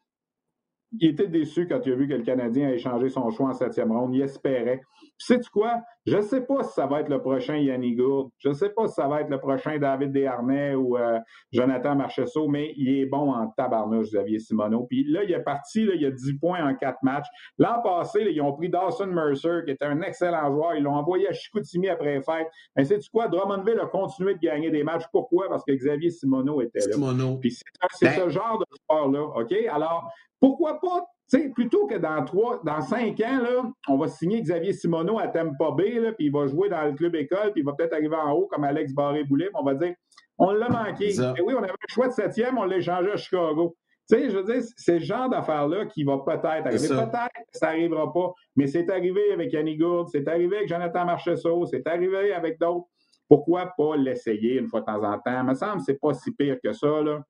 il 0.94 1.10
était 1.10 1.28
déçu 1.28 1.68
quand 1.68 1.82
il 1.86 1.94
a 1.94 1.96
vu 1.96 2.08
que 2.08 2.14
le 2.14 2.24
Canadien 2.24 2.70
a 2.70 2.74
échangé 2.74 3.10
son 3.10 3.30
choix 3.32 3.50
en 3.50 3.54
septième 3.54 3.92
ronde. 3.92 4.14
Il 4.14 4.22
espérait. 4.22 4.82
Sais-tu 5.22 5.50
quoi? 5.52 5.82
Je 6.08 6.18
ne 6.18 6.22
sais 6.22 6.42
pas 6.42 6.64
si 6.64 6.74
ça 6.74 6.88
va 6.88 7.02
être 7.02 7.10
le 7.10 7.22
prochain 7.22 7.56
Yanni 7.58 7.96
Gourde. 7.96 8.32
Je 8.40 8.50
ne 8.50 8.54
sais 8.56 8.70
pas 8.70 8.88
si 8.88 8.96
ça 8.96 9.08
va 9.08 9.22
être 9.22 9.30
le 9.30 9.40
prochain 9.40 9.78
David 9.78 10.12
Desharnais 10.12 10.74
ou 10.74 10.98
euh, 10.98 11.20
Jonathan 11.52 11.96
Marcheseau, 11.96 12.48
mais 12.48 12.74
il 12.76 12.90
est 13.00 13.06
bon 13.06 13.32
en 13.32 13.48
tabarnouche, 13.50 14.08
Xavier 14.08 14.40
Simoneau. 14.40 14.88
Puis 14.90 15.04
là, 15.04 15.24
il 15.24 15.32
est 15.32 15.44
parti, 15.44 15.86
là, 15.86 15.94
il 15.96 16.04
a 16.08 16.12
10 16.12 16.40
points 16.40 16.68
en 16.68 16.74
4 16.74 16.98
matchs. 17.04 17.28
L'an 17.60 17.82
passé, 17.84 18.28
ils 18.32 18.42
ont 18.42 18.54
pris 18.54 18.70
Dawson 18.70 19.08
Mercer, 19.08 19.62
qui 19.66 19.72
était 19.72 19.86
un 19.86 20.02
excellent 20.02 20.52
joueur. 20.52 20.74
Ils 20.74 20.84
l'ont 20.84 20.96
envoyé 20.96 21.30
à 21.30 21.34
Chicoutimi 21.34 21.88
après 21.88 22.16
les 22.16 22.22
fêtes. 22.22 22.48
Mais 22.76 22.84
sais-tu 22.84 23.10
quoi? 23.12 23.28
Drummondville 23.28 23.80
a 23.80 23.86
continué 23.86 24.34
de 24.34 24.40
gagner 24.40 24.72
des 24.72 24.84
matchs. 24.84 25.06
Pourquoi? 25.12 25.50
Parce 25.50 25.64
que 25.64 25.72
Xavier 25.72 26.10
Simoneau 26.10 26.62
était 26.62 26.80
là. 26.80 26.94
Simoneau. 26.94 27.38
Puis 27.38 27.52
c'est 27.52 28.06
ben 28.08 28.24
ce 28.26 28.30
genre 28.30 28.58
de 28.58 28.76
sport-là, 28.76 29.22
OK? 29.22 29.54
Alors, 29.72 30.12
pourquoi 30.40 30.80
pas, 30.80 31.06
sais, 31.38 31.50
plutôt 31.50 31.88
que 31.88 31.96
dans 31.96 32.24
trois, 32.26 32.62
dans 32.64 32.82
cinq 32.82 33.20
ans, 33.22 33.40
là, 33.42 33.72
on 33.88 33.98
va 33.98 34.08
signer 34.08 34.42
Xavier 34.42 34.74
Simoneau 34.74 35.20
à 35.20 35.28
Tampa 35.28 35.72
Bay, 35.72 36.00
là, 36.00 36.12
puis 36.12 36.26
il 36.26 36.32
va 36.32 36.48
jouer 36.48 36.70
dans 36.70 36.84
le 36.86 36.94
club 36.94 37.16
école, 37.16 37.52
puis 37.52 37.62
il 37.62 37.66
va 37.66 37.74
peut-être 37.74 37.94
arriver 37.94 38.16
en 38.16 38.32
haut 38.34 38.48
comme 38.48 38.64
Alex 38.64 38.94
Barré-Boulet, 38.94 39.50
on 39.54 39.64
va 39.64 39.74
dire, 39.76 39.94
on 40.38 40.52
l'a 40.52 40.70
manqué. 40.70 41.10
Et 41.10 41.42
oui, 41.42 41.54
on 41.54 41.64
avait 41.64 41.72
un 41.72 41.94
choix 41.94 42.08
de 42.08 42.14
septième, 42.14 42.58
on 42.58 42.66
l'a 42.66 42.78
échangé 42.78 43.12
à 43.12 43.18
Chicago. 43.18 43.76
Tu 44.10 44.18
sais, 44.18 44.30
je 44.30 44.38
veux 44.38 44.44
dire, 44.44 44.62
c'est 44.76 45.00
le 45.00 45.06
genre 45.06 45.30
d'affaire-là 45.30 45.86
qui 45.86 46.04
va 46.04 46.18
peut-être 46.18 46.46
arriver. 46.46 46.88
Peut-être 46.88 47.30
que 47.52 47.58
ça 47.58 47.68
n'arrivera 47.68 48.12
pas, 48.12 48.34
mais 48.56 48.68
c'est 48.68 48.90
arrivé 48.90 49.32
avec 49.32 49.54
Yannick 49.54 49.80
Gourde, 49.80 50.10
c'est 50.12 50.28
arrivé 50.28 50.58
avec 50.58 50.68
Jonathan 50.68 51.06
Marcheseau, 51.06 51.66
c'est 51.66 51.88
arrivé 51.88 52.34
avec 52.34 52.60
d'autres. 52.60 52.88
Pourquoi 53.30 53.72
pas 53.78 53.96
l'essayer 53.96 54.58
une 54.60 54.68
fois 54.68 54.82
de 54.82 54.86
temps 54.88 55.04
en 55.04 55.18
temps? 55.20 55.42
Il 55.42 55.48
me 55.48 55.54
semble 55.54 55.78
que 55.78 55.84
c'est 55.86 56.00
pas 56.00 56.14
si 56.14 56.32
pire 56.34 56.58
que 56.62 56.74
ça, 56.74 57.02
là. 57.02 57.22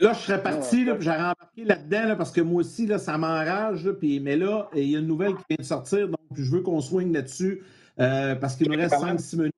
Là, 0.00 0.12
je 0.12 0.20
serais 0.20 0.42
parti, 0.42 0.84
là, 0.84 0.94
puis 0.94 1.04
j'aurais 1.04 1.18
embarqué 1.18 1.64
là-dedans, 1.64 2.14
parce 2.16 2.30
que 2.30 2.40
moi 2.40 2.60
aussi, 2.60 2.86
là, 2.86 2.98
ça 2.98 3.18
m'enrage. 3.18 3.90
Puis, 3.98 4.20
mais 4.20 4.36
là, 4.36 4.68
il 4.74 4.84
y 4.84 4.96
a 4.96 5.00
une 5.00 5.06
nouvelle 5.06 5.34
qui 5.34 5.42
vient 5.50 5.56
de 5.58 5.64
sortir, 5.64 6.06
donc 6.06 6.20
je 6.34 6.50
veux 6.50 6.62
qu'on 6.62 6.80
swing 6.80 7.12
là-dessus, 7.12 7.62
euh, 7.98 8.36
parce 8.36 8.54
qu'il 8.54 8.70
nous 8.70 8.78
reste 8.78 8.94
5-6 8.94 9.36
minutes. 9.36 9.54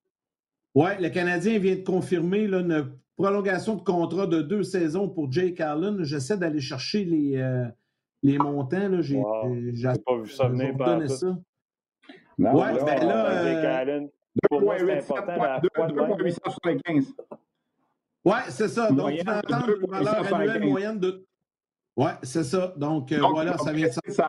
Oui, 0.73 0.89
le 0.99 1.09
Canadien 1.09 1.59
vient 1.59 1.75
de 1.75 1.83
confirmer 1.83 2.47
là, 2.47 2.59
une 2.59 2.91
prolongation 3.17 3.75
de 3.75 3.81
contrat 3.81 4.25
de 4.25 4.41
deux 4.41 4.63
saisons 4.63 5.07
pour 5.07 5.31
Jake 5.31 5.59
Allen. 5.59 6.03
J'essaie 6.03 6.37
d'aller 6.37 6.61
chercher 6.61 7.03
les, 7.03 7.37
euh, 7.37 7.65
les 8.23 8.37
montants. 8.37 9.01
J'ai 9.01 9.17
wow. 9.17 9.53
pas 10.05 10.17
vu 10.17 10.29
ça 10.29 10.47
venir. 10.47 10.73
ça. 11.09 11.37
Non, 12.37 12.55
ouais, 12.55 12.73
là, 12.73 12.83
ben 12.83 13.07
là 13.07 13.29
euh, 13.29 14.07
2,875. 14.51 17.13
Ouais, 18.23 18.41
c'est 18.49 18.67
ça. 18.67 18.91
Donc, 18.91 19.11
tu 19.17 19.25
vas 19.25 19.39
entendre 19.39 19.69
une 19.81 19.89
valeur 19.89 20.33
annuelle 20.33 20.63
moyenne 20.63 20.99
de. 20.99 21.25
Ouais, 21.95 22.11
c'est 22.23 22.43
ça. 22.43 22.73
Donc, 22.77 23.11
euh, 23.11 23.19
voilà, 23.19 23.57
ça 23.57 23.73
vient 23.73 23.87
de 23.87 24.11
ça. 24.11 24.27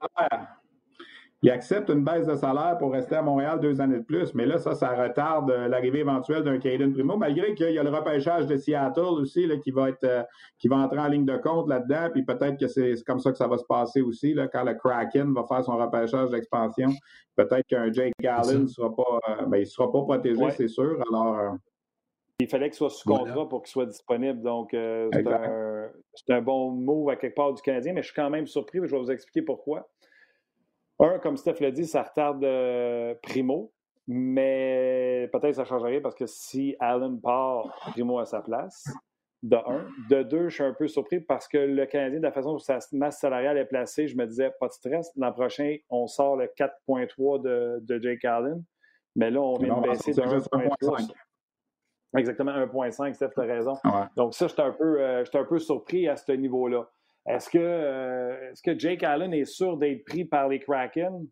Il 1.44 1.50
accepte 1.50 1.90
une 1.90 2.04
baisse 2.04 2.24
de 2.24 2.36
salaire 2.36 2.78
pour 2.78 2.92
rester 2.92 3.16
à 3.16 3.22
Montréal 3.22 3.58
deux 3.58 3.80
années 3.80 3.98
de 3.98 4.04
plus, 4.04 4.32
mais 4.32 4.46
là, 4.46 4.58
ça, 4.58 4.76
ça 4.76 4.94
retarde 4.94 5.50
euh, 5.50 5.66
l'arrivée 5.66 5.98
éventuelle 5.98 6.44
d'un 6.44 6.58
Caden 6.58 6.92
Primo, 6.92 7.16
malgré 7.16 7.56
qu'il 7.56 7.72
y 7.72 7.78
a 7.80 7.82
le 7.82 7.90
repêchage 7.90 8.46
de 8.46 8.56
Seattle 8.56 9.00
aussi 9.00 9.46
là, 9.46 9.56
qui 9.56 9.72
va 9.72 9.88
être 9.88 10.04
euh, 10.04 10.22
qui 10.60 10.68
va 10.68 10.76
entrer 10.76 11.00
en 11.00 11.08
ligne 11.08 11.24
de 11.24 11.36
compte 11.36 11.68
là-dedans, 11.68 12.10
puis 12.12 12.22
peut-être 12.22 12.60
que 12.60 12.68
c'est 12.68 12.94
comme 13.04 13.18
ça 13.18 13.32
que 13.32 13.38
ça 13.38 13.48
va 13.48 13.58
se 13.58 13.64
passer 13.64 14.02
aussi, 14.02 14.34
là, 14.34 14.46
quand 14.46 14.62
le 14.62 14.74
Kraken 14.74 15.34
va 15.34 15.42
faire 15.42 15.64
son 15.64 15.76
repêchage 15.76 16.30
d'expansion. 16.30 16.90
Peut-être 17.34 17.66
qu'un 17.66 17.92
Jake 17.92 18.12
Allen 18.24 18.62
ne 18.62 18.66
sera 18.68 18.94
pas 18.94 19.18
euh, 19.30 19.46
ben, 19.46 19.58
il 19.58 19.66
sera 19.66 19.90
pas 19.90 20.02
protégé, 20.02 20.48
c'est 20.52 20.68
sûr. 20.68 20.96
Alors 21.10 21.56
il 22.40 22.48
fallait 22.48 22.68
qu'il 22.68 22.76
soit 22.76 22.90
sous 22.90 23.08
contrat 23.08 23.48
pour 23.48 23.62
qu'il 23.62 23.70
soit 23.70 23.86
disponible. 23.86 24.42
Donc, 24.42 24.70
c'est 24.72 25.26
un, 25.26 25.90
un, 26.28 26.42
bon 26.42 26.70
move 26.70 27.10
à 27.10 27.16
quelque 27.16 27.34
part 27.34 27.52
du 27.52 27.62
Canadien, 27.62 27.92
mais 27.92 28.02
je 28.02 28.06
suis 28.06 28.16
quand 28.16 28.30
même 28.30 28.46
surpris. 28.46 28.78
Je 28.82 28.90
vais 28.90 28.98
vous 28.98 29.10
expliquer 29.10 29.42
pourquoi. 29.42 29.88
Un, 30.98 31.18
comme 31.18 31.36
Steph 31.36 31.56
l'a 31.60 31.70
dit, 31.70 31.86
ça 31.86 32.02
retarde 32.02 32.44
euh, 32.44 33.14
Primo, 33.22 33.72
mais 34.06 35.28
peut-être 35.32 35.48
que 35.48 35.52
ça 35.52 35.62
ne 35.62 35.66
change 35.66 35.82
rien 35.82 36.00
parce 36.00 36.14
que 36.14 36.26
si 36.26 36.76
Allen 36.78 37.20
part, 37.20 37.74
Primo 37.92 38.18
à 38.18 38.26
sa 38.26 38.40
place, 38.40 38.84
de 39.42 39.56
un. 39.56 39.88
De 40.08 40.22
deux, 40.22 40.48
je 40.48 40.54
suis 40.54 40.62
un 40.62 40.74
peu 40.74 40.86
surpris 40.86 41.20
parce 41.20 41.48
que 41.48 41.58
le 41.58 41.86
Canadien, 41.86 42.18
de 42.18 42.22
la 42.22 42.32
façon 42.32 42.52
dont 42.52 42.58
sa 42.58 42.78
masse 42.92 43.18
salariale 43.18 43.58
est 43.58 43.64
placée, 43.64 44.06
je 44.06 44.16
me 44.16 44.26
disais, 44.26 44.52
pas 44.60 44.68
de 44.68 44.72
stress. 44.72 45.10
L'an 45.16 45.32
prochain, 45.32 45.76
on 45.90 46.06
sort 46.06 46.36
le 46.36 46.46
4.3 46.46 47.42
de, 47.42 47.80
de, 47.80 48.00
Jake 48.00 48.24
Allen, 48.24 48.62
mais 49.16 49.30
là, 49.32 49.40
on 49.40 49.58
vient 49.58 49.80
de 49.80 49.88
baisser 49.88 50.12
de 50.12 50.22
1.3. 50.22 51.12
Exactement, 52.16 52.52
1.5, 52.52 53.14
Steph, 53.14 53.30
tu 53.34 53.40
as 53.40 53.44
raison. 53.44 53.74
Donc 54.16 54.34
ça, 54.34 54.46
j'étais 54.46 54.62
un, 54.62 54.72
peu, 54.72 55.00
euh, 55.00 55.24
un 55.32 55.44
peu 55.44 55.58
surpris 55.58 56.08
à 56.08 56.16
ce 56.16 56.32
niveau-là. 56.32 56.86
Est-ce 57.26 57.48
que, 57.48 57.58
euh, 57.58 58.50
est-ce 58.50 58.62
que 58.62 58.78
Jake 58.78 59.02
Allen 59.02 59.32
est 59.32 59.44
sûr 59.44 59.76
d'être 59.76 60.04
pris 60.04 60.24
par 60.24 60.48
les 60.48 60.58
Kraken? 60.58 61.26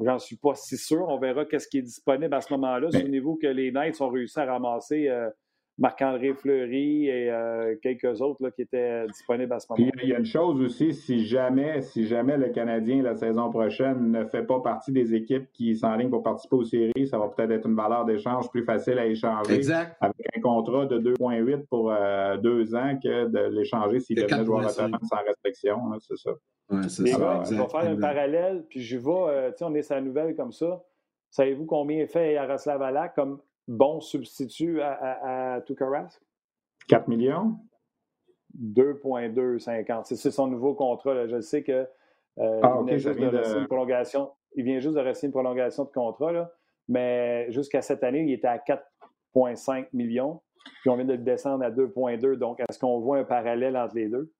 J'en 0.00 0.18
suis 0.18 0.36
pas 0.36 0.54
si 0.54 0.76
sûr. 0.76 1.06
On 1.08 1.18
verra 1.18 1.44
qu'est-ce 1.44 1.68
qui 1.68 1.78
est 1.78 1.82
disponible 1.82 2.34
à 2.34 2.40
ce 2.40 2.52
moment-là. 2.54 2.90
Souvenez-vous 2.90 3.38
que 3.40 3.46
les 3.46 3.70
Knights 3.70 4.00
ont 4.00 4.08
réussi 4.08 4.38
à 4.40 4.46
ramasser 4.46 5.08
euh, 5.08 5.30
Marc-André 5.82 6.32
Fleury 6.32 7.08
et 7.08 7.28
euh, 7.28 7.74
quelques 7.82 8.20
autres 8.20 8.40
là, 8.40 8.52
qui 8.52 8.62
étaient 8.62 9.04
disponibles 9.08 9.52
à 9.52 9.58
ce 9.58 9.66
moment-là. 9.70 9.90
Il 10.04 10.08
y 10.08 10.14
a 10.14 10.18
une 10.18 10.24
chose 10.24 10.60
aussi, 10.60 10.94
si 10.94 11.26
jamais, 11.26 11.82
si 11.82 12.06
jamais 12.06 12.36
le 12.36 12.50
Canadien 12.50 13.02
la 13.02 13.16
saison 13.16 13.50
prochaine 13.50 14.12
ne 14.12 14.24
fait 14.24 14.44
pas 14.44 14.60
partie 14.60 14.92
des 14.92 15.12
équipes 15.12 15.50
qui 15.52 15.74
s'enlignent 15.74 16.08
pour 16.08 16.22
participer 16.22 16.54
aux 16.54 16.64
séries, 16.64 17.08
ça 17.08 17.18
va 17.18 17.26
peut-être 17.26 17.50
être 17.50 17.66
une 17.66 17.74
valeur 17.74 18.04
d'échange 18.04 18.48
plus 18.48 18.64
facile 18.64 18.96
à 19.00 19.06
échanger 19.06 19.54
exact. 19.54 19.96
avec 20.00 20.24
un 20.36 20.40
contrat 20.40 20.86
de 20.86 21.00
2,8 21.00 21.66
pour 21.66 21.90
euh, 21.90 22.36
deux 22.36 22.76
ans 22.76 22.96
que 23.02 23.26
de 23.26 23.52
l'échanger 23.52 23.98
s'il 23.98 24.22
devenait 24.22 24.44
joueur 24.44 24.70
autonome 24.70 25.00
sans 25.02 25.16
restriction. 25.26 25.92
Hein, 25.92 25.96
c'est 25.98 26.16
ça. 26.16 26.30
Ouais, 26.70 26.88
c'est 26.88 27.06
ça. 27.08 27.42
je 27.44 27.56
vais 27.56 27.68
faire 27.68 27.90
un 27.90 27.96
parallèle, 27.96 28.64
puis 28.68 28.80
je 28.80 28.96
vais, 28.96 29.10
euh, 29.10 29.50
sais, 29.56 29.64
on 29.64 29.74
est 29.74 29.82
sa 29.82 30.00
nouvelle 30.00 30.36
comme 30.36 30.52
ça. 30.52 30.80
Savez-vous 31.30 31.66
combien 31.66 31.98
est 31.98 32.06
fait 32.06 32.34
Yaroslav 32.34 32.80
Alak 32.82 33.16
comme 33.16 33.40
bon 33.68 34.00
substitut 34.00 34.80
à, 34.80 34.92
à, 34.92 35.56
à 35.56 35.60
4 36.88 37.08
millions? 37.08 37.56
2,250. 38.54 40.06
C'est 40.06 40.30
son 40.30 40.46
nouveau 40.46 40.74
contrat. 40.74 41.26
Je 41.26 41.40
sais 41.40 41.62
que 41.62 41.86
euh, 42.38 42.60
ah, 42.62 42.78
il, 42.80 42.86
vient 42.86 42.96
juste 42.98 43.18
de 43.18 43.58
une 43.58 43.66
prolongation. 43.66 44.30
il 44.56 44.64
vient 44.64 44.78
juste 44.78 44.94
de 44.94 45.00
rester 45.00 45.26
une 45.26 45.32
prolongation 45.32 45.84
de 45.84 45.90
contrat, 45.90 46.32
là, 46.32 46.50
mais 46.88 47.50
jusqu'à 47.50 47.82
cette 47.82 48.02
année, 48.04 48.22
il 48.22 48.32
était 48.32 48.48
à 48.48 48.58
4,5 48.58 49.88
millions. 49.92 50.40
Puis 50.80 50.90
on 50.90 50.96
vient 50.96 51.04
de 51.04 51.12
le 51.12 51.18
descendre 51.18 51.64
à 51.64 51.70
2,2. 51.70 52.36
Donc, 52.36 52.60
est-ce 52.60 52.78
qu'on 52.78 53.00
voit 53.00 53.18
un 53.18 53.24
parallèle 53.24 53.76
entre 53.76 53.96
les 53.96 54.08
deux? 54.08 54.32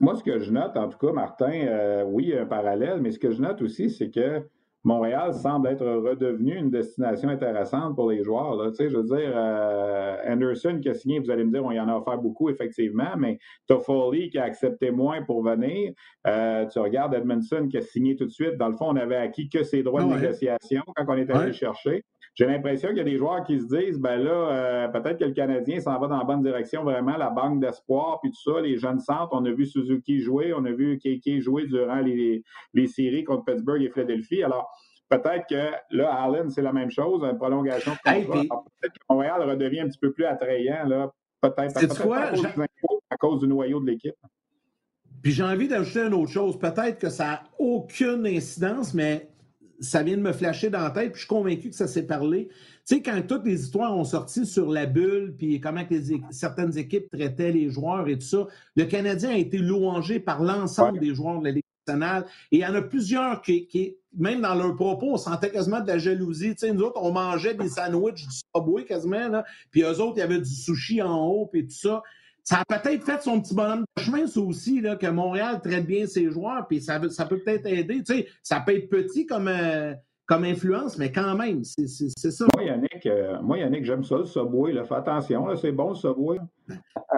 Moi, 0.00 0.14
ce 0.14 0.22
que 0.22 0.38
je 0.38 0.52
note, 0.52 0.76
en 0.76 0.88
tout 0.88 0.98
cas, 0.98 1.12
Martin, 1.12 1.52
euh, 1.52 2.04
oui, 2.04 2.24
il 2.24 2.30
y 2.30 2.38
a 2.38 2.42
un 2.42 2.46
parallèle, 2.46 3.00
mais 3.00 3.10
ce 3.10 3.18
que 3.18 3.30
je 3.30 3.42
note 3.42 3.60
aussi, 3.62 3.90
c'est 3.90 4.10
que 4.10 4.48
Montréal 4.84 5.34
semble 5.34 5.68
être 5.68 5.84
redevenu 5.84 6.56
une 6.56 6.70
destination 6.70 7.28
intéressante 7.28 7.96
pour 7.96 8.10
les 8.10 8.22
joueurs. 8.22 8.54
Là. 8.54 8.70
Tu 8.70 8.76
sais, 8.76 8.90
je 8.90 8.96
veux 8.96 9.04
dire, 9.04 9.32
euh, 9.34 10.16
Anderson 10.26 10.78
qui 10.80 10.88
a 10.88 10.94
signé, 10.94 11.18
vous 11.18 11.30
allez 11.30 11.44
me 11.44 11.50
dire, 11.50 11.64
on 11.64 11.72
y 11.72 11.80
en 11.80 11.88
a 11.88 11.96
offert 11.96 12.18
beaucoup, 12.18 12.48
effectivement, 12.48 13.16
mais 13.16 13.38
Toffoli 13.66 14.30
qui 14.30 14.38
a 14.38 14.44
accepté 14.44 14.90
moins 14.90 15.22
pour 15.22 15.42
venir. 15.42 15.92
Euh, 16.26 16.66
tu 16.66 16.78
regardes 16.78 17.14
Edmondson 17.14 17.68
qui 17.68 17.76
a 17.76 17.82
signé 17.82 18.16
tout 18.16 18.26
de 18.26 18.30
suite. 18.30 18.56
Dans 18.56 18.68
le 18.68 18.76
fond, 18.76 18.86
on 18.88 18.96
avait 18.96 19.16
acquis 19.16 19.48
que 19.48 19.64
ses 19.64 19.82
droits 19.82 20.04
de 20.04 20.14
négociation 20.14 20.82
quand 20.94 21.04
on 21.08 21.16
est 21.16 21.30
allé 21.30 21.52
chercher. 21.52 22.04
J'ai 22.38 22.46
l'impression 22.46 22.90
qu'il 22.90 22.98
y 22.98 23.00
a 23.00 23.04
des 23.04 23.16
joueurs 23.16 23.42
qui 23.42 23.58
se 23.58 23.66
disent, 23.66 23.98
ben 23.98 24.16
là, 24.16 24.30
euh, 24.30 24.88
peut-être 24.88 25.18
que 25.18 25.24
le 25.24 25.32
Canadien 25.32 25.80
s'en 25.80 25.98
va 25.98 26.06
dans 26.06 26.18
la 26.18 26.24
bonne 26.24 26.40
direction, 26.40 26.84
vraiment, 26.84 27.16
la 27.16 27.30
banque 27.30 27.58
d'espoir, 27.58 28.20
puis 28.20 28.30
tout 28.30 28.52
ça, 28.52 28.60
les 28.60 28.78
jeunes 28.78 29.00
centres. 29.00 29.30
On 29.32 29.44
a 29.44 29.50
vu 29.50 29.66
Suzuki 29.66 30.20
jouer, 30.20 30.54
on 30.54 30.64
a 30.64 30.70
vu 30.70 31.00
Keke 31.00 31.40
jouer 31.40 31.66
durant 31.66 31.98
les, 31.98 32.44
les 32.74 32.86
séries 32.86 33.24
contre 33.24 33.44
Pittsburgh 33.44 33.82
et 33.82 33.90
Philadelphie. 33.90 34.44
Alors, 34.44 34.70
peut-être 35.08 35.48
que 35.48 35.72
là, 35.90 36.14
Allen, 36.14 36.48
c'est 36.48 36.62
la 36.62 36.72
même 36.72 36.92
chose, 36.92 37.24
une 37.24 37.36
prolongation 37.36 37.90
contrat. 38.04 38.22
Peut-être 38.22 38.92
que 38.92 39.04
Montréal 39.10 39.42
redevient 39.42 39.80
un 39.80 39.88
petit 39.88 39.98
peu 39.98 40.12
plus 40.12 40.24
attrayant, 40.24 40.86
là, 40.86 41.10
peut-être 41.40 41.76
à, 43.10 43.16
cause 43.16 43.40
du 43.40 43.48
noyau 43.48 43.80
de 43.80 43.86
l'équipe. 43.86 44.14
Puis 45.24 45.32
j'ai 45.32 45.42
envie 45.42 45.66
d'ajouter 45.66 46.06
une 46.06 46.14
autre 46.14 46.30
chose. 46.30 46.56
Peut-être 46.56 47.00
que 47.00 47.08
ça 47.08 47.24
n'a 47.24 47.42
aucune 47.58 48.24
incidence, 48.28 48.94
mais 48.94 49.28
ça 49.80 50.02
vient 50.02 50.16
de 50.16 50.22
me 50.22 50.32
flasher 50.32 50.70
dans 50.70 50.80
la 50.80 50.90
tête, 50.90 51.12
puis 51.12 51.20
je 51.20 51.26
suis 51.26 51.28
convaincu 51.28 51.70
que 51.70 51.76
ça 51.76 51.86
s'est 51.86 52.06
parlé. 52.06 52.48
Tu 52.86 52.96
sais, 52.96 53.02
quand 53.02 53.20
toutes 53.26 53.44
les 53.44 53.62
histoires 53.62 53.96
ont 53.96 54.04
sorti 54.04 54.46
sur 54.46 54.70
la 54.70 54.86
bulle, 54.86 55.34
puis 55.36 55.60
comment 55.60 55.84
certaines 56.30 56.76
équipes 56.78 57.08
traitaient 57.10 57.52
les 57.52 57.70
joueurs 57.70 58.08
et 58.08 58.18
tout 58.18 58.26
ça, 58.26 58.46
le 58.76 58.84
Canadien 58.84 59.30
a 59.30 59.36
été 59.36 59.58
louangé 59.58 60.20
par 60.20 60.42
l'ensemble 60.42 60.98
des 60.98 61.14
joueurs 61.14 61.38
de 61.40 61.44
la 61.44 61.50
Ligue 61.52 61.64
nationale. 61.86 62.26
Et 62.50 62.56
il 62.56 62.60
y 62.60 62.66
en 62.66 62.74
a 62.74 62.82
plusieurs 62.82 63.42
qui, 63.42 63.96
même 64.16 64.40
dans 64.40 64.54
leurs 64.54 64.74
propos, 64.74 65.12
on 65.12 65.16
sentait 65.16 65.50
quasiment 65.50 65.80
de 65.80 65.86
la 65.86 65.98
jalousie. 65.98 66.50
Tu 66.50 66.66
sais, 66.66 66.72
nous 66.72 66.82
autres, 66.82 67.00
on 67.02 67.12
mangeait 67.12 67.54
des 67.54 67.68
sandwichs 67.68 68.26
du 68.26 68.34
Subway 68.54 68.84
quasiment, 68.84 69.28
là, 69.28 69.44
puis 69.70 69.82
eux 69.82 70.00
autres, 70.00 70.14
il 70.16 70.20
y 70.20 70.22
avait 70.22 70.40
du 70.40 70.50
sushi 70.50 71.02
en 71.02 71.26
haut, 71.26 71.46
puis 71.46 71.66
tout 71.66 71.74
ça 71.74 72.02
ça 72.48 72.62
a 72.66 72.78
peut-être 72.78 73.04
fait 73.04 73.22
son 73.22 73.42
petit 73.42 73.54
bonhomme 73.54 73.84
de 73.94 74.02
chemin, 74.02 74.26
ça 74.26 74.40
aussi, 74.40 74.80
là, 74.80 74.96
que 74.96 75.06
Montréal 75.06 75.60
traite 75.62 75.84
bien 75.84 76.06
ses 76.06 76.30
joueurs, 76.30 76.66
puis 76.66 76.80
ça, 76.80 76.98
ça 77.10 77.26
peut 77.26 77.40
peut-être 77.40 77.66
aider. 77.66 78.02
Tu 78.02 78.14
sais, 78.14 78.28
ça 78.42 78.60
peut 78.60 78.74
être 78.74 78.88
petit 78.88 79.26
comme, 79.26 79.48
euh, 79.48 79.92
comme 80.28 80.44
influence, 80.44 80.98
mais 80.98 81.10
quand 81.10 81.34
même, 81.36 81.64
c'est 81.64 81.86
ça. 82.30 82.44
Moi, 82.54 82.66
Yannick, 82.66 83.06
euh, 83.06 83.40
moi, 83.40 83.56
Yannick 83.56 83.86
j'aime 83.86 84.04
ça, 84.04 84.18
le 84.18 84.26
Subway. 84.26 84.74
Là. 84.74 84.84
Fais 84.84 84.96
attention, 84.96 85.56
c'est 85.56 85.72
bon, 85.72 85.88
le 85.88 85.94
Subway. 85.94 86.36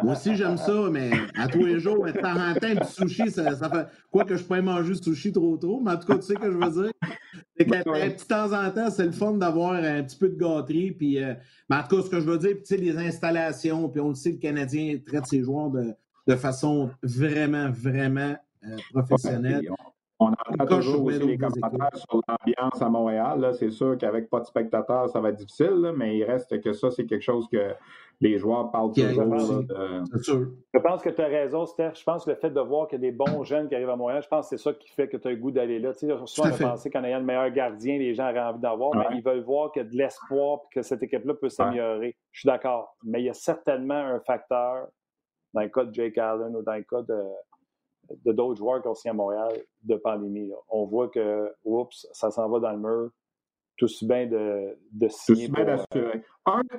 Moi 0.04 0.12
aussi, 0.12 0.36
j'aime 0.36 0.56
ça, 0.56 0.88
mais 0.92 1.11
à 1.36 1.48
tous 1.48 1.64
les 1.66 1.80
jours, 1.80 2.06
de 2.06 2.12
temps 2.12 2.38
en 2.38 2.54
temps, 2.54 2.72
du 2.72 3.08
sushi, 3.08 3.28
ça, 3.32 3.52
fait. 3.56 3.86
Quoi 4.12 4.24
que 4.24 4.36
je 4.36 4.44
pourrais 4.44 4.62
manger 4.62 4.94
du 4.94 5.02
sushi 5.02 5.32
trop 5.32 5.56
tôt, 5.56 5.80
mais 5.84 5.90
en 5.90 5.96
tout 5.96 6.06
cas, 6.06 6.18
tu 6.18 6.22
sais 6.22 6.34
ce 6.34 6.38
que 6.38 6.52
je 6.52 6.56
veux 6.56 6.82
dire. 6.84 6.92
C'est 7.56 7.64
que, 7.66 7.72
de 7.72 8.26
temps 8.28 8.52
en 8.52 8.70
temps, 8.70 8.90
c'est 8.90 9.06
le 9.06 9.12
fun 9.12 9.32
d'avoir 9.32 9.72
un 9.72 10.04
petit 10.04 10.16
peu 10.16 10.28
de 10.28 10.38
gâterie. 10.38 10.92
Puis, 10.92 11.20
euh, 11.20 11.34
mais 11.68 11.76
en 11.76 11.82
tout 11.82 11.96
cas, 11.96 12.02
ce 12.02 12.11
que 12.11 12.20
je 12.20 12.26
veux 12.26 12.38
dire, 12.38 12.58
tu 12.58 12.64
sais, 12.64 12.76
les 12.76 12.96
installations, 12.96 13.88
puis 13.88 14.00
on 14.00 14.11
le 14.11 14.14
sait, 14.14 14.30
le 14.30 14.38
Canadien 14.38 14.96
traite 15.04 15.26
ses 15.26 15.42
joueurs 15.42 15.70
de, 15.70 15.94
de 16.28 16.36
façon 16.36 16.90
vraiment, 17.02 17.70
vraiment 17.72 18.36
euh, 18.64 18.76
professionnelle. 18.92 19.68
On 20.22 20.26
entend 20.26 20.66
toujours 20.66 21.02
aussi 21.06 21.18
les 21.18 21.38
commentaires 21.38 21.96
sur 21.96 22.20
l'ambiance 22.28 22.82
à 22.82 22.90
Montréal. 22.90 23.52
C'est 23.54 23.70
sûr 23.70 23.96
qu'avec 23.96 24.28
pas 24.28 24.40
de 24.40 24.44
spectateurs, 24.44 25.08
ça 25.08 25.18
va 25.18 25.30
être 25.30 25.36
difficile, 25.36 25.94
mais 25.96 26.18
il 26.18 26.24
reste 26.24 26.60
que 26.60 26.74
ça, 26.74 26.90
c'est 26.90 27.06
quelque 27.06 27.22
chose 27.22 27.48
que 27.50 27.72
les 28.20 28.36
joueurs 28.36 28.70
parlent 28.70 28.92
toujours. 28.92 29.64
Je 29.64 30.78
pense 30.78 31.02
que 31.02 31.08
tu 31.08 31.22
as 31.22 31.26
raison, 31.26 31.64
Steph. 31.64 31.92
Je 31.94 32.04
pense 32.04 32.26
que 32.26 32.30
le 32.32 32.36
fait 32.36 32.50
de 32.50 32.60
voir 32.60 32.86
qu'il 32.86 33.02
y 33.02 33.06
a 33.06 33.10
des 33.10 33.16
bons 33.16 33.44
jeunes 33.44 33.66
qui 33.66 33.74
arrivent 33.74 33.88
à 33.88 33.96
Montréal, 33.96 34.22
je 34.22 34.28
pense 34.28 34.50
que 34.50 34.58
c'est 34.58 34.62
ça 34.62 34.74
qui 34.74 34.90
fait 34.90 35.08
que 35.08 35.16
tu 35.16 35.26
as 35.26 35.30
le 35.30 35.38
goût 35.38 35.52
d'aller 35.52 35.78
là. 35.78 35.94
Tu 35.94 36.00
sais, 36.00 36.14
souvent, 36.26 36.48
on 36.50 36.52
a 36.52 36.70
pensé 36.72 36.90
qu'en 36.90 37.02
ayant 37.02 37.20
le 37.20 37.24
meilleur 37.24 37.50
gardien, 37.50 37.96
les 37.96 38.14
gens 38.14 38.28
auraient 38.28 38.40
envie 38.40 38.60
d'avoir, 38.60 38.94
mais 38.94 39.16
ils 39.16 39.22
veulent 39.22 39.42
voir 39.42 39.72
qu'il 39.72 39.84
y 39.84 39.86
a 39.86 39.88
de 39.88 39.96
l'espoir 39.96 40.58
et 40.64 40.74
que 40.74 40.82
cette 40.82 41.02
équipe-là 41.02 41.32
peut 41.32 41.48
s'améliorer. 41.48 42.14
Je 42.32 42.40
suis 42.40 42.46
d'accord. 42.46 42.94
Mais 43.04 43.22
il 43.22 43.24
y 43.24 43.30
a 43.30 43.34
certainement 43.34 43.94
un 43.94 44.20
facteur, 44.20 44.88
dans 45.54 45.62
le 45.62 45.68
cas 45.68 45.84
de 45.84 45.94
Jake 45.94 46.18
Allen 46.18 46.54
ou 46.54 46.62
dans 46.62 46.74
le 46.74 46.82
cas 46.82 47.00
de 47.00 47.22
de 48.24 48.32
d'autres 48.32 48.56
joueurs 48.56 48.82
qui 48.82 48.88
ont 48.88 48.94
signé 48.94 49.11
à 49.11 49.14
Montréal 49.14 49.52
de 49.82 49.96
pandémie. 49.96 50.52
On 50.68 50.84
voit 50.84 51.08
que, 51.08 51.52
oups, 51.64 52.06
ça 52.12 52.30
s'en 52.30 52.48
va 52.48 52.61
dans 52.61 52.72
le 52.72 52.78
mur. 52.78 53.11
Tout 53.76 53.88
si 53.88 54.06
bien 54.06 54.26
de, 54.26 54.76
de 54.92 55.08
signer. 55.08 55.46
Tout 55.46 55.54
bien 55.54 55.64
d'assurer. 55.64 56.22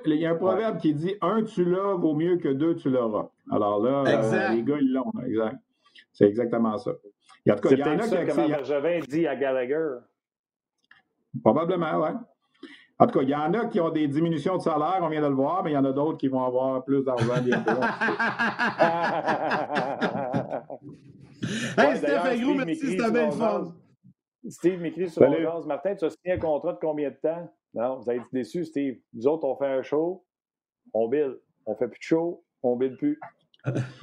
Il 0.05 0.15
y 0.15 0.25
a 0.25 0.31
un 0.31 0.35
proverbe 0.35 0.77
qui 0.77 0.93
dit 0.93 1.15
un 1.21 1.43
tu 1.43 1.65
l'as 1.65 1.95
vaut 1.95 2.13
mieux 2.13 2.37
que 2.37 2.49
deux 2.49 2.75
tu 2.75 2.89
l'auras. 2.89 3.29
Alors 3.51 3.81
là, 3.81 4.03
euh, 4.05 4.53
les 4.53 4.63
gars, 4.63 4.77
ils 4.79 4.93
l'ont. 4.93 5.11
Exact. 5.25 5.57
C'est 6.13 6.25
exactement 6.25 6.77
ça. 6.77 6.91
Il 7.45 7.49
y 7.49 7.51
a, 7.51 7.55
en 7.55 7.57
tout 7.57 7.69
cas, 7.69 7.75
il 7.75 7.79
y 7.79 7.83
en 7.83 7.99
a 7.99 8.03
ça, 8.03 8.23
qui 8.23 8.35
comme 8.35 8.47
Bergevin 8.47 8.99
dit 9.07 9.25
à 9.25 9.35
Gallagher. 9.35 9.95
Probablement, 11.43 12.01
oui. 12.01 12.09
En 12.99 13.07
tout 13.07 13.17
cas, 13.17 13.23
il 13.23 13.29
y 13.29 13.35
en 13.35 13.51
a 13.55 13.65
qui 13.65 13.79
ont 13.79 13.89
des 13.89 14.07
diminutions 14.07 14.57
de 14.57 14.61
salaire, 14.61 14.99
on 15.01 15.09
vient 15.09 15.23
de 15.23 15.27
le 15.27 15.33
voir, 15.33 15.63
mais 15.63 15.71
il 15.71 15.73
y 15.73 15.77
en 15.77 15.85
a 15.85 15.91
d'autres 15.91 16.19
qui 16.19 16.27
vont 16.27 16.43
avoir 16.43 16.83
plus 16.83 17.03
d'argent 17.03 17.41
bientôt. 17.43 17.71
hey, 21.77 21.97
Steph 21.97 22.39
gros, 22.41 22.53
merci, 22.53 22.75
c'était 22.75 23.31
fun. 23.31 23.75
Steve 24.49 24.81
m'écrit 24.81 25.09
sur 25.09 25.21
mon 25.21 25.41
gaz. 25.41 25.65
Martin, 25.65 25.95
tu 25.95 26.05
as 26.05 26.09
signé 26.09 26.35
un 26.35 26.39
contrat 26.39 26.73
de 26.73 26.79
combien 26.79 27.09
de 27.09 27.15
temps? 27.15 27.51
Non, 27.73 27.99
vous 27.99 28.09
avez 28.09 28.19
été 28.19 28.27
déçu, 28.33 28.65
Steve. 28.65 28.99
Nous 29.13 29.27
autres, 29.27 29.45
on 29.47 29.55
fait 29.55 29.67
un 29.67 29.81
show, 29.81 30.25
on 30.93 31.07
bill. 31.07 31.37
On 31.65 31.75
fait 31.75 31.87
plus 31.87 31.99
de 31.99 32.03
show, 32.03 32.43
on 32.63 32.75
bill 32.75 32.97
plus. 32.97 33.19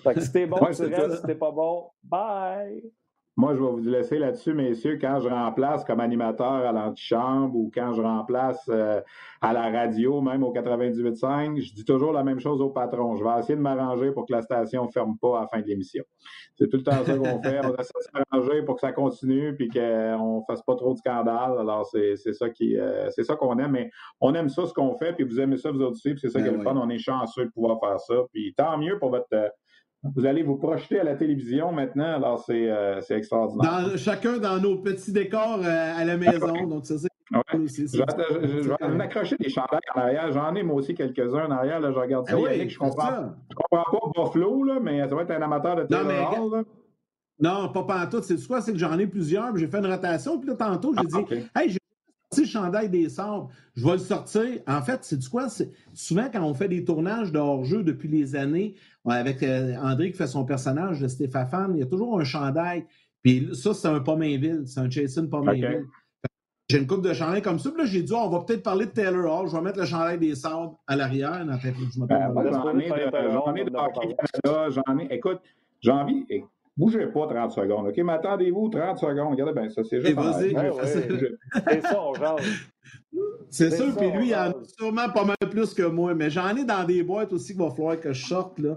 Fait 0.05 0.15
que 0.15 0.21
si 0.21 0.31
t'es 0.31 0.47
bon, 0.47 0.59
tu 0.59 0.83
restes. 0.85 1.17
Si 1.17 1.23
t'es 1.23 1.35
pas 1.35 1.51
bon, 1.51 1.91
bye! 2.05 2.83
Moi, 3.39 3.55
je 3.55 3.61
vais 3.61 3.71
vous 3.71 3.79
laisser 3.79 4.19
là-dessus, 4.19 4.53
messieurs, 4.53 4.99
quand 5.01 5.21
je 5.21 5.29
remplace 5.29 5.85
comme 5.85 6.01
animateur 6.01 6.45
à 6.45 6.73
l'antichambre 6.73 7.55
ou 7.55 7.71
quand 7.73 7.95
je 7.95 8.03
remplace 8.03 8.69
euh, 8.69 9.01
à 9.41 9.53
la 9.53 9.71
radio, 9.71 10.21
même 10.21 10.43
au 10.43 10.53
98.5, 10.53 11.63
je 11.63 11.73
dis 11.73 11.85
toujours 11.85 12.13
la 12.13 12.25
même 12.25 12.41
chose 12.41 12.61
au 12.61 12.71
patron. 12.71 13.15
Je 13.15 13.23
vais 13.23 13.31
essayer 13.39 13.55
de 13.55 13.61
m'arranger 13.61 14.11
pour 14.11 14.27
que 14.27 14.33
la 14.33 14.43
station 14.43 14.87
ne 14.87 14.91
ferme 14.91 15.17
pas 15.23 15.39
à 15.39 15.41
la 15.43 15.47
fin 15.47 15.61
de 15.61 15.69
l'émission. 15.69 16.03
C'est 16.57 16.69
tout 16.69 16.79
le 16.79 16.83
temps 16.83 17.05
ça 17.05 17.15
qu'on 17.15 17.41
fait. 17.41 17.61
On 17.65 17.77
essaie 17.77 17.93
de 17.95 18.25
s'arranger 18.33 18.63
pour 18.65 18.75
que 18.75 18.81
ça 18.81 18.91
continue 18.91 19.55
puis 19.55 19.69
qu'on 19.69 20.39
ne 20.39 20.45
fasse 20.53 20.63
pas 20.63 20.75
trop 20.75 20.95
de 20.95 20.99
scandales. 20.99 21.61
Alors, 21.61 21.87
c'est 21.87 22.17
ça 22.17 22.51
qui 22.51 22.77
euh, 22.77 23.09
c'est 23.11 23.23
ça 23.23 23.37
qu'on 23.37 23.57
aime. 23.61 23.71
Mais 23.71 23.89
on 24.21 24.35
aime 24.35 24.49
ça, 24.49 24.67
ce 24.67 24.73
qu'on 24.73 24.97
fait, 24.97 25.13
puis 25.13 25.23
vous 25.23 25.39
aimez 25.39 25.59
ça, 25.59 25.71
vous 25.71 25.83
autres 25.83 25.93
aussi, 25.93 26.11
puis 26.11 26.19
c'est 26.23 26.31
ça 26.31 26.41
qui 26.41 26.49
est 26.49 26.51
ben 26.51 26.59
le 26.59 26.65
fun. 26.65 26.75
On 26.77 26.91
est 26.91 26.99
chanceux 26.99 27.45
de 27.45 27.51
pouvoir 27.51 27.79
faire 27.79 28.01
ça. 28.01 28.17
Puis 28.33 28.53
tant 28.57 28.77
mieux 28.79 28.99
pour 28.99 29.11
votre 29.11 29.29
vous 30.03 30.27
allez 30.27 30.43
vous 30.43 30.57
projeter 30.57 31.01
à 31.01 31.05
la 31.05 31.17
télévision 31.17 31.73
maintenant, 31.73 32.15
alors 32.15 32.43
c'est 32.45 32.71
euh, 32.71 33.01
extraordinaire. 33.11 33.91
chacun 33.97 34.39
dans 34.39 34.61
nos 34.61 34.79
petits 34.79 35.13
décors 35.13 35.61
euh, 35.65 35.93
à 35.97 36.05
la 36.05 36.17
maison, 36.17 36.53
donc 36.69 36.87
ça 36.87 36.95
c'est 36.99 37.09
ouais. 37.37 37.61
aussi. 37.61 37.87
Je, 37.93 38.69
vais 38.69 38.95
m'accrocher 38.95 39.37
des 39.37 39.49
chandails 39.49 39.81
en 39.95 40.01
arrière. 40.01 40.33
J'en 40.33 40.55
ai 40.55 40.63
moi 40.63 40.77
aussi 40.77 40.95
quelques-uns 40.95 41.47
en 41.47 41.51
arrière. 41.51 41.81
Là, 41.81 41.91
je 41.93 41.99
regarde 41.99 42.29
ça. 42.29 42.37
Ah 42.37 42.41
oui, 42.41 42.69
je 42.69 42.79
comprends, 42.79 43.35
je 43.51 43.57
comprends 43.57 44.13
pas 44.13 44.23
Buffalo, 44.23 44.65
là, 44.65 44.79
mais 44.81 45.07
ça 45.09 45.15
va 45.15 45.23
être 45.23 45.33
un 45.33 45.43
amateur 45.43 45.77
de 45.77 45.83
télé 45.83 46.63
Non, 47.41 47.69
pas 47.71 47.83
pantoute. 47.83 48.25
C'est 48.25 48.47
quoi? 48.47 48.61
C'est 48.61 48.73
que 48.73 48.79
j'en 48.79 48.99
ai 48.99 49.07
plusieurs. 49.07 49.57
J'ai 49.57 49.67
fait 49.67 49.79
une 49.79 49.87
rotation. 49.87 50.39
Puis 50.39 50.49
là, 50.49 50.55
tantôt, 50.55 50.95
j'ai 50.95 51.07
ah, 51.13 51.23
dit 51.23 51.35
Hey, 51.57 51.71
j'ai 51.71 51.79
sorti 52.31 52.43
le 52.43 52.47
chandail 52.47 52.89
des 52.89 53.09
sabres. 53.09 53.51
Je 53.75 53.85
vais 53.85 53.93
le 53.93 53.99
sortir. 53.99 54.61
En 54.67 54.83
fait, 54.83 55.01
c'est 55.03 55.19
du 55.19 55.29
quoi? 55.29 55.49
Souvent, 55.93 56.29
quand 56.33 56.43
on 56.43 56.55
fait 56.55 56.69
des 56.69 56.85
tournages 56.85 57.33
de 57.33 57.39
hors-jeu 57.39 57.83
depuis 57.83 58.09
les 58.09 58.37
années, 58.37 58.75
avec 59.15 59.43
euh, 59.43 59.75
André 59.77 60.11
qui 60.11 60.17
fait 60.17 60.27
son 60.27 60.45
personnage 60.45 61.01
de 61.01 61.09
Stéphane, 61.09 61.73
il 61.75 61.81
y 61.81 61.83
a 61.83 61.87
toujours 61.87 62.19
un 62.21 62.25
chandail. 62.25 62.85
Puis 63.23 63.49
ça, 63.55 63.75
c'est 63.75 63.89
un 63.89 64.01
Pomainville, 64.01 64.63
c'est 64.67 64.81
un 64.81 64.91
Jason 64.91 65.27
Pomainville. 65.27 65.87
J'ai 66.71 66.79
une 66.79 66.87
coupe 66.87 67.03
de 67.03 67.15
chandail 67.15 67.41
comme 67.41 67.59
ça. 67.59 67.71
Puis 67.71 67.81
là, 67.81 67.87
j'ai 67.87 68.03
dit, 68.03 68.13
oh, 68.15 68.21
on 68.25 68.29
va 68.29 68.41
peut-être 68.41 68.63
parler 68.63 68.85
de 68.85 68.91
Taylor 68.91 69.25
Hall. 69.25 69.49
Je 69.49 69.57
vais 69.57 69.63
mettre 69.63 69.79
le 69.79 69.87
chandail 69.87 70.19
des 70.19 70.35
sabres 70.35 70.79
à 70.87 70.97
l'arrière. 70.97 71.43
Ben, 71.47 71.59
j'en 74.71 74.99
ai, 74.99 75.15
écoute, 75.15 75.41
j'ai 75.81 75.91
envie, 75.91 76.27
bougez 76.79 77.07
pas 77.09 77.27
30 77.27 77.53
secondes, 77.53 77.89
OK? 77.89 77.97
Mais 77.99 78.13
attendez-vous 78.13 78.69
30 78.71 78.99
secondes. 78.99 79.33
Regardez 79.33 79.53
bien, 79.53 79.69
ça, 79.69 79.83
c'est 79.85 80.01
juste. 80.01 80.15
vas-y. 80.15 80.55
C'est 81.69 81.83
ça, 81.83 82.01
on 82.01 82.13
c'est 83.51 83.71
sûr, 83.71 83.97
puis 83.97 84.11
lui, 84.11 84.29
il 84.29 84.35
en 84.35 84.51
a 84.51 84.55
sûrement 84.79 85.09
pas 85.09 85.25
mal 85.25 85.37
plus 85.51 85.75
que 85.75 85.83
moi, 85.83 86.15
mais 86.15 86.31
j'en 86.31 86.55
ai 86.55 86.65
dans 86.65 86.85
des 86.85 87.03
boîtes 87.03 87.33
aussi 87.33 87.55
qu'il 87.55 87.63
va 87.63 87.71
falloir 87.71 87.99
que 87.99 88.13
je 88.13 88.27
sorte. 88.27 88.59
Là. 88.59 88.77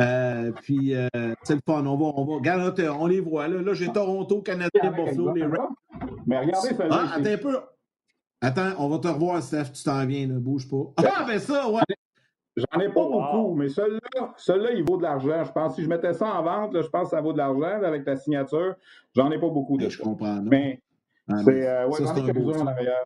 Euh, 0.00 0.52
puis, 0.62 0.94
euh, 0.94 1.08
c'est 1.42 1.54
le 1.54 1.60
fun. 1.66 1.84
On 1.84 1.96
va, 1.96 2.04
on 2.16 2.24
va. 2.24 2.34
Regarde, 2.34 2.80
on 2.98 3.06
les 3.06 3.20
voit. 3.20 3.48
Là, 3.48 3.60
là 3.60 3.74
j'ai 3.74 3.92
Toronto, 3.92 4.40
Canada, 4.40 4.70
Buffalo, 4.82 5.34
les 5.34 5.46
Mais 6.26 6.38
regardez 6.38 6.68
ça. 6.68 6.84
Ah, 6.90 7.08
attends 7.14 7.30
un 7.30 7.36
peu. 7.36 7.58
Attends, 8.40 8.70
on 8.78 8.88
va 8.88 8.98
te 8.98 9.08
revoir, 9.08 9.42
Steph. 9.42 9.72
Tu 9.74 9.82
t'en 9.82 10.04
viens, 10.06 10.26
ne 10.26 10.38
bouge 10.38 10.68
pas. 10.68 10.92
Ah, 10.96 11.24
ben 11.26 11.38
ça, 11.38 11.68
ouais. 11.68 11.82
J'en 12.56 12.80
ai 12.80 12.88
pas 12.88 13.00
oh, 13.00 13.12
beaucoup, 13.12 13.54
mais 13.54 13.68
celui-là, 13.68 14.34
celui 14.36 14.78
il 14.78 14.84
vaut 14.84 14.98
de 14.98 15.02
l'argent. 15.02 15.42
Je 15.44 15.52
pense 15.52 15.74
si 15.74 15.82
je 15.82 15.88
mettais 15.88 16.12
ça 16.12 16.26
en 16.26 16.42
vente, 16.42 16.74
là, 16.74 16.82
je 16.82 16.88
pense 16.88 17.04
que 17.04 17.16
ça 17.16 17.20
vaut 17.22 17.32
de 17.32 17.38
l'argent 17.38 17.82
avec 17.82 18.04
ta 18.04 18.16
signature. 18.16 18.74
J'en 19.14 19.30
ai 19.30 19.38
pas 19.38 19.48
beaucoup. 19.48 19.78
De 19.78 19.88
je 19.88 19.98
comprends. 19.98 20.40
Mais 20.42 20.82
ah, 21.28 21.36
c'est 21.44 21.66
euh, 21.66 21.86
ouais, 21.88 22.04
ça, 22.04 22.14
c'est 22.14 22.60
en 22.60 22.66
arrière. 22.66 23.04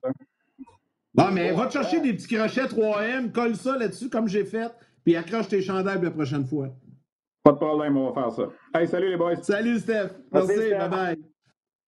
Non, 1.15 1.31
mais 1.33 1.53
va 1.53 1.67
te 1.67 1.73
chercher 1.73 2.01
des 2.01 2.13
petits 2.13 2.35
crochets 2.35 2.67
3M, 2.67 3.31
colle 3.31 3.55
ça 3.55 3.79
là-dessus 3.79 4.11
comme 4.11 4.29
j'ai 4.29 4.45
fait, 4.45 4.71
puis 5.05 5.17
accroche 5.17 5.49
tes 5.49 5.63
chandails 5.63 6.03
la 6.03 6.11
prochaine 6.11 6.45
fois. 6.45 6.69
Pas 7.43 7.53
de 7.53 7.59
problème, 7.59 7.97
on 7.97 8.11
va 8.11 8.23
faire 8.23 8.33
ça. 8.33 8.79
Hey, 8.79 8.89
salut 8.89 9.11
les 9.11 9.17
boys. 9.17 9.37
Salut 9.37 9.79
Steph. 9.79 10.11
Merci, 10.33 10.71
bye 10.71 10.89
bye. 10.89 11.17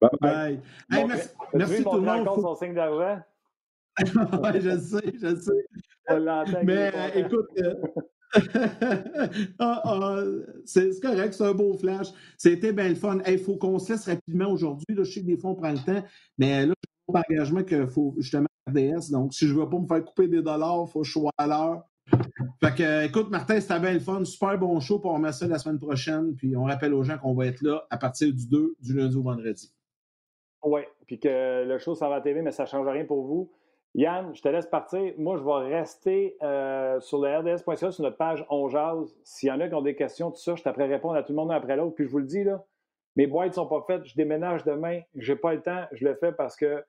Bye 0.01 0.11
bye. 0.21 0.61
Hey, 0.93 1.05
merci, 1.07 1.29
merci 1.53 1.83
tout 1.83 1.97
le 1.97 2.01
monde. 2.03 2.25
Faut... 2.25 2.41
son 2.41 2.55
signe 2.55 2.75
d'argent? 2.75 3.21
oui, 3.99 4.61
je 4.61 4.79
sais, 4.79 5.13
je 5.21 5.35
sais. 5.35 5.67
Mais 6.65 6.91
euh, 6.95 7.09
écoute, 7.15 7.47
euh, 7.59 7.75
ah, 9.59 9.83
ah, 9.85 10.23
c'est 10.65 11.01
correct, 11.01 11.35
c'est 11.35 11.45
un 11.45 11.55
beau 11.55 11.75
flash. 11.75 12.09
C'était 12.37 12.73
bien 12.73 12.89
le 12.89 12.95
fun. 12.95 13.19
Il 13.27 13.39
faut 13.39 13.57
qu'on 13.57 13.79
se 13.79 13.93
laisse 13.93 14.07
rapidement 14.07 14.51
aujourd'hui. 14.51 14.87
Je 14.97 15.05
sais 15.05 15.21
que 15.21 15.27
des 15.27 15.37
fois, 15.37 15.51
on 15.51 15.55
prend 15.55 15.73
le 15.73 15.79
temps, 15.79 16.03
mais 16.39 16.67
là, 16.67 16.75
j'ai 17.09 17.15
un 17.15 17.23
engagement 17.31 17.63
qu'il 17.63 17.87
faut 17.87 18.15
justement 18.19 18.49
RDS. 18.69 19.11
Donc, 19.11 19.35
si 19.35 19.47
je 19.47 19.55
ne 19.55 19.61
veux 19.61 19.69
pas 19.69 19.79
me 19.79 19.87
faire 19.87 20.05
couper 20.05 20.29
des 20.29 20.43
dollars, 20.43 20.85
il 20.87 20.91
faut 20.91 21.01
que 21.01 21.07
je 21.07 21.13
sois 21.13 21.33
à 21.39 21.47
l'heure. 21.47 21.83
Fait 22.63 22.75
que, 22.75 23.07
écoute, 23.07 23.31
Martin, 23.31 23.61
c'était 23.61 23.81
bien 23.81 23.93
le 23.93 24.01
fun. 24.01 24.25
Super 24.25 24.59
bon 24.59 24.81
show. 24.81 24.99
pour 24.99 25.13
on 25.13 25.15
remet 25.15 25.33
ça 25.33 25.47
la 25.47 25.59
semaine 25.59 25.79
prochaine. 25.79 26.35
Puis 26.35 26.57
on 26.57 26.65
rappelle 26.65 26.95
aux 26.95 27.03
gens 27.03 27.19
qu'on 27.19 27.35
va 27.35 27.47
être 27.47 27.63
là 27.63 27.87
à 27.91 27.99
partir 27.99 28.33
du 28.33 28.49
2, 28.49 28.77
du 28.81 28.95
lundi 28.95 29.17
au 29.17 29.23
vendredi. 29.23 29.73
Oui, 30.65 30.81
puis 31.07 31.21
que 31.21 31.65
le 31.65 31.79
show, 31.79 31.95
ça 31.95 32.09
va 32.09 32.17
à 32.17 32.21
TV, 32.21 32.43
mais 32.43 32.51
ça 32.51 32.65
ne 32.65 32.69
change 32.69 32.87
rien 32.89 33.05
pour 33.05 33.25
vous. 33.27 33.51
Yann, 33.95 34.35
je 34.35 34.43
te 34.43 34.49
laisse 34.49 34.67
partir. 34.67 35.15
Moi, 35.19 35.37
je 35.37 35.43
vais 35.43 35.77
rester 35.77 36.37
euh, 36.43 37.01
sur 37.01 37.21
le 37.21 37.37
RDS.ca, 37.37 37.91
sur 37.91 38.05
notre 38.05 38.17
page 38.17 38.45
On 38.51 38.69
Jase. 38.69 39.17
S'il 39.25 39.49
y 39.49 39.53
en 39.53 39.61
a 39.61 39.69
qui 39.69 39.75
ont 39.75 39.83
des 39.83 39.97
questions, 39.97 40.31
tout 40.31 40.41
ça, 40.41 40.55
je 40.55 40.63
t'apprends 40.63 40.87
répondre 40.87 41.17
à 41.17 41.23
tout 41.23 41.33
le 41.33 41.37
monde 41.37 41.51
après 41.51 41.77
l'autre. 41.77 41.95
Puis 41.95 42.05
je 42.05 42.11
vous 42.11 42.19
le 42.19 42.27
dis, 42.27 42.45
là, 42.45 42.65
mes 43.17 43.27
boîtes 43.27 43.49
ne 43.49 43.55
sont 43.55 43.67
pas 43.67 43.83
faites. 43.87 44.05
Je 44.05 44.15
déménage 44.15 44.65
demain. 44.65 45.01
Je 45.15 45.33
n'ai 45.33 45.39
pas 45.39 45.55
le 45.55 45.63
temps. 45.63 45.85
Je 45.93 46.05
le 46.07 46.15
fais 46.15 46.33
parce 46.33 46.57
que 46.57 46.85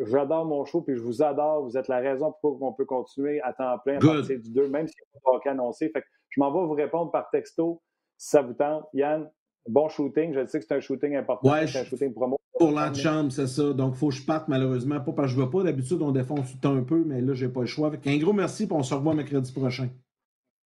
j'adore 0.00 0.44
mon 0.44 0.64
show 0.64 0.82
puis 0.82 0.94
je 0.94 1.02
vous 1.02 1.22
adore. 1.22 1.62
Vous 1.62 1.76
êtes 1.76 1.88
la 1.88 1.98
raison 1.98 2.34
pourquoi 2.40 2.68
on 2.68 2.72
peut 2.72 2.84
continuer 2.84 3.40
à 3.40 3.52
temps 3.52 3.78
plein 3.78 3.96
à 3.96 4.00
partir 4.00 4.38
du 4.38 4.50
2, 4.52 4.68
même 4.68 4.86
si 4.86 4.94
on 5.24 5.38
pas 5.38 5.50
annoncé. 5.50 5.88
Fait 5.88 6.02
que 6.02 6.06
je 6.28 6.40
m'en 6.40 6.52
vais 6.52 6.66
vous 6.66 6.74
répondre 6.74 7.10
par 7.10 7.30
texto 7.30 7.82
si 8.16 8.30
ça 8.30 8.42
vous 8.42 8.54
tente. 8.54 8.86
Yann, 8.92 9.30
bon 9.66 9.88
shooting. 9.88 10.34
Je 10.34 10.46
sais 10.46 10.60
que 10.60 10.66
c'est 10.66 10.74
un 10.74 10.80
shooting 10.80 11.16
important. 11.16 11.50
c'est 11.66 11.80
un 11.80 11.84
shooting 11.84 12.12
promo. 12.12 12.38
Pour 12.62 12.72
l'antichambre, 12.72 13.32
c'est 13.32 13.46
ça. 13.46 13.72
Donc, 13.72 13.94
il 13.94 13.98
faut 13.98 14.08
que 14.08 14.14
je 14.14 14.22
parte 14.22 14.48
malheureusement. 14.48 15.00
Pas 15.00 15.12
parce 15.12 15.28
que 15.28 15.34
je 15.34 15.40
ne 15.40 15.44
veux 15.44 15.50
pas. 15.50 15.62
D'habitude, 15.62 16.00
on 16.00 16.12
défonce 16.12 16.58
tout 16.60 16.68
un 16.68 16.82
peu, 16.82 17.02
mais 17.04 17.20
là, 17.20 17.34
je 17.34 17.46
n'ai 17.46 17.52
pas 17.52 17.60
le 17.60 17.66
choix. 17.66 17.90
un 18.04 18.16
gros 18.18 18.32
merci 18.32 18.64
et 18.64 18.68
on 18.70 18.82
se 18.82 18.94
revoit 18.94 19.14
mercredi 19.14 19.52
prochain. 19.52 19.88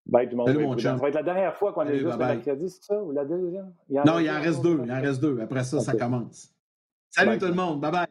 Bye, 0.06 0.28
tout 0.28 0.36
le 0.36 0.58
monde. 0.60 0.80
ça 0.80 0.94
va 0.94 1.08
être 1.08 1.14
la 1.14 1.22
dernière 1.22 1.56
fois 1.56 1.72
qu'on 1.72 1.82
est 1.82 1.98
juste 1.98 2.16
mercredi, 2.16 2.70
c'est 2.70 2.84
ça? 2.84 3.02
Ou 3.02 3.12
la 3.12 3.24
deuxième? 3.24 3.72
non, 3.90 4.18
il 4.18 4.30
en 4.30 4.40
reste 4.40 4.62
deux. 4.62 4.80
Il 4.84 4.92
en 4.92 5.00
reste 5.00 5.20
deux. 5.20 5.40
Après 5.40 5.64
ça, 5.64 5.80
ça 5.80 5.94
commence. 5.94 6.52
Salut 7.10 7.38
tout 7.38 7.46
le 7.46 7.54
monde. 7.54 7.80
Bye 7.80 7.92
bye. 7.92 8.06